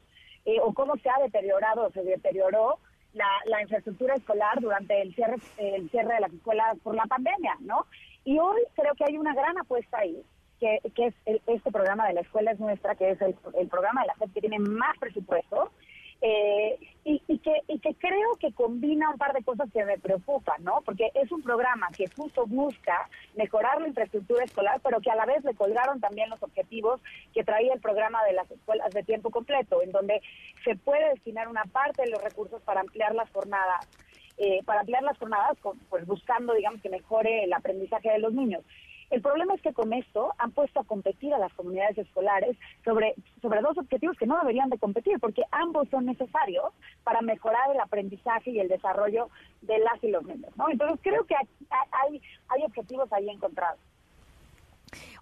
eh, 0.48 0.60
o 0.62 0.72
cómo 0.72 0.96
se 0.96 1.10
ha 1.10 1.22
deteriorado, 1.22 1.90
se 1.90 2.02
deterioró 2.02 2.78
la, 3.12 3.60
infraestructura 3.60 4.14
escolar 4.14 4.58
durante 4.62 5.02
el 5.02 5.14
cierre, 5.14 5.36
el 5.58 5.90
cierre 5.90 6.14
de 6.14 6.20
las 6.20 6.32
escuelas 6.32 6.78
por 6.82 6.94
la 6.94 7.04
pandemia, 7.04 7.54
¿no? 7.60 7.84
Y 8.24 8.38
hoy 8.38 8.62
creo 8.74 8.94
que 8.94 9.04
hay 9.04 9.18
una 9.18 9.34
gran 9.34 9.58
apuesta 9.58 9.98
ahí, 9.98 10.22
que, 10.58 10.78
que 10.94 11.08
es 11.08 11.14
este 11.46 11.70
programa 11.70 12.08
de 12.08 12.14
la 12.14 12.22
escuela 12.22 12.52
es 12.52 12.60
nuestra, 12.60 12.94
que 12.94 13.10
es 13.10 13.20
el, 13.20 13.36
el 13.58 13.68
programa 13.68 14.00
de 14.00 14.06
la 14.06 14.14
FED 14.14 14.32
que 14.32 14.40
tiene 14.40 14.58
más 14.58 14.96
presupuesto, 14.98 15.70
eh, 16.20 16.78
y, 17.04 17.22
y, 17.28 17.38
que, 17.38 17.62
y 17.68 17.78
que 17.78 17.94
creo 17.94 18.36
que 18.40 18.52
combina 18.52 19.10
un 19.10 19.18
par 19.18 19.32
de 19.32 19.44
cosas 19.44 19.70
que 19.72 19.84
me 19.84 19.98
preocupan, 19.98 20.62
¿no? 20.64 20.82
Porque 20.84 21.10
es 21.14 21.30
un 21.30 21.42
programa 21.42 21.88
que 21.96 22.06
justo 22.08 22.44
busca 22.46 23.08
mejorar 23.36 23.80
la 23.80 23.88
infraestructura 23.88 24.44
escolar, 24.44 24.80
pero 24.82 25.00
que 25.00 25.10
a 25.10 25.14
la 25.14 25.26
vez 25.26 25.44
le 25.44 25.54
colgaron 25.54 26.00
también 26.00 26.28
los 26.28 26.42
objetivos 26.42 27.00
que 27.32 27.44
traía 27.44 27.72
el 27.72 27.80
programa 27.80 28.22
de 28.24 28.32
las 28.32 28.50
escuelas 28.50 28.92
de 28.92 29.04
tiempo 29.04 29.30
completo, 29.30 29.80
en 29.80 29.92
donde 29.92 30.20
se 30.64 30.74
puede 30.76 31.08
destinar 31.10 31.48
una 31.48 31.64
parte 31.64 32.02
de 32.02 32.10
los 32.10 32.22
recursos 32.22 32.60
para 32.62 32.80
ampliar 32.80 33.14
las 33.14 33.30
jornadas. 33.30 33.88
Eh, 34.40 34.62
para 34.64 34.80
ampliar 34.80 35.02
las 35.02 35.18
jornadas, 35.18 35.58
pues 35.90 36.06
buscando, 36.06 36.54
digamos, 36.54 36.80
que 36.80 36.88
mejore 36.88 37.42
el 37.42 37.52
aprendizaje 37.52 38.10
de 38.10 38.20
los 38.20 38.32
niños. 38.32 38.62
El 39.10 39.22
problema 39.22 39.54
es 39.54 39.62
que 39.62 39.72
con 39.72 39.92
esto 39.92 40.34
han 40.38 40.52
puesto 40.52 40.80
a 40.80 40.84
competir 40.84 41.32
a 41.32 41.38
las 41.38 41.52
comunidades 41.54 41.98
escolares 41.98 42.56
sobre, 42.84 43.14
sobre 43.40 43.60
dos 43.60 43.78
objetivos 43.78 44.16
que 44.18 44.26
no 44.26 44.38
deberían 44.38 44.68
de 44.68 44.78
competir, 44.78 45.18
porque 45.18 45.42
ambos 45.50 45.88
son 45.88 46.06
necesarios 46.06 46.66
para 47.04 47.22
mejorar 47.22 47.70
el 47.72 47.80
aprendizaje 47.80 48.50
y 48.50 48.60
el 48.60 48.68
desarrollo 48.68 49.30
de 49.62 49.78
las 49.78 50.02
y 50.02 50.10
los 50.10 50.24
niños. 50.24 50.50
¿no? 50.56 50.68
Entonces 50.70 51.00
creo 51.02 51.24
que 51.24 51.34
hay, 51.34 52.20
hay 52.48 52.62
objetivos 52.64 53.12
ahí 53.12 53.28
encontrados. 53.30 53.80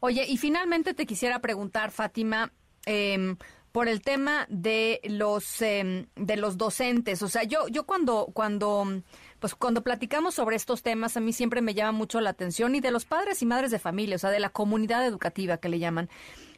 Oye, 0.00 0.24
y 0.28 0.36
finalmente 0.36 0.94
te 0.94 1.06
quisiera 1.06 1.40
preguntar, 1.40 1.90
Fátima, 1.90 2.52
em, 2.84 3.36
por 3.72 3.88
el 3.88 4.00
tema 4.00 4.46
de 4.48 5.00
los 5.04 5.60
em, 5.60 6.06
de 6.14 6.36
los 6.36 6.56
docentes. 6.56 7.22
O 7.22 7.28
sea, 7.28 7.42
yo 7.42 7.68
yo 7.68 7.84
cuando 7.84 8.26
cuando 8.32 9.02
pues 9.46 9.54
cuando 9.54 9.84
platicamos 9.84 10.34
sobre 10.34 10.56
estos 10.56 10.82
temas 10.82 11.16
a 11.16 11.20
mí 11.20 11.32
siempre 11.32 11.62
me 11.62 11.72
llama 11.72 11.92
mucho 11.92 12.20
la 12.20 12.30
atención 12.30 12.74
y 12.74 12.80
de 12.80 12.90
los 12.90 13.04
padres 13.04 13.42
y 13.42 13.46
madres 13.46 13.70
de 13.70 13.78
familia, 13.78 14.16
o 14.16 14.18
sea, 14.18 14.30
de 14.30 14.40
la 14.40 14.50
comunidad 14.50 15.06
educativa 15.06 15.58
que 15.58 15.68
le 15.68 15.78
llaman. 15.78 16.10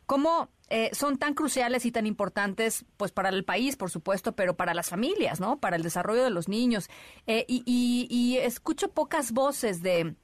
¿Cómo 0.07 0.49
eh, 0.71 0.89
son 0.95 1.19
tan 1.19 1.35
cruciales 1.35 1.85
y 1.85 1.93
tan 1.93 2.07
importantes, 2.07 2.87
pues 2.97 3.13
para 3.13 3.29
el 3.29 3.45
país, 3.45 3.77
por 3.77 3.91
supuesto, 3.91 4.33
pero 4.33 4.57
para 4.57 4.73
las 4.73 4.89
familias, 4.89 5.39
¿no? 5.39 5.59
Para 5.59 5.77
el 5.77 5.83
desarrollo 5.83 6.25
de 6.25 6.31
los 6.31 6.49
niños. 6.49 6.89
Eh, 7.27 7.45
y, 7.47 8.07
y 8.09 8.39
escucho 8.39 8.89
pocas 8.91 9.33
voces 9.33 9.83
de, 9.83 10.15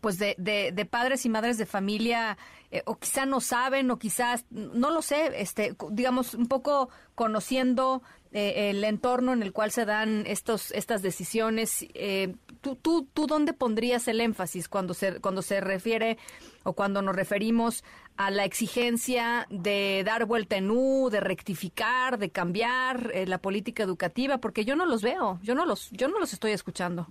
pues 0.00 0.18
de, 0.18 0.36
de, 0.38 0.84
padres 0.86 1.24
y 1.26 1.28
madres 1.28 1.58
de 1.58 1.66
familia 1.66 2.38
eh, 2.70 2.82
o 2.86 2.96
quizá 2.96 3.26
no 3.26 3.40
saben 3.40 3.90
o 3.90 3.98
quizás 3.98 4.44
no 4.50 4.90
lo 4.90 5.02
sé 5.02 5.30
este 5.40 5.76
digamos 5.90 6.34
un 6.34 6.46
poco 6.46 6.88
conociendo 7.14 8.02
eh, 8.38 8.68
el 8.68 8.84
entorno 8.84 9.32
en 9.32 9.42
el 9.42 9.54
cual 9.54 9.70
se 9.70 9.86
dan 9.86 10.24
estos 10.26 10.70
estas 10.72 11.00
decisiones 11.00 11.86
eh, 11.94 12.34
tú 12.60 12.76
tú 12.76 13.08
tú 13.14 13.26
dónde 13.26 13.54
pondrías 13.54 14.08
el 14.08 14.20
énfasis 14.20 14.68
cuando 14.68 14.92
se 14.92 15.20
cuando 15.22 15.40
se 15.40 15.62
refiere 15.62 16.18
o 16.62 16.74
cuando 16.74 17.00
nos 17.00 17.16
referimos 17.16 17.82
a 18.18 18.30
la 18.30 18.44
exigencia 18.44 19.46
de 19.48 20.02
dar 20.04 20.26
vuelta 20.26 20.56
en 20.56 20.70
U, 20.70 21.08
de 21.08 21.20
rectificar, 21.20 22.18
de 22.18 22.28
cambiar 22.28 23.10
la 23.26 23.38
política 23.38 23.82
educativa, 23.82 24.36
porque 24.36 24.66
yo 24.66 24.76
no 24.76 24.84
los 24.84 25.00
veo, 25.00 25.38
yo 25.42 25.54
no 25.54 25.64
los 25.64 25.90
yo 25.92 26.08
no 26.08 26.18
los 26.18 26.34
estoy 26.34 26.52
escuchando. 26.52 27.06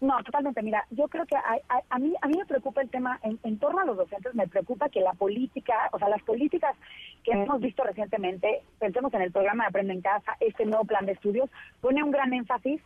No, 0.00 0.22
totalmente. 0.22 0.62
Mira, 0.62 0.86
yo 0.90 1.08
creo 1.08 1.26
que 1.26 1.34
a, 1.34 1.98
mí 1.98 2.14
a 2.20 2.28
mí 2.28 2.38
me 2.38 2.46
preocupa 2.46 2.80
el 2.80 2.90
tema 2.90 3.18
en, 3.22 3.58
torno 3.58 3.80
a 3.80 3.84
los 3.84 3.96
docentes. 3.96 4.34
Me 4.34 4.46
preocupa 4.46 4.88
que 4.88 5.00
la 5.00 5.12
política, 5.12 5.74
o 5.92 5.98
sea, 5.98 6.08
las 6.08 6.22
políticas 6.22 6.76
que 7.24 7.32
hemos 7.32 7.60
visto 7.60 7.82
recientemente, 7.82 8.62
pensemos 8.78 9.12
en 9.14 9.22
el 9.22 9.32
programa 9.32 9.64
de 9.64 9.68
Aprende 9.68 9.94
en 9.94 10.00
Casa, 10.00 10.36
este 10.38 10.66
nuevo 10.66 10.84
plan 10.84 11.04
de 11.04 11.12
estudios, 11.12 11.50
pone 11.80 12.02
un 12.02 12.12
gran 12.12 12.32
énfasis 12.32 12.80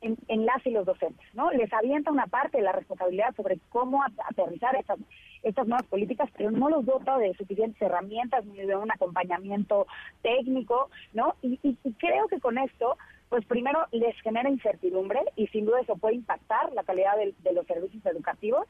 en, 0.00 0.18
en, 0.26 0.44
las 0.44 0.66
y 0.66 0.70
los 0.70 0.84
docentes, 0.84 1.24
¿no? 1.34 1.52
Les 1.52 1.72
avienta 1.72 2.10
una 2.10 2.26
parte 2.26 2.58
de 2.58 2.64
la 2.64 2.72
responsabilidad 2.72 3.34
sobre 3.36 3.60
cómo 3.70 4.02
aterrizar 4.02 4.74
estas, 4.74 4.98
estas 5.44 5.68
nuevas 5.68 5.86
políticas, 5.86 6.28
pero 6.36 6.50
no 6.50 6.68
los 6.68 6.84
dota 6.84 7.16
de 7.18 7.32
suficientes 7.34 7.80
herramientas 7.80 8.44
ni 8.44 8.58
de 8.58 8.76
un 8.76 8.90
acompañamiento 8.90 9.86
técnico, 10.22 10.90
¿no? 11.14 11.36
y 11.42 11.76
creo 11.98 12.26
que 12.26 12.40
con 12.40 12.58
esto 12.58 12.96
pues 13.28 13.44
primero 13.46 13.86
les 13.92 14.14
genera 14.22 14.48
incertidumbre 14.48 15.20
y 15.36 15.46
sin 15.48 15.66
duda 15.66 15.80
eso 15.80 15.96
puede 15.96 16.14
impactar 16.14 16.72
la 16.72 16.84
calidad 16.84 17.16
de, 17.16 17.52
los 17.52 17.66
servicios 17.66 18.04
educativos. 18.06 18.66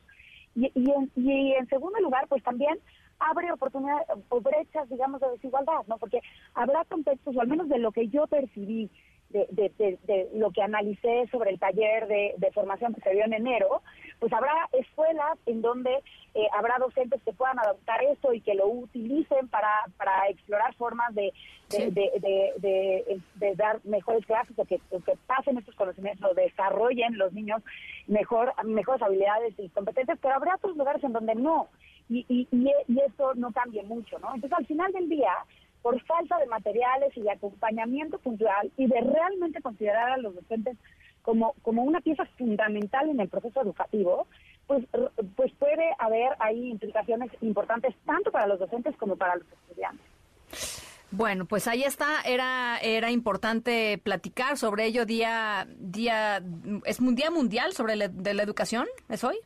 Y, 0.55 0.73
y, 0.75 1.53
en, 1.53 1.69
segundo 1.69 2.01
lugar, 2.01 2.27
pues 2.29 2.43
también 2.43 2.79
abre 3.19 3.53
oportunidades 3.53 4.07
o 4.31 4.41
brechas, 4.41 4.89
digamos, 4.89 5.21
de 5.21 5.31
desigualdad, 5.31 5.83
¿no? 5.87 5.99
Porque 5.99 6.21
habrá 6.55 6.85
contextos, 6.87 7.37
o 7.37 7.41
al 7.41 7.49
menos 7.49 7.69
de 7.69 7.79
lo 7.79 7.93
que 7.93 8.09
yo 8.09 8.27
percibí, 8.27 8.91
de, 9.31 9.47
de, 9.51 9.99
de, 10.05 10.31
lo 10.35 10.51
que 10.51 10.63
analicé 10.63 11.27
sobre 11.31 11.51
el 11.51 11.59
taller 11.59 12.07
de, 12.07 12.51
formación 12.55 12.95
que 12.95 13.01
se 13.03 13.11
dio 13.11 13.25
en 13.25 13.35
enero, 13.35 13.83
pues 14.19 14.33
habrá 14.33 14.69
escuelas 14.73 15.39
en 15.47 15.61
donde 15.61 15.91
eh, 16.35 16.47
habrá 16.53 16.77
docentes 16.79 17.21
que 17.23 17.33
puedan 17.33 17.59
adoptar 17.59 18.03
esto 18.05 18.33
y 18.33 18.41
que 18.41 18.55
lo 18.55 18.69
utilicen 18.69 19.49
para, 19.49 19.69
para 19.97 20.29
explorar 20.29 20.75
formas 20.75 21.15
de, 21.15 21.33
de, 21.71 23.55
dar 23.57 23.81
mejores 23.85 24.25
clases 24.27 24.59
o 24.59 24.65
que, 24.65 24.79
que 24.79 25.17
pasen 25.27 25.59
estos 25.59 25.75
conocimientos, 25.75 26.31
o 26.31 26.35
desarrollen 26.35 27.19
los 27.19 27.33
niños 27.33 27.63
mejor 28.07 28.53
mejores 28.65 29.03
habilidades 29.03 29.55
y 29.59 29.69
competencias, 29.71 30.19
pero 30.23 30.37
habrá 30.37 30.55
otros 30.55 30.77
lugares 30.77 31.03
en 31.05 31.13
donde 31.13 31.35
no. 31.35 31.69
Y, 32.09 32.25
y, 32.29 32.47
y, 32.53 32.71
y 32.87 33.01
eso 33.01 33.35
no 33.35 33.51
cambie 33.51 33.83
mucho, 33.83 34.19
¿no? 34.21 34.33
Entonces, 34.33 34.57
al 34.57 34.67
final 34.67 34.93
del 34.93 35.09
día, 35.09 35.33
por 35.87 36.03
falta 36.03 36.37
de 36.39 36.47
materiales 36.47 37.17
y 37.17 37.21
de 37.21 37.31
acompañamiento 37.31 38.19
puntual 38.19 38.73
y 38.77 38.89
de 38.89 39.01
realmente 39.03 39.63
considerar 39.63 40.11
a 40.11 40.17
los 40.17 40.35
docentes 40.35 40.77
como, 41.23 41.55
como 41.63 41.85
una 41.85 42.01
pieza 42.01 42.25
fundamental 42.37 43.09
en 43.09 43.21
el 43.21 43.29
proceso 43.29 43.63
educativo, 43.63 44.27
pues, 44.67 44.85
pues 45.37 45.53
puede 45.53 45.95
haber 46.01 46.33
ahí 46.41 46.71
implicaciones 46.71 47.31
importantes 47.41 47.95
tanto 48.05 48.33
para 48.33 48.49
los 48.49 48.59
docentes 48.59 48.97
como 48.97 49.15
para 49.15 49.37
los 49.37 49.47
estudiantes. 49.47 50.05
Bueno, 51.13 51.45
pues 51.45 51.69
ahí 51.69 51.85
está, 51.85 52.21
era 52.23 52.79
era 52.83 53.13
importante 53.13 53.97
platicar 54.03 54.57
sobre 54.57 54.87
ello 54.87 55.07
día 55.07 55.69
día 55.79 56.43
es 56.85 56.99
un 56.99 57.15
día 57.15 57.31
mundial 57.31 57.75
sobre 57.75 57.95
la, 57.95 58.09
de 58.09 58.35
la 58.35 58.43
educación, 58.43 58.89
¿es 59.09 59.23
hoy? 59.23 59.37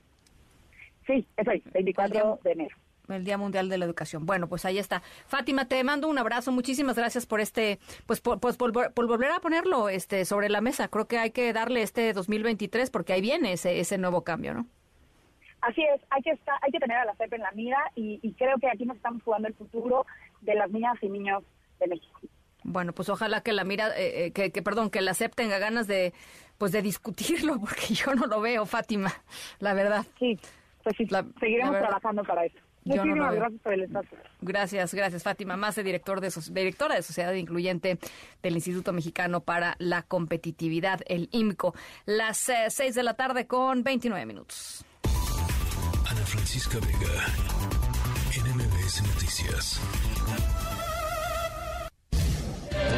Sí, 1.06 1.26
es 1.36 1.46
hoy, 1.46 1.62
24 1.74 2.40
de 2.42 2.52
enero 2.52 2.76
el 3.12 3.24
Día 3.24 3.38
Mundial 3.38 3.68
de 3.68 3.78
la 3.78 3.84
Educación. 3.84 4.26
Bueno, 4.26 4.48
pues 4.48 4.64
ahí 4.64 4.78
está. 4.78 5.02
Fátima, 5.26 5.66
te 5.66 5.82
mando 5.84 6.08
un 6.08 6.18
abrazo. 6.18 6.52
Muchísimas 6.52 6.96
gracias 6.96 7.26
por 7.26 7.40
este, 7.40 7.78
pues 8.06 8.20
por, 8.20 8.40
pues, 8.40 8.56
por, 8.56 8.72
volver 8.94 9.30
a 9.30 9.40
ponerlo 9.40 9.88
este 9.88 10.24
sobre 10.24 10.48
la 10.48 10.60
mesa. 10.60 10.88
Creo 10.88 11.06
que 11.06 11.18
hay 11.18 11.30
que 11.30 11.52
darle 11.52 11.82
este 11.82 12.12
2023 12.12 12.90
porque 12.90 13.12
ahí 13.12 13.20
viene 13.20 13.52
ese, 13.52 13.80
ese 13.80 13.98
nuevo 13.98 14.24
cambio, 14.24 14.54
¿no? 14.54 14.66
Así 15.60 15.82
es, 15.82 16.00
hay 16.10 16.22
que 16.22 16.30
estar, 16.30 16.56
hay 16.62 16.70
que 16.70 16.78
tener 16.78 16.96
a 16.96 17.04
la 17.04 17.14
CEP 17.16 17.34
en 17.34 17.42
la 17.42 17.50
mira 17.52 17.78
y, 17.94 18.32
creo 18.38 18.56
que 18.58 18.68
aquí 18.68 18.86
nos 18.86 18.96
estamos 18.96 19.22
jugando 19.22 19.46
el 19.46 19.54
futuro 19.54 20.06
de 20.40 20.54
las 20.54 20.70
niñas 20.70 20.96
y 21.02 21.08
niños 21.08 21.42
de 21.78 21.86
México. 21.86 22.20
Bueno, 22.62 22.94
pues 22.94 23.08
ojalá 23.08 23.42
que 23.42 23.52
la 23.52 23.64
mira, 23.64 23.88
eh, 23.98 24.26
eh, 24.26 24.32
que, 24.32 24.52
que, 24.52 24.62
perdón, 24.62 24.90
que 24.90 25.02
la 25.02 25.12
CEP 25.12 25.34
tenga 25.34 25.58
ganas 25.58 25.86
de, 25.86 26.14
pues 26.56 26.72
de 26.72 26.82
discutirlo, 26.82 27.58
porque 27.60 27.94
yo 27.94 28.14
no 28.14 28.26
lo 28.26 28.40
veo, 28.40 28.64
Fátima, 28.64 29.12
la 29.58 29.74
verdad. 29.74 30.06
Sí, 30.18 30.38
pues 30.82 30.96
sí, 30.96 31.06
seguiremos 31.38 31.78
trabajando 31.78 32.22
para 32.24 32.46
eso. 32.46 32.58
Muchísimas 32.84 33.34
gracias 33.34 33.60
por 33.60 33.72
el 33.72 33.82
espacio. 33.82 34.18
Gracias, 34.40 34.94
gracias, 34.94 35.22
Fátima 35.22 35.56
Mase, 35.56 35.82
director 35.82 36.20
de, 36.20 36.32
directora 36.52 36.94
de 36.94 37.02
Sociedad 37.02 37.32
Incluyente 37.34 37.98
del 38.42 38.54
Instituto 38.54 38.92
Mexicano 38.92 39.40
para 39.40 39.76
la 39.78 40.02
Competitividad, 40.02 41.00
el 41.06 41.28
IMCO. 41.32 41.74
Las 42.06 42.38
6 42.38 42.80
eh, 42.80 42.92
de 42.92 43.02
la 43.02 43.14
tarde 43.14 43.46
con 43.46 43.82
29 43.82 44.24
minutos. 44.26 44.84
Ana 46.08 46.24
Francisca 46.26 46.78
Vega, 46.80 47.26
NMBS 48.42 49.02
Noticias. 49.02 49.80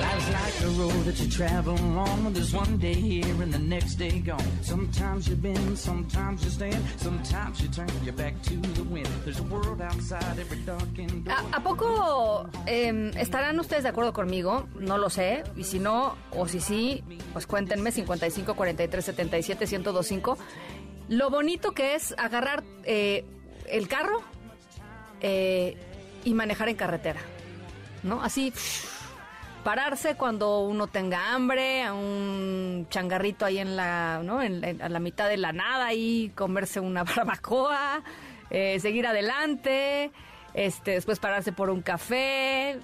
Life's 0.01 0.31
like 0.33 0.61
a 0.63 0.71
road 0.79 1.05
that 1.05 1.21
you 1.21 1.29
travel 1.29 1.79
on. 1.99 2.33
There's 2.33 2.55
one 2.55 2.79
day 2.79 2.95
here 2.95 3.43
and 3.43 3.53
the 3.53 3.59
next 3.59 3.97
day 3.97 4.21
gone. 4.21 4.41
Sometimes 4.63 5.29
you 5.29 5.37
bend, 5.37 5.79
sometimes 5.79 6.45
you 6.45 6.51
stand, 6.51 6.83
sometimes 6.97 7.61
you 7.61 7.69
turn 7.69 7.89
your 8.05 8.15
back 8.15 8.41
to 8.43 8.57
the 8.75 8.85
wind. 8.85 9.09
There's 9.25 9.41
a 9.41 9.43
world 9.45 9.81
outside 9.81 10.39
every 10.39 10.59
darkened 10.65 11.25
door. 11.25 11.35
¿A, 11.35 11.57
¿A, 11.57 11.63
poco 11.63 12.49
eh, 12.67 13.11
estarán 13.17 13.59
ustedes 13.59 13.83
de 13.83 13.89
acuerdo 13.89 14.13
conmigo? 14.13 14.69
No 14.79 14.99
lo 14.99 15.11
sé. 15.11 15.45
Y 15.57 15.65
si 15.65 15.79
no, 15.79 16.17
o 16.31 16.47
si 16.47 16.61
sí, 16.61 17.03
pues 17.33 17.47
cuéntenme 17.47 17.91
55 17.91 18.55
43 18.55 19.05
77 19.05 19.67
1025. 19.67 20.39
Lo 21.09 21.31
bonito 21.31 21.73
que 21.73 21.95
es 21.95 22.15
agarrar 22.17 22.63
eh, 22.85 23.25
el 23.69 23.89
carro 23.89 24.23
eh, 25.21 25.77
y 26.25 26.35
manejar 26.35 26.69
en 26.69 26.77
carretera. 26.77 27.21
¿No? 28.03 28.23
Así 28.23 28.53
pararse 29.63 30.17
cuando 30.17 30.61
uno 30.61 30.87
tenga 30.87 31.33
hambre, 31.33 31.83
a 31.83 31.95
un 31.95 32.87
changarrito 32.91 33.45
ahí 33.45 33.59
en 33.59 33.77
la, 33.77 34.21
¿no? 34.23 34.43
En, 34.43 34.83
a 34.83 34.89
la 34.89 34.99
mitad 34.99 35.29
de 35.29 35.37
la 35.37 35.53
nada 35.53 35.93
y 35.95 36.31
comerse 36.31 36.81
una 36.81 37.05
barbacoa, 37.17 38.03
eh, 38.51 38.79
seguir 38.81 39.07
adelante, 39.07 40.11
este, 40.55 40.93
después 40.93 41.19
pararse 41.19 41.53
por 41.53 41.71
un 41.71 41.83
café, 41.83 42.81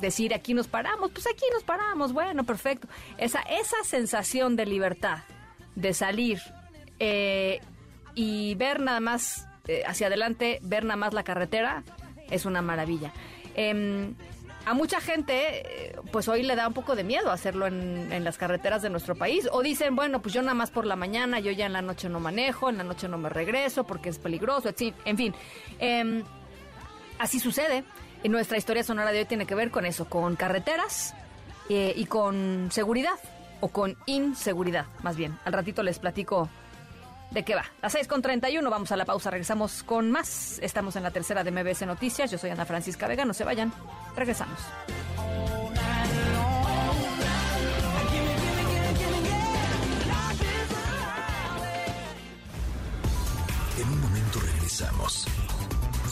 decir 0.00 0.34
aquí 0.34 0.54
nos 0.54 0.68
paramos, 0.68 1.10
pues 1.10 1.26
aquí 1.26 1.44
nos 1.52 1.64
paramos, 1.64 2.12
bueno, 2.12 2.44
perfecto. 2.44 2.88
Esa, 3.16 3.40
esa 3.42 3.82
sensación 3.84 4.56
de 4.56 4.66
libertad, 4.66 5.18
de 5.74 5.94
salir 5.94 6.40
eh, 6.98 7.60
y 8.14 8.54
ver 8.54 8.80
nada 8.80 9.00
más 9.00 9.48
eh, 9.66 9.82
hacia 9.86 10.08
adelante, 10.08 10.60
ver 10.62 10.84
nada 10.84 10.96
más 10.96 11.14
la 11.14 11.24
carretera, 11.24 11.84
es 12.30 12.44
una 12.46 12.62
maravilla. 12.62 13.12
A 14.68 14.74
mucha 14.74 15.00
gente, 15.00 15.62
eh, 15.88 15.96
pues 16.12 16.28
hoy 16.28 16.42
le 16.42 16.54
da 16.54 16.68
un 16.68 16.74
poco 16.74 16.94
de 16.94 17.02
miedo 17.02 17.30
hacerlo 17.30 17.66
en, 17.66 18.22
las 18.22 18.36
carreteras 18.36 18.82
de 18.82 18.90
nuestro 18.90 19.16
país. 19.16 19.48
O 19.50 19.62
dicen, 19.62 19.96
bueno, 19.96 20.20
pues 20.20 20.34
yo 20.34 20.42
nada 20.42 20.52
más 20.52 20.70
por 20.70 20.84
la 20.84 20.94
mañana, 20.94 21.40
yo 21.40 21.50
ya 21.52 21.64
en 21.64 21.72
la 21.72 21.80
noche 21.80 22.10
no 22.10 22.20
manejo, 22.20 22.68
en 22.68 22.76
la 22.76 22.84
noche 22.84 23.08
no 23.08 23.16
me 23.16 23.30
regreso 23.30 23.84
porque 23.84 24.10
es 24.10 24.18
peligroso, 24.18 24.68
en 25.06 25.16
fin. 25.16 25.34
Em, 25.78 26.22
así 27.18 27.40
sucede. 27.40 27.82
Y 28.22 28.28
nuestra 28.28 28.58
historia 28.58 28.84
sonora 28.84 29.10
de 29.10 29.20
hoy 29.20 29.24
tiene 29.24 29.46
que 29.46 29.54
ver 29.54 29.70
con 29.70 29.86
eso, 29.86 30.04
con 30.04 30.36
carreteras 30.36 31.14
eh, 31.70 31.94
y 31.96 32.04
con 32.04 32.68
seguridad, 32.70 33.18
o 33.60 33.68
con 33.68 33.96
inseguridad, 34.04 34.84
más 35.02 35.16
bien. 35.16 35.38
Al 35.46 35.54
ratito 35.54 35.82
les 35.82 35.98
platico 35.98 36.50
de 37.30 37.44
qué 37.44 37.54
va. 37.54 37.64
A 37.82 37.90
6 37.90 38.08
con 38.08 38.22
31, 38.22 38.68
vamos 38.70 38.92
a 38.92 38.96
la 38.96 39.04
pausa, 39.04 39.30
regresamos 39.30 39.82
con 39.82 40.10
más. 40.10 40.58
Estamos 40.60 40.96
en 40.96 41.02
la 41.02 41.10
tercera 41.10 41.44
de 41.44 41.50
MBS 41.50 41.86
Noticias. 41.86 42.30
Yo 42.30 42.38
soy 42.38 42.50
Ana 42.50 42.64
Francisca 42.64 43.06
Vega, 43.06 43.24
no 43.24 43.34
se 43.34 43.44
vayan. 43.44 43.72
Regresamos. 44.16 44.58
En 53.78 53.88
un 53.88 54.00
momento 54.00 54.40
regresamos. 54.40 55.26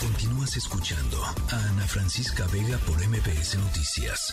Continúa 0.01 0.27
Continúas 0.27 0.57
escuchando 0.57 1.25
a 1.25 1.57
Ana 1.71 1.87
Francisca 1.87 2.47
Vega 2.53 2.79
por 2.79 2.97
MBS 2.97 3.57
Noticias. 3.59 4.33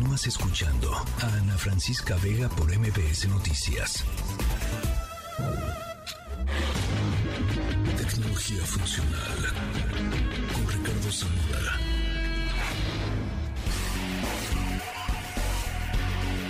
Continúas 0.00 0.26
escuchando 0.28 0.90
a 0.94 1.26
Ana 1.26 1.58
Francisca 1.58 2.16
Vega 2.22 2.48
por 2.48 2.74
MBS 2.74 3.28
Noticias. 3.28 4.02
Tecnología 7.98 8.64
funcional 8.64 9.36
con 10.54 10.68
Ricardo 10.68 11.12
Zamora. 11.12 11.78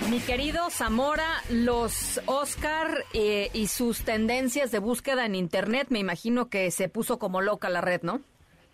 Mi 0.09 0.19
querido 0.21 0.69
Zamora, 0.69 1.43
los 1.49 2.21
Oscar 2.27 3.03
eh, 3.13 3.49
y 3.53 3.67
sus 3.67 4.05
tendencias 4.05 4.71
de 4.71 4.79
búsqueda 4.79 5.25
en 5.25 5.35
Internet, 5.35 5.87
me 5.89 5.99
imagino 5.99 6.49
que 6.49 6.71
se 6.71 6.87
puso 6.87 7.19
como 7.19 7.41
loca 7.41 7.69
la 7.69 7.81
red, 7.81 8.01
¿no? 8.01 8.21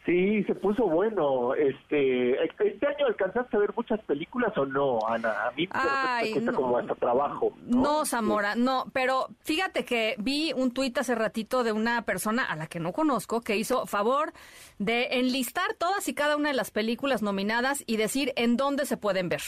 Sí, 0.08 0.42
se 0.46 0.56
puso 0.56 0.86
bueno. 0.88 1.54
Este, 1.54 2.42
este 2.42 2.88
año 2.88 3.08
alcanzaste 3.08 3.58
a 3.58 3.60
ver 3.60 3.74
muchas 3.76 4.00
películas 4.06 4.58
o 4.58 4.66
no, 4.66 5.00
Ana. 5.06 5.48
A 5.48 5.52
mí 5.52 5.68
Ay, 5.72 6.34
me 6.36 6.42
no. 6.44 6.54
como 6.54 6.78
hasta 6.78 6.96
trabajo. 6.96 7.52
No, 7.66 8.06
Zamora, 8.06 8.56
no, 8.56 8.86
pero 8.94 9.28
fíjate 9.42 9.84
que 9.84 10.16
vi 10.18 10.54
un 10.56 10.72
tuit 10.74 10.98
hace 10.98 11.14
ratito 11.14 11.66
de 11.66 11.74
una 11.74 12.04
persona 12.04 12.46
a 12.46 12.56
la 12.56 12.68
que 12.68 12.80
no 12.80 12.94
conozco 12.94 13.42
que 13.42 13.58
hizo 13.58 13.86
favor 13.86 14.32
de 14.80 15.20
enlistar 15.20 15.74
todas 15.78 16.08
y 16.08 16.14
cada 16.14 16.38
una 16.38 16.50
de 16.50 16.56
las 16.56 16.72
películas 16.72 17.22
nominadas 17.22 17.84
y 17.86 17.98
decir 17.98 18.32
en 18.38 18.56
dónde 18.56 18.86
se 18.86 18.96
pueden 18.96 19.28
ver. 19.28 19.42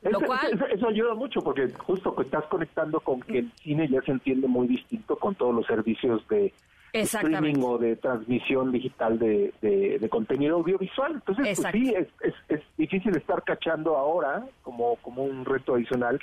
Lo 0.00 0.18
Eso, 0.18 0.26
cual, 0.26 0.52
eso- 0.54 0.66
eso 0.66 0.88
ayuda 0.88 1.14
mucho 1.14 1.40
porque 1.42 1.68
justo 1.86 2.16
que 2.16 2.22
estás 2.22 2.44
conectando 2.46 2.98
con 3.00 3.20
que 3.20 3.40
el 3.40 3.52
cine 3.62 3.86
ya 3.90 4.00
se 4.00 4.12
entiende 4.12 4.48
muy 4.48 4.66
distinto 4.68 5.16
con 5.16 5.34
todos 5.34 5.54
los 5.54 5.66
servicios 5.66 6.26
de. 6.28 6.52
Streaming 6.92 7.62
o 7.64 7.78
de 7.78 7.96
transmisión 7.96 8.70
digital 8.72 9.18
de, 9.18 9.52
de- 9.62 9.98
de 9.98 10.08
contenido 10.08 10.56
audiovisual. 10.56 11.12
Entonces, 11.14 11.60
pues 11.60 11.72
sí, 11.72 11.94
es, 11.96 12.08
es, 12.20 12.34
es 12.48 12.60
difícil 12.76 13.16
estar 13.16 13.42
cachando 13.44 13.96
ahora 13.96 14.44
como, 14.62 14.96
como 14.96 15.24
un 15.24 15.44
reto 15.44 15.74
adicional 15.74 16.18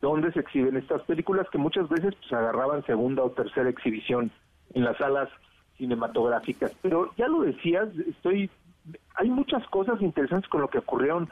dónde 0.00 0.30
se 0.32 0.40
exhiben 0.40 0.76
estas 0.76 1.02
películas 1.02 1.46
que 1.50 1.58
muchas 1.58 1.88
veces 1.88 2.14
pues 2.16 2.32
agarraban 2.32 2.84
segunda 2.86 3.22
o 3.22 3.30
tercera 3.30 3.68
exhibición 3.70 4.30
en 4.74 4.84
las 4.84 4.96
salas 4.98 5.28
cinematográficas. 5.78 6.72
Pero 6.82 7.10
ya 7.16 7.28
lo 7.28 7.42
decías, 7.42 7.88
estoy 8.08 8.50
hay 9.16 9.28
muchas 9.30 9.66
cosas 9.68 10.00
interesantes 10.00 10.48
con 10.48 10.60
lo 10.60 10.68
que 10.68 10.78
ocurrieron 10.78 11.28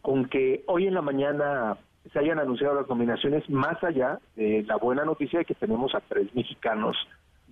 con 0.00 0.26
que 0.26 0.62
hoy 0.66 0.86
en 0.86 0.94
la 0.94 1.02
mañana 1.02 1.76
se 2.12 2.18
hayan 2.18 2.38
anunciado 2.38 2.74
las 2.74 2.88
nominaciones 2.88 3.48
más 3.50 3.82
allá 3.82 4.18
de 4.36 4.62
la 4.66 4.76
buena 4.76 5.04
noticia 5.04 5.38
de 5.40 5.44
que 5.44 5.54
tenemos 5.54 5.94
a 5.94 6.00
tres 6.00 6.34
mexicanos 6.34 6.96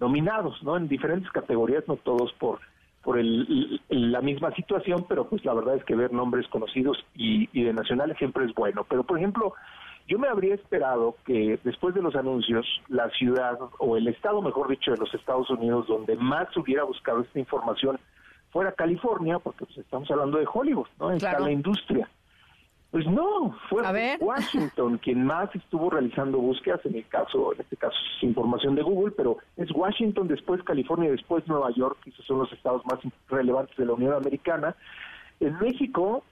nominados, 0.01 0.63
¿no? 0.63 0.77
En 0.77 0.89
diferentes 0.89 1.31
categorías, 1.31 1.85
no 1.87 1.97
todos 1.97 2.33
por 2.35 2.61
por 3.03 3.19
el, 3.19 3.81
la 3.89 4.21
misma 4.21 4.55
situación, 4.55 5.05
pero 5.09 5.29
pues 5.29 5.45
la 5.45 5.55
verdad 5.55 5.75
es 5.75 5.85
que 5.85 5.97
ver 5.97 6.13
nombres 6.13 6.47
conocidos 6.47 7.05
y, 7.17 7.49
y 7.53 7.65
de 7.65 7.73
nacionales 7.73 8.17
siempre 8.17 8.45
es 8.45 8.55
bueno. 8.55 8.87
Pero 8.89 9.03
por 9.03 9.19
ejemplo, 9.19 9.55
yo 10.07 10.19
me 10.19 10.29
habría 10.29 10.55
esperado 10.55 11.17
que 11.25 11.59
después 11.65 11.95
de 11.95 12.03
los 12.03 12.15
anuncios, 12.15 12.65
la 12.89 13.11
ciudad 13.11 13.59
o 13.79 13.97
el 13.97 14.07
estado, 14.09 14.41
mejor 14.41 14.69
dicho, 14.69 14.93
de 14.93 14.99
los 14.99 15.13
Estados 15.15 15.51
Unidos, 15.51 15.87
donde 15.89 16.17
más 16.17 16.57
hubiera 16.57 16.85
buscado 16.85 17.23
esta 17.23 17.39
información, 17.39 17.99
fuera 18.51 18.73
California, 18.73 19.39
porque 19.39 19.65
pues, 19.65 19.79
estamos 19.79 20.11
hablando 20.11 20.39
de 20.39 20.47
Hollywood, 20.53 20.87
¿no? 21.01 21.11
Está 21.11 21.31
Claro. 21.31 21.47
la 21.47 21.53
industria. 21.53 22.09
Pues 22.93 23.07
no, 23.07 23.57
fue 23.71 23.83
Washington 24.21 24.99
quien 24.99 25.25
más 25.25 25.49
estuvo 25.55 25.89
realizando 25.89 26.37
búsquedas, 26.37 26.85
en 26.85 26.95
el 26.95 27.09
caso, 27.09 27.55
en 27.55 27.63
este 27.63 27.79
caso 27.79 27.97
es 27.97 28.23
información 28.23 28.75
de 28.75 28.83
Google, 28.83 29.15
pero 29.17 29.39
es 29.57 29.71
Washington, 29.71 30.29
después 30.29 30.63
California, 30.63 31.11
después 31.11 31.49
Nueva 31.49 31.71
York, 31.71 31.97
y 32.05 32.11
esos 32.11 32.27
son 32.27 32.41
los 32.41 32.53
estados 32.53 32.85
más 32.85 32.99
relevantes 33.31 33.75
de 33.79 33.87
la 33.87 33.95
Unión 33.95 34.13
Americana. 34.13 34.77
En 35.41 35.59
México, 35.59 36.23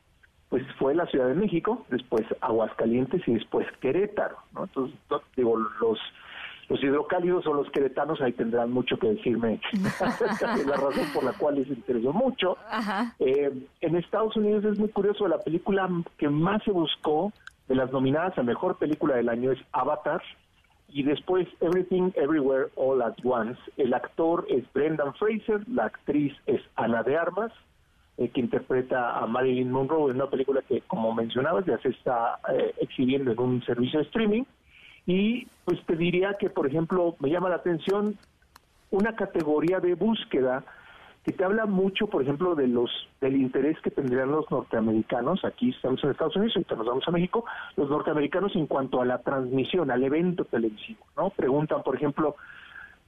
pues 0.50 0.62
fue 0.78 0.94
la 0.94 1.06
Ciudad 1.06 1.28
de 1.28 1.34
México, 1.34 1.86
después 1.88 2.26
Aguascalientes 2.42 3.26
y 3.26 3.32
después 3.32 3.66
Querétaro, 3.80 4.36
¿no? 4.52 4.64
Entonces, 4.64 4.98
digo, 5.34 5.56
los 5.56 5.98
los 6.70 6.82
hidrocálidos 6.82 7.47
o 7.47 7.52
los 7.52 7.68
queretanos 7.70 8.20
ahí 8.22 8.32
tendrán 8.32 8.72
mucho 8.72 8.97
que 8.97 9.09
decirme 9.09 9.60
la 10.66 10.76
razón 10.76 11.06
por 11.12 11.24
la 11.24 11.32
cual 11.32 11.56
les 11.56 11.68
interesó 11.68 12.12
mucho. 12.12 12.56
Eh, 13.18 13.52
en 13.80 13.97
Estados 13.97 14.36
Unidos 14.36 14.64
es 14.64 14.78
muy 14.78 14.88
curioso, 14.88 15.28
la 15.28 15.38
película 15.38 15.88
que 16.16 16.28
más 16.28 16.62
se 16.64 16.70
buscó 16.70 17.32
de 17.68 17.74
las 17.74 17.92
nominadas 17.92 18.38
a 18.38 18.42
Mejor 18.42 18.78
Película 18.78 19.16
del 19.16 19.28
Año 19.28 19.52
es 19.52 19.59
Avatar, 19.72 20.22
y 20.92 21.02
después 21.02 21.47
Everything 21.60 22.10
Everywhere 22.14 22.68
All 22.74 23.02
at 23.02 23.14
Once. 23.24 23.60
El 23.76 23.94
actor 23.94 24.47
es 24.48 24.64
Brendan 24.72 25.14
Fraser, 25.14 25.66
la 25.68 25.86
actriz 25.86 26.34
es 26.47 26.60
Ana 26.76 27.02
de 27.02 27.16
Armas, 27.16 27.52
eh, 28.16 28.28
que 28.28 28.40
interpreta 28.40 29.18
a 29.18 29.26
Marilyn 29.26 29.70
Monroe 29.70 30.10
en 30.10 30.16
una 30.16 30.28
película 30.28 30.62
que, 30.62 30.82
como 30.82 31.14
mencionabas, 31.14 31.64
ya 31.66 31.78
se 31.78 31.90
está 31.90 32.40
eh, 32.52 32.74
exhibiendo 32.80 33.32
en 33.32 33.38
un 33.38 33.62
servicio 33.62 34.01
de 34.01 34.06
streaming. 34.06 34.42
Y 35.10 35.48
pues 35.64 35.84
te 35.86 35.96
diría 35.96 36.36
que, 36.38 36.50
por 36.50 36.68
ejemplo, 36.68 37.16
me 37.18 37.30
llama 37.30 37.48
la 37.48 37.56
atención 37.56 38.16
una 38.92 39.16
categoría 39.16 39.80
de 39.80 39.96
búsqueda 39.96 40.62
que 41.24 41.32
te 41.32 41.42
habla 41.42 41.66
mucho, 41.66 42.06
por 42.06 42.22
ejemplo, 42.22 42.54
de 42.54 42.68
los 42.68 42.88
del 43.20 43.34
interés 43.34 43.76
que 43.80 43.90
tendrían 43.90 44.30
los 44.30 44.48
norteamericanos. 44.52 45.44
Aquí 45.44 45.70
estamos 45.70 46.02
en 46.04 46.10
Estados 46.10 46.36
Unidos, 46.36 46.54
ahorita 46.54 46.76
nos 46.76 46.86
vamos 46.86 47.08
a 47.08 47.10
México. 47.10 47.44
Los 47.76 47.90
norteamericanos 47.90 48.54
en 48.54 48.68
cuanto 48.68 49.02
a 49.02 49.04
la 49.04 49.18
transmisión, 49.18 49.90
al 49.90 50.04
evento 50.04 50.44
televisivo, 50.44 51.04
¿no? 51.16 51.30
Preguntan, 51.30 51.82
por 51.82 51.96
ejemplo, 51.96 52.36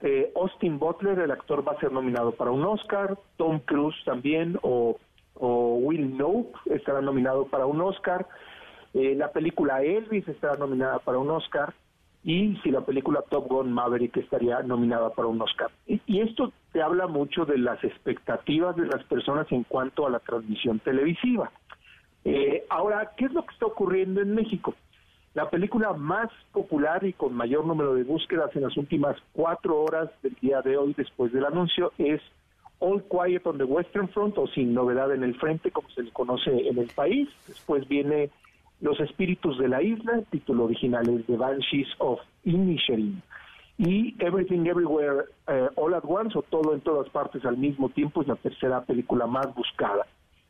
eh, 0.00 0.32
Austin 0.34 0.80
Butler, 0.80 1.20
el 1.20 1.30
actor, 1.30 1.66
va 1.66 1.74
a 1.74 1.80
ser 1.80 1.92
nominado 1.92 2.32
para 2.32 2.50
un 2.50 2.64
Oscar. 2.64 3.16
Tom 3.36 3.60
Cruise 3.60 4.02
también, 4.04 4.58
o, 4.62 4.98
o 5.34 5.76
Will 5.76 6.16
Knope 6.16 6.58
estará 6.74 7.00
nominado 7.00 7.46
para 7.46 7.64
un 7.64 7.80
Oscar. 7.80 8.26
Eh, 8.92 9.14
la 9.14 9.30
película 9.30 9.82
Elvis 9.82 10.26
estará 10.26 10.56
nominada 10.56 10.98
para 10.98 11.18
un 11.18 11.30
Oscar 11.30 11.72
y 12.24 12.56
si 12.62 12.70
la 12.70 12.82
película 12.82 13.22
Top 13.28 13.48
Gun 13.48 13.72
Maverick 13.72 14.16
estaría 14.16 14.62
nominada 14.62 15.10
para 15.10 15.28
un 15.28 15.42
Oscar. 15.42 15.70
Y, 15.86 16.20
esto 16.20 16.52
te 16.72 16.80
habla 16.80 17.06
mucho 17.06 17.44
de 17.44 17.58
las 17.58 17.82
expectativas 17.82 18.76
de 18.76 18.86
las 18.86 19.02
personas 19.04 19.50
en 19.50 19.64
cuanto 19.64 20.06
a 20.06 20.10
la 20.10 20.20
transmisión 20.20 20.78
televisiva. 20.78 21.50
Eh, 22.24 22.64
ahora, 22.68 23.12
¿qué 23.16 23.24
es 23.24 23.32
lo 23.32 23.44
que 23.44 23.52
está 23.52 23.66
ocurriendo 23.66 24.20
en 24.20 24.34
México? 24.34 24.74
La 25.34 25.50
película 25.50 25.92
más 25.94 26.30
popular 26.52 27.04
y 27.04 27.12
con 27.12 27.34
mayor 27.34 27.66
número 27.66 27.94
de 27.94 28.04
búsquedas 28.04 28.54
en 28.54 28.62
las 28.62 28.76
últimas 28.76 29.16
cuatro 29.32 29.82
horas 29.82 30.10
del 30.22 30.34
día 30.34 30.62
de 30.62 30.76
hoy, 30.76 30.94
después 30.96 31.32
del 31.32 31.44
anuncio, 31.44 31.92
es 31.98 32.20
All 32.78 33.02
Quiet 33.04 33.46
on 33.46 33.58
the 33.58 33.64
Western 33.64 34.08
Front 34.10 34.38
o 34.38 34.46
Sin 34.48 34.74
Novedad 34.74 35.12
en 35.12 35.24
el 35.24 35.34
Frente, 35.36 35.70
como 35.70 35.88
se 35.90 36.02
le 36.02 36.12
conoce 36.12 36.50
en 36.68 36.78
el 36.78 36.88
país. 36.88 37.28
Después 37.48 37.88
viene 37.88 38.30
Los 38.82 38.98
Espíritus 38.98 39.56
de 39.58 39.68
la 39.68 39.80
Isla, 39.80 40.22
título 40.30 40.64
original 40.64 41.08
es 41.08 41.24
The 41.26 41.36
Banshees 41.36 41.86
of 41.98 42.18
Inisherin. 42.42 43.22
Y 43.78 44.16
Everything 44.18 44.66
Everywhere 44.66 45.26
eh, 45.46 45.68
All 45.76 45.94
at 45.94 46.02
Once, 46.04 46.36
o 46.36 46.42
Todo 46.42 46.74
en 46.74 46.80
Todas 46.80 47.08
Partes 47.10 47.44
al 47.44 47.56
mismo 47.56 47.90
tiempo, 47.90 48.22
es 48.22 48.26
la 48.26 48.34
tercera 48.34 48.80
película 48.82 49.28
más 49.28 49.54
buscada. 49.54 50.04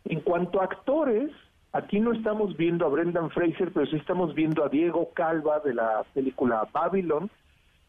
En 0.06 0.20
cuanto 0.20 0.62
a 0.62 0.64
actores, 0.64 1.30
aquí 1.74 2.00
no 2.00 2.12
estamos 2.12 2.56
viendo 2.56 2.86
a 2.86 2.88
Brendan 2.88 3.28
Fraser, 3.30 3.70
pero 3.70 3.84
sí 3.84 3.96
estamos 3.96 4.34
viendo 4.34 4.64
a 4.64 4.70
Diego 4.70 5.10
Calva 5.12 5.60
de 5.60 5.74
la 5.74 6.02
película 6.14 6.66
Babylon. 6.72 7.30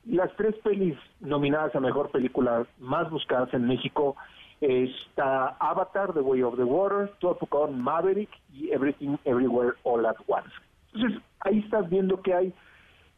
Las 0.05 0.35
tres 0.35 0.55
pelis 0.61 0.97
nominadas 1.21 1.73
a 1.73 1.79
Mejor 1.79 2.11
Película 2.11 2.67
más 2.79 3.09
buscadas 3.09 3.53
en 3.53 3.65
México 3.65 4.17
está 4.63 5.57
Avatar, 5.59 6.13
The 6.13 6.21
Way 6.21 6.43
of 6.43 6.55
the 6.55 6.63
Water, 6.63 7.11
Top 7.19 7.39
Gun 7.49 7.81
Maverick 7.81 8.29
y 8.53 8.71
Everything 8.71 9.17
Everywhere 9.25 9.73
All 9.83 10.05
at 10.05 10.15
Once. 10.27 10.49
Entonces, 10.93 11.21
ahí 11.41 11.59
estás 11.59 11.89
viendo 11.89 12.21
que 12.21 12.33
hay 12.33 12.53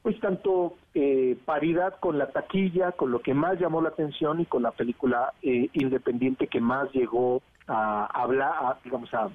pues 0.01 0.19
tanto 0.19 0.75
eh, 0.93 1.37
paridad 1.45 1.99
con 1.99 2.17
la 2.17 2.27
taquilla, 2.27 2.91
con 2.91 3.11
lo 3.11 3.19
que 3.19 3.33
más 3.33 3.59
llamó 3.59 3.81
la 3.81 3.89
atención 3.89 4.39
y 4.39 4.45
con 4.45 4.61
la 4.63 4.71
película 4.71 5.33
eh, 5.41 5.69
independiente 5.73 6.47
que 6.47 6.61
más 6.61 6.91
llegó 6.93 7.41
a 7.67 8.05
hablar, 8.05 8.53
a, 8.53 8.77
digamos, 8.83 9.11
a 9.13 9.29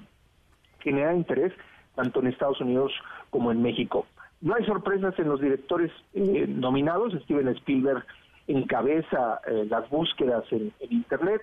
generar 0.79 1.15
interés 1.15 1.53
tanto 1.95 2.19
en 2.19 2.27
Estados 2.27 2.61
Unidos 2.61 2.91
como 3.29 3.51
en 3.51 3.61
México. 3.61 4.05
No 4.39 4.55
hay 4.55 4.65
sorpresas 4.65 5.17
en 5.19 5.29
los 5.29 5.39
directores 5.39 5.91
eh, 6.13 6.45
nominados. 6.47 7.13
Steven 7.23 7.49
Spielberg 7.49 8.05
encabeza 8.47 9.41
eh, 9.47 9.67
las 9.69 9.89
búsquedas 9.89 10.43
en, 10.51 10.73
en 10.79 10.91
Internet. 10.93 11.41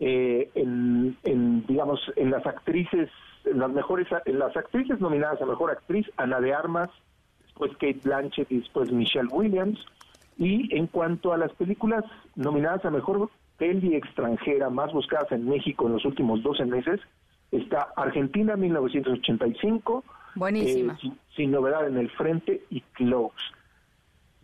Eh, 0.00 0.50
en, 0.54 1.16
en, 1.22 1.66
digamos, 1.66 2.00
en 2.16 2.30
las 2.30 2.44
actrices, 2.46 3.10
en 3.44 3.58
las 3.58 3.70
mejores, 3.70 4.08
en 4.24 4.38
las 4.38 4.56
actrices 4.56 5.00
nominadas 5.00 5.40
a 5.40 5.46
mejor 5.46 5.70
actriz, 5.70 6.06
Ana 6.16 6.40
de 6.40 6.52
Armas, 6.52 6.90
después 7.42 7.72
Kate 7.72 8.00
Blanchett 8.02 8.50
y 8.50 8.58
después 8.58 8.90
Michelle 8.92 9.28
Williams. 9.30 9.78
Y 10.36 10.76
en 10.76 10.88
cuanto 10.88 11.32
a 11.32 11.38
las 11.38 11.52
películas 11.52 12.04
nominadas 12.34 12.84
a 12.84 12.90
mejor 12.90 13.30
peli 13.56 13.94
extranjera 13.94 14.68
más 14.68 14.92
buscadas 14.92 15.30
en 15.30 15.48
México 15.48 15.86
en 15.86 15.92
los 15.92 16.04
últimos 16.04 16.42
12 16.42 16.64
meses, 16.66 17.00
está 17.52 17.92
Argentina 17.96 18.56
1985, 18.56 20.02
Buenísima. 20.34 20.94
eh, 20.94 20.96
sin, 21.00 21.18
sin 21.36 21.50
novedad 21.52 21.86
en 21.86 21.98
el 21.98 22.10
frente 22.10 22.64
y 22.70 22.80
Close. 22.94 23.36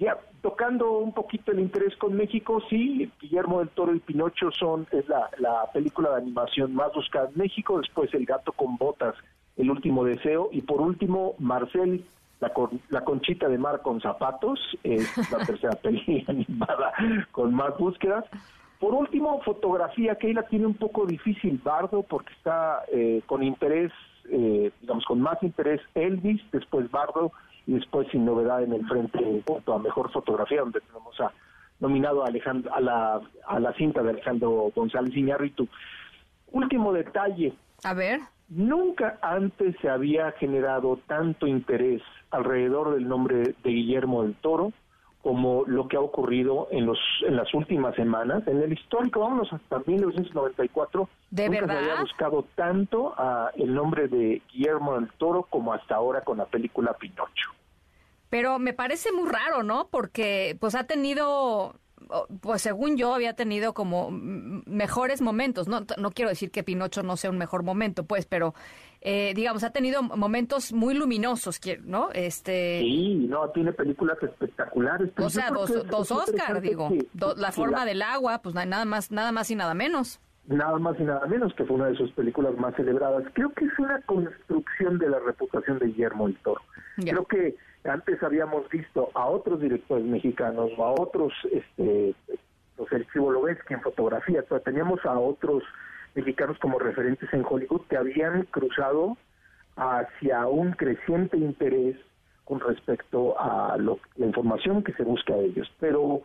Ya, 0.01 0.19
tocando 0.41 0.93
un 0.93 1.13
poquito 1.13 1.53
el 1.53 1.61
interés 1.61 1.95
con 1.97 2.17
México, 2.17 2.63
sí, 2.71 3.13
Guillermo 3.21 3.59
del 3.59 3.69
Toro 3.69 3.95
y 3.95 4.01
Pinocho 4.01 4.51
son, 4.51 4.87
es 4.93 5.07
la, 5.11 5.29
la 5.37 5.71
película 5.75 6.09
de 6.09 6.23
animación 6.23 6.75
más 6.75 6.91
buscada 6.95 7.29
en 7.29 7.39
México, 7.39 7.79
después 7.79 8.13
El 8.15 8.25
gato 8.25 8.53
con 8.53 8.79
botas, 8.79 9.15
El 9.59 9.71
último 9.71 10.03
deseo, 10.03 10.49
y 10.53 10.63
por 10.63 10.81
último, 10.81 11.35
Marcel, 11.39 12.03
la, 12.41 12.51
la 12.89 13.05
conchita 13.05 13.47
de 13.47 13.59
mar 13.59 13.83
con 13.83 14.01
zapatos, 14.01 14.59
es 14.85 15.31
la 15.31 15.39
tercera 15.47 15.77
película 15.77 16.25
animada 16.29 16.95
con 17.31 17.55
más 17.55 17.77
búsquedas. 17.77 18.25
Por 18.79 18.95
último, 18.95 19.43
fotografía, 19.43 20.15
que 20.15 20.29
ahí 20.29 20.33
la 20.33 20.45
tiene 20.45 20.65
un 20.65 20.79
poco 20.79 21.05
difícil 21.05 21.61
Bardo, 21.63 22.03
porque 22.05 22.33
está 22.33 22.85
eh, 22.91 23.21
con 23.27 23.43
interés, 23.43 23.93
eh, 24.31 24.73
digamos, 24.81 25.05
con 25.05 25.21
más 25.21 25.43
interés 25.43 25.83
Elvis, 25.95 26.41
después 26.53 26.91
Bardo, 26.91 27.33
y 27.67 27.75
después 27.75 28.09
sin 28.11 28.25
novedad 28.25 28.63
en 28.63 28.73
el 28.73 28.87
frente 28.87 29.19
en 29.19 29.41
cuanto 29.43 29.75
a 29.75 29.79
mejor 29.79 30.11
fotografía, 30.13 30.61
donde 30.61 30.81
tenemos 30.81 31.21
a 31.21 31.33
nominado 31.81 32.23
a, 32.23 32.29
Alejandro, 32.29 32.73
a, 32.75 32.81
la, 32.81 33.21
a 33.47 33.59
la 33.61 33.73
cinta 33.75 34.03
de 34.03 34.11
Alejandro 34.11 34.71
González 34.75 35.17
Iñárritu. 35.17 35.67
Último 36.53 36.93
detalle. 36.93 37.55
A 37.85 37.95
ver. 37.95 38.21
Nunca 38.49 39.19
antes 39.23 39.77
se 39.81 39.89
había 39.89 40.33
generado 40.33 40.99
tanto 41.07 41.47
interés 41.47 42.03
alrededor 42.31 42.95
del 42.95 43.09
nombre 43.09 43.55
de 43.63 43.71
Guillermo 43.71 44.23
del 44.23 44.35
Toro 44.35 44.73
como 45.23 45.65
lo 45.67 45.87
que 45.87 45.97
ha 45.97 46.01
ocurrido 46.01 46.69
en 46.71 46.87
los 46.87 46.99
en 47.27 47.37
las 47.37 47.53
últimas 47.53 47.95
semanas. 47.95 48.43
En 48.47 48.61
el 48.63 48.73
histórico, 48.73 49.21
vámonos 49.21 49.53
hasta 49.53 49.83
1994, 49.87 51.09
¿De 51.31 51.47
nunca 51.49 51.61
verdad? 51.61 51.75
se 51.75 51.91
había 51.91 52.01
buscado 52.01 52.45
tanto 52.55 53.15
a 53.19 53.51
el 53.57 53.75
nombre 53.75 54.09
de 54.09 54.43
Guillermo 54.53 54.95
del 54.95 55.11
Toro 55.19 55.43
como 55.43 55.73
hasta 55.73 55.97
ahora 55.97 56.23
con 56.23 56.39
la 56.39 56.47
película 56.47 56.95
Pinocho. 56.95 57.51
Pero 58.31 58.59
me 58.59 58.73
parece 58.73 59.13
muy 59.13 59.29
raro, 59.29 59.63
¿no? 59.63 59.89
Porque 59.91 60.57
pues 60.61 60.75
ha 60.75 60.85
tenido, 60.85 61.75
pues 62.41 62.63
según 62.63 62.97
yo 62.97 63.13
había 63.13 63.35
tenido 63.35 63.75
como 63.75 64.11
mejores 64.11 65.21
momentos. 65.21 65.69
No, 65.69 65.81
no 65.99 66.11
quiero 66.13 66.31
decir 66.31 66.51
que 66.51 66.63
Pinocho 66.63 67.03
no 67.03 67.17
sea 67.17 67.31
un 67.31 67.39
mejor 67.39 67.63
momento, 67.65 68.05
pues, 68.05 68.27
pero 68.27 68.55
eh, 69.03 69.33
digamos 69.35 69.65
ha 69.65 69.71
tenido 69.71 70.03
momentos 70.03 70.73
muy 70.73 70.95
luminosos, 70.95 71.61
¿no? 71.85 72.11
Este. 72.13 72.81
Sí, 72.81 73.27
no, 73.29 73.49
tiene 73.51 73.73
películas 73.73 74.19
espectaculares. 74.23 75.11
pero 75.15 75.27
O 75.27 75.31
sea, 75.31 75.51
dos, 75.51 75.87
dos 75.89 76.11
Oscar, 76.13 76.61
digo. 76.61 76.89
que- 76.91 77.07
Do- 77.15 77.35
la 77.37 77.51
forma 77.53 77.79
la- 77.81 77.85
del 77.87 78.03
agua, 78.03 78.41
pues 78.43 78.55
na- 78.55 78.67
nada 78.67 78.85
más, 78.85 79.11
nada 79.11 79.33
más 79.33 79.51
y 79.51 79.55
nada 79.57 79.75
menos. 79.75 80.21
nada 80.47 80.79
más 80.79 80.99
y 80.99 81.05
nada 81.05 81.25
menos 81.27 81.55
que 81.55 81.65
fue 81.65 81.77
una 81.77 81.87
de 81.87 81.97
sus 81.97 82.11
películas 82.13 82.57
más 82.59 82.75
celebradas. 82.75 83.23
Creo 83.35 83.51
que 83.51 83.65
es 83.67 83.79
una 83.79 84.01
construcción 84.03 84.99
de 84.99 85.09
la 85.09 85.19
reputación 85.21 85.79
de 85.79 85.87
Guillermo 85.87 86.27
del 86.27 86.37
Toro. 86.39 86.61
Creo 86.97 87.25
que 87.27 87.55
antes 87.85 88.21
habíamos 88.23 88.69
visto 88.69 89.11
a 89.15 89.27
otros 89.27 89.61
directores 89.61 90.05
mexicanos 90.05 90.71
o 90.77 90.85
a 90.85 90.91
otros, 90.93 91.33
este, 91.53 92.15
pues 92.77 92.93
el 92.93 93.07
Chivolovetsky 93.13 93.75
en 93.75 93.81
fotografía, 93.83 94.43
pero 94.49 94.61
teníamos 94.61 94.99
a 95.05 95.19
otros 95.19 95.63
mexicanos 96.15 96.59
como 96.59 96.79
referentes 96.79 97.33
en 97.33 97.45
Hollywood 97.49 97.83
que 97.89 97.97
habían 97.97 98.43
cruzado 98.45 99.17
hacia 99.77 100.47
un 100.47 100.73
creciente 100.73 101.37
interés 101.37 101.97
con 102.45 102.61
respecto 102.61 103.39
a 103.41 103.77
lo- 103.79 104.01
la 104.17 104.27
información 104.27 104.83
que 104.83 104.93
se 104.95 105.05
busca 105.05 105.35
de 105.35 105.47
ellos. 105.47 105.73
Pero 105.79 106.23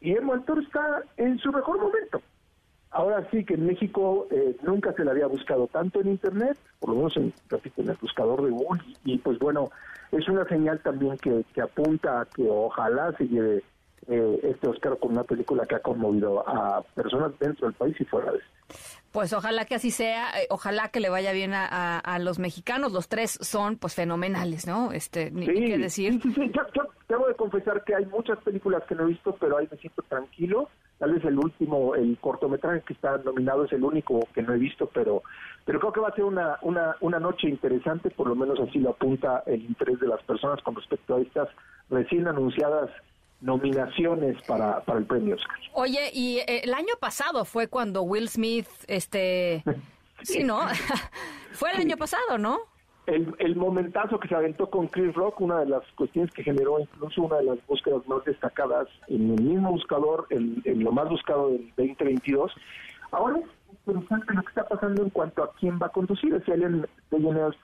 Guillermo 0.00 0.40
Toro 0.42 0.60
está 0.60 1.02
en 1.16 1.38
su 1.38 1.52
mejor 1.52 1.78
momento. 1.80 2.22
Ahora 2.90 3.26
sí 3.30 3.44
que 3.44 3.54
en 3.54 3.66
México 3.66 4.26
eh, 4.30 4.56
nunca 4.62 4.92
se 4.92 5.04
le 5.04 5.10
había 5.10 5.26
buscado 5.26 5.66
tanto 5.66 6.00
en 6.00 6.08
Internet, 6.08 6.56
por 6.78 6.90
lo 6.90 6.96
menos 6.96 7.16
en, 7.16 7.32
repito, 7.50 7.82
en 7.82 7.88
el 7.90 7.96
buscador 8.00 8.42
de 8.42 8.50
Google, 8.50 8.80
y, 9.04 9.14
y, 9.14 9.18
pues 9.18 9.38
bueno, 9.38 9.70
es 10.12 10.28
una 10.28 10.44
señal 10.46 10.78
también 10.80 11.18
que, 11.18 11.44
que 11.52 11.60
apunta 11.60 12.20
a 12.20 12.24
que 12.26 12.46
ojalá 12.48 13.12
se 13.18 13.26
lleve 13.26 13.62
eh, 14.08 14.40
este 14.42 14.68
Oscar 14.68 14.98
con 14.98 15.12
una 15.12 15.24
película 15.24 15.64
que 15.66 15.76
ha 15.76 15.80
conmovido 15.80 16.46
a 16.48 16.82
personas 16.94 17.32
dentro 17.38 17.66
del 17.68 17.74
país 17.74 17.96
y 18.00 18.04
fuera 18.04 18.32
de 18.32 18.38
este. 18.38 18.50
Pues 19.12 19.32
ojalá 19.32 19.64
que 19.66 19.76
así 19.76 19.92
sea, 19.92 20.40
eh, 20.42 20.46
ojalá 20.50 20.88
que 20.88 20.98
le 20.98 21.08
vaya 21.08 21.30
bien 21.32 21.54
a, 21.54 21.66
a- 21.66 21.98
a 22.00 22.18
los 22.18 22.38
mexicanos. 22.40 22.90
Los 22.92 23.08
tres 23.08 23.38
son 23.40 23.76
pues 23.76 23.94
fenomenales, 23.94 24.66
¿no? 24.66 24.90
Este, 24.90 25.30
ni, 25.30 25.46
ni 25.46 25.66
qué 25.66 25.78
decir. 25.78 26.14
Sí, 26.14 26.20
sí, 26.22 26.32
sí. 26.34 26.50
Yo, 26.52 26.62
yo 26.74 26.82
debo 27.08 27.28
de 27.28 27.34
confesar 27.34 27.84
que 27.84 27.94
hay 27.94 28.06
muchas 28.06 28.38
películas 28.38 28.82
que 28.88 28.96
no 28.96 29.04
he 29.04 29.08
visto, 29.10 29.36
pero 29.38 29.58
ahí 29.58 29.68
me 29.70 29.76
siento 29.78 30.02
tranquilo. 30.08 30.68
Tal 30.98 31.12
vez 31.12 31.24
el 31.24 31.38
último, 31.38 31.94
el 31.94 32.18
cortometraje 32.20 32.80
que 32.82 32.94
está 32.94 33.18
nominado 33.18 33.64
es 33.64 33.72
el 33.72 33.84
único 33.84 34.20
que 34.34 34.42
no 34.42 34.52
he 34.54 34.58
visto, 34.58 34.90
pero 34.92 35.22
pero 35.64 35.78
creo 35.80 35.92
que 35.92 36.00
va 36.00 36.08
a 36.08 36.14
ser 36.14 36.24
una, 36.24 36.58
una, 36.62 36.94
una 37.00 37.18
noche 37.18 37.48
interesante, 37.48 38.10
por 38.10 38.28
lo 38.28 38.34
menos 38.34 38.58
así 38.60 38.78
lo 38.80 38.90
apunta 38.90 39.42
el 39.46 39.62
interés 39.64 39.98
de 40.00 40.08
las 40.08 40.22
personas 40.24 40.60
con 40.62 40.74
respecto 40.74 41.14
a 41.16 41.20
estas 41.20 41.48
recién 41.88 42.26
anunciadas 42.28 42.90
nominaciones 43.44 44.40
para, 44.46 44.80
para 44.80 44.98
el 44.98 45.04
premio 45.04 45.36
Oscar. 45.36 45.56
Oye, 45.74 46.10
y 46.12 46.38
eh, 46.38 46.62
el 46.64 46.72
año 46.72 46.94
pasado 46.98 47.44
fue 47.44 47.68
cuando 47.68 48.02
Will 48.02 48.28
Smith, 48.28 48.66
este, 48.88 49.62
sí, 50.22 50.42
¿no? 50.42 50.60
fue 51.52 51.70
el 51.72 51.80
año 51.80 51.96
pasado, 51.96 52.38
¿no? 52.38 52.58
El, 53.06 53.34
el 53.38 53.54
momentazo 53.54 54.18
que 54.18 54.28
se 54.28 54.34
aventó 54.34 54.70
con 54.70 54.88
Chris 54.88 55.14
Rock, 55.14 55.42
una 55.42 55.60
de 55.60 55.66
las 55.66 55.82
cuestiones 55.92 56.32
que 56.32 56.42
generó 56.42 56.80
incluso 56.80 57.20
una 57.20 57.36
de 57.36 57.44
las 57.44 57.66
búsquedas 57.66 58.06
más 58.08 58.24
destacadas 58.24 58.88
en 59.08 59.34
el 59.34 59.42
mismo 59.42 59.72
buscador, 59.72 60.26
en, 60.30 60.62
en 60.64 60.82
lo 60.82 60.90
más 60.90 61.10
buscado 61.10 61.50
del 61.50 61.68
2022. 61.76 62.50
Ahora 63.12 63.40
es 63.40 63.46
interesante 63.86 64.32
lo 64.32 64.40
que 64.40 64.48
está 64.48 64.66
pasando 64.66 65.02
en 65.02 65.10
cuanto 65.10 65.42
a 65.42 65.52
quién 65.52 65.78
va 65.78 65.88
a 65.88 65.90
conducir. 65.90 66.32
Es 66.32 66.48
Ellen 66.48 66.86
DeGeneres, 67.10 67.56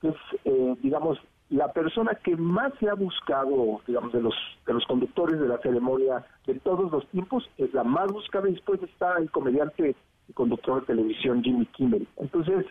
que 0.00 0.08
es, 0.08 0.16
eh, 0.44 0.74
digamos, 0.82 1.20
la 1.50 1.72
persona 1.72 2.14
que 2.22 2.36
más 2.36 2.72
se 2.78 2.88
ha 2.88 2.94
buscado, 2.94 3.80
digamos, 3.86 4.12
de 4.12 4.20
los 4.20 4.34
de 4.66 4.74
los 4.74 4.84
conductores 4.86 5.40
de 5.40 5.48
la 5.48 5.58
ceremonia 5.58 6.24
de 6.46 6.54
todos 6.60 6.92
los 6.92 7.06
tiempos, 7.08 7.48
es 7.56 7.72
la 7.72 7.84
más 7.84 8.12
buscada 8.12 8.48
y 8.48 8.52
después 8.52 8.82
está 8.82 9.16
el 9.16 9.30
comediante 9.30 9.96
y 10.28 10.32
conductor 10.34 10.80
de 10.80 10.86
televisión 10.86 11.42
Jimmy 11.42 11.64
Kimmel. 11.66 12.06
Entonces, 12.18 12.66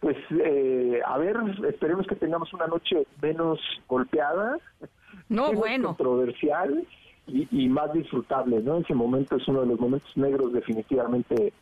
pues 0.00 0.16
eh, 0.30 1.00
a 1.04 1.16
ver, 1.16 1.36
esperemos 1.66 2.06
que 2.06 2.16
tengamos 2.16 2.52
una 2.52 2.66
noche 2.66 3.06
menos 3.22 3.58
golpeada, 3.88 4.58
no 5.30 5.46
menos 5.46 5.58
bueno, 5.58 5.88
controversial 5.88 6.86
y, 7.26 7.48
y 7.50 7.68
más 7.70 7.92
disfrutable, 7.94 8.60
¿no? 8.60 8.78
Ese 8.78 8.94
momento 8.94 9.36
es 9.36 9.48
uno 9.48 9.62
de 9.62 9.66
los 9.66 9.80
momentos 9.80 10.14
negros 10.16 10.52
definitivamente 10.52 11.54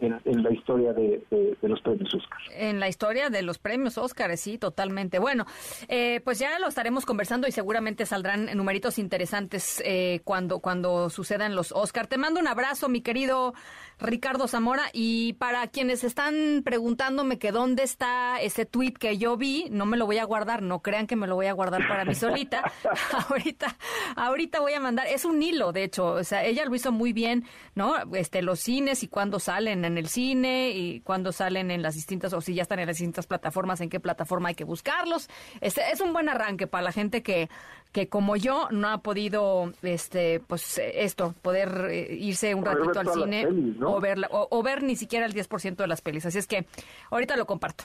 en, 0.00 0.20
en 0.24 0.42
la 0.42 0.52
historia 0.52 0.92
de, 0.92 1.22
de- 1.30 1.56
de 1.60 1.68
los 1.68 1.80
premios 1.80 2.12
Oscar. 2.14 2.38
En 2.54 2.80
la 2.80 2.88
historia 2.88 3.30
de 3.30 3.42
los 3.42 3.58
premios 3.58 3.96
Óscar, 3.98 4.36
sí, 4.36 4.58
totalmente. 4.58 5.18
Bueno, 5.18 5.46
eh, 5.88 6.20
pues 6.24 6.38
ya 6.38 6.58
lo 6.58 6.68
estaremos 6.68 7.06
conversando 7.06 7.46
y 7.46 7.52
seguramente 7.52 8.06
saldrán 8.06 8.46
numeritos 8.56 8.98
interesantes 8.98 9.80
eh, 9.84 10.20
cuando, 10.24 10.58
cuando 10.60 11.10
sucedan 11.10 11.54
los 11.54 11.72
Óscar. 11.72 12.06
Te 12.06 12.18
mando 12.18 12.40
un 12.40 12.48
abrazo, 12.48 12.88
mi 12.88 13.00
querido 13.00 13.54
Ricardo 14.00 14.48
Zamora. 14.48 14.84
Y 14.92 15.34
para 15.34 15.66
quienes 15.68 16.04
están 16.04 16.62
preguntándome 16.64 17.38
que 17.38 17.52
dónde 17.52 17.82
está 17.84 18.40
ese 18.40 18.66
tweet 18.66 18.92
que 18.94 19.16
yo 19.18 19.36
vi, 19.36 19.66
no 19.70 19.86
me 19.86 19.96
lo 19.96 20.06
voy 20.06 20.18
a 20.18 20.24
guardar, 20.24 20.62
no 20.62 20.80
crean 20.80 21.06
que 21.06 21.16
me 21.16 21.26
lo 21.26 21.36
voy 21.36 21.46
a 21.46 21.52
guardar 21.52 21.86
para 21.88 22.04
mí 22.04 22.14
solita. 22.14 22.62
ahorita, 23.28 23.76
ahorita 24.16 24.60
voy 24.60 24.72
a 24.74 24.80
mandar, 24.80 25.06
es 25.06 25.24
un 25.24 25.42
hilo, 25.42 25.72
de 25.72 25.84
hecho, 25.84 26.06
o 26.06 26.24
sea, 26.24 26.44
ella 26.44 26.64
lo 26.64 26.74
hizo 26.74 26.92
muy 26.92 27.12
bien, 27.12 27.44
¿no? 27.74 27.94
Este, 28.14 28.42
los 28.42 28.60
cines 28.60 29.02
y 29.02 29.08
cuándo 29.08 29.38
salen 29.38 29.83
en 29.84 29.98
el 29.98 30.08
cine 30.08 30.70
y 30.70 31.00
cuándo 31.00 31.32
salen 31.32 31.70
en 31.70 31.82
las 31.82 31.94
distintas, 31.94 32.32
o 32.32 32.40
si 32.40 32.54
ya 32.54 32.62
están 32.62 32.78
en 32.78 32.86
las 32.86 32.96
distintas 32.96 33.26
plataformas, 33.26 33.80
en 33.80 33.90
qué 33.90 34.00
plataforma 34.00 34.48
hay 34.48 34.54
que 34.54 34.64
buscarlos. 34.64 35.28
Este, 35.60 35.82
es 35.92 36.00
un 36.00 36.12
buen 36.12 36.28
arranque 36.28 36.66
para 36.66 36.82
la 36.82 36.92
gente 36.92 37.22
que, 37.22 37.48
que 37.92 38.08
como 38.08 38.36
yo 38.36 38.68
no 38.70 38.88
ha 38.88 38.98
podido, 38.98 39.72
este, 39.82 40.40
pues 40.40 40.78
esto, 40.78 41.34
poder 41.42 41.88
eh, 41.90 42.14
irse 42.14 42.54
un 42.54 42.64
ratito 42.64 42.98
al 42.98 43.08
cine 43.10 43.46
pelis, 43.46 43.76
¿no? 43.76 43.92
o, 43.92 44.00
ver, 44.00 44.18
o, 44.30 44.48
o 44.50 44.62
ver 44.62 44.82
ni 44.82 44.96
siquiera 44.96 45.26
el 45.26 45.34
10% 45.34 45.76
de 45.76 45.86
las 45.86 46.00
pelis. 46.00 46.26
Así 46.26 46.38
es 46.38 46.46
que 46.46 46.66
ahorita 47.10 47.36
lo 47.36 47.46
comparto. 47.46 47.84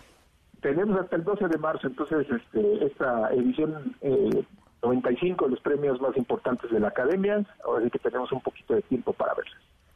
Tenemos 0.62 1.00
hasta 1.00 1.16
el 1.16 1.24
12 1.24 1.48
de 1.48 1.58
marzo, 1.58 1.88
entonces, 1.88 2.28
este, 2.30 2.86
esta 2.86 3.30
edición 3.34 3.96
eh, 4.02 4.44
95 4.84 5.46
de 5.46 5.52
los 5.52 5.62
premios 5.62 6.02
más 6.02 6.16
importantes 6.18 6.70
de 6.70 6.80
la 6.80 6.90
Academia, 6.90 7.46
ahora 7.64 7.84
sí 7.84 7.90
que 7.90 8.00
tenemos 8.00 8.32
un 8.32 8.42
poquito 8.42 8.76
de 8.76 8.82
tiempo 8.84 9.14
para 9.14 9.34
verlos. 9.34 9.56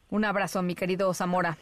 Un 0.10 0.26
abrazo, 0.26 0.62
mi 0.62 0.76
querido 0.76 1.14
Zamora. 1.14 1.58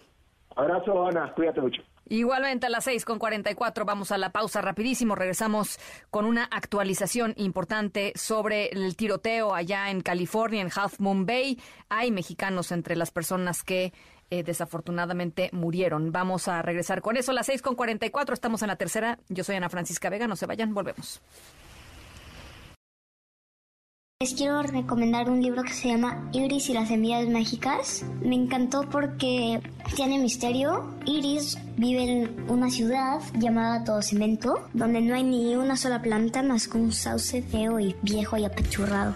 Abrazo, 0.55 1.05
Ana, 1.05 1.31
cuídate 1.33 1.61
mucho. 1.61 1.81
Igualmente 2.09 2.67
a 2.67 2.69
las 2.69 2.83
6 2.83 3.05
con 3.05 3.19
44 3.19 3.85
vamos 3.85 4.11
a 4.11 4.17
la 4.17 4.31
pausa 4.31 4.61
rapidísimo. 4.61 5.15
Regresamos 5.15 5.79
con 6.09 6.25
una 6.25 6.43
actualización 6.43 7.33
importante 7.37 8.11
sobre 8.15 8.67
el 8.67 8.97
tiroteo 8.97 9.55
allá 9.55 9.89
en 9.89 10.01
California, 10.01 10.61
en 10.61 10.69
Half 10.75 10.99
Moon 10.99 11.25
Bay. 11.25 11.57
Hay 11.87 12.11
mexicanos 12.11 12.73
entre 12.73 12.97
las 12.97 13.11
personas 13.11 13.63
que 13.63 13.93
eh, 14.29 14.43
desafortunadamente 14.43 15.49
murieron. 15.53 16.11
Vamos 16.11 16.49
a 16.49 16.61
regresar 16.61 17.01
con 17.01 17.15
eso 17.15 17.31
a 17.31 17.33
las 17.33 17.45
6 17.45 17.61
con 17.61 17.75
44. 17.75 18.33
Estamos 18.33 18.61
en 18.61 18.67
la 18.67 18.75
tercera. 18.75 19.17
Yo 19.29 19.45
soy 19.45 19.55
Ana 19.55 19.69
Francisca 19.69 20.09
Vega. 20.09 20.27
No 20.27 20.35
se 20.35 20.47
vayan, 20.47 20.73
volvemos. 20.73 21.21
Les 24.21 24.35
quiero 24.35 24.61
recomendar 24.61 25.31
un 25.31 25.41
libro 25.41 25.63
que 25.63 25.73
se 25.73 25.87
llama 25.87 26.29
Iris 26.31 26.69
y 26.69 26.73
las 26.73 26.89
semillas 26.89 27.27
mágicas. 27.27 28.05
Me 28.21 28.35
encantó 28.35 28.87
porque 28.87 29.59
tiene 29.95 30.19
misterio. 30.19 30.93
Iris 31.07 31.57
vive 31.75 32.03
en 32.03 32.45
una 32.47 32.69
ciudad 32.69 33.19
llamada 33.39 33.83
Todo 33.83 34.03
Cemento, 34.03 34.67
donde 34.73 35.01
no 35.01 35.15
hay 35.15 35.23
ni 35.23 35.55
una 35.55 35.75
sola 35.75 36.03
planta 36.03 36.43
más 36.43 36.67
que 36.67 36.77
un 36.77 36.91
sauce 36.91 37.41
feo 37.41 37.79
y 37.79 37.95
viejo 38.03 38.37
y 38.37 38.45
apachurrado. 38.45 39.15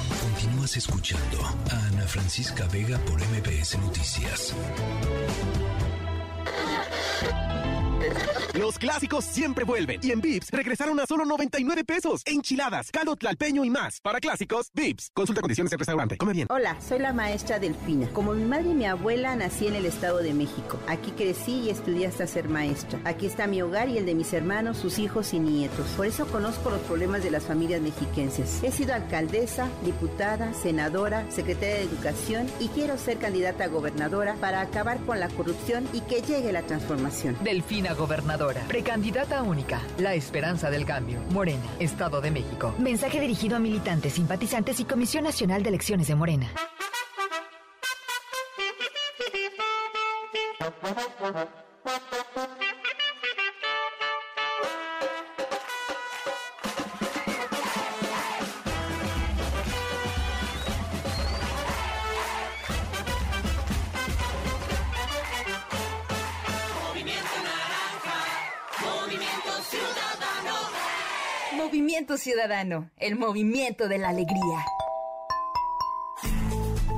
Continúas 0.61 0.77
escuchando 0.77 1.41
a 1.71 1.87
Ana 1.87 2.07
Francisca 2.07 2.67
Vega 2.67 2.99
por 2.99 3.19
MBS 3.19 3.79
Noticias. 3.79 4.53
Los 8.53 8.77
clásicos 8.77 9.25
siempre 9.25 9.63
vuelven 9.63 9.99
y 10.03 10.11
en 10.11 10.21
Vips 10.21 10.51
regresaron 10.51 10.99
a 10.99 11.05
solo 11.05 11.25
99 11.25 11.83
pesos. 11.85 12.21
Enchiladas, 12.25 12.91
caldo 12.91 13.15
tlalpeño 13.15 13.63
y 13.63 13.69
más. 13.69 14.01
Para 14.01 14.19
clásicos, 14.19 14.69
Vips. 14.73 15.09
Consulta 15.13 15.41
condiciones 15.41 15.71
del 15.71 15.79
restaurante. 15.79 16.17
Come 16.17 16.33
bien. 16.33 16.47
Hola, 16.49 16.77
soy 16.81 16.99
la 16.99 17.13
maestra 17.13 17.59
Delfina. 17.59 18.07
Como 18.09 18.33
mi 18.33 18.43
madre 18.43 18.69
y 18.69 18.73
mi 18.73 18.85
abuela 18.85 19.35
nací 19.35 19.67
en 19.67 19.75
el 19.75 19.85
Estado 19.85 20.17
de 20.17 20.33
México. 20.33 20.79
Aquí 20.87 21.11
crecí 21.11 21.61
y 21.61 21.69
estudié 21.69 22.07
hasta 22.07 22.27
ser 22.27 22.49
maestra. 22.49 22.99
Aquí 23.05 23.25
está 23.25 23.47
mi 23.47 23.61
hogar 23.61 23.89
y 23.89 23.97
el 23.97 24.05
de 24.05 24.15
mis 24.15 24.33
hermanos, 24.33 24.77
sus 24.77 24.99
hijos 24.99 25.33
y 25.33 25.39
nietos. 25.39 25.87
Por 25.95 26.05
eso 26.05 26.27
conozco 26.27 26.69
los 26.69 26.81
problemas 26.81 27.23
de 27.23 27.31
las 27.31 27.43
familias 27.43 27.81
mexiquenses. 27.81 28.61
He 28.63 28.71
sido 28.71 28.93
alcaldesa, 28.93 29.69
diputada, 29.83 30.53
senadora, 30.53 31.25
secretaria 31.31 31.75
de 31.75 31.83
Educación 31.83 32.47
y 32.59 32.67
quiero 32.69 32.97
ser 32.97 33.17
candidata 33.17 33.65
a 33.65 33.67
gobernadora 33.67 34.35
para 34.35 34.61
acabar 34.61 34.99
con 35.05 35.19
la 35.19 35.29
corrupción 35.29 35.87
y 35.93 36.01
que 36.01 36.21
llegue 36.21 36.51
la 36.51 36.63
transformación. 36.63 37.37
Delfina 37.43 37.93
Gobernadora. 38.01 38.61
Precandidata 38.67 39.43
única. 39.43 39.79
La 39.99 40.15
esperanza 40.15 40.71
del 40.71 40.85
cambio. 40.85 41.19
Morena, 41.29 41.61
Estado 41.77 42.19
de 42.19 42.31
México. 42.31 42.73
Mensaje 42.79 43.19
dirigido 43.19 43.57
a 43.57 43.59
militantes, 43.59 44.13
simpatizantes 44.13 44.79
y 44.79 44.85
Comisión 44.85 45.23
Nacional 45.23 45.61
de 45.61 45.69
Elecciones 45.69 46.07
de 46.07 46.15
Morena. 46.15 46.49
Ciudadano, 72.21 72.91
el 72.97 73.15
movimiento 73.15 73.87
de 73.87 73.97
la 73.97 74.09
alegría. 74.09 74.63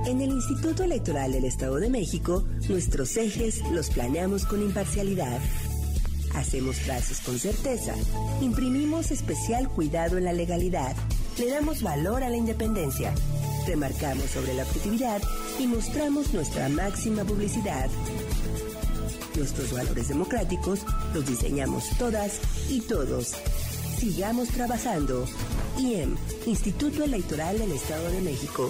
En 0.06 0.20
el 0.20 0.32
Instituto 0.32 0.84
Electoral 0.84 1.32
del 1.32 1.46
Estado 1.46 1.78
de 1.78 1.90
México, 1.90 2.44
nuestros 2.68 3.16
ejes 3.16 3.62
los 3.72 3.90
planeamos 3.90 4.46
con 4.46 4.62
imparcialidad. 4.62 5.40
Hacemos 6.36 6.78
trazos 6.80 7.22
con 7.22 7.40
certeza. 7.40 7.94
Imprimimos 8.42 9.12
especial 9.12 9.70
cuidado 9.70 10.18
en 10.18 10.26
la 10.26 10.34
legalidad. 10.34 10.94
Le 11.38 11.50
damos 11.50 11.82
valor 11.82 12.22
a 12.22 12.30
la 12.30 12.36
independencia. 12.36 13.14
Remarcamos 13.66 14.26
sobre 14.26 14.54
la 14.56 14.64
objetividad 14.64 15.22
y 15.58 15.68
mostramos 15.68 16.34
nuestra 16.34 16.68
máxima 16.68 17.24
publicidad. 17.24 17.90
Nuestros 19.38 19.72
valores 19.72 20.10
democráticos 20.10 20.82
los 21.14 21.26
diseñamos 21.26 21.90
todas 21.98 22.42
y 22.70 22.82
todos. 22.82 23.36
Sigamos 24.04 24.50
trabajando. 24.50 25.26
IEM, 25.80 26.18
Instituto 26.46 27.06
Electoral 27.06 27.58
del 27.58 27.72
Estado 27.72 28.12
de 28.12 28.20
México. 28.20 28.70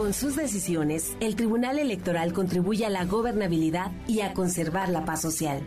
Con 0.00 0.14
sus 0.14 0.34
decisiones, 0.34 1.14
el 1.20 1.36
Tribunal 1.36 1.78
Electoral 1.78 2.32
contribuye 2.32 2.86
a 2.86 2.88
la 2.88 3.04
gobernabilidad 3.04 3.92
y 4.08 4.22
a 4.22 4.32
conservar 4.32 4.88
la 4.88 5.04
paz 5.04 5.20
social. 5.20 5.60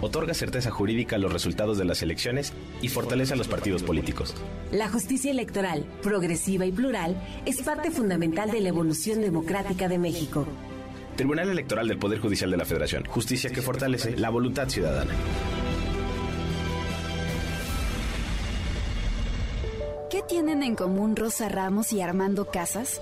Otorga 0.00 0.34
certeza 0.34 0.70
jurídica 0.70 1.16
a 1.16 1.18
los 1.18 1.32
resultados 1.32 1.78
de 1.78 1.84
las 1.84 2.00
elecciones 2.00 2.52
y 2.80 2.86
fortalece 2.90 3.32
a 3.32 3.36
los 3.36 3.48
partidos 3.48 3.82
políticos. 3.82 4.36
La 4.70 4.88
justicia 4.88 5.32
electoral, 5.32 5.84
progresiva 6.00 6.64
y 6.64 6.70
plural, 6.70 7.20
es 7.44 7.60
parte 7.62 7.90
fundamental 7.90 8.52
de 8.52 8.60
la 8.60 8.68
evolución 8.68 9.20
democrática 9.20 9.88
de 9.88 9.98
México. 9.98 10.46
Tribunal 11.16 11.50
Electoral 11.50 11.88
del 11.88 11.98
Poder 11.98 12.20
Judicial 12.20 12.52
de 12.52 12.58
la 12.58 12.64
Federación. 12.64 13.04
Justicia 13.06 13.50
que 13.50 13.62
fortalece 13.62 14.16
la 14.16 14.30
voluntad 14.30 14.68
ciudadana. 14.68 15.12
¿Qué 20.08 20.22
tienen 20.28 20.62
en 20.62 20.76
común 20.76 21.16
Rosa 21.16 21.48
Ramos 21.48 21.92
y 21.92 22.00
Armando 22.00 22.44
Casas? 22.44 23.00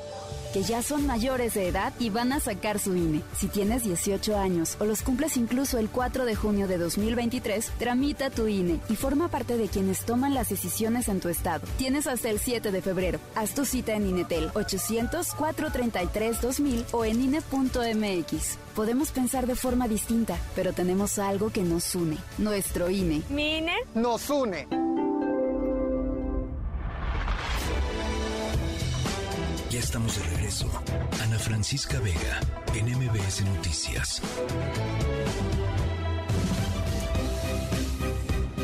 Que 0.53 0.63
ya 0.63 0.83
son 0.83 1.07
mayores 1.07 1.55
de 1.55 1.69
edad 1.69 1.93
y 1.99 2.11
van 2.11 2.33
a 2.33 2.41
sacar 2.41 2.79
su 2.79 2.95
INE. 2.97 3.23
Si 3.37 3.49
tienes 3.49 3.85
18 3.85 4.37
años 4.37 4.77
o 4.81 4.85
los 4.85 5.03
cumples 5.03 5.37
incluso 5.37 5.79
el 5.79 5.89
4 5.89 6.25
de 6.25 6.35
junio 6.35 6.67
de 6.67 6.79
2023, 6.79 7.71
tramita 7.79 8.31
tu 8.31 8.49
INE 8.49 8.81
y 8.89 8.97
forma 8.97 9.29
parte 9.29 9.57
de 9.57 9.69
quienes 9.69 10.05
toman 10.05 10.35
las 10.35 10.49
decisiones 10.49 11.09
en 11.09 11.21
tu 11.21 11.29
estado. 11.29 11.67
Tienes 11.79 12.07
hasta 12.07 12.31
el 12.31 12.41
7 12.41 12.73
de 12.73 12.83
febrero. 12.83 13.21
Haz 13.35 13.55
tu 13.55 13.65
cita 13.65 13.95
en 13.95 14.09
INETEL 14.09 14.51
800-433-2000 14.53 16.85
o 16.93 17.05
en 17.05 17.23
INE.mx. 17.23 18.59
Podemos 18.75 19.11
pensar 19.11 19.47
de 19.47 19.55
forma 19.55 19.89
distinta, 19.89 20.37
pero 20.55 20.73
tenemos 20.73 21.19
algo 21.19 21.51
que 21.51 21.63
nos 21.63 21.95
une. 21.95 22.17
Nuestro 22.39 22.89
INE. 22.91 23.23
¿Mi 23.29 23.59
INE? 23.59 23.75
Nos 23.95 24.31
une. 24.31 24.67
Ya 29.71 29.79
estamos 29.79 30.19
de 30.19 30.37
regreso. 30.37 30.69
Ana 31.23 31.39
Francisca 31.39 32.01
Vega, 32.01 32.41
en 32.75 32.87
MBS 32.87 33.45
Noticias. 33.45 34.21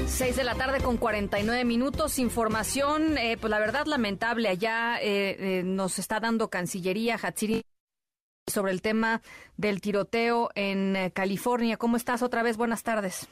6 0.08 0.36
de 0.36 0.42
la 0.42 0.56
tarde 0.56 0.80
con 0.80 0.96
49 0.96 1.64
minutos. 1.64 2.18
Información, 2.18 3.18
eh, 3.18 3.36
pues 3.40 3.52
la 3.52 3.60
verdad 3.60 3.86
lamentable. 3.86 4.48
Allá 4.48 5.00
eh, 5.00 5.36
eh, 5.38 5.62
nos 5.64 6.00
está 6.00 6.18
dando 6.18 6.50
Cancillería, 6.50 7.16
Hatsiri, 7.22 7.62
sobre 8.48 8.72
el 8.72 8.82
tema 8.82 9.22
del 9.56 9.80
tiroteo 9.80 10.50
en 10.56 11.10
California. 11.10 11.76
¿Cómo 11.76 11.96
estás 11.96 12.22
otra 12.22 12.42
vez? 12.42 12.56
Buenas 12.56 12.82
tardes. 12.82 13.28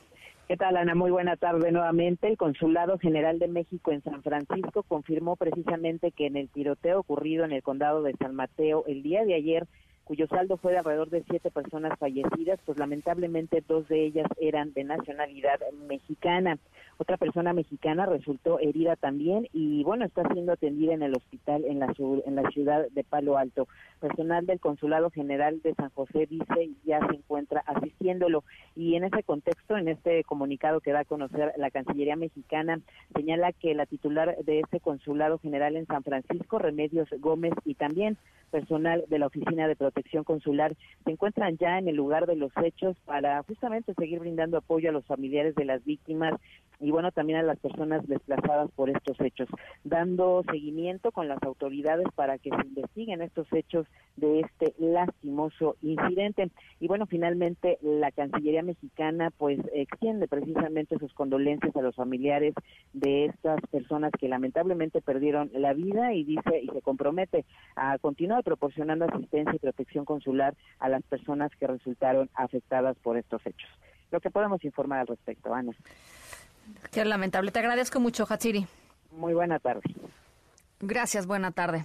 ¿Qué 0.46 0.58
tal, 0.58 0.76
Ana? 0.76 0.94
Muy 0.94 1.10
buena 1.10 1.36
tarde 1.36 1.72
nuevamente. 1.72 2.28
El 2.28 2.36
Consulado 2.36 2.98
General 2.98 3.38
de 3.38 3.48
México 3.48 3.92
en 3.92 4.02
San 4.02 4.22
Francisco 4.22 4.82
confirmó 4.82 5.36
precisamente 5.36 6.10
que 6.10 6.26
en 6.26 6.36
el 6.36 6.50
tiroteo 6.50 7.00
ocurrido 7.00 7.46
en 7.46 7.52
el 7.52 7.62
condado 7.62 8.02
de 8.02 8.12
San 8.18 8.34
Mateo 8.34 8.84
el 8.86 9.02
día 9.02 9.24
de 9.24 9.34
ayer 9.34 9.66
cuyo 10.04 10.26
saldo 10.26 10.58
fue 10.58 10.72
de 10.72 10.78
alrededor 10.78 11.08
de 11.08 11.24
siete 11.30 11.50
personas 11.50 11.98
fallecidas, 11.98 12.60
pues 12.66 12.78
lamentablemente 12.78 13.64
dos 13.66 13.88
de 13.88 14.04
ellas 14.04 14.26
eran 14.38 14.74
de 14.74 14.84
nacionalidad 14.84 15.58
mexicana. 15.88 16.58
Otra 16.98 17.16
persona 17.16 17.52
mexicana 17.52 18.06
resultó 18.06 18.58
herida 18.60 18.96
también 18.96 19.48
y 19.52 19.82
bueno, 19.84 20.04
está 20.04 20.22
siendo 20.32 20.52
atendida 20.52 20.94
en 20.94 21.02
el 21.02 21.14
hospital 21.14 21.64
en 21.64 21.80
la, 21.80 21.92
en 21.98 22.34
la 22.34 22.48
ciudad 22.50 22.86
de 22.90 23.04
Palo 23.04 23.36
Alto. 23.36 23.68
Personal 24.00 24.46
del 24.46 24.60
Consulado 24.60 25.10
General 25.10 25.60
de 25.62 25.74
San 25.74 25.90
José 25.90 26.26
dice 26.26 26.70
ya 26.84 27.00
se 27.06 27.16
encuentra 27.16 27.62
asistiéndolo 27.66 28.44
y 28.76 28.94
en 28.94 29.04
ese 29.04 29.22
contexto, 29.22 29.76
en 29.76 29.88
este 29.88 30.24
comunicado 30.24 30.80
que 30.80 30.92
da 30.92 31.00
a 31.00 31.04
conocer 31.04 31.52
la 31.56 31.70
Cancillería 31.70 32.16
mexicana, 32.16 32.80
señala 33.14 33.52
que 33.52 33.74
la 33.74 33.86
titular 33.86 34.36
de 34.44 34.60
este 34.60 34.80
Consulado 34.80 35.38
General 35.38 35.76
en 35.76 35.86
San 35.86 36.02
Francisco, 36.02 36.58
Remedios 36.58 37.08
Gómez, 37.20 37.54
y 37.64 37.74
también 37.74 38.16
personal 38.50 39.04
de 39.08 39.18
la 39.18 39.26
Oficina 39.26 39.66
de 39.66 39.74
Protección 39.74 40.22
Consular 40.22 40.76
se 41.04 41.10
encuentran 41.10 41.56
ya 41.58 41.78
en 41.78 41.88
el 41.88 41.96
lugar 41.96 42.26
de 42.26 42.36
los 42.36 42.52
hechos 42.62 42.96
para 43.04 43.42
justamente 43.42 43.94
seguir 43.94 44.20
brindando 44.20 44.58
apoyo 44.58 44.90
a 44.90 44.92
los 44.92 45.04
familiares 45.06 45.56
de 45.56 45.64
las 45.64 45.84
víctimas 45.84 46.34
y 46.80 46.90
bueno, 46.90 47.12
también 47.12 47.38
a 47.38 47.42
las 47.42 47.58
personas 47.58 48.06
desplazadas 48.06 48.70
por 48.72 48.90
estos 48.90 49.20
hechos, 49.20 49.48
dando 49.84 50.42
seguimiento 50.50 51.12
con 51.12 51.28
las 51.28 51.42
autoridades 51.42 52.06
para 52.14 52.38
que 52.38 52.50
se 52.50 52.66
investiguen 52.66 53.22
estos 53.22 53.46
hechos 53.52 53.86
de 54.16 54.40
este 54.40 54.74
lastimoso 54.78 55.76
incidente. 55.82 56.50
Y 56.80 56.88
bueno, 56.88 57.06
finalmente 57.06 57.78
la 57.82 58.10
Cancillería 58.10 58.62
mexicana 58.62 59.30
pues 59.36 59.58
extiende 59.72 60.28
precisamente 60.28 60.98
sus 60.98 61.12
condolencias 61.14 61.74
a 61.76 61.82
los 61.82 61.94
familiares 61.94 62.54
de 62.92 63.26
estas 63.26 63.60
personas 63.70 64.12
que 64.18 64.28
lamentablemente 64.28 65.00
perdieron 65.00 65.50
la 65.54 65.72
vida 65.72 66.12
y 66.12 66.24
dice 66.24 66.60
y 66.62 66.68
se 66.68 66.82
compromete 66.82 67.44
a 67.76 67.98
continuar 67.98 68.44
proporcionando 68.44 69.04
asistencia 69.04 69.54
y 69.54 69.58
protección 69.58 70.04
consular 70.04 70.54
a 70.78 70.88
las 70.88 71.02
personas 71.02 71.50
que 71.56 71.66
resultaron 71.66 72.30
afectadas 72.34 72.96
por 72.98 73.16
estos 73.16 73.44
hechos. 73.46 73.68
Lo 74.10 74.20
que 74.20 74.30
podemos 74.30 74.62
informar 74.64 75.00
al 75.00 75.06
respecto, 75.06 75.52
Ana. 75.52 75.72
Qué 76.90 77.04
lamentable. 77.04 77.50
Te 77.50 77.58
agradezco 77.58 78.00
mucho, 78.00 78.26
Hatsiri. 78.28 78.66
Muy 79.10 79.34
buena 79.34 79.58
tarde. 79.58 79.82
Gracias, 80.80 81.26
buena 81.26 81.50
tarde. 81.52 81.84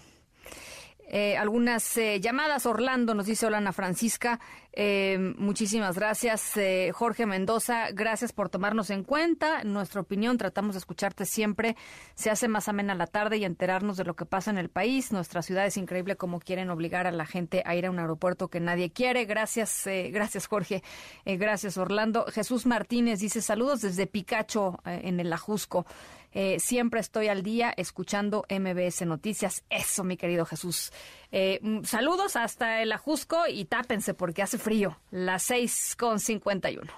Eh, 1.12 1.36
algunas 1.38 1.98
eh, 1.98 2.20
llamadas. 2.22 2.68
Orlando 2.68 3.16
nos 3.16 3.26
dice, 3.26 3.48
hola 3.48 3.58
Ana 3.58 3.74
Francisca, 3.74 4.40
eh, 4.72 5.18
muchísimas 5.38 5.96
gracias. 5.96 6.54
Jorge 6.94 7.26
Mendoza, 7.26 7.90
gracias 7.92 8.32
por 8.32 8.50
tomarnos 8.50 8.92
en 8.92 9.04
cuenta. 9.04 9.64
Nuestra 9.64 10.02
opinión, 10.02 10.38
tratamos 10.38 10.76
de 10.76 10.80
escucharte 10.80 11.26
siempre. 11.26 11.76
Se 12.14 12.30
hace 12.30 12.48
más 12.48 12.70
amena 12.70 12.94
la 12.94 13.08
tarde 13.08 13.38
y 13.38 13.46
enterarnos 13.46 13.98
de 13.98 14.04
lo 14.04 14.16
que 14.16 14.26
pasa 14.26 14.52
en 14.52 14.60
el 14.60 14.70
país. 14.70 15.12
Nuestra 15.12 15.42
ciudad 15.42 15.66
es 15.66 15.78
increíble 15.78 16.16
como 16.16 16.40
quieren 16.40 16.70
obligar 16.70 17.08
a 17.08 17.12
la 17.12 17.26
gente 17.26 17.64
a 17.66 17.76
ir 17.76 17.88
a 17.88 17.92
un 17.92 17.98
aeropuerto 17.98 18.50
que 18.50 18.60
nadie 18.60 18.92
quiere. 18.92 19.26
Gracias, 19.26 19.86
gracias 20.12 20.46
Jorge. 20.46 20.84
gracias 21.26 21.78
Orlando. 21.78 22.26
Jesús 22.32 22.68
Martínez 22.68 23.20
dice, 23.20 23.42
saludos 23.42 23.82
desde 23.82 24.06
Picacho 24.06 24.80
en 24.86 25.20
el 25.20 25.34
Ajusco. 25.34 25.88
Eh, 26.34 26.60
siempre 26.60 27.00
estoy 27.00 27.28
al 27.28 27.44
día 27.44 27.74
escuchando 27.76 28.46
MBS 28.50 29.06
Noticias. 29.06 29.64
Eso, 29.70 30.04
mi 30.04 30.18
querido 30.18 30.46
Jesús. 30.46 30.92
Eh, 31.32 31.60
mm, 31.62 31.84
saludos 31.84 32.36
hasta 32.36 32.82
el 32.82 32.92
Ajusco 32.92 33.48
y 33.48 33.66
tápense 33.66 34.14
porque 34.14 34.42
hace 34.42 34.58
frío. 34.58 35.00
Las 35.12 35.44
6 35.44 35.96
con 35.98 36.20
51. 36.20 36.92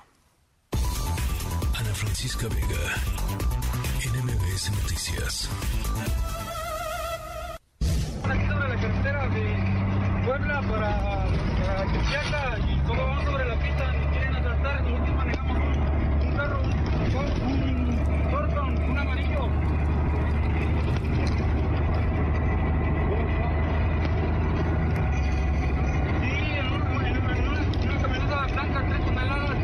Ana 1.77 1.93
Francisca 1.93 2.47
Vega, 2.47 2.95
en 4.05 4.25
MBS 4.25 4.71
Noticias. 4.71 5.49
Aquí 8.23 8.47
sobre 8.47 8.67
la 8.69 8.75
carretera 8.79 9.27
de 9.29 10.25
Puebla 10.25 10.61
para, 10.61 11.25
para 11.59 12.01
y 12.59 12.79
como 12.87 13.03
vamos 13.03 13.25
sobre 13.25 13.45
la 13.45 13.59
pista, 13.59 13.91
nos 13.93 14.11
quieren 14.11 14.35
asaltar, 14.35 14.83
nosotros 14.83 15.15
manejamos 15.15 15.57
un 16.21 16.31
carro, 16.35 16.61
un, 16.61 17.81
un 18.89 18.97
amarillo. 18.97 19.49
Sí, 26.21 26.35
en, 26.57 26.67
un, 26.67 27.05
en, 27.05 27.15
en 27.15 27.89
una 27.89 28.01
camioneta 28.01 28.45
blanca, 28.53 28.85
tres 28.87 29.05
toneladas. 29.05 29.57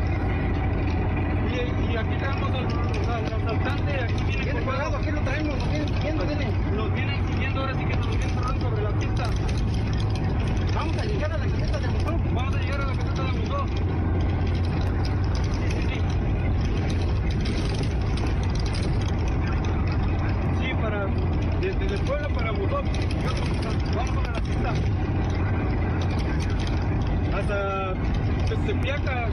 Y, 1.47 1.91
y 1.91 1.97
aquí 1.97 2.15
tenemos 2.19 2.51
al, 2.51 2.65
al 3.09 3.33
asaltante, 3.33 3.91
aquí 4.03 4.23
viene 4.25 4.43
¿Viene 4.43 4.61
colgado? 4.65 4.97
¿Aquí 4.97 5.11
lo 5.11 5.21
traemos? 5.21 5.55
¿Quién 6.01 6.17
lo 6.17 6.25
viene? 6.25 6.51
Los 6.75 6.93
vienen 6.93 7.27
siguiendo 7.27 7.61
ahora 7.61 7.73
sí 7.75 7.85
que 7.85 7.95
nos 7.95 8.05
lo 8.05 8.11
vienen 8.11 8.29
cerrando 8.29 8.69
sobre 8.69 8.83
la 8.83 8.91
pista. 8.91 9.29
Vamos 10.75 10.97
a 10.97 11.05
llegar 11.05 11.31
a 11.31 11.37
la 11.37 11.45
caseta 11.45 11.79
de 11.79 11.87
Musó. 11.87 12.17
Vamos 12.33 12.55
a 12.55 12.59
llegar 12.59 12.81
a 12.81 12.85
la 12.85 12.93
caseta 12.93 13.23
de 13.23 13.31
Musó. 13.31 13.65
desde 21.61 21.95
el 21.95 22.01
pueblo 22.01 22.29
para 22.29 22.51
Buzón. 22.51 22.85
Vamos 23.95 24.27
a 24.27 24.31
la 24.31 24.41
pista. 24.41 24.73
Hasta 27.37 27.93
Tepeaca. 28.65 29.29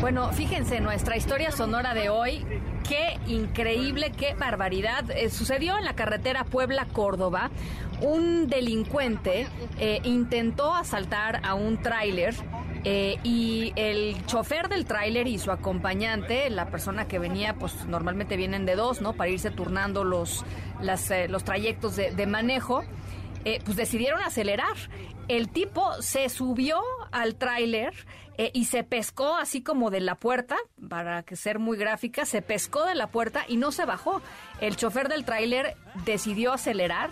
Bueno, 0.00 0.30
fíjense, 0.32 0.80
nuestra 0.80 1.16
historia 1.16 1.50
sonora 1.64 1.94
de 1.94 2.10
hoy, 2.10 2.44
qué 2.86 3.18
increíble, 3.26 4.12
qué 4.14 4.34
barbaridad. 4.34 5.10
Eh, 5.10 5.30
sucedió 5.30 5.78
en 5.78 5.86
la 5.86 5.94
carretera 5.94 6.44
Puebla-Córdoba. 6.44 7.50
Un 8.02 8.48
delincuente 8.48 9.46
eh, 9.78 10.00
intentó 10.04 10.74
asaltar 10.74 11.40
a 11.42 11.54
un 11.54 11.80
tráiler 11.80 12.34
eh, 12.84 13.16
y 13.22 13.72
el 13.76 14.26
chofer 14.26 14.68
del 14.68 14.84
tráiler 14.84 15.26
y 15.26 15.38
su 15.38 15.50
acompañante, 15.50 16.50
la 16.50 16.66
persona 16.66 17.08
que 17.08 17.18
venía, 17.18 17.54
pues 17.54 17.86
normalmente 17.86 18.36
vienen 18.36 18.66
de 18.66 18.76
dos, 18.76 19.00
¿no? 19.00 19.14
Para 19.14 19.30
irse 19.30 19.50
turnando 19.50 20.04
los, 20.04 20.44
eh, 21.10 21.28
los 21.28 21.44
trayectos 21.44 21.96
de, 21.96 22.26
manejo, 22.26 22.84
pues 23.64 23.74
decidieron 23.74 24.20
acelerar. 24.20 24.76
El 25.28 25.48
tipo 25.48 25.94
se 26.02 26.28
subió 26.28 26.82
al 27.14 27.36
tráiler 27.36 27.94
y 28.52 28.64
se 28.64 28.82
pescó 28.82 29.36
así 29.36 29.62
como 29.62 29.90
de 29.90 30.00
la 30.00 30.16
puerta, 30.16 30.56
para 30.88 31.22
que 31.22 31.36
ser 31.36 31.60
muy 31.60 31.78
gráfica, 31.78 32.26
se 32.26 32.42
pescó 32.42 32.84
de 32.84 32.96
la 32.96 33.06
puerta 33.06 33.44
y 33.46 33.56
no 33.56 33.70
se 33.70 33.84
bajó. 33.84 34.22
El 34.60 34.76
chofer 34.76 35.08
del 35.08 35.24
tráiler 35.24 35.76
decidió 36.04 36.52
acelerar 36.52 37.10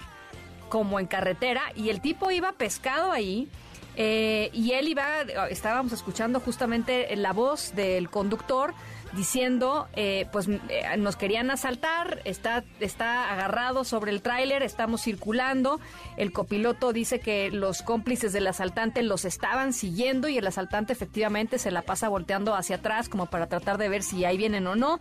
como 0.69 0.99
en 0.99 1.07
carretera 1.07 1.63
y 1.77 1.91
el 1.91 2.01
tipo 2.01 2.33
iba 2.33 2.51
pescado 2.53 3.13
ahí 3.13 3.49
eh, 3.97 4.51
y 4.53 4.73
él 4.73 4.89
iba, 4.89 5.21
estábamos 5.51 5.93
escuchando 5.93 6.41
justamente 6.41 7.15
la 7.17 7.33
voz 7.33 7.75
del 7.75 8.09
conductor 8.09 8.75
diciendo, 9.15 9.89
eh, 9.95 10.27
pues 10.33 10.49
eh, 10.49 10.61
nos 10.99 11.17
querían 11.17 11.51
asaltar, 11.51 12.21
está, 12.25 12.65
está 12.81 13.31
agarrado 13.31 13.85
sobre 13.85 14.11
el 14.11 14.23
tráiler, 14.23 14.63
estamos 14.63 15.03
circulando. 15.03 15.81
El 16.17 16.33
copiloto 16.33 16.93
dice 16.93 17.21
que 17.21 17.51
los 17.51 17.83
cómplices 17.83 18.33
del 18.33 18.47
asaltante 18.47 19.03
los 19.03 19.25
estaban 19.25 19.73
siguiendo 19.73 20.29
y 20.29 20.39
el 20.39 20.47
asaltante 20.47 20.93
efectivamente 20.93 21.59
se 21.59 21.71
la 21.71 21.83
pasa 21.83 22.09
volteando 22.09 22.55
hacia 22.55 22.77
atrás 22.77 23.09
como 23.09 23.27
para 23.27 23.47
tratar 23.47 23.79
de 23.79 23.89
ver 23.89 24.03
si 24.03 24.25
ahí 24.25 24.37
vienen 24.37 24.67
o 24.67 24.77
no. 24.77 25.01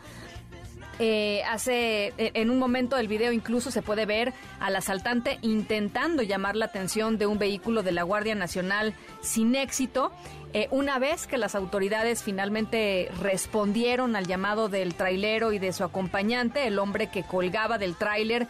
Eh, 1.04 1.42
hace, 1.50 2.14
e, 2.18 2.32
en 2.36 2.52
un 2.52 2.60
momento 2.60 2.96
del 2.96 3.08
video 3.08 3.32
incluso 3.32 3.72
se 3.72 3.82
puede 3.82 4.06
ver 4.06 4.34
al 4.60 4.76
asaltante 4.76 5.40
intentando 5.42 6.22
llamar 6.22 6.56
la 6.56 6.66
atención 6.66 7.18
de 7.18 7.26
un 7.26 7.40
vehículo 7.40 7.82
de 7.82 7.92
la 7.92 8.04
Guardia 8.04 8.36
Nacional 8.36 8.94
sin 9.22 9.56
éxito. 9.56 10.12
Eh, 10.54 10.68
una 10.72 11.00
vez 11.00 11.28
que 11.28 11.38
las 11.38 11.56
autoridades 11.56 12.24
finalmente 12.24 13.10
respondieron 13.22 14.16
al 14.16 14.28
llamado 14.28 14.68
del 14.68 14.96
trailero 14.96 15.54
y 15.54 15.60
de 15.60 15.72
su 15.72 15.84
acompañante, 15.84 16.68
el 16.68 16.78
hombre 16.78 17.08
que 17.08 17.24
colgaba 17.24 17.78
del 17.78 17.96
tráiler, 17.96 18.48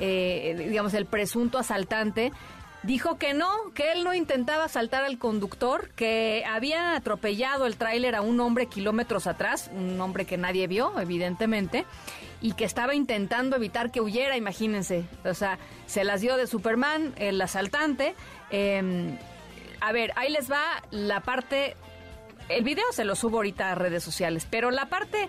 eh, 0.00 0.56
digamos, 0.68 0.94
el 0.94 1.04
presunto 1.04 1.58
asaltante, 1.58 2.32
dijo 2.82 3.18
que 3.18 3.34
no, 3.34 3.50
que 3.74 3.92
él 3.92 4.02
no 4.02 4.14
intentaba 4.14 4.68
saltar 4.68 5.04
al 5.04 5.18
conductor, 5.18 5.90
que 5.90 6.42
había 6.48 6.96
atropellado 6.96 7.66
el 7.66 7.76
tráiler 7.76 8.14
a 8.14 8.22
un 8.22 8.40
hombre 8.40 8.66
kilómetros 8.66 9.26
atrás, 9.26 9.70
un 9.74 10.00
hombre 10.00 10.24
que 10.24 10.36
nadie 10.36 10.66
vio, 10.66 10.98
evidentemente, 10.98 11.84
y 12.40 12.54
que 12.54 12.64
estaba 12.64 12.94
intentando 12.94 13.56
evitar 13.56 13.90
que 13.90 14.00
huyera, 14.00 14.36
imagínense. 14.36 15.04
O 15.24 15.34
sea, 15.34 15.58
se 15.86 16.02
las 16.02 16.22
dio 16.22 16.36
de 16.36 16.46
Superman, 16.46 17.12
el 17.16 17.40
asaltante. 17.40 18.14
Em, 18.50 19.16
a 19.82 19.90
ver, 19.90 20.12
ahí 20.16 20.30
les 20.30 20.50
va 20.50 20.82
la 20.90 21.20
parte... 21.20 21.76
El 22.48 22.62
video 22.62 22.84
se 22.92 23.04
lo 23.04 23.16
subo 23.16 23.38
ahorita 23.38 23.72
a 23.72 23.74
redes 23.74 24.02
sociales, 24.02 24.46
pero 24.48 24.70
la 24.70 24.86
parte 24.86 25.28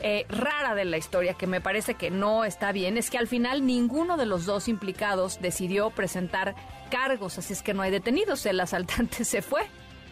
eh, 0.00 0.24
rara 0.30 0.74
de 0.74 0.86
la 0.86 0.96
historia, 0.96 1.34
que 1.34 1.46
me 1.46 1.60
parece 1.60 1.94
que 1.94 2.10
no 2.10 2.44
está 2.44 2.72
bien, 2.72 2.96
es 2.96 3.10
que 3.10 3.18
al 3.18 3.28
final 3.28 3.66
ninguno 3.66 4.16
de 4.16 4.24
los 4.24 4.46
dos 4.46 4.68
implicados 4.68 5.40
decidió 5.42 5.90
presentar 5.90 6.54
cargos, 6.90 7.36
así 7.36 7.52
es 7.52 7.62
que 7.62 7.74
no 7.74 7.82
hay 7.82 7.90
detenidos, 7.90 8.46
el 8.46 8.60
asaltante 8.60 9.24
se 9.26 9.42
fue, 9.42 9.62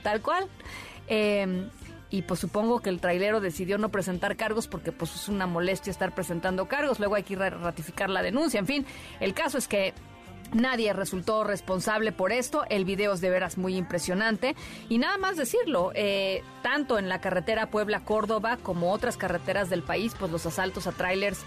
tal 0.03 0.21
cual. 0.21 0.47
Em, 1.09 1.71
y 2.11 2.23
pues 2.23 2.39
supongo 2.39 2.81
que 2.81 2.91
el 2.91 3.01
trailero 3.01 3.41
decidió 3.41 3.79
no 3.79 3.89
presentar 3.89 4.37
cargos 4.37 4.69
porque 4.69 4.93
pues 4.93 5.15
es 5.15 5.29
una 5.29 5.47
molestia 5.47 5.91
estar 5.91 6.15
presentando 6.15 6.69
cargos, 6.69 6.99
luego 6.99 7.15
hay 7.15 7.23
que 7.23 7.37
ratificar 7.37 8.11
la 8.11 8.23
denuncia, 8.23 8.61
en 8.61 8.67
fin, 8.67 8.87
el 9.21 9.33
caso 9.33 9.57
es 9.57 9.69
que 9.69 9.95
Nadie 10.53 10.93
resultó 10.93 11.45
responsable 11.45 12.11
por 12.11 12.33
esto. 12.33 12.65
El 12.69 12.85
video 12.85 13.13
es 13.13 13.21
de 13.21 13.31
veras 13.31 13.57
muy 13.57 13.77
impresionante. 13.77 14.57
Y 14.89 14.99
nada 14.99 15.17
más 15.17 15.37
decirlo, 15.37 15.93
eh, 15.95 16.43
tanto 16.63 16.99
en 16.99 17.09
la 17.09 17.21
carretera 17.21 17.71
Puebla-Córdoba 17.71 18.59
como 18.63 18.93
otras 18.93 19.17
carreteras 19.17 19.71
del 19.71 19.83
país, 19.83 20.15
pues 20.19 20.33
los 20.33 20.47
asaltos 20.47 20.87
a 20.87 20.93
trailers, 20.93 21.41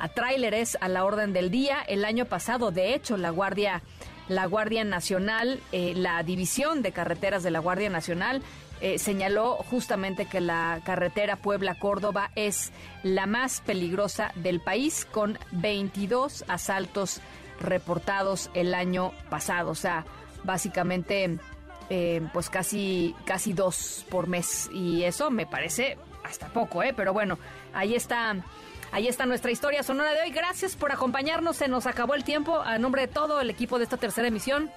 a 0.00 0.08
tráileres 0.08 0.76
a 0.80 0.88
la 0.88 1.04
orden 1.04 1.32
del 1.32 1.50
día. 1.50 1.78
El 1.86 2.04
año 2.04 2.24
pasado, 2.24 2.72
de 2.72 2.94
hecho, 2.94 3.16
la 3.16 3.30
Guardia, 3.30 3.82
la 4.28 4.46
Guardia 4.46 4.82
Nacional, 4.82 5.60
eh, 5.70 5.92
la 5.94 6.22
división 6.24 6.82
de 6.82 6.90
carreteras 6.92 7.44
de 7.44 7.52
la 7.52 7.60
Guardia 7.60 7.90
Nacional 7.90 8.42
eh, 8.80 8.98
señaló 8.98 9.56
justamente 9.56 10.26
que 10.26 10.40
la 10.40 10.80
carretera 10.84 11.36
Puebla-Córdoba 11.36 12.30
es 12.36 12.70
la 13.02 13.26
más 13.26 13.60
peligrosa 13.60 14.30
del 14.36 14.60
país, 14.60 15.04
con 15.10 15.38
22 15.50 16.44
asaltos 16.46 17.20
reportados 17.60 18.50
el 18.54 18.74
año 18.74 19.12
pasado. 19.30 19.70
O 19.70 19.74
sea, 19.74 20.04
básicamente, 20.44 21.38
eh, 21.90 22.22
pues 22.32 22.50
casi, 22.50 23.14
casi 23.24 23.52
dos 23.52 24.06
por 24.10 24.26
mes. 24.26 24.68
Y 24.72 25.04
eso 25.04 25.30
me 25.30 25.46
parece 25.46 25.98
hasta 26.24 26.48
poco, 26.48 26.82
¿eh? 26.82 26.92
Pero 26.96 27.12
bueno, 27.12 27.38
ahí 27.74 27.94
está. 27.94 28.36
Ahí 28.90 29.06
está 29.06 29.26
nuestra 29.26 29.50
historia 29.50 29.82
sonora 29.82 30.14
de 30.14 30.22
hoy. 30.22 30.30
Gracias 30.30 30.74
por 30.74 30.92
acompañarnos. 30.92 31.56
Se 31.56 31.68
nos 31.68 31.86
acabó 31.86 32.14
el 32.14 32.24
tiempo. 32.24 32.60
A 32.60 32.78
nombre 32.78 33.02
de 33.02 33.08
todo 33.08 33.40
el 33.40 33.50
equipo 33.50 33.76
de 33.76 33.84
esta 33.84 33.98
tercera 33.98 34.28
emisión, 34.28 34.70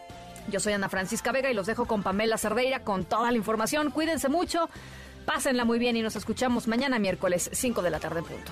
yo 0.49 0.59
soy 0.59 0.73
Ana 0.73 0.89
Francisca 0.89 1.31
Vega 1.31 1.49
y 1.49 1.53
los 1.53 1.67
dejo 1.67 1.85
con 1.85 2.03
Pamela 2.03 2.37
Cerdeira 2.37 2.83
con 2.83 3.05
toda 3.05 3.31
la 3.31 3.37
información. 3.37 3.91
Cuídense 3.91 4.27
mucho, 4.27 4.69
pásenla 5.25 5.65
muy 5.65 5.79
bien 5.79 5.95
y 5.95 6.01
nos 6.01 6.15
escuchamos 6.15 6.67
mañana 6.67 6.99
miércoles 6.99 7.49
5 7.53 7.81
de 7.81 7.89
la 7.89 7.99
tarde 7.99 8.21
punto. 8.21 8.51